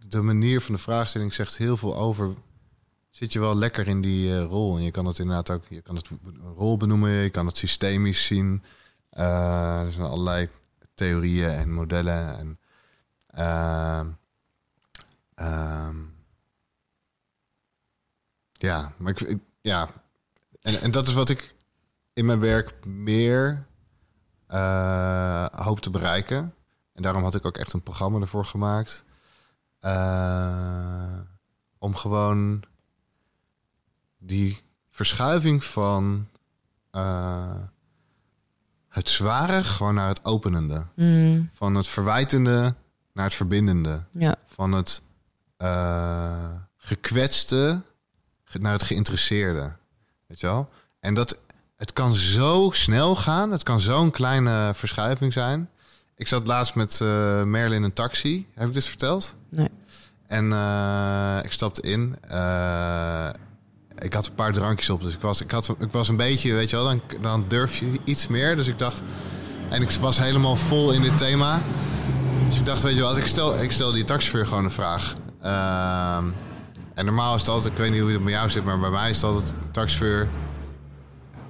de 0.08 0.22
manier 0.22 0.62
van 0.62 0.76
de 0.76 0.82
vraagstelling 0.82 1.34
zegt 1.34 1.58
heel 1.58 1.78
veel 1.78 1.96
over. 1.98 2.36
Zit 3.10 3.34
je 3.34 3.40
wel 3.40 3.56
lekker 3.56 3.88
in 3.88 4.02
die 4.02 4.36
eh, 4.38 4.44
rol? 4.44 4.78
En 4.78 4.84
je 4.84 4.92
kan 4.92 5.06
het 5.06 5.20
inderdaad 5.20 5.50
ook, 5.50 5.64
je 5.70 5.82
kan 5.82 5.96
het 5.96 6.10
rol 6.56 6.78
benoemen, 6.78 7.10
je 7.10 7.30
kan 7.30 7.46
het 7.46 7.58
systemisch 7.58 8.26
zien. 8.26 8.64
Eh, 9.10 9.82
er 9.82 9.92
zijn 9.92 10.06
allerlei 10.06 10.50
theorieën 10.94 11.50
en 11.50 11.72
modellen. 11.74 12.38
En, 12.38 12.60
ehm, 13.28 14.08
ehm, 15.36 15.96
ja, 18.54 18.94
maar 18.98 19.12
ik, 19.12 19.20
ik- 19.22 19.42
ja, 19.62 19.90
en, 20.62 20.82
en 20.82 20.92
dat 20.92 21.08
is 21.08 21.14
wat 21.14 21.30
ik 21.30 21.56
in 22.14 22.26
mijn 22.26 22.40
werk 22.40 22.86
meer 22.86 23.68
hoop 25.64 25.80
te 25.80 25.90
bereiken. 25.90 26.54
En 26.94 27.02
daarom 27.02 27.24
had 27.24 27.36
ik 27.36 27.46
ook 27.46 27.58
echt 27.58 27.74
een 27.74 27.82
programma 27.84 28.20
ervoor 28.20 28.46
gemaakt. 28.46 29.04
Eh, 29.80 31.20
om 31.78 31.96
gewoon 31.96 32.64
die 34.18 34.62
verschuiving 34.90 35.64
van 35.64 36.28
eh, 36.92 37.62
het 38.88 39.10
zware 39.10 39.64
gewoon 39.64 39.94
naar 39.94 40.08
het 40.08 40.26
openende. 40.26 40.86
Mm. 40.96 41.50
Van 41.54 41.76
het 41.76 41.88
verwijtende 41.88 42.76
naar 43.14 43.26
het 43.26 43.34
verbindende. 43.34 44.04
Ja. 44.12 44.36
Van 44.46 44.72
het 44.72 45.02
eh, 45.58 46.52
gekwetste 46.78 47.82
ge- 48.44 48.60
naar 48.60 48.74
het 48.74 48.84
geïnteresseerde. 48.84 49.76
Weet 50.28 50.40
je 50.40 50.48
wel? 50.48 50.70
En 51.00 51.14
dat, 51.14 51.38
het 51.80 51.94
kan 51.94 52.16
zo 52.16 52.70
snel 52.74 53.16
gaan. 53.16 53.52
Het 53.52 53.64
kan 53.64 53.80
zo'n 53.80 54.12
kleine 54.12 54.72
verschuiving 54.76 55.34
zijn. 55.34 55.70
Ik 56.16 56.28
zat 56.28 56.48
laatst 56.48 56.76
met 56.76 57.02
eh 57.02 57.44
Merlin 57.44 57.78
in 57.78 57.84
een 57.84 57.94
taxi. 57.94 58.48
Heb 58.54 58.68
ik 58.68 58.74
dit 58.74 58.86
verteld? 58.86 59.36
Nee. 59.50 59.70
En 60.28 60.54
eh, 60.54 61.40
ik 61.44 61.52
stapte 61.52 61.82
in. 61.82 62.16
Eh, 62.22 63.30
ik 63.98 64.14
had 64.14 64.26
een 64.28 64.34
paar 64.34 64.54
drankjes 64.54 64.90
op, 64.90 65.02
dus 65.02 65.14
ik 65.14 65.22
was, 65.22 65.42
ik 65.42 65.52
had, 65.52 65.76
ik 65.80 65.92
was 65.92 66.08
een 66.08 66.16
beetje, 66.16 66.54
weet 66.54 66.70
je 66.70 66.76
wel, 66.76 66.86
dan, 66.86 67.02
dan 67.22 67.46
durf 67.48 67.78
je 67.78 68.00
iets 68.04 68.28
meer. 68.28 68.56
Dus 68.56 68.68
ik 68.68 68.78
dacht, 68.78 69.02
en 69.70 69.82
ik 69.82 69.92
was 69.92 70.20
helemaal 70.20 70.56
vol 70.56 70.92
in 70.92 71.02
dit 71.02 71.18
thema. 71.18 71.62
Dus 72.48 72.58
ik 72.58 72.66
dacht, 72.66 72.84
weet 72.84 72.96
je 72.96 73.02
wat, 73.02 73.18
ik 73.18 73.26
stel, 73.26 73.62
ik 73.62 73.72
stel 73.72 73.92
die 73.92 74.04
taxichauffeur 74.04 74.46
gewoon 74.46 74.64
een 74.64 74.72
vraag. 74.72 75.14
Ehm, 75.42 76.32
en 76.94 77.06
normaal 77.06 77.36
is 77.36 77.42
het 77.42 77.50
altijd, 77.50 77.72
ik 77.74 77.80
weet 77.80 77.92
niet 77.92 78.02
hoe 78.02 78.12
het 78.12 78.24
bij 78.24 78.34
jou 78.34 78.50
zit, 78.50 78.64
maar 78.64 78.80
bij 78.80 78.90
mij 78.90 79.10
is 79.10 79.22
het 79.22 79.26
altijd 79.26 79.54
taxichauffeur. 79.72 80.28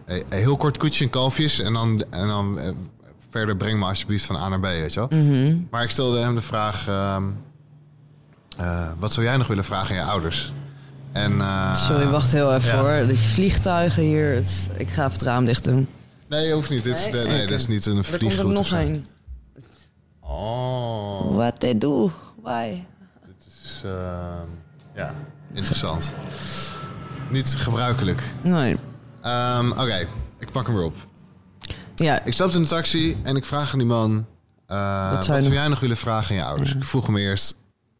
Eh, 0.09 0.21
heel 0.29 0.57
kort 0.57 0.77
koetje 0.77 1.03
en 1.03 1.09
kalfjes 1.09 1.59
en 1.59 1.73
dan, 1.73 2.03
en 2.09 2.27
dan 2.27 2.59
eh, 2.59 2.69
verder 3.29 3.55
breng 3.57 3.79
me 3.79 3.85
alsjeblieft 3.85 4.25
van 4.25 4.35
A 4.35 4.47
naar 4.49 4.59
B, 4.59 4.63
weet 4.63 4.93
je 4.93 5.07
wel. 5.09 5.19
Mhm. 5.21 5.57
Maar 5.71 5.83
ik 5.83 5.89
stelde 5.89 6.19
hem 6.19 6.35
de 6.35 6.41
vraag: 6.41 6.87
ehm, 6.87 7.23
eh, 8.57 8.91
wat 8.99 9.13
zou 9.13 9.25
jij 9.25 9.37
nog 9.37 9.47
willen 9.47 9.63
vragen 9.65 9.95
aan 9.95 10.05
je 10.05 10.11
ouders? 10.11 10.53
En, 11.11 11.41
eh, 11.41 11.73
Sorry, 11.75 12.07
wacht 12.07 12.31
heel 12.31 12.53
even 12.55 12.75
Ja. 12.75 12.81
hoor. 12.97 13.07
Die 13.07 13.17
vliegtuigen 13.17 14.03
hier. 14.03 14.33
het- 14.35 14.69
ik 14.77 14.89
ga 14.89 15.01
even 15.01 15.11
het 15.13 15.21
raam 15.21 15.45
dicht 15.45 15.63
doen. 15.63 15.87
Nee, 16.27 16.53
hoeft 16.53 16.69
niet. 16.69 16.83
Dit 16.83 16.97
is, 16.97 17.09
Nee? 17.09 17.27
nee, 17.27 17.47
dit 17.47 17.59
is 17.59 17.67
niet 17.67 17.85
een 17.85 17.97
Er 17.97 18.17
komt 18.19 18.37
er 18.37 18.47
nog 18.47 18.71
een. 18.71 19.05
Oh, 20.19 21.35
What 21.35 21.59
they 21.59 21.77
do? 21.77 22.11
Why? 22.43 22.83
dit 23.25 23.47
is 23.63 23.81
ehm, 23.85 24.47
ja, 24.95 25.13
interessant. 25.53 26.13
niet 27.29 27.55
gebruikelijk. 27.57 28.21
Nee. 28.41 28.77
Ehm, 29.21 29.71
Oké, 29.71 30.07
ik 30.39 30.51
pak 30.51 30.65
hem 30.65 30.75
weer 30.75 30.83
op. 30.85 30.95
Ja, 31.95 32.23
Ik 32.23 32.33
stapte 32.33 32.57
in 32.57 32.63
de 32.63 32.69
taxi 32.69 33.17
en 33.23 33.35
ik 33.35 33.45
vraag 33.45 33.71
aan 33.71 33.77
die 33.77 33.87
man... 33.87 34.25
eh, 34.65 35.11
wat 35.11 35.25
zou 35.25 35.53
jij 35.53 35.67
nog 35.67 35.79
willen 35.79 35.97
vragen 35.97 36.29
aan 36.29 36.35
je 36.35 36.43
ouders? 36.43 36.75
Ik 36.75 36.83
vroeg 36.83 37.05
hem 37.05 37.17
eerst, 37.17 37.55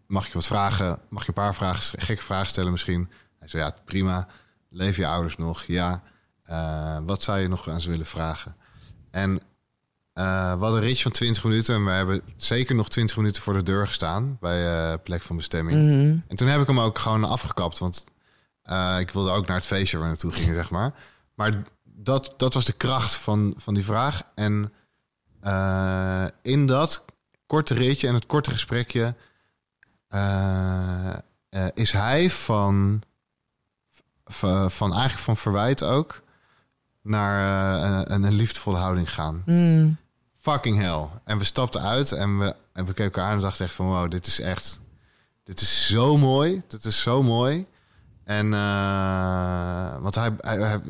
mag 0.08 0.28
je 0.28 0.34
wat 0.34 0.46
vragen? 0.46 1.00
Mag 1.10 1.22
je 1.22 1.28
een 1.28 1.34
paar 1.34 1.56
vragen, 1.56 2.00
gekke 2.02 2.24
vragen 2.24 2.48
stellen 2.50 2.72
misschien? 2.72 3.10
Hij 3.40 3.48
zei, 3.48 3.64
ja, 3.64 3.74
prima. 3.86 4.28
Leven 4.70 5.04
je 5.04 5.10
ouders 5.10 5.36
nog? 5.38 5.64
Ja. 5.64 6.02
Eh, 6.44 6.98
wat 7.06 7.24
zou 7.24 7.40
je 7.40 7.48
nog 7.48 7.70
aan 7.70 7.82
ze 7.82 7.90
willen 7.90 8.06
vragen? 8.06 8.56
En 9.12 9.40
eh, 10.14 10.54
we 10.54 10.60
hadden 10.60 10.82
een 10.82 10.88
ritje 10.88 11.04
van 11.04 11.12
20 11.12 11.44
minuten... 11.44 11.76
en 11.76 11.86
we 11.86 11.92
hebben 11.92 12.22
zeker 12.36 12.76
nog 12.76 12.90
20 12.90 13.18
minuten 13.18 13.42
voor 13.42 13.54
de 13.54 13.64
deur 13.64 13.88
gestaan... 13.88 14.38
bij 14.40 14.98
plek 14.98 15.22
van 15.22 15.36
bestemming. 15.36 15.82
Mhm. 15.82 16.18
En 16.28 16.36
toen 16.36 16.48
heb 16.48 16.62
ik 16.62 16.68
hem 16.68 16.80
ook 16.80 17.00
gewoon 17.00 17.24
afgekapt, 17.24 17.80
want 17.80 18.06
eh, 18.70 19.00
ik 19.00 19.12
wilde 19.12 19.32
ook 19.32 19.48
naar 19.48 19.56
het 19.56 19.66
feestje 19.66 19.98
waar 19.98 20.06
we 20.06 20.12
naartoe 20.12 20.32
gingen, 20.32 20.56
zeg 20.56 20.70
maar. 20.70 20.94
Maar 21.34 21.64
dat, 21.84 22.34
dat 22.38 22.54
was 22.54 22.66
de 22.66 22.74
kracht 22.74 23.14
van, 23.14 23.54
van 23.58 23.74
die 23.74 23.84
vraag. 23.84 24.24
En 24.36 24.74
eh, 25.42 26.26
in 26.42 26.66
dat 26.66 27.06
korte 27.48 27.74
ritje 27.74 28.08
en 28.08 28.14
het 28.14 28.26
korte 28.26 28.52
gesprekje 28.52 29.16
eh, 30.08 31.18
is 31.74 31.92
hij 31.92 32.30
van, 32.30 33.02
van, 34.26 34.72
van 34.72 34.92
eigenlijk 34.92 35.22
van 35.22 35.38
verwijt 35.38 35.84
ook 35.84 36.22
naar 37.02 38.12
een, 38.12 38.24
een 38.24 38.34
liefdevolle 38.34 38.78
houding 38.78 39.14
gaan 39.14 39.44
Mm. 39.46 39.98
fucking 40.40 40.78
hell. 40.78 41.08
En 41.24 41.38
we 41.38 41.44
stapten 41.44 41.82
uit 41.82 42.12
en 42.12 42.40
we, 42.40 42.56
en 42.74 42.86
we 42.86 42.94
keken 42.94 43.04
elkaar 43.04 43.26
aan 43.26 43.36
en 43.36 43.42
dachten 43.42 43.66
echt 43.66 43.76
van... 43.76 43.86
wow, 43.86 44.12
dit 44.12 44.28
is 44.28 44.40
echt... 44.40 44.80
Dit 45.44 45.62
is 45.62 45.88
zo 45.88 46.18
mooi. 46.18 46.62
Dit 46.68 46.86
is 46.86 47.02
zo 47.02 47.24
mooi. 47.24 47.68
En... 48.30 48.54
eh, 48.54 49.98
want 50.02 50.16
hij, 50.16 50.32
hij, 50.38 50.82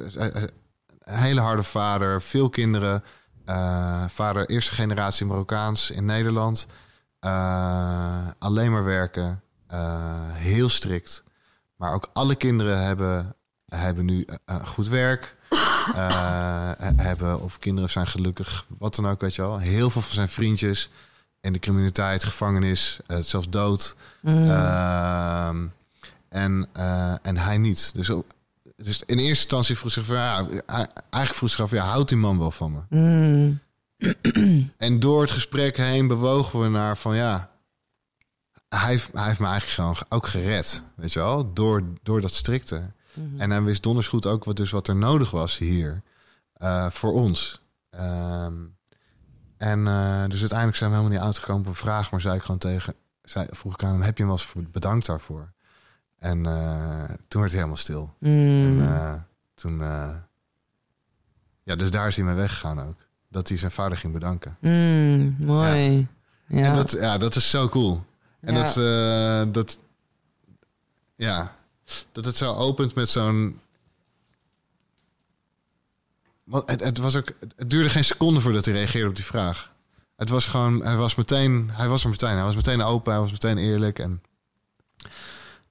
een 0.99 1.17
hele 1.17 1.41
harde 1.41 1.63
vader, 1.63 2.21
veel 2.21 2.49
kinderen. 2.49 3.03
eh, 3.45 4.05
vader 4.07 4.49
eerste 4.49 4.73
generatie 4.73 5.25
Marokkaans 5.25 5.91
in 5.91 6.05
Nederland. 6.05 6.67
Eh, 7.19 8.27
alleen 8.39 8.71
maar 8.71 8.83
werken. 8.83 9.41
heel 10.33 10.69
strikt. 10.69 11.23
Maar 11.75 11.93
ook 11.93 12.09
alle 12.13 12.35
kinderen 12.35 12.83
hebben, 12.83 13.35
hebben 13.65 14.05
nu 14.05 14.25
goed 14.65 14.87
werk. 14.87 15.35
hebben 16.95 17.41
of 17.41 17.59
kinderen 17.59 17.89
zijn 17.89 18.07
gelukkig, 18.07 18.65
wat 18.77 18.95
dan 18.95 19.07
ook, 19.07 19.21
weet 19.21 19.35
je 19.35 19.41
wel. 19.41 19.57
Heel 19.57 19.89
veel 19.89 20.01
van 20.01 20.13
zijn 20.13 20.29
vriendjes 20.29 20.89
in 21.41 21.53
de 21.53 21.59
criminaliteit, 21.59 22.23
gevangenis, 22.23 22.99
zelfs 23.21 23.49
dood. 23.49 23.95
Ehm, 24.23 25.67
en, 26.29 26.67
eh, 26.73 27.15
en 27.21 27.37
hij 27.37 27.57
niet. 27.57 27.91
Dus, 27.93 28.09
op- 28.09 28.33
dus 28.75 28.99
in 29.05 29.17
eerste 29.17 29.27
instantie 29.29 29.77
vroeg 29.77 29.91
zich 29.91 30.05
van, 30.05 30.15
ja, 30.15 30.45
eigenlijk 30.67 31.33
vroeg 31.33 31.49
zich 31.49 31.59
af, 31.59 31.71
ja, 31.71 31.85
houdt 31.85 32.09
die 32.09 32.17
man 32.17 32.37
wel 32.39 32.51
van 32.51 32.71
me? 32.71 32.79
Mm. 32.89 33.59
En 34.77 34.99
door 34.99 35.21
het 35.21 35.31
gesprek 35.31 35.77
heen 35.77 36.07
bewogen 36.07 36.59
we 36.59 36.67
naar 36.69 36.97
van 36.97 37.15
ja, 37.15 37.49
hij, 38.69 38.89
heeft- 38.89 39.09
hij 39.13 39.25
heeft 39.27 39.39
me 39.39 39.47
eigenlijk 39.47 39.75
gewoon 39.75 39.95
ook 40.19 40.27
gered, 40.27 40.83
weet 40.95 41.13
je 41.13 41.19
wel, 41.19 41.53
door, 41.53 41.83
door 42.03 42.21
dat 42.21 42.33
strikte. 42.33 42.91
En 43.37 43.49
hij 43.49 43.61
wist 43.63 43.83
donders 43.83 44.07
goed 44.07 44.25
ook 44.25 44.43
wat, 44.43 44.57
dus 44.57 44.71
wat 44.71 44.87
er 44.87 44.95
nodig 44.95 45.31
was 45.31 45.57
hier 45.57 46.01
eh, 46.53 46.89
voor 46.89 47.13
ons. 47.13 47.61
Ehm, 47.89 48.53
en 49.57 49.87
eh, 49.87 50.23
dus 50.27 50.39
uiteindelijk 50.39 50.77
zijn 50.77 50.89
we 50.89 50.95
helemaal 50.95 51.17
niet 51.17 51.25
uitgekomen 51.27 51.61
op 51.61 51.67
een 51.67 51.75
vraag, 51.75 52.11
maar 52.11 52.21
zei 52.21 52.35
ik 52.35 52.41
gewoon 52.41 52.57
tegen, 52.59 52.93
zei, 53.21 53.47
vroeg 53.51 53.73
ik 53.73 53.83
aan 53.83 53.91
hem, 53.91 54.01
heb 54.01 54.17
je 54.17 54.23
hem 54.23 54.31
wel 54.31 54.41
eens 54.55 54.71
bedankt 54.71 55.05
daarvoor? 55.05 55.51
En 56.19 56.45
eh, 56.45 57.03
toen 57.27 57.41
werd 57.41 57.51
hij 57.51 57.61
helemaal 57.61 57.77
stil. 57.77 58.13
Mm. 58.19 58.79
En 58.79 58.87
eh, 58.87 59.13
toen, 59.53 59.81
eh, 59.81 60.15
ja, 61.63 61.75
dus 61.75 61.91
daar 61.91 62.07
is 62.07 62.15
hij 62.15 62.25
mee 62.25 62.35
weggegaan 62.35 62.79
ook. 62.81 62.95
Dat 63.29 63.47
hij 63.47 63.57
zijn 63.57 63.71
vader 63.71 63.97
ging 63.97 64.13
bedanken. 64.13 64.57
Mm, 64.59 65.35
mooi. 65.39 66.07
Ja. 66.47 66.63
En 66.63 66.73
dat, 66.75 66.91
ja, 66.91 67.17
dat 67.17 67.35
is 67.35 67.49
zo 67.49 67.69
cool. 67.69 68.03
En 68.39 68.53
Ja. 68.55 68.63
dat, 68.63 69.53
dat, 69.53 69.79
ja, 71.15 71.55
dat 72.11 72.25
het 72.25 72.35
zo 72.35 72.53
opent 72.53 72.95
met 72.95 73.09
zo'n. 73.09 73.59
Want 76.43 76.69
het, 76.69 76.79
het, 76.79 76.97
was 76.97 77.15
ook, 77.15 77.31
het 77.55 77.69
duurde 77.69 77.89
geen 77.89 78.03
seconde 78.03 78.41
voordat 78.41 78.65
hij 78.65 78.73
reageerde 78.73 79.09
op 79.09 79.15
die 79.15 79.25
vraag. 79.25 79.71
Het 80.15 80.29
was 80.29 80.45
gewoon, 80.45 80.83
hij 80.83 80.95
was 80.95 81.15
meteen, 81.15 81.69
hij 81.73 81.87
was 81.87 82.03
er 82.03 82.09
meteen, 82.09 82.35
hij 82.35 82.43
was 82.43 82.55
meteen 82.55 82.81
open, 82.81 83.11
hij 83.11 83.21
was 83.21 83.31
meteen 83.31 83.57
eerlijk. 83.57 83.99
En, 83.99 84.21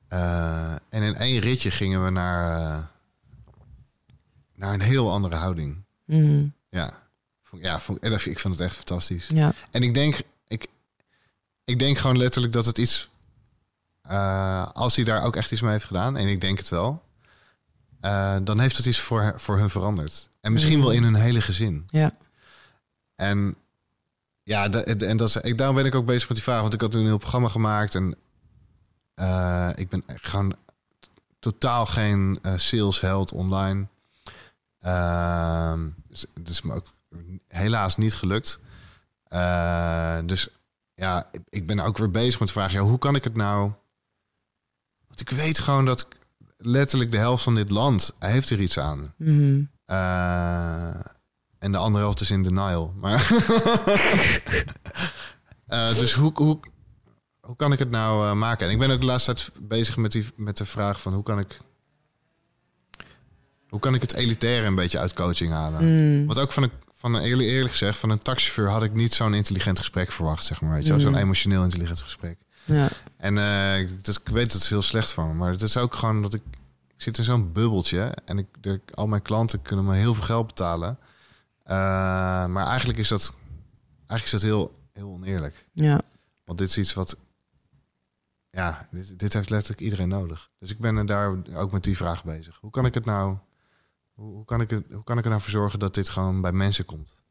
eh, 0.09 0.73
en 0.73 1.03
in 1.03 1.15
één 1.15 1.41
ritje 1.41 1.71
gingen 1.71 2.05
we 2.05 2.11
naar, 2.11 2.61
eh, 2.61 2.85
naar 4.55 4.75
een 4.75 4.81
heel 4.81 5.11
andere 5.13 5.37
houding. 5.37 5.85
Mm, 6.05 6.53
Ja, 6.71 7.03
Vond- 7.43 7.63
ja 7.63 7.81
vond, 7.81 8.03
dat- 8.03 8.25
ik 8.25 8.39
vond 8.39 8.55
het 8.55 8.63
echt 8.67 8.77
fantastisch. 8.77 9.27
ja. 9.27 9.53
En 9.71 9.83
ik 9.83 9.95
denk, 9.95 10.21
ik, 10.49 10.67
ik 11.65 11.79
denk 11.79 11.99
gewoon 11.99 12.17
letterlijk 12.19 12.53
dat 12.53 12.67
het 12.67 12.79
iets. 12.79 13.09
eh, 14.03 14.67
als 14.73 14.97
hij 14.97 15.05
daar 15.05 15.23
ook 15.25 15.37
echt 15.37 15.53
iets 15.53 15.61
mee 15.61 15.71
heeft 15.73 15.85
gedaan, 15.85 16.17
en 16.17 16.29
ik 16.29 16.41
denk 16.41 16.59
het 16.59 16.69
wel, 16.69 17.03
eh, 18.01 18.37
dan 18.43 18.61
heeft 18.61 18.77
het 18.77 18.87
iets 18.87 18.99
voor, 19.01 19.35
voor 19.37 19.59
hun 19.59 19.71
veranderd. 19.71 20.29
En 20.41 20.53
misschien 20.53 20.81
wel 20.81 20.91
in 20.91 21.03
hun 21.03 21.15
hele 21.15 21.41
gezin. 21.41 21.85
Ja. 21.91 22.17
En 23.15 23.57
ja, 24.43 24.71
en 24.71 25.17
dat 25.17 25.29
is, 25.29 25.37
ik, 25.37 25.59
daarom 25.59 25.77
ben 25.77 25.85
ik 25.87 25.95
ook 25.95 26.07
bezig 26.07 26.29
met 26.29 26.37
die 26.37 26.47
vraag, 26.47 26.61
want 26.61 26.75
ik 26.75 26.81
had 26.81 26.91
toen 26.91 27.01
een 27.01 27.07
heel 27.07 27.19
programma 27.19 27.49
gemaakt 27.49 27.95
en 27.95 28.15
eh, 29.19 29.71
ik 29.75 29.89
ben 29.89 30.03
gewoon 30.07 30.57
totaal 31.39 31.87
geen 31.87 32.39
eh, 32.43 32.53
salesheld 32.57 33.33
online. 33.33 33.87
Ehm, 34.79 35.89
dus 36.09 36.27
het 36.35 36.49
is 36.49 36.63
me 36.63 36.75
ook 36.75 36.87
helaas 37.49 37.97
niet 37.97 38.15
gelukt. 38.15 38.61
Eh, 39.25 40.19
dus 40.25 40.49
ja, 40.95 41.29
ik- 41.33 41.41
ik 41.49 41.67
ben 41.67 41.81
ook 41.81 41.99
weer 41.99 42.11
bezig 42.11 42.39
met 42.39 42.49
de 42.49 42.55
vraag: 42.55 42.73
ja, 42.73 42.81
hoe 42.81 42.99
kan 42.99 43.15
ik 43.15 43.25
het 43.25 43.35
nou? 43.37 43.73
Want 45.09 45.21
ik 45.21 45.31
weet 45.31 45.59
gewoon 45.59 45.85
dat 45.85 46.01
ik- 46.01 46.17
letterlijk 46.57 47.11
de 47.11 47.19
helft 47.19 47.43
van 47.43 47.55
dit 47.55 47.71
land 47.71 48.15
heeft 48.19 48.51
er 48.51 48.61
iets 48.61 48.79
aan. 48.79 49.15
Mhm. 49.17 49.63
En 51.59 51.73
de 51.73 51.79
andere 51.79 52.05
helft 52.05 52.21
is 52.21 52.31
in 52.31 52.43
denial. 52.43 52.93
Maar 52.97 53.29
dus 55.95 56.15
hoe, 56.15 56.31
hoe, 56.35 56.61
hoe 57.49 57.57
kan 57.57 57.73
ik 57.73 57.79
het 57.79 57.91
nou 57.91 58.27
eh, 58.27 58.33
maken? 58.35 58.67
En 58.67 58.73
ik 58.73 58.79
ben 58.79 58.91
ook 58.91 59.01
de 59.01 59.07
laatste 59.07 59.35
tijd 59.35 59.51
bezig 59.69 59.97
met, 59.97 60.13
die, 60.13 60.27
met 60.37 60.57
de 60.57 60.65
vraag 60.65 61.01
van 61.01 61.15
hoe 61.15 61.23
kan 61.23 61.39
ik... 61.39 61.59
Hoe 63.69 63.81
kan 63.81 63.95
ik 63.95 64.01
het 64.01 64.13
elitaire 64.13 64.67
een 64.67 64.75
beetje 64.75 64.99
uit 64.99 65.13
coaching 65.15 65.53
halen? 65.53 65.85
Mm. 65.85 66.27
Want 66.27 66.39
ook 66.39 66.53
van 66.53 66.63
een, 66.63 66.71
van 66.93 67.15
een 67.15 67.23
eerlijk, 67.23 67.49
eerlijk 67.49 67.71
gezegd, 67.71 67.99
van 67.99 68.11
een 68.11 68.19
taxichauffeur 68.19 68.69
had 68.69 68.83
ik 68.83 68.95
niet 68.95 69.15
zo'n 69.15 69.35
intelligent 69.35 69.79
gesprek 69.79 70.13
verwacht, 70.13 70.45
zeg 70.45 70.61
maar. 70.61 70.71
Weet 70.73 70.85
je, 70.85 70.91
wel. 70.91 71.01
zo'n 71.01 71.15
emotioneel 71.17 71.63
intelligent 71.63 72.03
gesprek. 72.03 72.39
Ja. 72.65 72.89
En 73.17 73.33
ik- 73.79 74.05
dat, 74.05 74.17
ik 74.21 74.29
weet 74.29 74.53
dat 74.53 74.61
het 74.61 74.69
heel 74.71 74.83
slecht 74.83 75.11
van 75.11 75.27
me, 75.29 75.35
maar 75.35 75.51
het 75.51 75.63
is 75.63 75.77
ook 75.77 75.95
gewoon 75.95 76.23
dat 76.23 76.35
ik, 76.35 76.43
ik 76.89 77.03
zit 77.03 77.19
in 77.19 77.25
zo'n 77.25 77.53
bubbeltje 77.53 78.15
en 78.25 78.39
ik, 78.39 78.47
de, 78.61 78.81
al 78.95 79.07
mijn 79.07 79.23
klanten 79.23 79.63
kunnen 79.63 79.85
me 79.85 79.95
heel 79.95 80.15
veel 80.15 80.25
geld 80.25 80.47
betalen. 80.47 80.99
Eh, 81.63 81.77
maar 82.47 82.67
eigenlijk 82.67 82.99
is 82.99 83.09
dat, 83.09 83.35
eigenlijk 84.07 84.25
is 84.25 84.31
dat 84.31 84.43
heel, 84.43 84.79
heel 84.93 85.09
oneerlijk. 85.11 85.67
Ja. 85.73 86.01
Want 86.45 86.59
dit 86.59 86.69
is 86.69 86.79
iets 86.79 86.95
wat, 86.95 87.17
ja, 88.59 88.89
dit, 88.91 89.19
dit 89.19 89.33
heeft 89.33 89.51
letterlijk 89.51 89.81
iedereen 89.81 90.09
nodig. 90.09 90.51
Dus 90.59 90.71
ik 90.71 90.79
ben 90.79 91.07
daar 91.07 91.37
ook 91.55 91.73
met 91.73 91.85
die 91.85 91.97
vraag 91.97 92.25
bezig. 92.25 92.59
Hoe 92.61 92.71
kan 92.71 92.87
ik 92.87 92.95
het 92.95 93.05
nou, 93.05 93.37
hoe, 94.13 94.35
hoe 94.35 94.45
kan 94.45 94.61
ik 94.61 94.71
het, 94.71 94.93
hoe 94.93 95.05
kan 95.05 95.19
ik 95.19 95.25
er 95.25 95.31
nou 95.31 95.43
voor 95.43 95.51
zorgen 95.51 95.79
dat 95.79 95.95
dit 95.95 96.09
gewoon 96.09 96.41
bij 96.41 96.53
mensen 96.53 96.85
komt? 96.85 97.23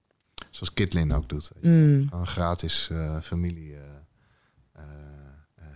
Zoals 0.49 0.73
Kitlin 0.73 1.13
ook 1.13 1.29
doet. 1.29 1.51
Mm. 1.61 2.07
Gewoon 2.09 2.27
gratis 2.27 2.89
eh, 2.89 3.21
familie 3.21 3.75
eh, 3.75 3.83
eh, 4.71 4.83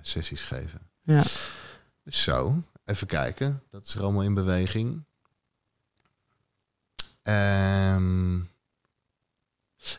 sessies 0.02 0.42
geven. 0.42 0.82
Ja. 1.04 1.24
Dus 2.04 2.24
zo, 2.24 2.64
even 2.86 3.08
kijken. 3.08 3.64
Dat 3.72 3.86
is 3.86 3.96
er 3.96 4.02
allemaal 4.02 4.24
in 4.24 4.34
beweging. 4.34 5.04
Ehm, 7.22 8.40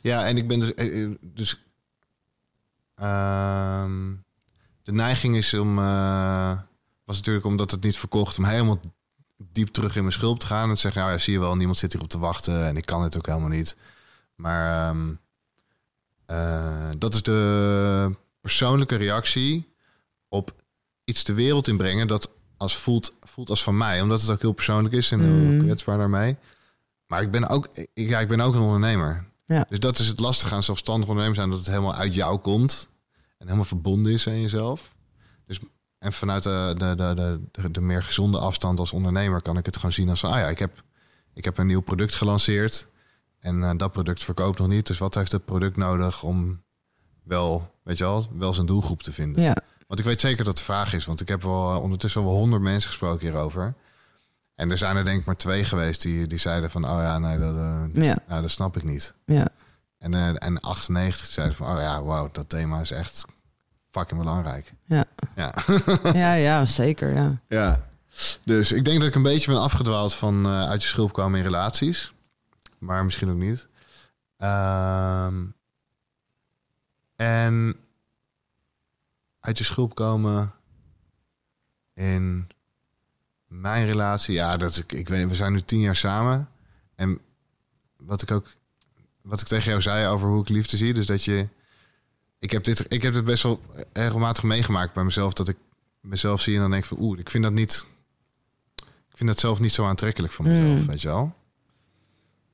ja, 0.02 0.26
en 0.26 0.36
ik 0.36 0.48
ben 0.48 0.60
dus... 0.60 0.74
dus 1.20 1.64
ehm, 2.94 4.14
de 4.82 4.92
neiging 4.92 5.36
is 5.36 5.54
om... 5.54 5.78
eh, 5.78 6.58
was 7.04 7.16
natuurlijk 7.16 7.46
omdat 7.46 7.70
het 7.70 7.82
niet 7.82 7.96
verkocht... 7.96 8.38
om 8.38 8.44
helemaal 8.44 8.80
diep 9.36 9.68
terug 9.68 9.96
in 9.96 10.00
mijn 10.02 10.12
schulp 10.14 10.38
te 10.40 10.46
gaan. 10.46 10.68
En 10.68 10.74
te 10.74 10.80
zeggen, 10.80 11.00
nou 11.00 11.12
ja, 11.12 11.18
zie 11.18 11.32
je 11.32 11.38
wel, 11.38 11.56
niemand 11.56 11.78
zit 11.78 11.92
hierop 11.92 12.10
te 12.10 12.18
wachten... 12.18 12.66
en 12.66 12.76
ik 12.76 12.86
kan 12.86 13.02
het 13.02 13.16
ook 13.16 13.26
helemaal 13.26 13.48
niet. 13.48 13.76
Maar 14.34 14.88
ehm, 14.88 15.12
eh, 16.26 16.90
dat 16.98 17.14
is 17.14 17.22
de 17.22 18.16
persoonlijke 18.40 18.96
reactie 18.96 19.72
op 20.28 20.54
iets 21.04 21.24
de 21.24 21.32
wereld 21.34 21.68
inbrengen 21.68 22.06
dat 22.06 22.30
als 22.56 22.76
voelt, 22.76 23.14
voelt 23.20 23.50
als 23.50 23.62
van 23.62 23.76
mij, 23.76 24.00
omdat 24.00 24.20
het 24.20 24.30
ook 24.30 24.40
heel 24.40 24.52
persoonlijk 24.52 24.94
is 24.94 25.10
en 25.12 25.20
heel 25.20 25.52
Mm. 25.52 25.64
kwetsbaar 25.64 25.98
daarmee. 25.98 26.36
Maar 27.06 27.22
ik 27.22 27.30
ben 27.30 27.48
ook, 27.48 27.68
ik, 27.74 27.88
ja, 27.94 28.20
ik 28.20 28.28
ben 28.28 28.40
ook 28.40 28.54
een 28.54 28.60
ondernemer. 28.60 29.24
Ja. 29.46 29.66
Dus 29.68 29.78
dat 29.80 29.98
is 29.98 30.06
het 30.06 30.20
lastige 30.20 30.54
aan 30.54 30.62
zelfstandig 30.62 31.08
ondernemer 31.08 31.36
zijn, 31.38 31.50
dat 31.50 31.58
het 31.58 31.68
helemaal 31.68 31.94
uit 31.94 32.14
jou 32.14 32.38
komt 32.38 32.88
en 33.42 33.48
helemaal 33.48 33.64
verbonden 33.64 34.12
is 34.12 34.28
aan 34.28 34.40
jezelf. 34.40 34.94
Dus 35.46 35.60
en 35.98 36.12
vanuit 36.12 36.42
de, 36.42 36.74
de, 36.78 36.94
de, 36.94 37.40
de, 37.52 37.70
de, 37.70 37.80
meer 37.80 38.02
gezonde 38.02 38.38
afstand 38.38 38.78
als 38.78 38.92
ondernemer 38.92 39.42
kan 39.42 39.56
ik 39.56 39.66
het 39.66 39.76
gewoon 39.76 39.92
zien 39.92 40.08
als 40.08 40.20
van, 40.20 40.30
ah 40.30 40.38
ja, 40.38 40.48
ik 40.48 40.58
heb, 40.58 40.82
ik 41.34 41.44
heb 41.44 41.58
een 41.58 41.66
nieuw 41.66 41.80
product 41.80 42.14
gelanceerd 42.14 42.86
en 43.38 43.62
eh, 43.62 43.70
dat 43.76 43.92
product 43.92 44.24
verkoopt 44.24 44.58
nog 44.58 44.68
niet. 44.68 44.86
Dus 44.86 44.98
wat 44.98 45.14
heeft 45.14 45.32
het 45.32 45.44
product 45.44 45.76
nodig 45.76 46.22
om 46.22 46.62
wel, 47.22 47.70
weet 47.82 47.98
je 47.98 48.04
wel, 48.04 48.26
wel 48.32 48.54
zijn 48.54 48.66
doelgroep 48.66 49.02
te 49.02 49.12
vinden? 49.12 49.42
Ja. 49.42 49.56
Want 49.86 50.00
ik 50.00 50.06
weet 50.06 50.20
zeker 50.20 50.44
dat 50.44 50.56
de 50.56 50.62
vraag 50.62 50.92
is, 50.92 51.04
want 51.04 51.20
ik 51.20 51.28
heb 51.28 51.42
wel 51.42 51.74
eh, 51.74 51.82
ondertussen 51.82 52.24
wel 52.24 52.32
honderd 52.32 52.62
mensen 52.62 52.88
gesproken 52.88 53.26
hierover. 53.26 53.74
En 54.54 54.70
er 54.70 54.78
zijn 54.78 54.96
er 54.96 55.04
denk 55.04 55.20
ik 55.20 55.26
maar 55.26 55.36
twee 55.36 55.64
geweest 55.64 56.02
die, 56.02 56.26
die 56.26 56.38
zeiden 56.38 56.70
van, 56.70 56.84
oh 56.84 56.90
ja, 56.90 57.18
nee, 57.18 57.38
dat, 57.38 57.54
eh, 57.54 57.84
Ja. 57.92 58.18
ja, 58.28 58.40
dat 58.40 58.50
snap 58.50 58.76
ik 58.76 58.84
niet. 58.84 59.14
Ja. 59.26 59.48
En, 60.02 60.14
eh, 60.14 60.46
en 60.46 60.60
98 60.60 61.26
zeiden 61.26 61.56
van, 61.56 61.74
oh 61.74 61.80
ja, 61.80 62.02
wauw, 62.02 62.28
dat 62.32 62.48
thema 62.48 62.80
is 62.80 62.90
echt 62.90 63.24
fucking 63.90 64.20
belangrijk. 64.20 64.72
Ja. 64.84 65.04
Ja. 65.36 65.54
Ja, 66.12 66.32
ja, 66.32 66.64
zeker. 66.64 67.14
Ja. 67.14 67.40
ja. 67.48 67.86
Dus 68.44 68.72
ik 68.72 68.84
denk 68.84 69.00
dat 69.00 69.08
ik 69.08 69.14
een 69.14 69.22
beetje 69.22 69.52
ben 69.52 69.60
afgedwaald 69.60 70.14
van 70.14 70.46
eh, 70.46 70.68
uit 70.68 70.82
je 70.82 70.88
schulp 70.88 71.12
komen 71.12 71.38
in 71.38 71.44
relaties. 71.44 72.12
Maar 72.78 73.04
misschien 73.04 73.30
ook 73.30 73.36
niet. 73.36 73.68
Ehm, 74.36 75.44
en 77.16 77.76
uit 79.40 79.58
je 79.58 79.64
schulp 79.64 79.94
komen 79.94 80.52
in 81.94 82.48
mijn 83.46 83.86
relatie. 83.86 84.34
Ja, 84.34 84.56
dat 84.56 84.76
ik, 84.76 84.92
ik 84.92 85.08
weet, 85.08 85.28
we 85.28 85.34
zijn 85.34 85.52
nu 85.52 85.60
tien 85.60 85.80
jaar 85.80 85.96
samen. 85.96 86.48
En 86.94 87.20
wat 87.96 88.22
ik 88.22 88.30
ook, 88.30 88.46
wat 89.22 89.40
ik 89.40 89.46
tegen 89.46 89.68
jou 89.70 89.80
zei 89.82 90.06
over 90.06 90.28
hoe 90.28 90.42
ik 90.42 90.48
liefde 90.48 90.76
zie, 90.76 90.94
dus 90.94 91.06
dat 91.06 91.24
je, 91.24 91.48
ik 92.38 92.50
heb 92.50 92.64
dit, 92.64 92.84
ik 92.92 93.02
heb 93.02 93.12
dit 93.12 93.24
best 93.24 93.42
wel 93.42 93.60
regelmatig 93.92 94.42
meegemaakt 94.42 94.94
bij 94.94 95.04
mezelf, 95.04 95.32
dat 95.32 95.48
ik 95.48 95.56
mezelf 96.00 96.40
zie 96.40 96.54
en 96.54 96.60
dan 96.60 96.70
denk 96.70 96.84
van, 96.84 96.98
oeh, 97.00 97.18
ik 97.18 97.30
vind 97.30 97.42
dat 97.44 97.52
niet, 97.52 97.86
ik 99.10 99.16
vind 99.16 99.28
dat 99.28 99.38
zelf 99.38 99.60
niet 99.60 99.72
zo 99.72 99.84
aantrekkelijk 99.86 100.32
voor 100.32 100.44
mezelf, 100.44 100.80
Mm. 100.80 100.86
weet 100.86 101.02
je 101.02 101.08
wel. 101.08 101.34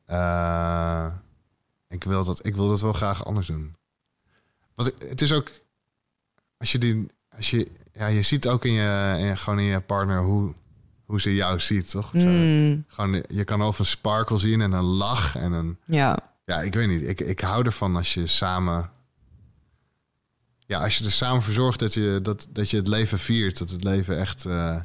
Eh, 0.05 1.13
ik 1.89 2.05
wil 2.05 2.25
dat, 2.25 2.47
ik 2.47 2.55
wil 2.55 2.69
dat 2.69 2.81
wel 2.81 2.93
graag 2.93 3.25
anders 3.25 3.47
doen. 3.47 3.77
Want 4.75 4.89
ik- 4.89 5.09
het 5.09 5.23
is 5.23 5.33
ook, 5.33 5.51
als 6.57 6.73
je 6.73 6.79
die, 6.79 7.07
als 7.37 7.51
je, 7.51 7.71
ja, 7.93 8.07
je 8.07 8.23
ziet 8.23 8.49
ook 8.49 8.65
in 8.65 8.73
je, 8.73 9.17
in 9.19 9.39
gewoon 9.39 9.59
in 9.59 9.65
je 9.65 9.81
partner 9.81 10.23
hoe, 10.23 10.55
hoe 11.05 11.21
ze 11.21 11.35
jou 11.35 11.61
ziet, 11.61 11.91
toch? 11.91 12.15
Of 12.15 12.21
zo. 12.21 12.27
Mm, 12.29 12.85
Gewoon, 12.89 13.25
je 13.29 13.45
kan 13.45 13.63
of 13.63 13.79
een 13.79 13.87
sparkle 13.87 14.39
zien 14.39 14.61
en 14.61 14.73
een 14.73 14.83
lach 14.85 15.37
en 15.37 15.53
een, 15.53 15.79
ja. 15.85 16.19
Ja, 16.49 16.63
ik 16.63 16.75
weet 16.75 16.89
niet. 16.89 17.03
Ik, 17.03 17.21
ik 17.21 17.41
hou 17.41 17.65
ervan 17.65 17.97
als 17.97 18.15
je 18.15 18.27
samen, 18.27 18.91
ja, 20.59 20.83
als 20.83 20.99
je 20.99 21.05
er 21.05 21.13
samen 21.13 21.43
voor 21.43 21.53
zorgt 21.53 21.79
dat 21.79 21.95
je, 21.95 22.19
dat, 22.23 22.49
dat 22.51 22.71
je 22.71 22.77
het 22.77 22.89
leven 22.89 23.19
viert, 23.19 23.59
dat 23.59 23.71
het 23.71 23.85
leven 23.85 24.19
echt 24.19 24.45
eh, 24.45 24.83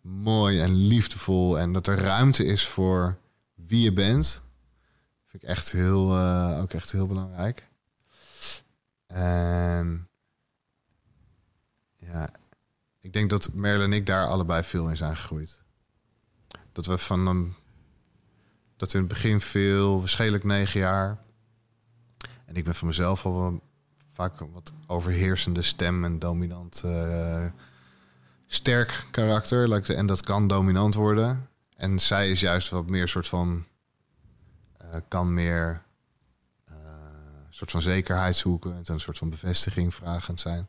mooi 0.00 0.60
en 0.60 0.74
liefdevol 0.74 1.58
en 1.58 1.72
dat 1.72 1.86
er 1.86 1.98
ruimte 1.98 2.44
is 2.44 2.66
voor 2.66 3.18
wie 3.54 3.80
je 3.80 3.92
bent, 3.92 4.42
vind 5.26 5.42
ik 5.42 5.48
echt 5.48 5.72
heel, 5.72 6.16
eh, 6.16 6.58
ook 6.60 6.72
echt 6.72 6.92
heel 6.92 7.06
belangrijk. 7.06 7.68
En 9.06 10.08
ja, 11.96 12.30
ik 13.00 13.12
denk 13.12 13.30
dat 13.30 13.52
Merle 13.52 13.84
en 13.84 13.92
ik 13.92 14.06
daar 14.06 14.26
allebei 14.26 14.62
veel 14.62 14.88
in 14.88 14.96
zijn 14.96 15.16
gegroeid. 15.16 15.62
Dat 16.72 16.86
we 16.86 16.98
van 16.98 17.26
een, 17.26 17.54
dat 18.78 18.94
in 18.94 19.00
het 19.00 19.08
begin 19.08 19.40
veel, 19.40 19.98
waarschijnlijk 19.98 20.44
negen 20.44 20.80
jaar. 20.80 21.18
En 22.44 22.56
ik 22.56 22.64
ben 22.64 22.74
van 22.74 22.86
mezelf 22.86 23.24
al 23.24 23.34
wel 23.34 23.60
vaak 24.12 24.40
een 24.40 24.52
wat 24.52 24.72
overheersende 24.86 25.62
stem 25.62 26.04
en 26.04 26.18
dominant 26.18 26.82
eh, 26.84 27.46
sterk 28.46 29.06
karakter. 29.10 29.90
En 29.96 30.06
dat 30.06 30.22
kan 30.22 30.46
dominant 30.46 30.94
worden. 30.94 31.48
En 31.76 31.98
zij 31.98 32.30
is 32.30 32.40
juist 32.40 32.68
wat 32.70 32.86
meer 32.86 33.08
soort 33.08 33.28
van 33.28 33.66
eh, 34.76 34.96
kan 35.08 35.34
meer 35.34 35.82
een 36.64 37.54
soort 37.54 37.70
van 37.70 37.82
zekerheid 37.82 38.36
zoeken 38.36 38.72
en 38.72 38.82
een 38.84 39.00
soort 39.00 39.18
van 39.18 39.30
bevestiging 39.30 39.94
vragend 39.94 40.40
zijn. 40.40 40.68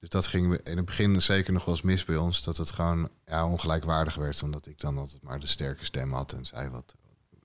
Dus 0.00 0.08
dat 0.08 0.26
ging 0.26 0.58
in 0.58 0.76
het 0.76 0.84
begin 0.84 1.22
zeker 1.22 1.52
nog 1.52 1.64
wel 1.64 1.74
eens 1.74 1.82
mis 1.82 2.04
bij 2.04 2.16
ons. 2.16 2.42
Dat 2.42 2.56
het 2.56 2.70
gewoon 2.70 3.08
ja, 3.24 3.46
ongelijkwaardig 3.46 4.14
werd. 4.14 4.42
Omdat 4.42 4.66
ik 4.66 4.80
dan 4.80 4.98
altijd 4.98 5.22
maar 5.22 5.40
de 5.40 5.46
sterke 5.46 5.84
stem 5.84 6.12
had 6.12 6.32
en 6.32 6.44
zei 6.44 6.68
wat 6.68 6.94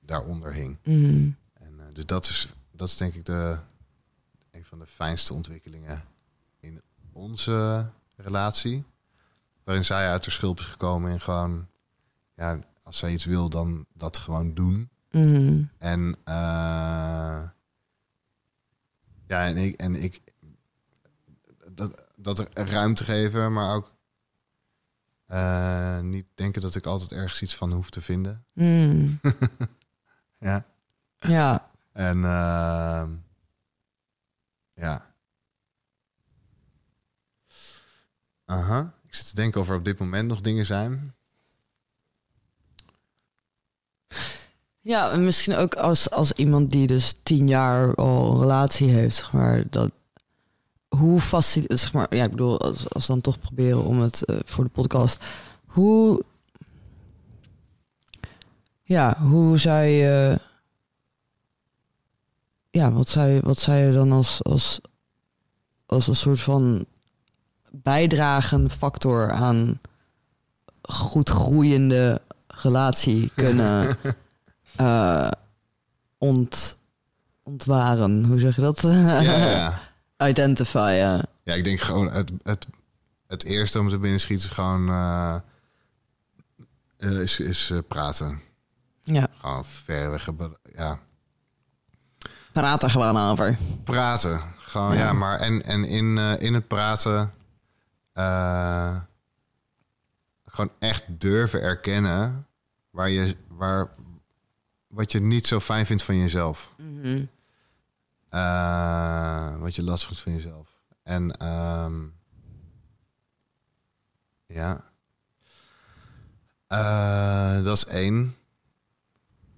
daaronder 0.06 0.54
hing. 0.54 0.78
Mhm. 0.84 1.30
En, 1.54 1.80
eh, 1.80 1.86
dus 1.94 2.06
dat 2.06 2.26
is, 2.26 2.54
dat 2.72 2.88
is 2.88 2.98
denk 2.98 3.14
ik 3.14 3.26
de, 3.26 3.60
een 4.52 4.66
van 4.66 4.80
de 4.80 4.86
fijnste 4.86 5.34
ontwikkelingen 5.34 6.04
in 6.60 6.82
onze 7.12 7.90
relatie. 8.16 8.84
Waarin 9.64 9.86
zij 9.86 10.10
uit 10.10 10.24
de 10.24 10.32
schulp 10.32 10.60
is 10.60 10.66
gekomen 10.66 11.12
en 11.12 11.22
gewoon, 11.22 11.68
ja, 12.36 12.60
als 12.84 12.98
zij 12.98 13.14
iets 13.14 13.26
wil, 13.26 13.50
dan 13.50 13.86
dat 13.94 14.18
gewoon 14.18 14.54
doen. 14.54 14.90
Mhm. 15.12 15.64
En 15.78 16.16
eh, 16.24 17.44
ja, 19.28 19.46
en 19.46 19.58
ik, 19.58 19.76
en 19.76 19.96
ik 19.96 20.22
dat, 21.72 22.04
dat 22.16 22.40
er 22.40 22.70
ruimte 22.70 23.04
geven, 23.04 23.54
maar 23.54 23.76
ook 23.76 23.94
eh, 25.26 26.00
niet 26.00 26.26
denken 26.36 26.62
dat 26.62 26.76
ik 26.76 26.86
altijd 26.86 27.12
ergens 27.12 27.42
iets 27.42 27.56
van 27.56 27.72
hoef 27.72 27.90
te 27.90 28.02
vinden. 28.02 28.46
Mhm. 28.54 29.10
Ja. 30.38 30.66
Ja. 31.18 31.70
En 31.92 32.24
ehm, 32.24 33.12
ja. 34.74 35.14
Aha. 38.46 38.94
Ik 39.08 39.16
zit 39.16 39.28
te 39.28 39.36
denken 39.36 39.62
of 39.62 39.70
er 39.70 39.76
op 39.76 39.86
dit 39.86 40.00
moment 40.00 40.28
nog 40.28 40.42
dingen 40.42 40.66
zijn. 40.66 41.14
Ja, 44.80 45.12
en 45.12 45.24
misschien 45.24 45.56
ook 45.56 45.76
als, 45.76 46.10
als 46.10 46.32
iemand 46.32 46.72
die 46.72 46.88
dus 46.88 47.16
tien 47.24 47.48
jaar 47.48 47.96
al 47.96 48.32
een 48.32 48.40
relatie 48.40 48.90
heeft, 48.90 49.16
zeg 49.16 49.32
maar, 49.32 49.64
dat 49.70 49.92
hoe 50.88 51.20
vast, 51.20 51.60
zeg 51.68 51.94
maar, 51.94 52.16
ja, 52.16 52.24
ik 52.24 52.32
bedoel, 52.32 52.62
als, 52.62 52.90
als 52.90 53.08
dan 53.08 53.22
toch 53.22 53.40
proberen 53.40 53.84
om 53.84 54.00
het 54.02 54.26
eh, 54.26 54.40
voor 54.46 54.64
de 54.64 54.70
podcast, 54.70 55.24
hoe, 55.66 56.24
ja, 58.86 59.18
hoe 59.20 59.58
zou 59.58 59.84
je, 59.84 60.40
ja, 62.70 62.92
wat 62.92 63.10
zou 63.10 63.28
je, 63.30 63.40
wat 63.44 63.60
zou 63.60 63.78
je 63.78 63.92
dan 63.92 64.12
als, 64.12 64.44
als, 64.44 64.82
als 65.86 66.08
een 66.08 66.16
soort 66.16 66.42
van 66.42 66.86
bijdragende 67.72 68.70
factor 68.70 69.32
aan 69.32 69.80
goed 70.82 71.30
groeiende 71.30 72.22
relatie 72.48 73.32
kunnen 73.36 73.98
eh, 74.76 75.32
ont, 76.18 76.78
ontwaren. 77.44 78.26
Hoe 78.26 78.40
zeg 78.40 78.56
je 78.56 78.62
dat? 78.62 78.82
Ja, 78.82 79.22
ja, 79.22 79.50
ja. 79.50 79.80
Identifyen. 80.30 81.28
ja, 81.44 81.54
ik 81.54 81.64
denk 81.64 81.80
gewoon 81.80 82.12
het, 82.12 82.32
het, 82.44 82.68
het 83.28 83.44
eerste 83.44 83.80
om 83.80 83.90
te 83.90 83.98
binnen 83.98 84.20
schieten 84.20 84.46
is 84.46 84.52
gewoon 84.52 84.90
eh, 84.90 85.36
eh, 86.98 87.20
is, 87.20 87.40
is 87.40 87.72
praten. 87.88 88.40
Ja, 89.08 89.28
Gewoon 89.38 89.66
verreweg. 89.66 90.26
hebben- 90.26 90.58
Ja, 90.76 91.00
praat 92.52 92.84
er 92.84 92.90
gewoon 92.90 93.18
over. 93.18 93.58
praten. 93.84 94.40
Gewoon, 94.58 94.96
ja, 94.98 95.14
maar 95.14 95.40
en, 95.40 95.64
en 95.64 95.84
in, 95.86 96.18
eh, 96.18 96.42
in 96.42 96.54
het 96.54 96.68
praten 96.68 97.34
eh, 98.14 99.02
gewoon 100.46 100.72
echt 100.80 101.04
durven 101.08 101.62
erkennen 101.62 102.48
waar 102.90 103.10
je, 103.10 103.36
waar, 103.48 103.90
wat 104.88 105.12
je 105.12 105.20
niet 105.22 105.48
zo 105.48 105.60
fijn 105.60 105.86
vindt 105.86 106.04
van 106.04 106.18
jezelf. 106.18 106.74
Mhm. 106.78 107.26
Eh, 108.30 109.58
wat 109.60 109.76
je 109.76 109.84
last 109.84 110.06
vindt 110.06 110.22
van 110.22 110.34
jezelf. 110.34 110.70
En 111.04 111.32
ehm, 111.38 112.04
ja, 114.48 114.84
dat 117.64 117.78
is 117.78 117.86
één. 117.86 118.36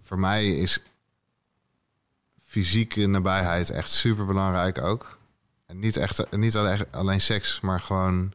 Voor 0.08 0.20
mij 0.20 0.48
is 0.58 0.80
fysieke 2.46 3.08
nabijheid 3.08 3.70
echt 3.70 3.92
super 3.92 4.26
belangrijk 4.26 4.78
ook. 4.82 5.18
En 5.66 5.80
niet, 5.80 5.98
echt, 5.98 6.36
niet 6.38 6.56
alleen, 6.58 6.86
alleen 6.92 7.22
seks, 7.22 7.60
maar 7.62 7.80
gewoon 7.80 8.34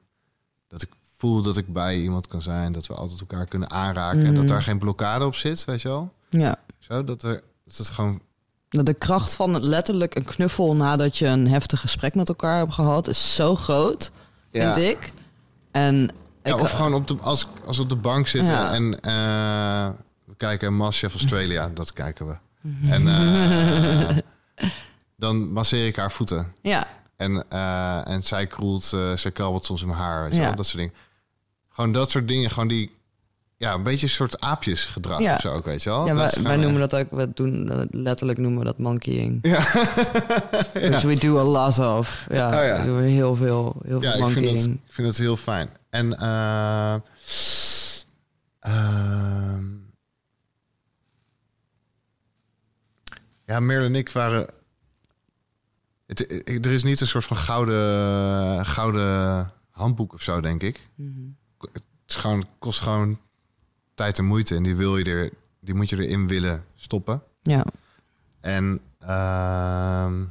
dat 0.69 0.82
ik 0.82 0.89
voel 1.16 1.43
dat 1.43 1.57
ik 1.57 1.73
bij 1.73 1.99
iemand 1.99 2.27
kan 2.27 2.43
zijn. 2.43 2.73
Dat 2.73 2.86
we 2.86 2.94
altijd 2.94 3.20
elkaar 3.20 3.47
kunnen 3.47 3.70
aanraken. 3.70 4.24
En 4.27 4.35
dat 4.35 4.49
daar 4.49 4.62
geen 4.62 4.78
blokkade 4.78 5.24
op 5.24 5.35
zit, 5.35 5.65
weet 5.65 5.82
je 5.82 5.89
wel. 5.89 6.12
Ja. 6.28 6.57
Zo, 6.78 7.05
dat, 7.05 7.23
er, 7.23 7.43
dat 7.65 7.77
het 7.77 7.89
gewoon 7.89 8.20
De 8.69 8.94
kracht 8.94 9.35
van 9.35 9.61
letterlijk 9.61 10.15
een 10.15 10.24
knuffel 10.24 10.77
nadat 10.77 11.19
je 11.19 11.27
een 11.27 11.49
heftig 11.49 11.81
gesprek 11.81 12.15
met 12.15 12.28
elkaar 12.28 12.59
hebt 12.59 12.74
gehad 12.74 13.09
is 13.09 13.35
zo 13.35 13.55
groot, 13.55 14.11
vind 14.51 14.65
Ja. 14.65 14.77
ik. 14.77 15.12
En 15.70 15.97
Ja, 16.43 16.55
ik, 16.55 16.61
of 16.61 16.70
gewoon 16.70 16.94
op 16.94 17.09
de, 17.09 17.16
als, 17.20 17.47
als 17.65 17.78
op 17.78 17.89
de 17.89 17.97
bank 17.97 18.27
zitten 18.27 18.53
Ja. 18.53 18.73
en 18.73 19.01
eh, 19.01 19.90
kijken 20.47 20.74
Masterchef 20.74 21.20
Australia, 21.20 21.70
dat 21.81 21.93
kijken 21.93 22.27
we. 22.27 22.36
Mhm. 22.60 22.93
En 22.93 23.09
eh, 23.09 24.16
dan 25.24 25.52
masseer 25.52 25.86
ik 25.86 25.97
haar 25.97 26.12
voeten. 26.12 26.52
ja, 26.62 26.86
En, 27.16 27.44
eh, 27.48 28.09
en 28.09 28.23
zij 28.23 28.47
kroelt, 28.47 28.93
eh 28.93 29.12
zij 29.16 29.31
krabbelt 29.31 29.64
soms 29.64 29.81
in 29.82 29.86
mijn 29.86 29.98
haar, 30.01 30.23
weet 30.23 30.35
Ja. 30.36 30.43
wel, 30.44 30.55
dat 30.55 30.66
soort 30.66 30.78
dingen. 30.78 30.94
Gewoon 31.70 31.93
dat 31.93 32.10
soort 32.10 32.28
dingen, 32.28 32.51
gewoon 32.51 32.69
die, 32.69 32.90
ja, 33.56 33.73
een 33.74 33.82
beetje 33.82 34.06
een 34.06 34.12
soort 34.12 34.40
aapjesgedrag 34.40 35.20
Ja. 35.20 35.35
of 35.35 35.40
zo 35.40 35.52
ook, 35.52 35.64
weet 35.64 35.82
je 35.82 35.90
wel. 35.90 36.06
ja 36.06 36.14
wij, 36.14 36.32
wij 36.43 36.56
noemen 36.56 36.81
dat 36.81 36.94
ook, 36.94 37.10
we 37.10 37.31
doen 37.35 37.86
letterlijk 37.90 38.39
noemen 38.39 38.59
we 38.59 38.64
dat 38.64 38.78
monkeying. 38.78 39.39
Ja. 39.43 39.60
Which 40.73 41.02
we 41.02 41.14
do 41.19 41.39
a 41.39 41.43
lot 41.43 41.78
of. 41.78 42.27
Ja, 42.31 42.48
Oh 42.48 42.64
ja. 42.66 42.78
we 42.81 42.86
doen 42.86 43.01
heel 43.02 43.35
veel, 43.36 43.77
heel 43.85 44.02
Ja, 44.02 44.12
veel 44.12 44.27
ik 44.27 44.32
vind, 44.32 44.44
dat, 44.44 44.55
monkeying. 44.55 44.81
ik 44.86 44.93
vind 44.93 45.06
dat 45.06 45.16
heel 45.16 45.36
fijn. 45.36 45.69
En 45.90 46.19
eh, 46.19 46.94
ja, 53.53 53.61
Merle 53.61 53.87
en 53.87 53.95
ik 53.95 54.11
waren. 54.11 54.47
Het, 56.07 56.20
ik- 56.49 56.65
er 56.65 56.73
is 56.73 56.83
niet 56.83 57.01
een 57.01 57.07
soort 57.07 57.24
van 57.24 57.37
gouden, 57.37 58.66
gouden 58.66 59.53
handboek 59.70 60.12
of 60.12 60.23
zo, 60.23 60.41
denk 60.41 60.62
ik. 60.62 60.89
Mhm. 60.95 61.11
Het 61.73 61.83
is 62.07 62.16
gewoon, 62.16 62.45
kost 62.59 62.81
gewoon 62.81 63.20
tijd 63.95 64.19
en 64.19 64.24
moeite. 64.24 64.55
En 64.55 64.62
die, 64.62 64.77
wil 64.77 64.97
je 64.99 65.05
er, 65.05 65.31
die 65.61 65.74
moet 65.74 65.91
je 65.91 65.97
erin 66.05 66.29
willen 66.29 66.65
stoppen. 66.74 67.23
Ja, 67.43 67.65
En 68.41 68.81
ehm, 68.99 70.24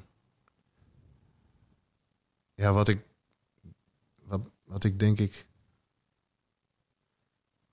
ja, 2.55 2.71
wat 2.73 2.87
ik, 2.87 2.99
wat, 4.23 4.41
wat 4.65 4.83
ik 4.83 4.99
denk 4.99 5.19
ik, 5.19 5.45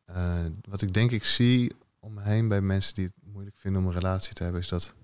eh, 0.04 0.44
wat 0.68 0.82
ik 0.82 0.94
denk 0.94 1.10
ik 1.10 1.24
zie 1.24 1.72
om 2.00 2.12
me 2.14 2.22
heen 2.22 2.48
bij 2.48 2.60
mensen 2.60 2.94
die 2.94 3.04
het 3.04 3.14
moeilijk 3.32 3.56
vinden 3.58 3.80
om 3.82 3.88
een 3.88 3.94
relatie 3.94 4.34
te 4.34 4.42
hebben, 4.42 4.60
is 4.60 4.68
dat 4.68 4.94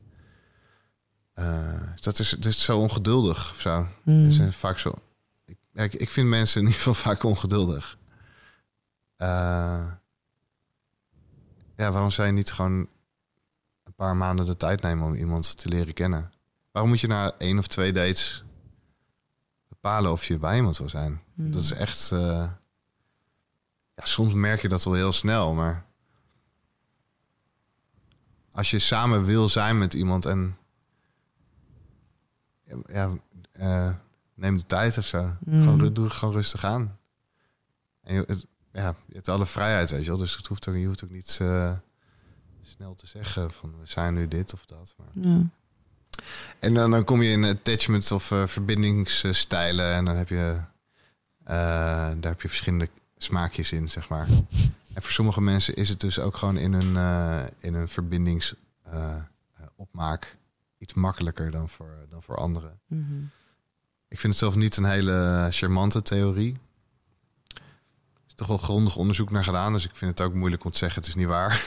eh, 1.35 1.83
dat 2.01 2.19
is, 2.19 2.31
dat 2.31 2.45
is 2.45 2.65
zo 2.65 2.79
ongeduldig 2.79 3.51
of 3.51 3.61
zo. 3.61 3.87
Mm. 4.03 4.31
Zijn 4.31 4.53
vaak 4.53 4.79
zo. 4.79 4.95
Ik, 5.73 5.95
ik, 5.95 6.11
vind 6.11 6.29
mensen 6.29 6.61
in 6.61 6.67
ieder 6.67 6.83
geval 6.83 7.03
vaak 7.13 7.23
ongeduldig. 7.23 7.99
Eh, 9.17 9.87
ja, 11.77 11.93
waarom 11.93 12.11
zou 12.11 12.27
je 12.27 12.33
niet 12.33 12.53
gewoon 12.53 12.89
een 13.85 13.95
paar 13.97 14.17
maanden 14.17 14.47
de 14.47 14.57
tijd 14.57 14.83
nemen 14.83 15.07
om 15.07 15.15
iemand 15.15 15.57
te 15.59 15.69
leren 15.69 15.95
kennen? 15.95 16.33
Waarom 16.73 16.91
moet 16.91 17.01
je 17.01 17.07
na 17.07 17.33
één 17.39 17.59
of 17.59 17.67
twee 17.67 17.93
dates 17.93 18.45
bepalen 19.69 20.13
of 20.13 20.25
je 20.25 20.39
bij 20.39 20.57
iemand 20.57 20.79
wil 20.79 20.89
zijn? 20.89 21.23
Mm. 21.35 21.53
Dat 21.53 21.63
is 21.63 21.73
echt. 21.73 22.13
eh, 22.13 22.51
ja, 23.95 24.05
soms 24.05 24.33
merk 24.33 24.63
je 24.63 24.69
dat 24.69 24.85
wel 24.85 24.95
heel 24.95 25.13
snel, 25.13 25.55
maar 25.55 25.87
als 28.51 28.71
je 28.71 28.79
samen 28.79 29.25
wil 29.25 29.49
zijn 29.49 29.79
met 29.79 29.95
iemand 29.95 30.25
en 30.25 30.57
ja, 32.87 33.11
eh, 33.53 33.95
neem 34.35 34.57
de 34.57 34.67
tijd 34.67 34.99
of 34.99 35.07
zo. 35.07 35.31
Mm. 35.39 35.63
Gewoon, 35.63 35.93
doe 35.93 36.11
gewoon 36.11 36.35
rustig 36.35 36.65
aan. 36.65 36.99
En 38.03 38.15
je, 38.15 38.25
het, 38.27 38.47
ja, 38.73 38.95
je 39.07 39.15
hebt 39.15 39.29
alle 39.29 39.47
vrijheid, 39.47 39.91
weet 39.91 40.05
je 40.05 40.09
wel. 40.09 40.19
Dus 40.19 40.37
het 40.37 40.47
hoeft 40.47 40.69
ook, 40.69 40.75
je 40.75 40.87
hoeft 40.87 41.05
ook 41.05 41.11
niet 41.11 41.39
eh, 41.41 41.77
snel 42.63 42.95
te 42.95 43.07
zeggen 43.07 43.53
van 43.53 43.79
we 43.81 43.87
zijn 43.87 44.15
nu 44.15 44.29
dit 44.29 44.55
of 44.55 44.67
dat. 44.67 44.95
Maar... 44.97 45.09
ja. 45.13 45.43
En 46.59 46.75
dan, 46.75 46.91
dan 46.91 47.05
kom 47.05 47.23
je 47.23 47.31
in 47.31 47.45
attachment 47.45 48.13
of 48.13 48.31
eh, 48.31 48.47
verbindingsstijlen 48.47 49.93
en 49.93 50.05
dan 50.05 50.17
heb 50.17 50.29
je 50.29 50.61
daar 51.45 52.17
heb 52.21 52.41
je 52.41 52.49
verschillende 52.49 52.89
smaakjes 53.17 53.73
in, 53.73 53.89
zeg 53.89 54.09
maar. 54.09 54.27
En 54.95 55.03
voor 55.03 55.13
sommige 55.13 55.41
mensen 55.41 55.75
is 55.75 55.89
het 55.89 56.01
dus 56.01 56.19
ook 56.19 56.37
gewoon 56.37 56.57
in 56.57 56.73
een, 56.73 56.97
in 57.59 57.75
een 57.75 57.89
verbindingsopmaak 57.89 60.37
iets 60.85 60.95
makkelijker 60.95 61.51
dan 61.51 61.69
voor, 61.69 62.07
dan 62.11 62.23
voor 62.23 62.37
anderen. 62.37 62.79
Mhm. 62.87 63.23
Ik 64.09 64.21
vind 64.21 64.33
het 64.33 64.43
zelf 64.43 64.55
niet 64.55 64.77
een 64.77 64.85
hele 64.85 65.49
charmante 65.51 66.03
theorie. 66.03 66.59
Er 67.55 68.29
is 68.29 68.35
toch 68.35 68.47
wel 68.49 68.59
grondig 68.59 68.97
onderzoek 68.97 69.31
naar 69.31 69.45
gedaan, 69.45 69.73
dus 69.73 69.85
ik 69.85 69.97
vind 69.97 70.11
het 70.11 70.27
ook 70.27 70.35
moeilijk 70.35 70.65
om 70.65 70.71
te 70.71 70.79
zeggen 70.79 70.99
het 71.01 71.09
is 71.09 71.15
niet 71.15 71.27
waar. 71.27 71.65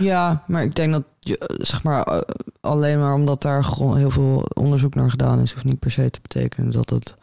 Ja, 0.00 0.44
maar 0.46 0.62
ik 0.62 0.74
denk 0.74 0.92
dat, 0.92 1.04
je, 1.20 1.38
eh, 1.38 1.56
zeg 1.58 1.82
maar, 1.82 2.02
eh, 2.02 2.20
alleen 2.60 2.98
maar 2.98 3.14
omdat 3.14 3.42
daar 3.42 3.66
heel 3.76 4.10
veel 4.10 4.46
onderzoek 4.54 4.94
naar 4.94 5.10
gedaan 5.10 5.40
is, 5.40 5.52
hoeft 5.52 5.64
niet 5.64 5.78
per 5.78 5.90
se 5.90 6.10
te 6.10 6.20
betekenen 6.20 6.70
dat 6.70 6.90
het 6.90 7.14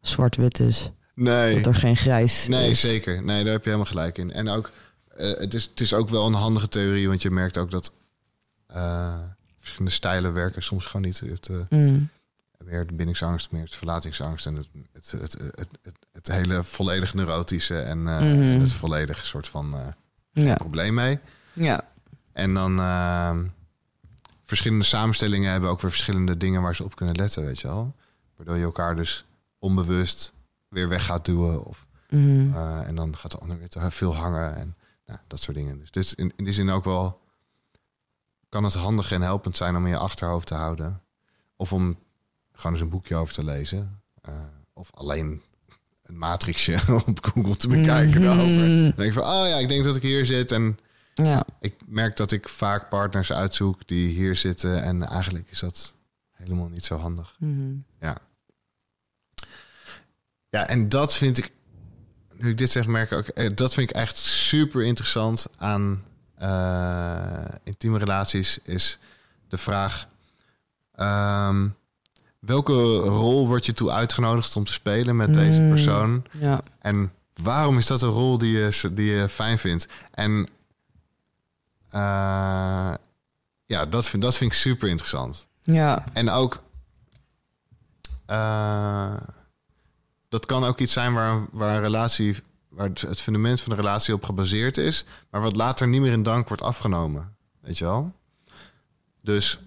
zwart-wit 0.00 0.60
is. 0.60 0.90
Nee. 1.14 1.54
Dat 1.54 1.66
er 1.66 1.74
geen 1.80 1.96
grijs 1.96 2.46
Nee, 2.48 2.70
is. 2.70 2.80
zeker. 2.80 3.24
Nee, 3.24 3.44
daar 3.44 3.52
heb 3.52 3.62
je 3.62 3.70
helemaal 3.70 3.90
gelijk 3.92 4.18
in. 4.18 4.32
En 4.32 4.48
ook, 4.48 4.70
eh, 5.16 5.30
het, 5.30 5.54
is, 5.54 5.64
het 5.64 5.80
is 5.80 5.94
ook 5.94 6.08
wel 6.08 6.26
een 6.26 6.32
handige 6.34 6.68
theorie, 6.68 7.08
want 7.08 7.22
je 7.22 7.30
merkt 7.30 7.58
ook 7.58 7.70
dat 7.70 7.92
eh, 8.74 9.18
verschillende 9.58 9.94
stijlen 9.96 10.32
werken 10.32 10.62
soms 10.62 10.86
gewoon 10.86 11.06
niet. 11.06 11.20
Het, 11.20 11.48
eh, 11.48 11.56
Mm, 11.68 12.08
meer 12.64 12.86
de 12.86 12.94
bindingsangst, 12.94 13.50
meer 13.50 13.62
het 13.62 13.74
verlatingsangst 13.74 14.46
en 14.46 14.54
het, 14.54 14.68
het, 14.92 15.10
het, 15.12 15.32
het, 15.32 15.68
het, 15.82 15.94
het 16.12 16.26
hele 16.26 16.64
volledig 16.64 17.14
neurotische 17.14 17.80
en 17.80 17.98
eh, 18.08 18.18
Mhm. 18.20 18.60
het 18.60 18.72
volledige 18.72 19.24
soort 19.24 19.48
van 19.48 19.74
eh, 19.74 19.86
ja. 20.46 20.54
probleem 20.54 20.94
mee. 20.94 21.18
ja. 21.52 21.88
En 22.32 22.54
dan 22.54 22.78
ehm, 22.78 23.44
verschillende 24.44 24.84
samenstellingen 24.84 25.50
hebben 25.50 25.70
ook 25.70 25.80
weer 25.80 25.90
verschillende 25.90 26.36
dingen 26.36 26.62
waar 26.62 26.74
ze 26.74 26.84
op 26.84 26.96
kunnen 26.96 27.14
letten, 27.16 27.44
weet 27.44 27.60
je 27.60 27.66
wel. 27.68 27.94
Waardoor 28.36 28.56
je 28.56 28.64
elkaar 28.64 28.96
dus 28.96 29.24
onbewust 29.58 30.32
weer 30.68 30.88
weg 30.88 31.04
gaat 31.04 31.24
duwen. 31.24 31.64
Of, 31.64 31.86
Mhm. 32.08 32.54
eh, 32.54 32.88
en 32.88 32.94
dan 32.94 33.16
gaat 33.16 33.30
de 33.30 33.38
ander 33.38 33.58
weer 33.58 33.68
te 33.68 33.90
veel 33.90 34.14
hangen 34.16 34.56
en 34.56 34.74
nou, 35.06 35.18
dat 35.26 35.40
soort 35.40 35.56
dingen. 35.56 35.78
Dus 35.78 35.90
dit 35.90 36.04
is 36.04 36.14
in, 36.14 36.32
in 36.36 36.44
die 36.44 36.52
zin 36.54 36.70
ook 36.70 36.84
wel... 36.84 37.20
kan 38.54 38.64
het 38.64 38.74
handig 38.74 39.12
en 39.12 39.22
helpend 39.22 39.56
zijn 39.56 39.76
om 39.76 39.84
in 39.84 39.90
je 39.90 39.98
achterhoofd 39.98 40.46
te 40.46 40.54
houden. 40.54 41.02
Of 41.56 41.72
om 41.72 41.98
gewoon 42.52 42.72
eens 42.72 42.80
een 42.80 42.88
boekje 42.88 43.14
over 43.14 43.34
te 43.34 43.44
lezen. 43.44 44.02
Eh, 44.20 44.34
of 44.72 44.90
alleen 44.94 45.42
een 46.02 46.18
matrixje 46.18 46.78
op 47.06 47.24
Google 47.24 47.56
te 47.56 47.68
bekijken. 47.68 48.22
Daarover. 48.22 48.58
Dan 48.58 48.78
denk 48.78 48.98
ik 48.98 49.12
van, 49.12 49.22
oh 49.22 49.48
ja, 49.48 49.56
ik 49.56 49.68
denk 49.68 49.84
dat 49.84 49.96
ik 49.96 50.02
hier 50.02 50.26
zit 50.26 50.52
en 50.52 50.78
ja. 51.14 51.44
ik 51.60 51.74
merk 51.86 52.16
dat 52.16 52.32
ik 52.32 52.48
vaak 52.48 52.88
partners 52.88 53.32
uitzoek 53.32 53.86
die 53.86 54.08
hier 54.08 54.36
zitten. 54.36 54.82
En 54.82 55.02
eigenlijk 55.02 55.50
is 55.50 55.58
dat 55.58 55.94
helemaal 56.30 56.68
niet 56.68 56.84
zo 56.84 56.96
handig. 56.96 57.36
Mhm. 57.38 57.76
Ja, 60.48 60.68
en 60.68 60.88
dat 60.88 61.14
vind 61.14 61.38
ik, 61.38 61.50
nu 62.32 62.50
ik 62.50 62.58
dit 62.58 62.70
zeg, 62.70 62.86
merk 62.86 63.10
ik 63.10 63.18
ook, 63.18 63.28
eh, 63.28 63.50
dat 63.54 63.74
vind 63.74 63.90
ik 63.90 63.96
echt 63.96 64.16
super 64.16 64.82
interessant 64.82 65.46
aan 65.56 66.04
eh, 66.36 67.44
intieme 67.62 67.98
relaties. 67.98 68.58
Is 68.62 68.98
de 69.48 69.58
vraag: 69.58 70.06
ehm, 70.94 71.68
welke 72.38 72.72
rol 72.98 73.46
word 73.46 73.66
je 73.66 73.72
toe 73.72 73.90
uitgenodigd 73.90 74.56
om 74.56 74.64
te 74.64 74.72
spelen 74.72 75.16
met 75.16 75.34
deze 75.34 75.60
Mm. 75.60 75.68
persoon? 75.68 76.24
ja. 76.40 76.60
En 76.78 77.12
waarom 77.34 77.78
is 77.78 77.86
dat 77.86 78.02
een 78.02 78.08
rol 78.08 78.38
die 78.38 78.58
je, 78.58 78.90
die 78.92 79.10
je 79.14 79.28
fijn 79.28 79.58
vindt? 79.58 79.86
En 80.10 80.48
eh, 81.90 82.94
ja, 83.66 83.86
dat 83.86 84.06
vind, 84.08 84.22
dat 84.22 84.36
vind 84.36 84.52
ik 84.52 84.56
super 84.58 84.88
interessant. 84.88 85.46
Ja. 85.62 86.04
En 86.12 86.30
ook, 86.30 86.62
eh, 88.26 89.16
dat 90.28 90.46
kan 90.46 90.64
ook 90.64 90.78
iets 90.78 90.92
zijn 90.92 91.12
waar, 91.12 91.46
waar 91.50 91.74
een 91.76 91.82
relatie, 91.82 92.36
waar 92.74 92.88
het 92.88 93.00
het 93.00 93.20
fundament 93.20 93.60
van 93.60 93.72
de 93.74 93.80
relatie 93.80 94.14
op 94.14 94.24
gebaseerd 94.24 94.76
is, 94.76 95.04
maar 95.30 95.40
wat 95.40 95.56
later 95.56 95.88
niet 95.88 96.00
meer 96.00 96.12
in 96.12 96.22
dank 96.22 96.48
wordt 96.48 96.62
afgenomen. 96.62 97.36
Weet 97.60 97.78
je 97.78 97.84
wel? 97.84 98.12
Dus 99.20 99.58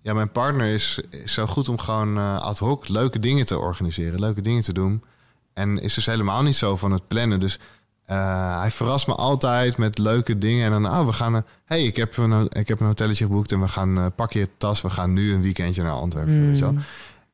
ja, 0.00 0.14
mijn 0.14 0.30
partner 0.32 0.66
is, 0.66 1.00
is 1.10 1.32
zo 1.32 1.46
goed 1.46 1.68
om 1.68 1.78
gewoon 1.78 2.18
eh, 2.18 2.40
ad 2.40 2.58
hoc 2.58 2.88
leuke 2.88 3.18
dingen 3.18 3.46
te 3.46 3.58
organiseren, 3.58 4.20
leuke 4.20 4.40
dingen 4.40 4.62
te 4.62 4.72
doen. 4.72 5.04
En 5.52 5.78
is 5.78 5.94
dus 5.94 6.06
helemaal 6.06 6.42
niet 6.42 6.56
zo 6.56 6.76
van 6.76 6.92
het 6.92 7.08
plannen. 7.08 7.40
Dus 7.40 7.58
eh, 8.04 8.60
hij 8.60 8.70
verrast 8.70 9.06
me 9.06 9.14
altijd 9.14 9.76
met 9.76 9.98
leuke 9.98 10.38
dingen. 10.38 10.64
En 10.64 10.82
dan, 10.82 10.92
oh, 10.92 11.06
we 11.06 11.12
gaan. 11.12 11.36
eh, 11.36 11.42
hey, 11.64 11.84
ik 11.84 11.96
heb, 11.96 12.16
een, 12.16 12.48
ik 12.48 12.68
heb 12.68 12.80
een 12.80 12.86
hotelletje 12.86 13.24
geboekt 13.24 13.52
en 13.52 13.60
we 13.60 13.68
gaan. 13.68 14.14
pak 14.14 14.32
je 14.32 14.48
tas, 14.56 14.80
we 14.80 14.90
gaan 14.90 15.12
nu 15.12 15.34
een 15.34 15.42
weekendje 15.42 15.82
naar 15.82 15.92
Antwerpen. 15.92 16.46
Weet 16.46 16.58
je 16.58 16.64
wel? 16.64 16.74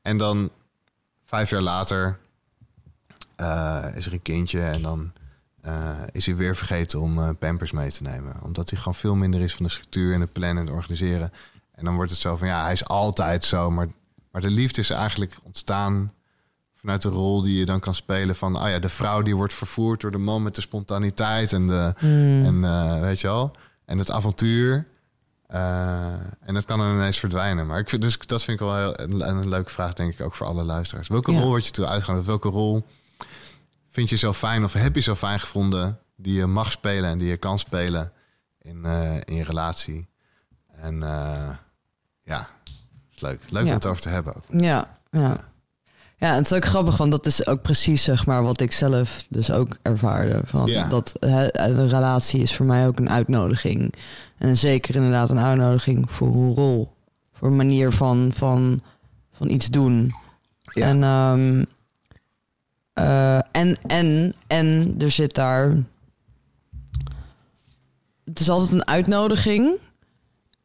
En 0.02 0.16
dan 0.16 0.50
vijf 1.24 1.50
jaar 1.50 1.62
later 1.62 2.18
eh, 3.36 3.84
is 3.94 4.06
er 4.06 4.12
een 4.12 4.22
kindje 4.22 4.60
en 4.60 4.82
dan 4.82 5.12
eh, 5.60 5.90
is 6.12 6.26
hij 6.26 6.36
weer 6.36 6.56
vergeten 6.56 7.00
om 7.00 7.18
eh, 7.18 7.28
pampers 7.38 7.72
mee 7.72 7.90
te 7.90 8.02
nemen. 8.02 8.36
Omdat 8.42 8.70
hij 8.70 8.78
gewoon 8.78 8.94
veel 8.94 9.14
minder 9.14 9.40
is 9.40 9.54
van 9.54 9.64
de 9.66 9.72
structuur 9.72 10.14
en 10.14 10.20
het 10.20 10.32
plannen 10.32 10.56
en 10.58 10.64
het 10.66 10.74
organiseren. 10.74 11.30
En 11.74 11.84
dan 11.84 11.94
wordt 11.94 12.10
het 12.10 12.20
zo 12.20 12.36
van 12.36 12.46
ja, 12.48 12.62
hij 12.62 12.72
is 12.72 12.84
altijd 12.84 13.44
zo. 13.44 13.70
Maar, 13.70 13.86
maar 14.30 14.40
de 14.40 14.50
liefde 14.50 14.80
is 14.80 14.90
eigenlijk 14.90 15.36
ontstaan 15.42 16.12
vanuit 16.74 17.02
de 17.02 17.08
rol 17.08 17.42
die 17.42 17.58
je 17.58 17.64
dan 17.64 17.80
kan 17.80 17.94
spelen 17.94 18.36
van 18.36 18.56
oh 18.62 18.68
ja, 18.68 18.78
de 18.78 18.88
vrouw 18.88 19.22
die 19.22 19.36
wordt 19.36 19.54
vervoerd 19.54 20.00
door 20.00 20.10
de 20.10 20.18
man 20.18 20.42
met 20.42 20.54
de 20.54 20.60
spontaniteit 20.60 21.52
en 21.52 21.66
de 21.66 21.94
Mm. 22.00 22.44
en 22.64 23.00
weet 23.00 23.20
je 23.20 23.26
wel, 23.26 23.50
en 23.84 23.98
het 23.98 24.10
avontuur. 24.10 24.86
En 25.46 26.54
dat 26.54 26.64
kan 26.64 26.78
dan 26.78 26.94
ineens 26.94 27.18
verdwijnen. 27.18 27.66
Maar 27.66 27.78
ik 27.78 27.88
vind, 27.88 28.02
dus 28.02 28.18
dat 28.18 28.42
vind 28.42 28.60
ik 28.60 28.66
wel 28.66 28.76
heel, 28.76 29.00
een, 29.00 29.28
een 29.28 29.48
leuke 29.48 29.70
vraag, 29.70 29.92
denk 29.92 30.12
ik, 30.12 30.20
ook 30.20 30.34
voor 30.34 30.46
alle 30.46 30.62
luisteraars. 30.64 31.08
Welke 31.08 31.32
Ja. 31.32 31.38
rol 31.40 31.48
word 31.48 31.64
je 31.66 31.70
toe 31.72 31.86
uitgenodigd? 31.86 32.26
Welke 32.26 32.48
rol 32.48 32.86
vind 33.96 34.10
je 34.10 34.16
zo 34.16 34.32
fijn 34.32 34.64
of 34.64 34.72
heb 34.72 34.94
je 34.94 35.00
zo 35.00 35.14
fijn 35.14 35.40
gevonden 35.40 35.98
die 36.16 36.34
je 36.34 36.46
mag 36.46 36.70
spelen 36.72 37.10
en 37.10 37.18
die 37.18 37.28
je 37.28 37.36
kan 37.36 37.58
spelen 37.58 38.12
in, 38.60 38.84
eh, 38.84 39.14
in 39.24 39.34
je 39.34 39.44
relatie? 39.44 40.08
En 40.72 41.02
eh, 41.02 41.48
ja, 42.22 42.48
is 43.14 43.20
leuk. 43.20 43.40
Leuk 43.48 43.62
Ja. 43.62 43.68
om 43.68 43.74
het 43.74 43.86
over 43.86 44.02
te 44.02 44.08
hebben 44.08 44.34
ook. 44.36 44.44
Ja, 44.48 44.98
ja. 45.10 45.36
Ja, 46.18 46.30
en 46.30 46.36
het 46.36 46.44
is 46.46 46.52
ook 46.52 46.64
grappig, 46.64 46.96
want 46.96 47.10
dat 47.10 47.26
is 47.26 47.46
ook 47.46 47.62
precies 47.62 48.02
zeg 48.02 48.26
maar 48.26 48.42
wat 48.42 48.60
ik 48.60 48.72
zelf 48.72 49.24
dus 49.28 49.50
ook 49.50 49.78
ervaarde. 49.82 50.40
Van 50.44 50.66
Ja. 50.66 50.88
Dat 50.88 51.12
een 51.20 51.88
relatie 51.88 52.40
is 52.40 52.54
voor 52.54 52.66
mij 52.66 52.86
ook 52.86 52.98
een 52.98 53.10
uitnodiging. 53.10 53.94
En 54.38 54.56
zeker 54.56 54.94
inderdaad 54.94 55.30
een 55.30 55.38
uitnodiging 55.38 56.10
voor 56.10 56.34
een 56.34 56.54
rol. 56.54 56.92
Voor 57.32 57.48
een 57.48 57.56
manier 57.56 57.92
van, 57.92 58.30
van, 58.34 58.82
van 59.32 59.48
iets 59.48 59.66
doen. 59.66 60.14
En, 60.64 61.02
ehm, 61.02 61.64
eh, 62.96 63.36
en, 63.36 63.76
en, 63.86 64.34
en 64.46 64.94
er 64.98 65.10
zit 65.10 65.34
daar... 65.34 65.72
Het 68.24 68.40
is 68.40 68.48
altijd 68.48 68.72
een 68.72 68.86
uitnodiging. 68.86 69.78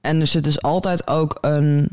En 0.02 0.20
er 0.20 0.28
zit 0.28 0.44
dus 0.44 0.62
altijd 0.62 1.08
ook 1.08 1.38
een, 1.42 1.90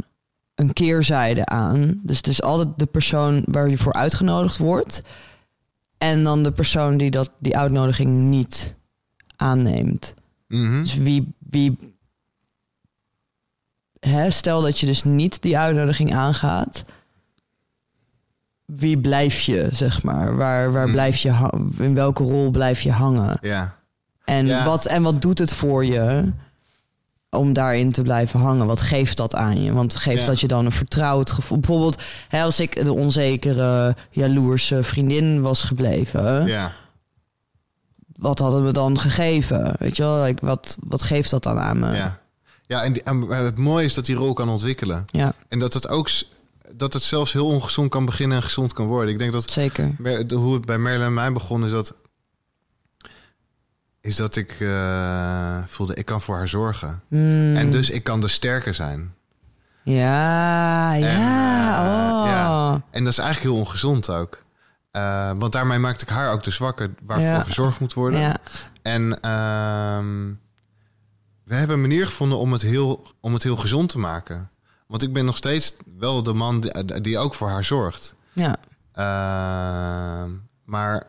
een 0.55 0.73
keerzijde 0.73 1.47
aan. 1.47 2.01
Dus 2.03 2.17
het 2.17 2.27
is 2.27 2.43
altijd 2.43 2.69
de 2.77 2.87
persoon 2.87 3.43
waar 3.47 3.69
je 3.69 3.79
voor 3.79 3.93
uitgenodigd 3.93 4.59
wordt. 4.59 5.03
En 5.99 6.25
dan 6.25 6.43
de 6.43 6.53
persoon 6.53 6.97
die 6.97 7.11
dat, 7.11 7.31
die 7.39 7.57
uitnodiging 7.57 8.11
niet 8.11 8.77
aanneemt. 9.37 10.15
Mhm. 10.49 10.83
Dus 10.83 10.95
wie. 10.95 11.33
wie 11.39 11.97
hè, 14.01 14.31
stel 14.31 14.63
dat 14.63 14.79
je 14.79 14.87
dus 14.87 15.05
niet 15.05 15.43
die 15.43 15.59
uitnodiging 15.59 16.15
aangaat. 16.15 16.85
Wie 18.77 18.99
blijf 18.99 19.41
je, 19.41 19.69
zeg 19.73 20.03
maar? 20.03 20.37
Waar, 20.37 20.73
waar 20.73 20.83
Mhm. 20.85 20.93
blijf 20.93 21.17
je 21.17 21.51
in 21.79 21.95
welke 21.95 22.23
rol 22.23 22.51
blijf 22.51 22.81
je 22.81 22.93
hangen? 22.93 23.39
Ja. 23.41 23.77
En, 24.25 24.47
Ja. 24.47 24.65
wat, 24.65 24.87
en 24.87 25.03
wat 25.03 25.23
doet 25.23 25.39
het 25.39 25.53
voor 25.53 25.85
je 25.85 26.33
om 27.31 27.53
daarin 27.53 27.93
te 27.93 28.03
blijven 28.03 28.41
hangen? 28.41 28.67
Wat 28.67 28.81
geeft 28.83 29.17
dat 29.17 29.35
aan 29.35 29.63
je? 29.63 29.73
Want 29.73 29.95
geeft 29.95 30.21
Ja. 30.21 30.27
dat 30.27 30.41
je 30.41 30.47
dan 30.47 30.65
een 30.65 30.73
vertrouwd 30.73 31.31
gevoel? 31.31 31.59
Bijvoorbeeld, 31.59 32.03
hè, 32.29 32.43
als 32.43 32.61
ik 32.61 32.85
de 32.85 32.93
onzekere, 32.93 33.97
jaloerse 34.11 34.83
vriendin 34.83 35.41
was 35.41 35.63
gebleven, 35.63 36.47
ja. 36.47 36.73
wat 38.17 38.39
had 38.39 38.53
het 38.53 38.63
me 38.63 38.73
dan 38.73 38.99
gegeven? 38.99 39.75
Weet 39.79 39.97
je 39.97 40.03
wel, 40.03 40.23
like, 40.23 40.47
wat, 40.47 40.77
wat 40.81 41.03
geeft 41.03 41.31
dat 41.31 41.43
dan 41.43 41.59
aan 41.59 41.79
me? 41.79 41.95
Ja, 41.97 42.19
ja 42.67 42.83
en, 42.83 42.93
die- 42.93 43.03
en 43.03 43.29
het 43.29 43.57
mooie 43.59 43.85
is 43.85 43.95
dat 43.95 44.07
die 44.07 44.17
rol 44.17 44.33
kan 44.33 44.49
ontwikkelen. 44.49 45.05
Ja, 45.11 45.33
En 45.49 45.59
dat 45.59 45.75
het 45.75 45.89
ook 45.89 46.11
dat 46.75 46.93
het 46.93 47.03
zelfs 47.03 47.33
heel 47.33 47.47
ongezond 47.47 47.91
kan 47.91 48.05
beginnen 48.05 48.37
en 48.37 48.43
gezond 48.43 48.73
kan 48.73 48.87
worden. 48.87 49.13
Ik 49.13 49.19
denk 49.19 49.33
dat 49.33 49.51
zeker. 49.51 49.95
De- 50.27 50.35
hoe 50.35 50.55
het 50.55 50.65
bij 50.65 50.79
Merlin 50.79 51.07
en 51.07 51.15
mij 51.15 51.33
begon, 51.33 51.65
is 51.65 51.71
dat, 51.71 51.95
is 54.01 54.17
dat 54.17 54.37
ik 54.37 54.51
eh, 54.61 55.59
voelde, 55.67 55.95
ik 55.95 56.05
kan 56.05 56.21
voor 56.21 56.37
haar 56.37 56.49
zorgen. 56.49 57.03
Hmm. 57.09 57.57
En 57.57 57.71
dus 57.71 57.91
ik 57.91 58.05
kan 58.05 58.21
dus 58.21 58.33
sterker 58.33 58.75
zijn. 58.75 59.15
Ja, 59.85 60.93
ja, 60.93 61.79
eh, 61.79 62.21
oh. 62.23 62.27
ja. 62.31 62.83
En 62.91 63.05
dat 63.05 63.13
is 63.13 63.19
eigenlijk 63.19 63.51
heel 63.55 63.61
ongezond 63.65 64.11
ook. 64.11 64.45
Eh, 64.91 65.31
want 65.37 65.53
daarmee 65.53 65.79
maakte 65.79 66.05
ik 66.05 66.11
haar 66.11 66.33
ook 66.33 66.43
de 66.43 66.51
zwakke 66.51 66.91
waarvoor 67.03 67.27
Ja. 67.27 67.43
gezorgd 67.43 67.81
moet 67.81 67.93
worden. 67.95 68.21
Ja, 68.21 68.37
En 68.83 69.21
ehm, 69.21 70.33
we 71.45 71.55
hebben 71.55 71.77
een 71.77 71.81
manier 71.83 72.07
gevonden 72.07 72.39
om 72.39 72.53
het, 72.53 72.63
heel, 72.63 73.07
om 73.21 73.33
het 73.33 73.43
heel 73.43 73.57
gezond 73.57 73.89
te 73.89 73.99
maken. 73.99 74.51
Want 74.89 75.03
ik 75.03 75.13
ben 75.13 75.25
nog 75.25 75.37
steeds 75.37 75.73
wel 75.99 76.23
de 76.23 76.33
man 76.35 76.61
die, 76.61 77.01
die 77.01 77.19
ook 77.19 77.35
voor 77.35 77.49
haar 77.49 77.65
zorgt. 77.65 78.15
ja, 78.33 78.57
Ehm, 78.93 80.31
maar 80.65 81.07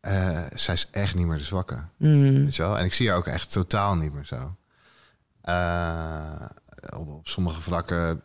eh, 0.00 0.44
zij 0.54 0.74
is 0.74 0.88
echt 0.90 1.14
niet 1.14 1.26
meer 1.26 1.38
de 1.38 1.44
zwakke. 1.44 1.88
Weet 1.98 2.56
je 2.56 2.62
wel? 2.62 2.78
En 2.78 2.84
ik 2.84 2.92
zie 2.94 3.08
haar 3.08 3.16
ook 3.18 3.26
echt 3.26 3.52
totaal 3.52 3.94
niet 3.96 4.12
meer 4.12 4.24
zo. 4.24 4.56
Eh, 5.40 6.46
op, 6.96 7.08
op 7.08 7.28
sommige 7.28 7.60
vlakken 7.60 8.22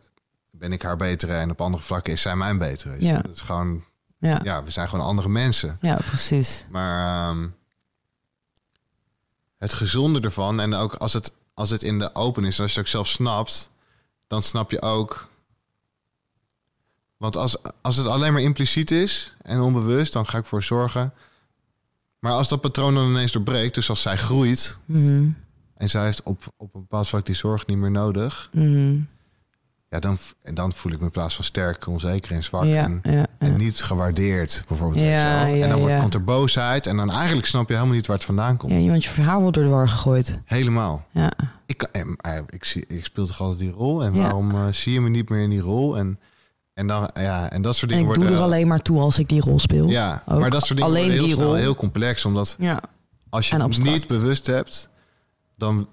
ben 0.50 0.72
ik 0.72 0.82
haar 0.82 0.96
betere 0.96 1.32
en 1.34 1.50
op 1.50 1.60
andere 1.60 1.82
vlakken 1.82 2.12
is 2.12 2.22
zij 2.22 2.36
mijn 2.36 2.58
betere. 2.58 2.96
Ja. 3.04 3.18
Dat 3.20 3.34
is 3.34 3.40
gewoon, 3.40 3.84
ja, 4.18 4.40
ja, 4.42 4.62
we 4.62 4.70
zijn 4.70 4.88
gewoon 4.88 5.06
andere 5.06 5.28
mensen. 5.28 5.76
ja, 5.80 5.96
precies. 5.96 6.66
Maar 6.70 7.28
ehm, 7.30 7.48
het 9.58 9.72
gezonde 9.72 10.20
ervan. 10.20 10.60
En 10.60 10.74
ook 10.74 10.94
als 10.94 11.12
het, 11.12 11.31
als 11.54 11.70
het 11.70 11.82
in 11.82 11.98
de 11.98 12.14
open 12.14 12.44
is, 12.44 12.56
en 12.56 12.62
als 12.62 12.72
je 12.74 12.78
het 12.80 12.86
ook 12.88 12.92
zelf 12.94 13.08
snapt, 13.08 13.70
dan 14.26 14.42
snap 14.42 14.70
je 14.70 14.82
ook. 14.82 15.28
Want 17.16 17.36
als, 17.36 17.56
als 17.82 17.96
het 17.96 18.06
alleen 18.06 18.32
maar 18.32 18.42
impliciet 18.42 18.90
is 18.90 19.34
en 19.42 19.60
onbewust, 19.60 20.12
dan 20.12 20.26
ga 20.26 20.38
ik 20.38 20.44
voor 20.46 20.62
zorgen. 20.62 21.12
Maar 22.18 22.32
als 22.32 22.48
dat 22.48 22.60
patroon 22.60 22.94
dan 22.94 23.08
ineens 23.08 23.32
doorbreekt, 23.32 23.74
dus 23.74 23.88
als 23.88 24.02
zij 24.02 24.16
groeit 24.18 24.78
Mhm. 24.84 25.30
en 25.74 25.90
zij 25.90 26.04
heeft 26.04 26.22
op, 26.22 26.52
op 26.56 26.74
een 26.74 26.80
bepaald 26.80 27.08
vlak 27.08 27.26
die 27.26 27.34
zorg 27.34 27.66
niet 27.66 27.76
meer 27.78 27.90
nodig, 27.90 28.48
Mhm. 28.52 29.00
Ja, 29.92 29.98
dan, 29.98 30.18
en 30.42 30.54
dan 30.54 30.72
voel 30.72 30.92
ik 30.92 30.98
me 30.98 31.04
in 31.04 31.10
plaats 31.10 31.34
van 31.34 31.44
sterk, 31.44 31.86
onzeker 31.86 32.32
en 32.32 32.42
zwak. 32.42 32.64
Ja, 32.64 32.82
en, 32.84 33.00
ja, 33.02 33.26
en 33.38 33.56
niet 33.56 33.82
gewaardeerd, 33.82 34.64
bijvoorbeeld. 34.68 35.02
en 35.02 35.68
dan 35.68 35.78
wordt, 35.78 35.98
komt 35.98 36.14
er 36.14 36.24
boosheid. 36.24 36.86
En 36.86 36.96
dan 36.96 37.10
eigenlijk 37.10 37.46
snap 37.46 37.68
je 37.68 37.74
helemaal 37.74 37.94
niet 37.94 38.06
waar 38.06 38.16
het 38.16 38.24
vandaan 38.24 38.56
komt. 38.56 38.72
Ja, 38.72 38.78
iemand 38.78 39.04
je 39.04 39.10
verhaal 39.10 39.40
wordt 39.40 39.54
door 39.54 39.64
de 39.64 39.70
war 39.70 39.88
gegooid. 39.88 40.40
Helemaal. 40.44 41.06
Ja. 41.10 41.32
Ik, 41.66 41.82
eh, 41.82 42.00
eh, 42.16 42.42
ik, 42.48 42.64
zie, 42.64 42.84
ik 42.88 43.04
speel 43.04 43.26
toch 43.26 43.40
altijd 43.40 43.58
die 43.58 43.70
rol. 43.70 44.04
En 44.04 44.14
waarom 44.14 44.50
eh, 44.50 44.66
zie 44.70 44.92
je 44.92 45.00
me 45.00 45.08
niet 45.08 45.28
meer 45.28 45.42
in 45.42 45.50
die 45.50 45.60
rol? 45.60 45.98
En, 45.98 46.18
en, 46.74 46.86
dan, 46.86 47.10
ja, 47.14 47.50
en 47.50 47.62
dat 47.62 47.76
soort 47.76 47.90
En 47.90 47.96
dingen 47.96 48.12
ik 48.12 48.18
doe 48.18 48.24
worden... 48.28 48.44
er 48.44 48.52
alleen 48.52 48.66
maar 48.68 48.82
toe 48.82 49.00
als 49.00 49.18
ik 49.18 49.28
die 49.28 49.40
rol 49.40 49.58
speel. 49.58 49.88
Ja, 49.88 50.22
Ook 50.26 50.40
maar 50.40 50.50
dat 50.50 50.66
soort 50.66 50.78
dingen 50.78 50.90
alleen 50.94 51.02
worden 51.02 51.18
heel 51.18 51.26
die 51.26 51.34
snel 51.34 51.46
rol. 51.46 51.56
heel 51.56 51.74
complex. 51.74 52.24
Omdat 52.24 52.56
Ja. 52.58 52.80
als 53.28 53.48
je 53.48 53.54
En 53.54 53.60
het 53.60 53.82
niet 53.82 54.06
bewust 54.06 54.46
hebt... 54.46 54.88
dan 55.56 55.88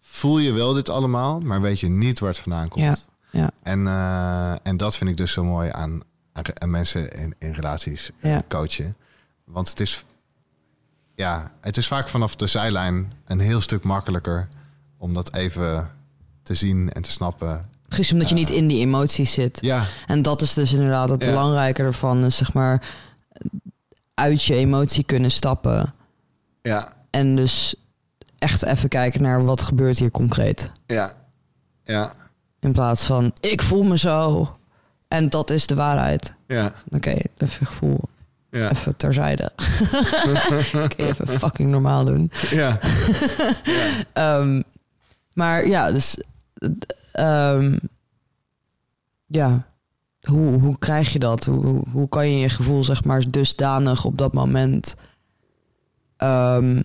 voel 0.00 0.38
je 0.38 0.52
wel 0.52 0.72
dit 0.72 0.88
allemaal... 0.88 1.40
maar 1.40 1.60
weet 1.60 1.80
je 1.80 1.88
niet 1.88 2.18
waar 2.18 2.30
het 2.30 2.38
vandaan 2.38 2.68
komt. 2.68 2.84
Ja, 2.84 2.96
ja. 3.30 3.50
En, 3.62 3.86
eh, 3.86 4.52
en 4.62 4.76
dat 4.76 4.96
vind 4.96 5.10
ik 5.10 5.16
dus 5.16 5.32
zo 5.32 5.44
mooi 5.44 5.70
aan, 5.72 6.00
aan, 6.32 6.70
mensen 6.70 7.10
in, 7.12 7.34
in 7.38 7.52
relaties 7.52 8.10
eh, 8.20 8.30
Ja. 8.30 8.42
coachen. 8.48 8.96
Want 9.44 9.68
het 9.68 9.80
is, 9.80 10.04
ja, 11.14 11.50
het 11.60 11.76
is 11.76 11.86
vaak 11.86 12.08
vanaf 12.08 12.36
de 12.36 12.46
zijlijn 12.46 13.12
een 13.24 13.40
heel 13.40 13.60
stuk 13.60 13.82
makkelijker 13.84 14.48
om 14.96 15.14
dat 15.14 15.34
even 15.34 15.90
te 16.42 16.54
zien 16.54 16.92
en 16.92 17.02
te 17.02 17.10
snappen. 17.10 17.68
Precies 17.88 18.12
omdat 18.12 18.28
je 18.28 18.34
niet 18.34 18.50
in 18.50 18.66
die 18.68 18.80
emoties 18.80 19.32
zit. 19.32 19.58
Ja, 19.60 19.84
En 20.06 20.22
dat 20.22 20.42
is 20.42 20.54
dus 20.54 20.72
inderdaad 20.72 21.08
het 21.08 21.22
Ja. 21.22 21.28
belangrijke 21.28 21.82
ervan. 21.82 22.24
is 22.24 22.36
zeg 22.36 22.52
maar 22.52 22.88
uit 24.14 24.42
je 24.44 24.54
emotie 24.54 25.04
kunnen 25.04 25.30
stappen. 25.30 25.94
ja, 26.62 26.92
En 27.10 27.36
dus 27.36 27.74
echt 28.38 28.62
even 28.64 28.88
kijken 28.88 29.22
naar 29.22 29.44
wat 29.44 29.62
gebeurt 29.62 29.98
hier 29.98 30.10
concreet. 30.10 30.70
ja, 30.86 31.12
ja, 31.84 32.12
In 32.60 32.72
plaats 32.72 33.06
van 33.06 33.32
ik 33.40 33.62
voel 33.62 33.82
me 33.82 33.98
zo. 33.98 34.52
En 35.08 35.28
dat 35.28 35.50
is 35.50 35.66
de 35.66 35.74
waarheid. 35.74 36.34
ja, 36.46 36.72
Oké, 36.90 37.14
even 37.38 37.66
gevoel. 37.66 38.00
ja, 38.50 38.70
Even 38.70 38.96
terzijde. 38.96 39.50
Oké, 40.84 41.02
even 41.04 41.28
fucking 41.28 41.70
normaal 41.70 42.04
doen. 42.04 42.30
ja, 42.50 42.78
Ehm, 44.12 44.62
maar 45.32 45.66
ja, 45.66 45.90
dus... 45.92 46.22
ehm, 47.12 47.78
ja, 49.26 49.66
hoe, 50.20 50.60
hoe 50.60 50.78
krijg 50.78 51.12
je 51.12 51.18
dat? 51.18 51.44
Hoe, 51.44 51.66
hoe- 51.66 51.88
hoe 51.92 52.08
kan 52.08 52.30
je 52.30 52.38
je 52.38 52.48
gevoel, 52.48 52.84
zeg 52.84 53.04
maar, 53.04 53.30
dusdanig 53.30 54.04
op 54.04 54.18
dat 54.18 54.32
moment... 54.32 54.94
ehm, 56.16 56.82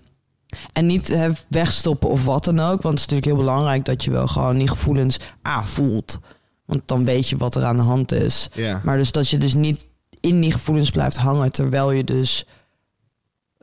en 0.74 0.86
niet 0.86 1.08
hè, 1.08 1.30
wegstoppen 1.48 2.10
of 2.10 2.26
wat 2.26 2.44
dan 2.44 2.60
ook. 2.60 2.82
Want 2.82 2.84
het 2.84 2.94
is 2.94 3.02
natuurlijk 3.02 3.26
heel 3.26 3.46
belangrijk 3.46 3.86
dat 3.86 4.04
je 4.04 4.12
wel 4.12 4.28
gewoon 4.28 4.58
die 4.58 4.68
gevoelens 4.68 5.20
ah, 5.42 5.64
voelt. 5.64 6.20
Want 6.66 6.82
dan 6.86 7.06
weet 7.06 7.30
je 7.30 7.38
wat 7.38 7.56
er 7.56 7.64
aan 7.64 7.78
de 7.78 7.84
hand 7.84 8.12
is. 8.12 8.50
Maar 8.84 8.98
dus 8.98 9.12
dat 9.12 9.30
je 9.30 9.38
dus 9.38 9.54
niet 9.54 9.88
in 10.20 10.42
die 10.42 10.52
gevoelens 10.52 10.90
blijft 10.90 11.18
hangen... 11.18 11.52
terwijl 11.52 11.92
je 11.92 12.04
dus 12.04 12.46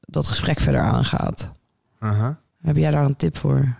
dat 0.00 0.28
gesprek 0.28 0.60
verder 0.60 0.80
aangaat. 0.80 1.52
Heb 2.62 2.76
jij 2.76 2.90
daar 2.90 3.04
een 3.04 3.16
tip 3.16 3.36
voor? 3.36 3.76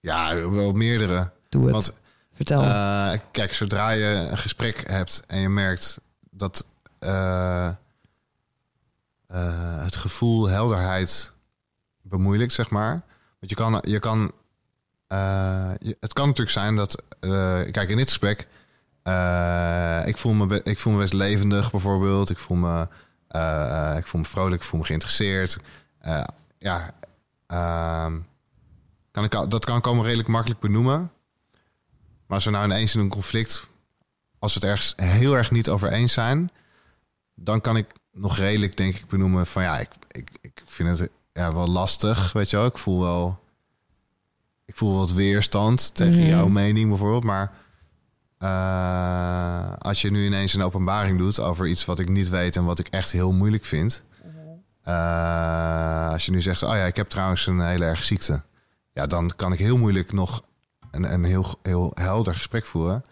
Ja, 0.00 0.50
wel 0.50 0.72
meerdere. 0.72 1.30
Doe 1.48 1.62
het. 1.62 1.72
Want 1.72 1.94
Vertel. 2.36 2.62
Eh, 2.62 3.18
kijk, 3.30 3.52
zodra 3.52 3.90
je 3.90 4.04
een 4.30 4.38
gesprek 4.38 4.90
hebt 4.90 5.22
en 5.26 5.40
je 5.40 5.48
merkt 5.48 6.00
dat 6.30 6.66
eh, 6.98 7.66
eh, 9.26 9.84
het 9.84 9.96
gevoel 9.96 10.48
helderheid 10.48 11.32
bemoeilijkt, 12.16 12.52
zeg 12.52 12.70
maar. 12.70 13.02
Want 13.38 13.50
je 13.50 13.54
kan, 13.54 13.78
je 13.80 13.98
kan 13.98 14.32
eh, 15.06 15.70
het 16.00 16.12
kan 16.12 16.26
natuurlijk 16.26 16.50
zijn 16.50 16.76
dat, 16.76 17.02
eh, 17.20 17.62
kijk, 17.70 17.88
in 17.88 17.96
dit 17.96 18.08
gesprek, 18.08 18.46
eh, 19.02 20.02
ik, 20.06 20.16
voel 20.16 20.32
me 20.32 20.62
ik 20.62 20.78
voel 20.78 20.92
me 20.92 20.98
best 20.98 21.12
levendig, 21.12 21.70
bijvoorbeeld. 21.70 22.30
Ik 22.30 22.38
voel 22.38 22.56
me, 22.56 22.80
ik 23.98 24.06
voel 24.06 24.20
me 24.20 24.26
vrolijk, 24.26 24.62
ik 24.62 24.68
voel 24.68 24.80
me 24.80 24.86
geïnteresseerd. 24.86 25.58
Ja, 26.58 26.94
ehm, 27.46 28.18
kan 29.10 29.24
ik, 29.24 29.30
dat 29.30 29.64
kan 29.64 29.76
ik 29.76 29.86
allemaal 29.86 30.04
redelijk 30.04 30.28
makkelijk 30.28 30.60
benoemen. 30.60 31.10
Maar 32.26 32.36
als 32.36 32.44
we 32.44 32.50
nou 32.50 32.64
ineens 32.64 32.94
in 32.94 33.00
een 33.00 33.08
conflict, 33.08 33.66
als 34.38 34.54
we 34.54 34.60
het 34.60 34.68
ergens 34.68 34.92
heel 34.96 35.36
erg 35.36 35.50
niet 35.50 35.68
over 35.68 35.92
eens 35.92 36.12
zijn, 36.12 36.50
dan 37.34 37.60
kan 37.60 37.76
ik 37.76 37.92
nog 38.12 38.36
redelijk, 38.36 38.76
denk 38.76 38.94
ik, 38.94 39.06
benoemen 39.06 39.46
van 39.46 39.62
ja, 39.62 39.78
ik, 39.78 39.90
ik, 40.10 40.30
ik 40.40 40.62
vind 40.66 40.98
het 40.98 41.10
ja, 41.36 41.52
wel 41.54 41.68
lastig, 41.68 42.32
weet 42.32 42.50
je 42.50 42.56
wel. 42.56 42.66
Ik 42.66 42.78
voel 42.78 43.00
wel, 43.00 43.38
ik 44.64 44.76
voel 44.76 44.96
wat 44.98 45.12
weerstand 45.12 45.94
tegen 45.94 46.18
Mhm. 46.20 46.28
jouw 46.28 46.48
mening 46.48 46.88
bijvoorbeeld, 46.88 47.24
maar 47.24 47.52
eh, 48.38 49.72
als 49.78 50.02
je 50.02 50.10
nu 50.10 50.26
ineens 50.26 50.54
een 50.54 50.62
openbaring 50.62 51.18
doet 51.18 51.40
over 51.40 51.66
iets 51.66 51.84
wat 51.84 51.98
ik 51.98 52.08
niet 52.08 52.28
weet 52.28 52.56
en 52.56 52.64
wat 52.64 52.78
ik 52.78 52.86
echt 52.88 53.10
heel 53.12 53.32
moeilijk 53.32 53.64
vind. 53.64 54.04
eh, 54.82 56.10
als 56.10 56.26
je 56.26 56.32
nu 56.32 56.40
zegt, 56.40 56.62
oh 56.62 56.74
ja, 56.74 56.84
ik 56.84 56.96
heb 56.96 57.08
trouwens 57.08 57.46
een 57.46 57.60
hele 57.60 57.84
erg 57.84 58.04
ziekte. 58.04 58.42
Ja, 58.92 59.06
dan 59.06 59.30
kan 59.36 59.52
ik 59.52 59.58
heel 59.58 59.76
moeilijk 59.76 60.12
nog 60.12 60.42
een, 60.90 61.12
een 61.12 61.24
heel, 61.24 61.54
heel 61.62 61.90
helder 61.94 62.34
gesprek 62.34 62.66
voeren. 62.66 63.04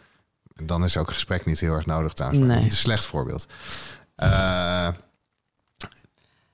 Dan 0.62 0.84
is 0.84 0.96
ook 0.96 1.10
gesprek 1.12 1.44
niet 1.46 1.60
heel 1.60 1.72
erg 1.74 1.86
nodig 1.86 2.12
trouwens. 2.12 2.42
Nee. 2.44 2.56
Het 2.56 2.66
is 2.66 2.72
een 2.72 2.78
slecht 2.78 3.04
voorbeeld. 3.04 3.46
Eh, 4.16 4.88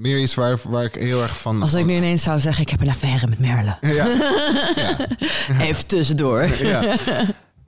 meer 0.01 0.19
iets 0.19 0.35
waar, 0.35 0.59
waar 0.69 0.85
ik 0.85 0.95
heel 0.95 1.23
erg 1.23 1.39
van... 1.41 1.63
Als 1.63 1.75
ik 1.75 1.87
nu 1.87 1.95
ineens 1.95 2.23
zou 2.23 2.39
zeggen, 2.39 2.63
ik 2.63 2.71
heb 2.71 2.81
een 2.81 2.89
affaire 2.89 3.27
met 3.29 3.39
Merle. 3.39 3.77
Ja, 3.81 4.07
ja, 4.77 4.97
Even 5.67 5.87
tussendoor. 5.87 6.57
ja. 6.65 6.97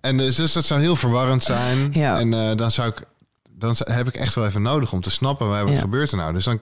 En 0.00 0.16
dus, 0.16 0.36
dus 0.36 0.52
dat 0.52 0.64
zou 0.64 0.80
heel 0.80 0.96
verwarrend 0.96 1.42
zijn. 1.42 1.90
Ja. 1.92 2.18
En 2.18 2.34
eh, 2.34 2.56
dan 2.56 2.70
zou 2.70 2.88
ik... 2.88 3.02
Dan 3.50 3.74
heb 3.78 4.08
ik 4.08 4.14
echt 4.14 4.34
wel 4.34 4.46
even 4.46 4.62
nodig 4.62 4.92
om 4.92 5.00
te 5.00 5.10
snappen 5.10 5.48
waar 5.48 5.66
wat 5.66 5.78
gebeurt 5.78 6.10
er 6.10 6.16
nou. 6.16 6.32
Dus 6.32 6.44
dan, 6.44 6.60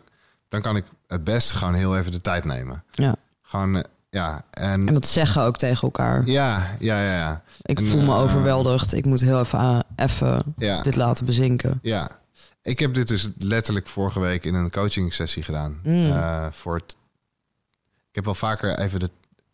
dan 0.48 0.60
kan 0.60 0.76
ik 0.76 0.84
het 1.06 1.24
beste 1.24 1.54
gewoon 1.56 1.74
heel 1.74 1.98
even 1.98 2.12
de 2.12 2.20
tijd 2.20 2.44
nemen. 2.44 2.84
Ja. 2.90 3.14
Gewoon, 3.42 3.76
eh, 3.76 3.82
ja. 4.10 4.42
En, 4.50 4.86
En 4.88 4.94
dat 4.94 5.06
zeggen 5.06 5.42
ook 5.42 5.56
tegen 5.56 5.82
elkaar. 5.82 6.26
ja, 6.26 6.70
ja, 6.78 7.02
ja, 7.04 7.14
ja. 7.16 7.42
Ik 7.62 7.78
En, 7.78 7.86
voel 7.86 8.00
me 8.02 8.14
overweldigd. 8.14 8.94
Ik 8.94 9.04
moet 9.04 9.20
heel 9.20 9.40
even, 9.40 9.84
even 9.96 10.42
Ja. 10.56 10.82
dit 10.82 10.96
laten 10.96 11.24
bezinken. 11.26 11.78
Ja, 11.82 12.10
ik 12.62 12.78
heb 12.78 12.94
dit 12.94 13.08
dus 13.08 13.28
letterlijk 13.38 13.86
vorige 13.86 14.20
week 14.20 14.44
in 14.44 14.54
een 14.54 14.70
coaching 14.70 15.14
sessie 15.14 15.42
gedaan. 15.42 15.80
Mm. 15.82 16.10
Eh, 16.10 16.46
voor 16.52 16.74
het, 16.74 16.96
ik 18.08 18.14
heb 18.14 18.24
wel 18.24 18.34
vaker 18.34 18.78
even 18.78 19.00
de, 19.00 19.10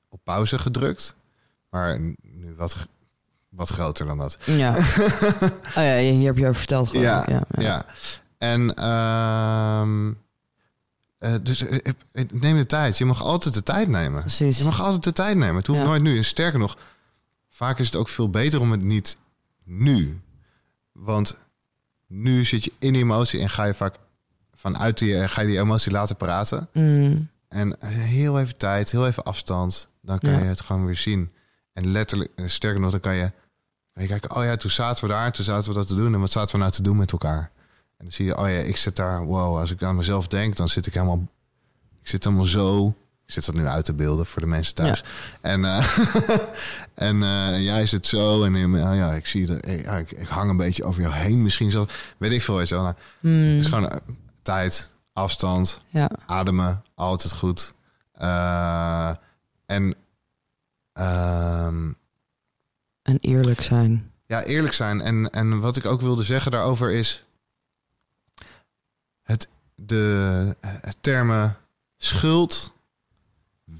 op 0.08 0.20
pauze 0.24 0.58
gedrukt, 0.58 1.14
maar 1.70 2.00
nu 2.22 2.54
wat, 2.56 2.86
wat 3.48 3.68
groter 3.68 4.06
dan 4.06 4.18
dat. 4.18 4.38
Ja. 4.44 4.76
oh 5.76 5.82
ja, 5.84 5.96
hier 5.98 6.26
heb 6.26 6.36
je 6.36 6.42
over 6.48 6.54
verteld. 6.54 6.90
Ja, 6.90 7.24
ja, 7.28 7.42
ja. 7.50 7.62
ja. 7.62 7.84
En 8.38 8.74
ehm, 8.74 10.12
eh, 11.18 11.34
dus 11.42 11.66
eh, 11.66 11.92
neem 12.32 12.56
de 12.56 12.66
tijd. 12.66 12.98
Je 12.98 13.04
mag 13.04 13.22
altijd 13.22 13.54
de 13.54 13.62
tijd 13.62 13.88
nemen. 13.88 14.20
Precies. 14.20 14.58
Je 14.58 14.64
mag 14.64 14.80
altijd 14.80 15.04
de 15.04 15.12
tijd 15.12 15.36
nemen. 15.36 15.56
Het 15.56 15.66
hoeft 15.66 15.80
Ja. 15.80 15.86
nooit 15.86 16.02
nu. 16.02 16.16
En 16.16 16.24
sterker 16.24 16.58
nog, 16.58 16.76
vaak 17.48 17.78
is 17.78 17.86
het 17.86 17.96
ook 17.96 18.08
veel 18.08 18.30
beter 18.30 18.60
om 18.60 18.70
het 18.70 18.82
niet 18.82 19.16
nu. 19.64 20.20
Want 20.92 21.36
nu 22.06 22.44
zit 22.44 22.64
je 22.64 22.72
in 22.78 22.92
die 22.92 23.02
emotie 23.02 23.40
en 23.40 23.50
ga 23.50 23.64
je 23.64 23.74
vaak 23.74 23.94
vanuit 24.54 24.98
die, 24.98 25.28
ga 25.28 25.40
je 25.40 25.46
die 25.46 25.58
emotie 25.58 25.92
laten 25.92 26.16
praten. 26.16 26.68
Mm, 26.72 27.28
En 27.48 27.76
heel 27.86 28.40
even 28.40 28.56
tijd, 28.56 28.90
heel 28.90 29.06
even 29.06 29.22
afstand. 29.24 29.88
Dan 30.02 30.18
kan 30.18 30.30
Ja. 30.32 30.38
je 30.38 30.44
het 30.44 30.60
gewoon 30.60 30.84
weer 30.86 30.96
zien. 30.96 31.30
En 31.72 31.86
letterlijk, 31.86 32.30
en 32.34 32.50
sterker 32.50 32.80
nog, 32.80 32.90
dan 32.90 33.00
kan 33.00 33.14
je, 33.14 33.32
kan 33.92 34.02
je 34.02 34.08
kijken... 34.08 34.36
oh 34.36 34.44
ja, 34.44 34.56
toen 34.56 34.70
zaten 34.70 35.04
we 35.04 35.10
daar, 35.10 35.32
toen 35.32 35.44
zaten 35.44 35.68
we 35.72 35.78
dat 35.78 35.86
te 35.88 35.94
doen. 35.94 36.14
En 36.14 36.20
wat 36.20 36.30
zaten 36.30 36.52
we 36.54 36.60
nou 36.60 36.72
te 36.72 36.82
doen 36.82 36.96
met 36.96 37.12
elkaar? 37.12 37.50
En 37.96 38.04
dan 38.04 38.12
zie 38.12 38.24
je, 38.24 38.36
oh 38.38 38.48
ja, 38.48 38.58
ik 38.58 38.76
zit 38.76 38.96
daar... 38.96 39.24
wow, 39.24 39.58
als 39.58 39.70
ik 39.70 39.82
aan 39.82 39.96
mezelf 39.96 40.26
denk, 40.28 40.56
dan 40.56 40.68
zit 40.68 40.86
ik 40.86 40.94
helemaal... 40.94 41.26
ik 42.02 42.08
zit 42.08 42.24
helemaal 42.24 42.44
zo... 42.46 42.94
ik 43.26 43.32
zit 43.32 43.46
dat 43.46 43.54
nu 43.54 43.66
uit 43.66 43.84
te 43.84 43.94
beelden 43.94 44.26
voor 44.26 44.40
de 44.40 44.48
mensen 44.48 44.74
thuis. 44.74 45.04
En, 45.40 45.64
eh, 45.64 45.98
en 47.08 47.22
eh, 47.22 47.64
jij 47.64 47.86
zit 47.86 48.06
zo 48.06 48.44
en 48.44 48.74
oh 48.74 48.94
ja, 48.94 49.12
ik 49.12 49.26
zie 49.26 49.46
dat... 49.46 49.66
ik, 49.66 50.10
ik 50.10 50.28
hang 50.28 50.50
een 50.50 50.56
beetje 50.56 50.84
over 50.84 51.02
jou 51.02 51.14
heen 51.14 51.42
misschien 51.42 51.70
zo. 51.70 51.86
Weet 52.18 52.32
ik 52.32 52.42
veel, 52.42 52.56
weet 52.56 52.68
je 52.68 52.74
wel. 52.74 52.84
Nou, 52.84 52.94
mm, 53.20 53.54
Het 53.54 53.64
is 53.64 53.66
gewoon 53.66 54.00
tijd, 54.42 54.92
afstand 55.12 55.80
ja. 55.88 56.10
ademen, 56.26 56.82
altijd 56.94 57.32
goed. 57.32 57.74
En 59.66 59.94
ehm, 60.92 61.92
En 63.02 63.18
eerlijk 63.20 63.62
zijn. 63.62 64.12
ja, 64.26 64.42
eerlijk 64.42 64.74
zijn. 64.74 65.00
En, 65.00 65.30
en 65.30 65.60
wat 65.60 65.76
ik 65.76 65.86
ook 65.86 66.00
wilde 66.00 66.22
zeggen 66.22 66.50
daarover 66.50 66.90
is... 66.90 67.24
Het, 69.22 69.48
de 69.74 70.56
het 70.60 70.96
termen 71.00 71.56
schuld, 71.96 72.74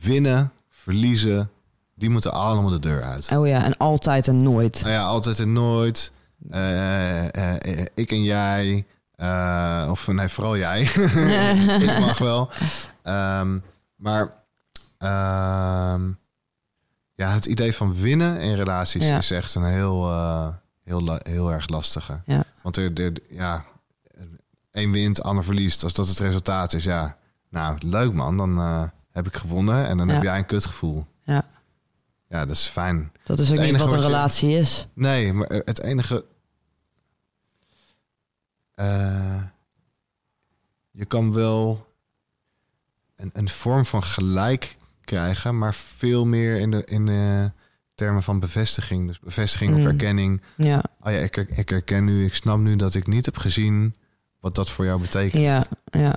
winnen, 0.01 0.53
verliezen, 0.69 1.51
die 1.95 2.11
moeten 2.11 2.33
allemaal 2.33 2.71
de 2.71 2.79
deur 2.79 3.03
uit. 3.03 3.31
Oh 3.33 3.47
ja, 3.47 3.65
en 3.65 3.77
altijd 3.77 4.29
en 4.29 4.37
nooit. 4.37 4.81
Nou 4.81 4.93
ja, 4.93 5.05
altijd 5.05 5.39
en 5.41 5.53
nooit. 5.53 6.13
Eh, 6.51 7.35
eh, 7.35 7.81
eh, 7.81 7.87
ik 7.95 8.11
en 8.11 8.23
jij. 8.23 8.87
of 9.91 10.07
nee, 10.07 10.29
vooral 10.29 10.57
jij. 10.57 10.81
ik 11.87 11.99
mag 11.99 12.19
wel. 12.19 12.51
Ehm, 13.03 13.59
maar 13.97 14.33
ehm, 14.99 16.11
ja, 17.15 17.31
het 17.31 17.47
idee 17.47 17.75
van 17.75 17.95
winnen 17.95 18.41
in 18.41 18.55
relaties 18.55 19.07
Ja. 19.07 19.17
is 19.17 19.31
echt 19.31 19.55
een 19.55 19.65
heel, 19.65 20.13
heel, 20.85 21.19
heel 21.19 21.53
erg 21.53 21.69
lastige. 21.69 22.21
Ja. 22.25 22.45
Want 22.63 22.77
er, 22.77 23.01
er, 23.01 23.13
ja, 23.31 23.65
één 24.71 24.93
wint, 24.93 25.23
ander 25.23 25.45
verliest. 25.45 25.83
Als 25.83 25.93
dat 25.93 26.09
het 26.09 26.19
resultaat 26.19 26.73
is, 26.73 26.85
ja, 26.85 27.17
nou 27.51 27.79
leuk 27.81 28.13
man, 28.13 28.37
dan 28.37 28.91
heb 29.17 29.27
ik 29.27 29.35
gewonnen 29.37 29.87
en 29.87 29.97
dan 29.97 30.07
Ja. 30.09 30.15
heb 30.15 30.23
jij 30.23 30.39
een 30.39 30.47
kutgevoel. 30.47 31.07
Ja. 31.23 31.49
Ja, 32.29 32.47
dat 32.47 32.57
is 32.57 32.67
fijn. 32.69 33.13
Dat 33.25 33.39
is 33.39 33.51
ook 33.51 33.59
niet 33.59 33.77
wat 33.77 33.93
een 33.93 33.99
je- 33.99 34.05
relatie 34.05 34.51
is. 34.59 34.87
Nee, 34.95 35.33
maar 35.33 35.47
eh, 35.47 35.61
het 35.65 35.81
enige. 35.81 36.25
eh, 38.75 39.43
je 40.91 41.05
kan 41.05 41.33
wel 41.33 41.87
een, 43.17 43.31
een 43.33 43.49
vorm 43.49 43.85
van 43.87 44.03
gelijk 44.03 44.77
krijgen, 45.05 45.59
maar 45.59 45.75
veel 45.75 46.27
meer 46.27 46.57
in 46.61 46.71
de 46.71 46.85
in 46.85 47.07
de 47.07 47.53
termen 47.95 48.23
van 48.23 48.41
bevestiging. 48.41 49.07
Dus 49.07 49.19
bevestiging 49.21 49.75
of 49.75 49.81
Mm. 49.81 49.87
erkenning. 49.87 50.43
Ja, 50.57 50.83
Oh 51.01 51.13
ja, 51.13 51.19
ik, 51.19 51.37
ik 51.37 51.69
herken 51.69 52.05
nu, 52.05 52.25
ik 52.25 52.35
snap 52.35 52.59
nu 52.59 52.77
dat 52.77 52.95
ik 52.95 53.07
niet 53.07 53.25
heb 53.25 53.37
gezien 53.37 53.95
wat 54.41 54.55
dat 54.55 54.71
voor 54.71 54.85
jou 54.85 55.01
betekent. 55.01 55.43
ja, 55.43 55.65
ja. 55.85 56.17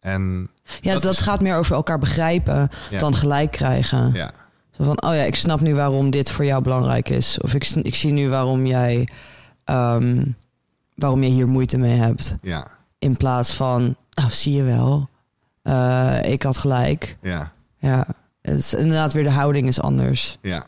En 0.00 0.50
Ja, 0.80 0.92
Dat 0.92 1.02
dat, 1.02 1.12
is- 1.12 1.18
gaat 1.20 1.40
meer 1.40 1.56
over 1.56 1.74
elkaar 1.76 1.98
begrijpen 1.98 2.68
Ja. 2.90 2.98
dan 2.98 3.14
gelijk 3.14 3.50
krijgen. 3.50 4.12
ja, 4.12 4.30
Zo 4.70 4.84
van, 4.84 5.02
oh 5.02 5.14
ja, 5.14 5.22
ik 5.22 5.34
snap 5.34 5.60
nu 5.60 5.74
waarom 5.74 6.10
dit 6.10 6.30
voor 6.30 6.44
jou 6.44 6.62
belangrijk 6.62 7.08
is. 7.08 7.40
Of 7.40 7.54
ik, 7.54 7.66
ik 7.68 7.94
zie 7.94 8.12
nu 8.12 8.28
waarom 8.28 8.66
jij, 8.66 9.08
ehm, 9.64 10.24
waarom 10.94 11.22
je 11.22 11.30
hier 11.30 11.48
moeite 11.48 11.78
mee 11.78 11.98
hebt. 11.98 12.34
ja, 12.42 12.66
In 12.98 13.16
plaats 13.16 13.52
van, 13.54 13.96
nou 14.10 14.30
zie 14.30 14.54
je 14.54 14.62
wel, 14.62 15.08
eh, 15.62 16.18
ik 16.24 16.42
had 16.42 16.56
gelijk. 16.56 17.16
ja, 17.22 17.52
Ja, 17.80 18.06
het 18.42 18.58
is 18.58 18.74
inderdaad 18.74 19.12
weer 19.12 19.22
de 19.24 19.30
houding 19.30 19.66
is 19.66 19.80
anders. 19.80 20.38
ja. 20.42 20.66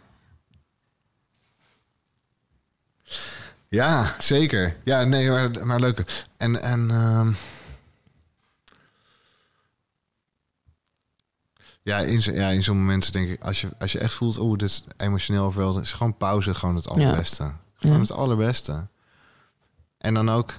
Ja, 3.69 4.15
zeker. 4.19 4.77
Ja, 4.85 5.05
nee, 5.05 5.31
maar, 5.31 5.67
maar 5.67 5.81
leuk. 5.81 6.25
En, 6.37 6.63
en 6.63 6.91
ehm, 6.91 7.33
ja, 11.83 11.99
in, 11.99 12.21
ja, 12.35 12.49
in 12.49 12.63
zo'n 12.63 12.79
momenten 12.79 13.13
denk 13.13 13.29
ik, 13.29 13.43
als 13.43 13.61
je, 13.61 13.69
als 13.79 13.93
je 13.93 13.99
echt 13.99 14.13
voelt, 14.15 14.39
oh, 14.39 14.59
dit 14.59 14.69
is 14.69 14.85
emotioneel 14.97 15.45
overweldigend, 15.45 15.87
is 15.87 15.93
gewoon 15.93 16.17
pauze 16.17 16.55
gewoon 16.55 16.77
het 16.77 16.89
allerbeste. 16.89 17.53
Gewoon 17.75 17.97
Ja. 17.97 18.03
het 18.03 18.13
allerbeste. 18.13 18.87
En 19.99 20.15
dan 20.15 20.29
ook, 20.29 20.53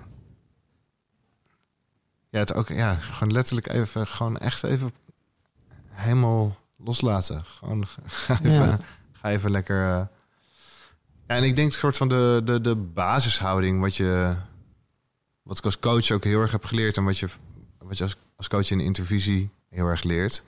ja, 2.30 2.39
het 2.39 2.53
ook, 2.53 2.68
ja, 2.68 2.93
gewoon 2.95 3.34
letterlijk 3.34 3.68
even, 3.69 4.07
gewoon 4.07 4.38
echt 4.38 4.64
even 4.64 4.91
helemaal 5.89 6.57
loslaten. 6.77 7.43
Gewoon 7.45 7.88
ga 8.07 8.34
even, 8.39 8.52
Ja. 8.52 8.80
ga 9.11 9.30
even 9.30 9.52
lekker. 9.52 9.81
eh, 9.84 10.06
ja, 11.27 11.35
en 11.38 11.43
ik 11.43 11.56
denk 11.56 11.72
een 11.73 11.77
soort 11.80 11.98
van 11.98 12.10
de, 12.10 12.41
de, 12.45 12.61
de 12.61 12.76
basishouding, 12.76 13.81
wat 13.81 13.95
je, 13.95 14.35
wat 15.43 15.57
ik 15.57 15.65
als 15.65 15.80
coach 15.80 16.11
ook 16.11 16.23
heel 16.23 16.41
erg 16.41 16.52
heb 16.52 16.65
geleerd 16.65 16.98
en 16.98 17.03
wat 17.03 17.18
je, 17.18 17.27
wat 17.77 17.98
je 17.98 18.03
als, 18.03 18.15
als 18.35 18.48
coach 18.48 18.72
in 18.72 18.77
de 18.77 18.84
intervisie 18.84 19.49
heel 19.69 19.85
erg 19.88 20.03
leert, 20.03 20.43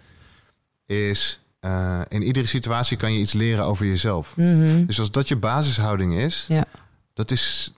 is 0.86 1.40
eh, 1.60 2.02
in 2.08 2.24
iedere 2.24 2.46
situatie 2.46 2.98
kan 2.98 3.14
je 3.14 3.20
iets 3.20 3.34
leren 3.34 3.66
over 3.66 3.86
jezelf. 3.86 4.36
Mhm. 4.38 4.86
Dus 4.86 5.00
als 5.00 5.12
dat 5.12 5.28
je 5.28 5.36
basishouding 5.36 6.14
is, 6.14 6.46
Ja. 6.48 6.66
dat 7.14 7.32
is, 7.32 7.74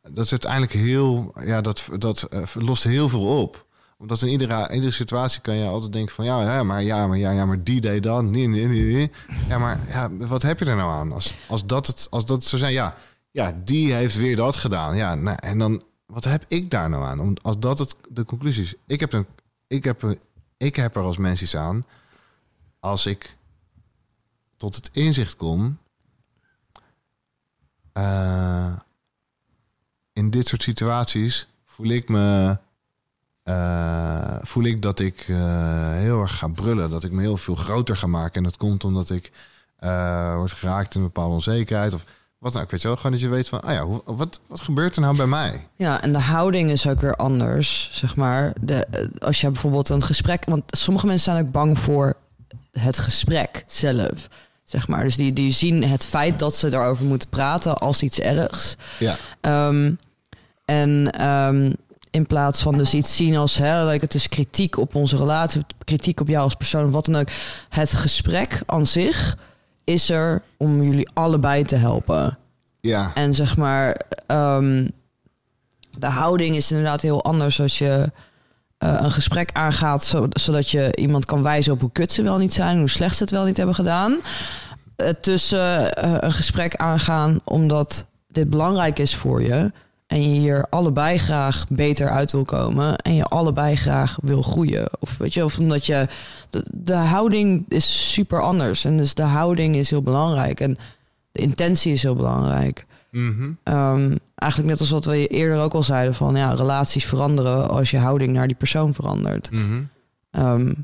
dat 0.00 0.24
is 0.24 0.30
uiteindelijk 0.30 0.72
heel, 0.72 1.32
ja, 1.44 1.60
dat, 1.60 1.88
dat 1.98 2.22
eh, 2.22 2.42
lost 2.54 2.84
heel 2.84 3.08
veel 3.08 3.40
op. 3.42 3.64
Omdat 3.98 4.22
in 4.22 4.28
iedere, 4.28 4.72
iedere 4.72 4.92
situatie 4.92 5.40
kan 5.40 5.56
je 5.56 5.66
altijd 5.66 5.92
denken 5.92 6.14
van 6.14 6.24
ja, 6.24 6.42
ja, 6.42 6.62
maar 6.62 6.82
ja, 6.82 7.06
maar 7.06 7.18
ja, 7.18 7.30
ja, 7.30 7.46
maar 7.46 7.62
die 7.62 7.80
deed 7.80 8.02
dat, 8.02 8.24
nee, 8.24 8.46
nee, 8.46 8.66
nee. 8.66 9.10
Ja, 9.48 9.58
maar 9.58 9.78
ja, 9.88 10.10
wat 10.16 10.42
heb 10.42 10.58
je 10.58 10.64
er 10.64 10.76
nou 10.76 10.90
aan? 10.90 11.12
Als, 11.12 11.34
als 11.48 11.66
dat 11.66 11.86
het, 11.86 12.06
als 12.10 12.26
dat 12.26 12.44
zo 12.44 12.56
zijn, 12.56 12.72
ja, 12.72 12.94
ja, 13.30 13.60
die 13.64 13.92
heeft 13.94 14.16
weer 14.16 14.36
dat 14.36 14.56
gedaan. 14.56 14.96
Ja, 14.96 15.14
nou, 15.14 15.36
en 15.40 15.58
dan, 15.58 15.82
wat 16.06 16.24
heb 16.24 16.44
ik 16.48 16.70
daar 16.70 16.88
nou 16.88 17.04
aan? 17.04 17.20
Om, 17.20 17.36
als 17.42 17.58
dat 17.58 17.78
het 17.78 17.96
de 18.08 18.24
conclusie 18.24 18.62
is. 18.62 18.74
Ik 18.86 19.00
heb, 19.00 19.12
een, 19.12 19.26
ik, 19.66 19.84
heb 19.84 20.02
een, 20.02 20.18
ik 20.56 20.76
heb 20.76 20.96
er 20.96 21.02
als 21.02 21.16
mens 21.16 21.42
iets 21.42 21.56
aan. 21.56 21.84
Als 22.86 23.06
ik 23.06 23.36
tot 24.56 24.74
het 24.74 24.90
inzicht 24.92 25.36
kom. 25.36 25.78
eh, 27.92 28.76
in 30.12 30.30
dit 30.30 30.46
soort 30.46 30.62
situaties 30.62 31.48
voel 31.64 31.86
ik 31.86 32.08
me. 32.08 32.58
eh, 33.42 34.36
voel 34.42 34.64
ik 34.64 34.82
dat 34.82 35.00
ik 35.00 35.24
eh, 35.28 35.92
heel 35.92 36.20
erg 36.20 36.38
ga 36.38 36.48
brullen. 36.48 36.90
Dat 36.90 37.04
ik 37.04 37.12
me 37.12 37.20
heel 37.20 37.36
veel 37.36 37.54
groter 37.54 37.96
ga 37.96 38.06
maken. 38.06 38.34
En 38.34 38.42
dat 38.42 38.56
komt 38.56 38.84
omdat 38.84 39.10
ik 39.10 39.32
word 40.36 40.52
geraakt 40.52 40.94
in 40.94 41.00
een 41.00 41.06
bepaalde 41.06 41.34
onzekerheid. 41.34 41.94
Of 41.94 42.04
wat 42.38 42.52
nou, 42.52 42.64
ik 42.64 42.70
weet 42.70 42.82
wel. 42.82 42.96
Gewoon 42.96 43.12
dat 43.12 43.20
je 43.20 43.28
weet 43.28 43.48
van, 43.48 43.62
ah 43.62 43.72
ja, 43.72 43.82
hoe, 43.84 44.02
wat, 44.04 44.40
wat 44.46 44.60
gebeurt 44.60 44.96
er 44.96 45.02
nou 45.02 45.16
bij 45.16 45.26
mij? 45.26 45.68
Ja, 45.76 46.02
en 46.02 46.12
de 46.12 46.20
houding 46.20 46.70
is 46.70 46.88
ook 46.88 47.00
weer 47.00 47.16
anders, 47.16 47.90
zeg 47.92 48.16
maar. 48.16 48.52
De, 48.60 49.10
als 49.18 49.40
je 49.40 49.50
bijvoorbeeld 49.50 49.88
een 49.88 50.02
gesprek... 50.02 50.44
Want 50.44 50.62
sommige 50.66 51.06
mensen 51.06 51.32
zijn 51.32 51.46
ook 51.46 51.52
bang 51.52 51.78
voor 51.78 52.16
het 52.78 52.98
gesprek 52.98 53.64
zelf, 53.66 54.28
zeg 54.64 54.88
maar. 54.88 55.02
Dus 55.02 55.16
die, 55.16 55.32
die 55.32 55.50
zien 55.50 55.84
het 55.84 56.04
feit 56.04 56.38
dat 56.38 56.54
ze 56.56 56.72
erover 56.72 57.04
moeten 57.04 57.28
praten 57.28 57.78
als 57.78 58.02
iets 58.02 58.20
ergs. 58.20 58.76
Ja, 58.98 59.16
Ehm, 59.40 59.92
en 60.64 61.10
ehm, 61.12 61.72
in 62.10 62.26
plaats 62.26 62.62
van 62.62 62.78
dus 62.78 62.94
iets 62.94 63.16
zien 63.16 63.36
als... 63.36 63.56
Hè, 63.56 63.84
like, 63.86 64.04
het 64.04 64.14
is 64.14 64.28
kritiek 64.28 64.78
op 64.78 64.94
onze 64.94 65.16
relatie, 65.16 65.60
kritiek 65.84 66.20
op 66.20 66.28
jou 66.28 66.42
als 66.42 66.54
persoon, 66.54 66.84
of 66.86 66.90
wat 66.90 67.04
dan 67.04 67.16
ook. 67.16 67.28
Het 67.68 67.92
gesprek 67.94 68.62
aan 68.66 68.86
zich 68.86 69.36
is 69.84 70.10
er 70.10 70.42
om 70.56 70.82
jullie 70.82 71.08
allebei 71.14 71.62
te 71.64 71.76
helpen. 71.76 72.38
ja, 72.80 73.10
En 73.14 73.34
zeg 73.34 73.56
maar, 73.56 74.00
ehm, 74.26 74.88
de 75.98 76.06
houding 76.06 76.56
is 76.56 76.70
inderdaad 76.70 77.00
heel 77.00 77.24
anders 77.24 77.60
als 77.60 77.78
je 77.78 78.10
eh, 78.78 78.94
een 78.98 79.10
gesprek 79.10 79.50
aangaat, 79.52 80.04
zo- 80.04 80.26
zodat 80.30 80.70
je 80.70 80.96
iemand 80.96 81.24
kan 81.24 81.42
wijzen 81.42 81.72
op 81.72 81.80
hoe 81.80 81.92
kut 81.92 82.12
ze 82.12 82.22
wel 82.22 82.38
niet 82.38 82.52
zijn, 82.54 82.78
hoe 82.78 82.88
slecht 82.88 83.16
ze 83.16 83.22
het 83.22 83.32
wel 83.32 83.44
niet 83.44 83.56
hebben 83.56 83.74
gedaan. 83.74 84.16
Eh, 84.96 85.08
tussen 85.20 85.94
eh, 85.96 86.14
een 86.20 86.32
gesprek 86.32 86.76
aangaan 86.76 87.40
omdat 87.44 88.06
dit 88.28 88.50
belangrijk 88.50 88.98
is 88.98 89.14
voor 89.14 89.42
je 89.42 89.72
en 90.06 90.22
je 90.22 90.38
hier 90.40 90.66
allebei 90.70 91.18
graag 91.18 91.64
beter 91.68 92.10
uit 92.10 92.32
wil 92.32 92.44
komen 92.44 92.96
en 92.98 93.14
je 93.14 93.24
allebei 93.24 93.76
graag 93.76 94.18
wil 94.22 94.42
groeien. 94.42 94.88
Of 94.98 95.16
weet 95.18 95.34
je, 95.34 95.44
of 95.44 95.58
omdat 95.58 95.86
je. 95.86 96.08
De, 96.50 96.64
de 96.72 96.94
houding 96.94 97.64
is 97.68 98.12
super 98.12 98.42
anders. 98.42 98.84
En 98.84 98.96
dus 98.96 99.14
de 99.14 99.22
houding 99.22 99.76
is 99.76 99.90
heel 99.90 100.02
belangrijk. 100.02 100.60
En 100.60 100.78
de 101.32 101.40
intentie 101.40 101.92
is 101.92 102.02
heel 102.02 102.14
belangrijk. 102.14 102.86
Mhm, 103.10 103.50
Ehm, 103.62 104.16
eigenlijk 104.34 104.70
net 104.70 104.80
als 104.80 104.90
wat 104.90 105.04
we 105.04 105.26
eerder 105.26 105.60
ook 105.60 105.72
al 105.74 105.82
zeiden: 105.82 106.14
van 106.14 106.36
ja, 106.36 106.52
relaties 106.52 107.04
veranderen 107.04 107.68
als 107.68 107.90
je 107.90 107.98
houding 107.98 108.32
naar 108.32 108.46
die 108.46 108.56
persoon 108.56 108.94
verandert. 108.94 109.50
mhm. 109.50 109.82
Ehm, 110.30 110.74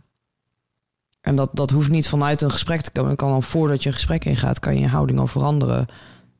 en 1.21 1.37
dat, 1.37 1.51
dat 1.53 1.71
hoeft 1.71 1.91
niet 1.91 2.09
vanuit 2.09 2.43
een 2.43 2.51
gesprek 2.51 2.81
te 2.81 2.91
komen. 2.91 3.09
Dat 3.09 3.19
kan 3.19 3.31
al 3.33 3.43
voordat 3.43 3.83
je 3.83 3.89
een 3.89 3.95
gesprek 3.95 4.25
ingaat, 4.25 4.59
kan 4.61 4.75
je 4.75 4.81
je 4.81 4.89
houding 4.89 5.19
al 5.19 5.27
veranderen. 5.27 5.87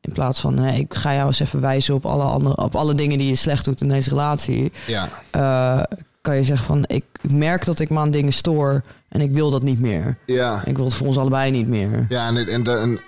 In 0.01 0.13
plaats 0.13 0.39
van, 0.39 0.57
hé, 0.57 0.75
ik 0.77 0.93
ga 0.93 1.13
jou 1.13 1.27
eens 1.27 1.39
even 1.39 1.61
wijzen 1.61 1.95
op 1.95 2.05
alle, 2.05 2.23
andere, 2.23 2.57
op 2.57 2.75
alle 2.75 2.93
dingen 2.93 3.17
die 3.17 3.27
je 3.27 3.35
slecht 3.35 3.65
doet 3.65 3.81
in 3.81 3.89
deze 3.89 4.09
relatie. 4.09 4.71
ja, 4.87 5.09
Eh, 5.31 5.83
kan 6.21 6.35
je 6.35 6.43
zeggen 6.43 6.65
van, 6.65 6.83
ik 6.87 7.03
merk 7.33 7.65
dat 7.65 7.79
ik 7.79 7.89
me 7.89 7.99
aan 7.99 8.11
dingen 8.11 8.33
stoor 8.33 8.81
en 9.09 9.21
ik 9.21 9.31
wil 9.31 9.49
dat 9.51 9.63
niet 9.63 9.79
meer. 9.79 10.17
ja. 10.25 10.61
Ik 10.65 10.75
wil 10.75 10.85
het 10.85 10.93
voor 10.93 11.07
ons 11.07 11.17
allebei 11.17 11.51
niet 11.51 11.67
meer. 11.67 12.05
Ja, 12.09 12.27
en, 12.27 12.47
en, 12.47 12.63
en, 12.67 12.99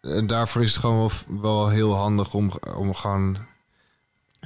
en 0.00 0.26
daarvoor 0.26 0.62
is 0.62 0.70
het 0.70 0.80
gewoon 0.80 0.96
wel, 0.98 1.40
wel 1.40 1.68
heel 1.68 1.94
handig 1.94 2.34
om, 2.34 2.52
om 2.76 2.94
gewoon 2.94 3.38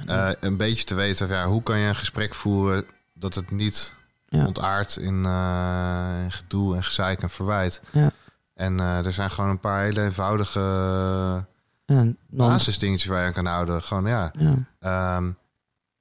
eh, 0.07 0.29
een 0.39 0.57
beetje 0.57 0.83
te 0.83 0.95
weten... 0.95 1.27
van, 1.27 1.35
Ja, 1.37 1.45
hoe 1.45 1.63
kan 1.63 1.77
je 1.79 1.87
een 1.87 1.95
gesprek 1.95 2.35
voeren 2.35 2.85
dat 3.13 3.35
het 3.35 3.51
niet 3.51 3.95
Ja. 4.25 4.45
ontaardt 4.45 4.97
in, 4.97 5.25
eh, 5.25 6.23
in 6.23 6.31
gedoe 6.31 6.75
en 6.75 6.83
gezeik 6.83 7.21
en 7.21 7.29
verwijt. 7.29 7.81
Ja. 7.91 8.11
En 8.53 8.79
eh, 8.79 9.05
er 9.05 9.13
zijn 9.13 9.31
gewoon 9.31 9.49
een 9.49 9.59
paar 9.59 9.81
hele 9.81 10.03
eenvoudige 10.03 10.59
En 11.85 12.17
dan, 12.27 12.47
basisdingetjes 12.47 13.09
waar 13.09 13.19
je 13.19 13.25
aan 13.27 13.33
kan 13.33 13.45
houden. 13.45 13.81
Gewoon 13.83 14.05
ja, 14.05 14.31
ja, 14.37 14.55
ehm, 14.79 15.31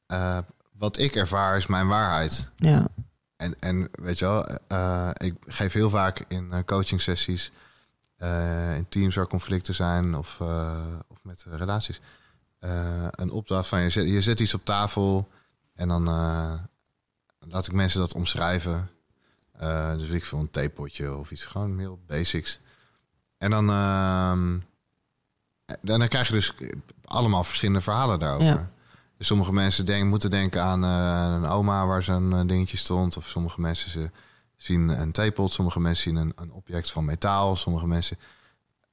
eh, 0.06 0.38
wat 0.78 0.98
ik 0.98 1.14
ervaar 1.14 1.56
is 1.56 1.66
mijn 1.66 1.88
waarheid. 1.88 2.50
ja, 2.56 2.86
En, 3.36 3.54
en 3.60 3.88
weet 3.92 4.18
je 4.18 4.24
wel, 4.24 4.44
ik 5.12 5.34
geef 5.46 5.72
heel 5.72 5.90
vaak 5.90 6.24
in 6.28 6.62
coaching 6.64 7.00
sessies, 7.00 7.52
in 8.76 8.86
teams 8.88 9.14
waar 9.14 9.26
conflicten 9.26 9.74
zijn 9.74 10.14
of, 10.14 10.40
eh, 10.40 10.86
of 11.08 11.18
met 11.22 11.44
eh, 11.48 11.58
relaties, 11.58 12.00
eh, 12.58 13.06
een 13.10 13.30
opdracht 13.30 13.68
van 13.68 13.80
je 13.80 13.90
zet, 13.90 14.08
je 14.08 14.20
zet 14.20 14.40
iets 14.40 14.54
op 14.54 14.64
tafel 14.64 15.28
en 15.74 15.88
dan 15.88 16.06
eh, 16.08 16.52
laat 17.48 17.66
ik 17.66 17.72
mensen 17.72 18.00
dat 18.00 18.14
omschrijven. 18.14 18.90
Eh, 19.52 19.92
dus 19.96 20.08
ik 20.08 20.24
veel, 20.24 20.38
een 20.38 20.50
theepotje 20.50 21.16
of 21.16 21.30
iets. 21.30 21.44
Gewoon 21.44 21.78
heel 21.78 21.98
basics. 22.06 22.60
En 23.38 23.50
dan, 23.50 23.70
ehm, 23.70 24.58
dan 25.80 26.08
krijg 26.08 26.26
je 26.26 26.32
dus 26.32 26.54
allemaal 27.04 27.44
verschillende 27.44 27.80
verhalen 27.80 28.18
daarover. 28.18 28.46
Ja. 28.46 28.70
Dus 29.16 29.26
sommige 29.26 29.52
mensen 29.52 29.84
denken, 29.84 30.08
moeten 30.08 30.30
denken 30.30 30.62
aan 30.62 30.84
eh, 30.84 31.36
een 31.36 31.44
oma 31.44 31.86
waar 31.86 32.02
zo'n 32.02 32.32
eh, 32.32 32.46
dingetje 32.46 32.76
stond. 32.76 33.16
Of 33.16 33.28
sommige 33.28 33.60
mensen 33.60 33.90
ze 33.90 34.10
zien 34.62 34.88
een 34.88 35.12
theepot. 35.12 35.52
Sommige 35.52 35.80
mensen 35.80 36.02
zien 36.02 36.16
een, 36.16 36.32
een 36.36 36.52
object 36.52 36.90
van 36.90 37.04
metaal. 37.04 37.56
Sommige 37.56 37.86
mensen... 37.86 38.16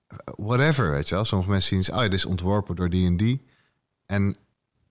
eh, 0.07 0.17
Whatever, 0.35 0.91
weet 0.91 1.09
je 1.09 1.15
wel. 1.15 1.25
Sommige 1.25 1.49
mensen 1.49 1.83
zien... 1.83 1.95
Oh 1.95 2.01
ja, 2.01 2.09
dit 2.09 2.13
is 2.19 2.25
ontworpen 2.25 2.75
door 2.75 2.89
die 2.89 3.05
en 3.05 3.17
die. 3.17 3.45
En 4.05 4.35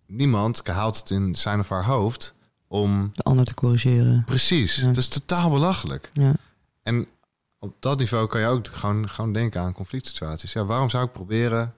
niemand 0.07 0.67
haalt 0.67 0.97
het 0.99 1.11
in 1.11 1.35
zijn 1.35 1.59
of 1.61 1.69
haar 1.69 1.85
hoofd 1.85 2.35
om... 2.69 3.11
De 3.15 3.23
ander 3.23 3.45
te 3.47 3.55
corrigeren. 3.55 4.23
Precies, 4.25 4.77
Ja. 4.77 4.87
dat 4.87 4.97
is 4.97 5.09
totaal 5.09 5.51
belachelijk. 5.51 6.11
Ja. 6.13 6.33
En 6.83 7.07
op 7.59 7.75
dat 7.81 7.99
niveau 7.99 8.27
kan 8.27 8.41
je 8.41 8.47
ook 8.47 8.67
gewoon, 8.67 9.09
gewoon 9.09 9.33
denken 9.33 9.61
aan 9.61 9.73
conflict 9.73 10.07
situaties. 10.07 10.53
Ja, 10.53 10.65
waarom 10.65 10.91
zou 10.91 11.05
ik 11.05 11.13
proberen 11.13 11.75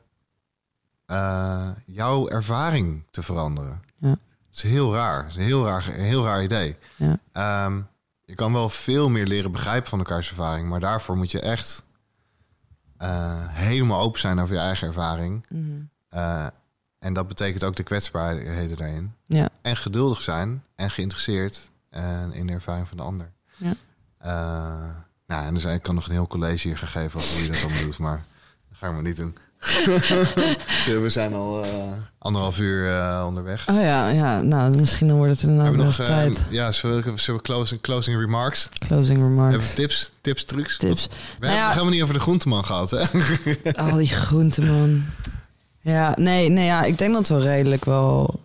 eh, 1.07 1.70
jouw 1.87 2.29
ervaring 2.29 3.03
te 3.11 3.23
veranderen? 3.23 3.83
Ja. 3.97 4.09
Dat 4.09 4.19
is 4.53 4.62
heel 4.62 4.95
raar. 4.95 5.23
Dat 5.23 5.31
is 5.31 5.37
een 5.37 5.43
heel 5.43 5.65
raar, 5.65 5.87
een 5.89 6.01
heel 6.05 6.25
raar 6.25 6.43
idee. 6.43 6.77
Ja. 6.97 7.19
Ehm, 7.33 7.81
je 8.29 8.35
kan 8.35 8.53
wel 8.53 8.69
veel 8.69 9.09
meer 9.09 9.27
leren 9.27 9.53
begrijpen 9.53 9.89
van 9.89 9.99
elkaars 9.99 10.29
ervaring, 10.29 10.69
maar 10.69 10.81
daarvoor 10.81 11.17
moet 11.17 11.31
je 11.31 11.41
echt 11.41 11.85
eh, 12.97 13.47
helemaal 13.49 14.01
open 14.01 14.21
zijn 14.21 14.39
over 14.39 14.55
je 14.55 14.61
eigen 14.61 14.87
ervaring. 14.87 15.47
Mhm. 15.49 15.81
Eh, 16.09 16.47
en 16.99 17.13
dat 17.13 17.29
betekent 17.29 17.65
ook 17.65 17.77
de 17.77 17.83
kwetsbaarheden 17.83 18.77
daarin. 18.77 19.15
Ja. 19.27 19.49
En 19.63 19.77
geduldig 19.77 20.23
zijn 20.23 20.65
en 20.75 20.91
geïnteresseerd 20.91 21.71
en 21.91 22.33
in 22.33 22.47
de 22.47 22.53
ervaring 22.53 22.89
van 22.89 22.97
de 22.97 23.03
ander. 23.03 23.33
Ja. 23.57 23.73
Eh, 24.19 24.95
nou, 25.27 25.47
en 25.47 25.55
dus 25.55 25.65
ik 25.65 25.83
kan 25.83 25.95
nog 25.95 26.07
een 26.07 26.13
heel 26.13 26.27
college 26.27 26.69
hier 26.69 26.79
gaan 26.79 26.89
geven 26.89 27.21
over 27.21 27.33
hoe 27.33 27.43
je 27.43 27.51
dat 27.51 27.63
allemaal 27.63 27.83
doet, 27.83 27.99
maar 27.99 28.25
dat 28.69 28.79
ga 28.79 28.87
ik 28.87 28.93
maar 28.93 29.03
niet 29.03 29.17
doen. 29.17 29.37
We 31.02 31.05
zijn 31.09 31.35
al 31.35 31.64
eh, 31.64 31.70
anderhalf 32.18 32.59
uur 32.59 32.89
eh, 32.89 33.24
onderweg. 33.26 33.68
Oh 33.68 33.76
ja, 33.80 34.09
ja, 34.09 34.40
nou, 34.43 34.76
misschien 34.76 35.09
dan 35.09 35.16
wordt 35.16 35.32
het 35.32 35.43
inderdaad 35.43 35.66
Hebben 35.66 35.80
we 35.86 35.90
nog 35.98 35.98
eh, 36.01 36.06
tijd. 36.06 36.47
ja, 36.51 36.72
zullen 36.72 37.02
we, 37.05 37.12
zullen 37.20 37.40
we 37.40 37.47
closing, 37.47 37.80
closing 37.80 38.18
remarks? 38.20 38.68
Closing 38.78 39.18
Hebben 39.20 39.36
remarks, 39.44 39.68
we 39.68 39.74
tips, 39.74 40.10
tips, 40.20 40.44
trucs? 40.44 40.76
tips. 40.76 41.06
We 41.06 41.14
Nou 41.14 41.20
hebben 41.30 41.51
ja- 41.51 41.62
het 41.64 41.70
helemaal 41.72 41.93
niet 41.93 42.02
over 42.02 42.14
de 42.14 42.20
groenteman 42.20 42.64
gehad, 42.64 42.90
hè? 42.90 43.02
Al 43.90 43.97
die 43.97 44.09
groenten, 44.09 44.66
man. 44.66 45.05
Ja, 45.80 46.12
nee, 46.16 46.48
nee, 46.48 46.64
ja, 46.64 46.82
ik 46.82 46.98
denk 46.98 47.12
dat 47.12 47.28
we 47.28 47.39
redelijk 47.39 47.85
wel, 47.85 48.40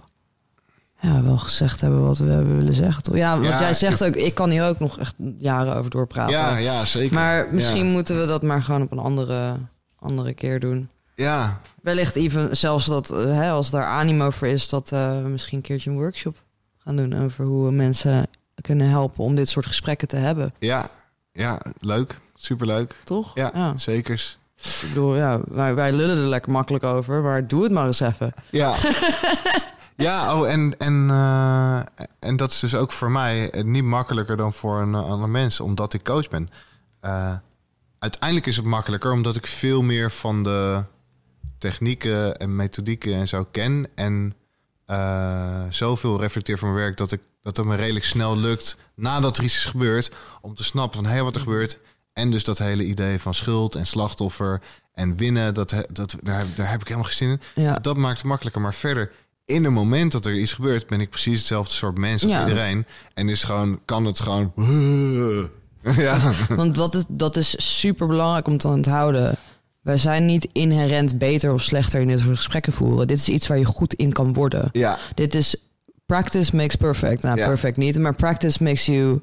ja, 1.01 1.23
wel 1.23 1.37
gezegd 1.37 1.81
hebben 1.81 2.03
wat 2.05 2.17
we 2.17 2.29
hebben 2.29 2.57
willen 2.57 2.73
zeggen. 2.73 3.03
Toch? 3.03 3.15
Ja, 3.15 3.37
wat 3.39 3.47
Ja, 3.47 3.59
jij 3.59 3.73
zegt 3.73 4.03
ook, 4.05 4.15
ik 4.15 4.35
kan 4.35 4.49
hier 4.49 4.63
ook 4.65 4.79
nog 4.79 4.99
echt 4.99 5.15
jaren 5.37 5.75
over 5.75 5.91
doorpraten. 5.91 6.33
ja, 6.35 6.57
ja, 6.57 6.85
zeker. 6.85 7.13
maar 7.13 7.47
misschien 7.51 7.85
moeten 7.87 8.19
we 8.19 8.25
dat 8.25 8.41
maar 8.43 8.63
gewoon 8.63 8.81
op 8.81 8.91
een 8.91 8.99
andere, 8.99 9.55
andere 9.99 10.33
keer 10.33 10.59
doen. 10.59 10.89
Ja, 11.15 11.61
Wellicht 11.83 12.15
even 12.15 12.57
zelfs 12.57 12.85
dat, 12.85 13.11
eh, 13.11 13.23
hè, 13.23 13.49
als 13.49 13.69
daar 13.69 13.85
animo 13.85 14.29
voor 14.29 14.47
is, 14.47 14.69
dat 14.69 14.91
eh, 14.91 15.21
we 15.21 15.27
misschien 15.27 15.57
een 15.57 15.63
keertje 15.63 15.89
een 15.89 15.95
workshop 15.95 16.37
gaan 16.77 16.95
doen 16.95 17.23
over 17.23 17.45
hoe 17.45 17.65
we 17.65 17.71
mensen 17.71 18.27
kunnen 18.61 18.89
helpen 18.89 19.23
om 19.23 19.35
dit 19.35 19.49
soort 19.49 19.65
gesprekken 19.65 20.07
te 20.07 20.15
hebben. 20.15 20.53
ja, 20.59 20.89
ja, 21.31 21.61
leuk. 21.79 22.19
Superleuk. 22.35 22.95
Toch? 23.03 23.31
Ja, 23.35 23.51
ja. 23.53 23.77
zekers. 23.77 24.37
Ik 24.55 24.87
bedoel, 24.87 25.15
ja, 25.15 25.41
wij, 25.47 25.75
wij 25.75 25.93
lullen 25.93 26.17
er 26.17 26.23
lekker 26.23 26.51
makkelijk 26.51 26.83
over, 26.83 27.21
maar 27.21 27.47
doe 27.47 27.63
het 27.63 27.71
maar 27.71 27.85
eens 27.85 27.99
even. 27.99 28.33
Ja. 28.49 28.75
ja, 29.95 30.39
oh, 30.39 30.49
en, 30.49 30.77
en, 30.77 31.09
eh, 31.09 31.79
en 32.19 32.35
dat 32.35 32.51
is 32.51 32.59
dus 32.59 32.75
ook 32.75 32.91
voor 32.91 33.11
mij 33.11 33.63
niet 33.65 33.83
makkelijker 33.83 34.37
dan 34.37 34.53
voor 34.53 34.81
een 34.81 34.95
ander 34.95 35.29
mens, 35.29 35.59
omdat 35.59 35.93
ik 35.93 36.03
coach 36.03 36.29
ben. 36.29 36.49
Uiteindelijk 37.99 38.47
is 38.47 38.55
het 38.55 38.65
makkelijker 38.65 39.11
omdat 39.11 39.35
ik 39.35 39.47
veel 39.47 39.81
meer 39.81 40.11
van 40.11 40.43
de 40.43 40.83
technieken 41.69 42.35
en 42.35 42.55
methodieken 42.55 43.13
en 43.13 43.27
zo 43.27 43.47
ken. 43.51 43.87
En 43.95 44.33
eh, 44.85 45.63
zoveel 45.69 46.19
reflecteer 46.21 46.57
van 46.57 46.67
mijn 46.71 46.81
werk 46.83 46.97
dat, 46.97 47.11
ik, 47.11 47.21
dat 47.43 47.57
het 47.57 47.65
me 47.65 47.75
redelijk 47.75 48.05
snel 48.05 48.37
lukt 48.37 48.77
nadat 48.95 49.37
er 49.37 49.43
iets 49.43 49.55
is 49.57 49.65
gebeurd. 49.65 50.11
Om 50.41 50.55
te 50.55 50.63
snappen 50.63 51.03
van 51.03 51.11
hé, 51.11 51.23
wat 51.23 51.35
er 51.35 51.41
gebeurt. 51.41 51.79
En 52.13 52.31
dus 52.31 52.43
dat 52.43 52.57
hele 52.57 52.85
idee 52.85 53.19
van 53.19 53.33
schuld 53.33 53.75
en 53.75 53.85
slachtoffer 53.87 54.61
en 54.93 55.15
winnen, 55.17 55.53
dat, 55.53 55.73
dat, 55.91 56.15
daar, 56.23 56.45
daar 56.55 56.69
heb 56.71 56.81
ik 56.81 56.87
helemaal 56.87 57.09
geen 57.09 57.17
zin 57.17 57.29
in. 57.55 57.63
Ja, 57.63 57.79
Dat 57.79 57.97
maakt 57.97 58.17
het 58.17 58.27
makkelijker. 58.27 58.61
Maar 58.61 58.73
verder, 58.73 59.11
in 59.45 59.63
het 59.63 59.73
moment 59.73 60.11
dat 60.11 60.25
er 60.25 60.37
iets 60.39 60.53
gebeurt, 60.53 60.87
ben 60.87 60.99
ik 61.01 61.09
precies 61.09 61.37
hetzelfde 61.37 61.73
soort 61.73 61.97
mens 61.97 62.23
als 62.23 62.31
Ja. 62.31 62.47
iedereen. 62.47 62.85
En 63.13 63.29
is 63.29 63.43
gewoon, 63.43 63.79
kan 63.85 64.05
het 64.05 64.19
gewoon. 64.19 64.53
Ja, 65.97 66.31
want 66.49 66.77
wat 66.77 66.95
is, 66.95 67.03
dat 67.07 67.35
is 67.35 67.79
super 67.79 68.07
belangrijk 68.07 68.47
om 68.47 68.57
te 68.57 68.67
onthouden. 68.67 69.37
Wij 69.83 69.97
zijn 69.97 70.25
niet 70.25 70.47
inherent 70.51 71.17
beter 71.17 71.53
of 71.53 71.61
slechter 71.61 72.01
in 72.01 72.07
dit 72.07 72.19
soort 72.19 72.35
gesprekken 72.35 72.73
voeren. 72.73 73.07
Dit 73.07 73.17
is 73.17 73.29
iets 73.29 73.47
waar 73.47 73.57
je 73.57 73.65
goed 73.65 73.93
in 73.93 74.11
kan 74.13 74.33
worden. 74.33 74.69
ja, 74.71 74.97
Dit 75.15 75.35
is 75.35 75.55
practice 76.05 76.55
makes 76.55 76.75
perfect. 76.75 77.21
Nou, 77.23 77.37
Ja. 77.37 77.47
perfect 77.47 77.77
niet, 77.77 77.99
maar 77.99 78.15
practice 78.15 78.63
makes 78.63 78.85
you 78.85 79.21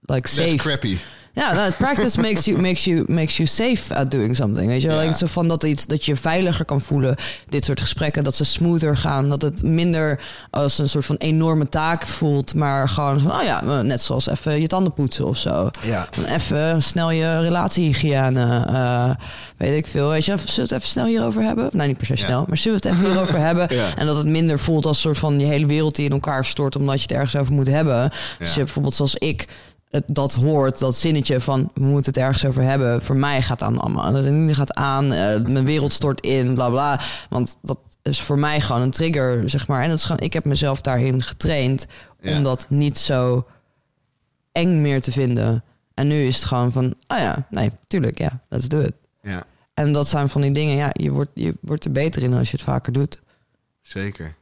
like 0.00 0.20
that's 0.20 0.34
safe. 0.34 0.56
crappy. 0.56 0.96
Ja, 1.38 1.52
nou, 1.52 1.72
practice 1.72 2.20
makes 2.26 2.44
you, 2.44 2.60
makes, 2.60 2.84
you, 2.84 3.04
makes 3.06 3.36
you 3.36 3.48
safe 3.48 3.94
at 3.94 4.10
doing 4.10 4.36
something. 4.36 4.66
Weet 4.66 4.82
je 4.82 4.88
wel? 4.88 4.96
Ja. 5.00 5.02
Like, 5.06 5.16
zo 5.16 5.26
van 5.26 5.48
dat, 5.48 5.64
iets, 5.64 5.86
dat 5.86 6.04
je 6.04 6.16
veiliger 6.16 6.64
kan 6.64 6.80
voelen. 6.80 7.16
Dit 7.46 7.64
soort 7.64 7.80
gesprekken, 7.80 8.24
dat 8.24 8.36
ze 8.36 8.44
smoother 8.44 8.96
gaan. 8.96 9.28
Dat 9.28 9.42
het 9.42 9.62
minder 9.62 10.20
als 10.50 10.78
een 10.78 10.88
soort 10.88 11.04
van 11.06 11.16
enorme 11.16 11.68
taak 11.68 12.06
voelt. 12.06 12.54
Maar 12.54 12.88
gewoon 12.88 13.20
van, 13.20 13.32
oh 13.32 13.42
ja, 13.42 13.82
net 13.82 14.02
zoals 14.02 14.26
even 14.28 14.60
je 14.60 14.66
tanden 14.66 14.92
poetsen 14.92 15.26
of 15.26 15.36
zo. 15.38 15.70
Ja, 15.82 16.06
even 16.26 16.82
snel 16.82 17.10
je 17.10 17.40
relatiehygiëne, 17.40 18.64
eh, 18.68 19.10
weet 19.56 19.76
ik 19.76 19.86
veel. 19.86 20.08
Weet 20.08 20.24
je, 20.24 20.36
zullen 20.38 20.54
we 20.54 20.60
het 20.62 20.72
even 20.72 20.88
snel 20.88 21.06
hierover 21.06 21.42
hebben? 21.42 21.68
Nou, 21.72 21.88
niet 21.88 21.96
per 21.96 22.06
se 22.06 22.12
Ja. 22.16 22.24
snel, 22.24 22.44
maar 22.48 22.56
zullen 22.56 22.80
we 22.80 22.88
het 22.88 22.96
even 22.98 23.10
hierover 23.10 23.38
hebben? 23.48 23.66
Ja. 23.76 23.86
En 23.96 24.06
dat 24.06 24.16
het 24.16 24.26
minder 24.26 24.58
voelt 24.58 24.86
als 24.86 24.96
een 24.96 25.02
soort 25.02 25.18
van 25.18 25.38
je 25.40 25.46
hele 25.46 25.66
wereld 25.66 25.96
die 25.96 26.04
in 26.06 26.12
elkaar 26.12 26.44
stort, 26.44 26.76
omdat 26.76 26.94
je 26.96 27.02
het 27.02 27.12
ergens 27.12 27.36
over 27.36 27.52
moet 27.52 27.66
hebben. 27.66 28.10
Dus 28.38 28.54
je 28.54 28.62
bijvoorbeeld 28.64 28.94
zoals 28.94 29.14
ik 29.14 29.46
het, 29.90 30.04
dat 30.06 30.34
hoort, 30.34 30.78
dat 30.78 30.96
zinnetje 30.96 31.40
van 31.40 31.70
we 31.74 31.80
moeten 31.84 32.12
het 32.12 32.22
ergens 32.22 32.44
over 32.46 32.62
hebben. 32.62 33.02
Voor 33.02 33.16
mij 33.16 33.42
gaat 33.42 33.62
aan 33.62 33.78
allemaal, 33.78 34.04
adrenaline 34.04 34.54
gaat 34.54 34.74
aan, 34.74 35.12
eh, 35.12 35.40
mijn 35.40 35.64
wereld 35.64 35.92
stort 35.92 36.20
in, 36.20 36.54
bla 36.54 36.68
bla. 36.70 37.00
Want 37.28 37.56
dat 37.62 37.78
is 38.02 38.20
voor 38.20 38.38
mij 38.38 38.60
gewoon 38.60 38.82
een 38.82 38.90
trigger, 38.90 39.48
zeg 39.50 39.68
maar. 39.68 39.82
En 39.82 39.88
dat 39.88 39.98
is 39.98 40.04
gewoon, 40.04 40.20
ik 40.22 40.32
heb 40.32 40.44
mezelf 40.44 40.80
daarin 40.80 41.22
getraind 41.22 41.86
Ja. 42.20 42.36
om 42.36 42.42
dat 42.42 42.66
niet 42.70 42.98
zo 42.98 43.46
eng 44.52 44.80
meer 44.80 45.00
te 45.00 45.12
vinden. 45.12 45.64
En 45.94 46.06
nu 46.06 46.22
is 46.26 46.36
het 46.36 46.44
gewoon 46.44 46.72
van, 46.72 46.84
oh 47.06 47.18
ja, 47.18 47.46
nee, 47.50 47.70
tuurlijk, 47.86 48.18
ja, 48.18 48.40
let's 48.48 48.68
do 48.68 48.80
it. 48.80 48.92
ja, 49.22 49.44
En 49.74 49.92
dat 49.92 50.08
zijn 50.08 50.28
van 50.28 50.40
die 50.40 50.50
dingen, 50.50 50.76
ja, 50.76 50.90
je 50.92 51.10
wordt, 51.10 51.30
je 51.34 51.54
wordt 51.60 51.84
er 51.84 51.92
beter 51.92 52.22
in 52.22 52.34
als 52.34 52.50
je 52.50 52.56
het 52.56 52.64
vaker 52.66 52.92
doet. 52.92 53.20
zeker. 53.82 54.34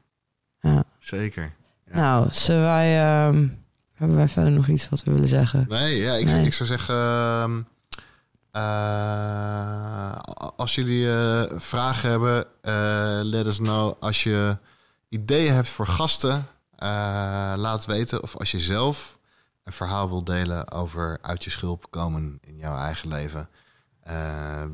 Ja. 0.60 0.84
Zeker. 0.98 1.52
Ja. 1.92 1.96
Nou, 1.96 2.26
zullen 2.30 2.62
wij, 2.62 3.04
ehm, 3.04 3.48
hebben 3.96 4.16
wij 4.16 4.28
verder 4.28 4.52
nog 4.52 4.68
iets 4.68 4.88
wat 4.88 5.02
we 5.02 5.12
willen 5.12 5.28
zeggen? 5.28 5.66
Nee, 5.68 5.96
ja, 5.96 6.12
ik, 6.14 6.26
Nee. 6.26 6.46
ik 6.46 6.54
zou 6.54 6.68
zeggen. 6.68 6.94
ehm, 6.94 7.60
eh, 8.50 10.16
als 10.56 10.74
jullie 10.74 11.10
eh, 11.12 11.58
vragen 11.58 12.10
hebben, 12.10 12.46
eh 12.60 13.18
let 13.22 13.46
us 13.46 13.56
know. 13.56 13.94
Als 14.00 14.22
je 14.22 14.58
ideeën 15.08 15.52
hebt 15.54 15.68
voor 15.68 15.86
gasten, 15.86 16.46
laat 17.56 17.86
weten. 17.86 18.22
Of 18.22 18.36
als 18.36 18.50
je 18.50 18.60
zelf 18.60 19.18
een 19.64 19.72
verhaal 19.72 20.08
wilt 20.08 20.26
delen 20.26 20.70
over 20.72 21.18
uit 21.22 21.44
je 21.44 21.50
schulp 21.50 21.86
komen 21.90 22.38
in 22.40 22.56
jouw 22.56 22.76
eigen 22.76 23.08
leven. 23.08 23.48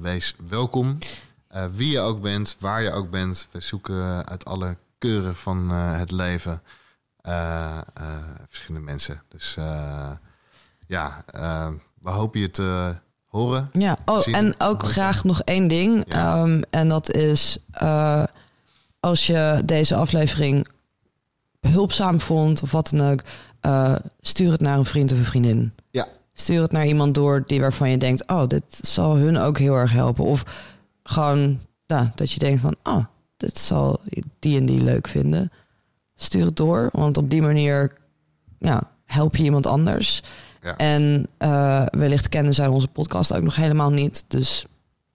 Wees 0.01 0.35
welkom. 0.49 0.99
Wie 1.75 1.91
je 1.91 2.01
ook 2.01 2.21
bent, 2.21 2.57
waar 2.59 2.83
je 2.83 2.91
ook 2.93 3.11
bent. 3.11 3.49
We 3.51 3.61
zoeken 3.61 4.27
uit 4.27 4.45
alle 4.45 4.77
keuren 4.99 5.37
van 5.37 5.71
het 5.71 6.11
leven 6.11 6.63
verschillende 8.49 8.87
mensen. 8.87 9.23
Dus 9.29 9.57
eh, 9.57 10.11
ja, 10.87 11.23
eh, 11.27 11.69
we 12.01 12.11
hopen 12.11 12.41
je 12.41 12.51
te 12.51 12.97
horen. 13.27 13.71
Ja, 13.73 13.97
oh, 14.05 14.21
Zien. 14.21 14.35
en 14.35 14.55
ook 14.59 14.83
graag 14.83 15.25
nog 15.25 15.43
één 15.43 15.69
ding. 15.69 16.05
Ja. 16.09 16.37
Ehm, 16.37 16.63
en 16.71 16.89
dat 16.89 17.13
is 17.13 17.59
eh, 17.71 18.25
als 19.01 19.27
je 19.27 19.63
deze 19.65 19.95
aflevering 19.95 20.69
behulpzaam 21.61 22.21
vond 22.21 22.63
of 22.63 22.71
wat 22.71 22.89
dan 22.91 23.11
ook, 23.11 23.23
eh, 23.61 23.95
stuur 24.21 24.51
het 24.51 24.61
naar 24.61 24.79
een 24.79 24.85
vriend 24.85 25.13
of 25.13 25.19
een 25.19 25.25
vriendin. 25.25 25.73
Ja. 25.91 26.07
Stuur 26.33 26.63
het 26.63 26.73
naar 26.73 26.87
iemand 26.87 27.15
door 27.15 27.43
die 27.47 27.61
waarvan 27.61 27.91
je 27.91 27.99
denkt, 27.99 28.27
oh, 28.27 28.47
dit 28.47 28.79
zal 28.81 29.17
hun 29.17 29.39
ook 29.39 29.59
heel 29.59 29.75
erg 29.75 29.93
helpen. 29.93 30.25
Of 30.25 30.45
gewoon 31.03 31.61
ja, 31.87 32.13
dat 32.15 32.33
je 32.33 32.39
denkt 32.39 32.61
van, 32.61 32.77
oh, 32.83 33.05
dit 33.37 33.59
zal 33.59 34.01
die 34.39 34.59
en 34.59 34.67
die 34.67 34.83
leuk 34.83 35.09
vinden. 35.09 35.53
Stuur 36.23 36.45
het 36.45 36.57
door, 36.57 36.89
want 36.93 37.17
op 37.19 37.31
die 37.31 37.43
manier 37.43 37.93
ja, 38.59 38.83
help 39.05 39.37
je 39.37 39.43
iemand 39.45 39.67
anders. 39.67 40.23
Ja. 40.63 40.77
En 40.77 41.27
eh, 41.39 41.87
wellicht 41.91 42.29
kennen 42.29 42.55
zij 42.55 42.67
onze 42.67 42.89
podcast 42.89 43.35
ook 43.35 43.43
nog 43.43 43.57
helemaal 43.57 43.91
niet. 43.91 44.25
Dus 44.29 44.65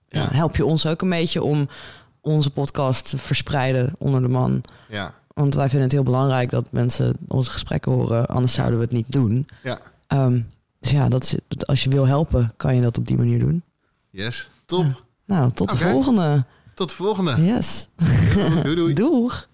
ja, 0.09 0.21
Ja. 0.21 0.27
help 0.31 0.55
je 0.55 0.65
ons 0.65 0.85
ook 0.85 1.01
een 1.01 1.09
beetje 1.09 1.43
om 1.43 1.69
onze 2.21 2.49
podcast 2.49 3.09
te 3.09 3.17
verspreiden 3.17 3.93
onder 3.97 4.21
de 4.21 4.27
man. 4.27 4.63
Ja, 4.89 5.13
Want 5.33 5.53
wij 5.55 5.65
vinden 5.65 5.83
het 5.83 5.91
heel 5.91 6.03
belangrijk 6.03 6.49
dat 6.49 6.71
mensen 6.71 7.15
onze 7.27 7.51
gesprekken 7.51 7.91
horen. 7.91 8.25
Anders 8.27 8.53
zouden 8.53 8.77
we 8.77 8.83
het 8.83 8.93
niet 8.93 9.11
doen. 9.11 9.47
ja, 9.63 9.79
Ehm, 10.07 10.41
Dus 10.79 10.91
ja, 10.91 11.09
dat 11.09 11.23
is, 11.23 11.35
als 11.65 11.83
je 11.83 11.89
wil 11.89 12.07
helpen, 12.07 12.51
kan 12.57 12.75
je 12.75 12.81
dat 12.81 12.97
op 12.97 13.07
die 13.07 13.17
manier 13.17 13.39
doen. 13.39 13.63
Yes, 14.09 14.49
top. 14.65 15.03
Nou, 15.25 15.51
tot 15.51 15.69
de 15.71 15.77
volgende. 15.77 16.45
Tot 16.73 16.89
de 16.89 16.95
volgende. 16.95 17.41
Yes. 17.45 17.87
Doei 18.63 18.75
doei. 18.75 18.93
Doeg. 19.03 19.47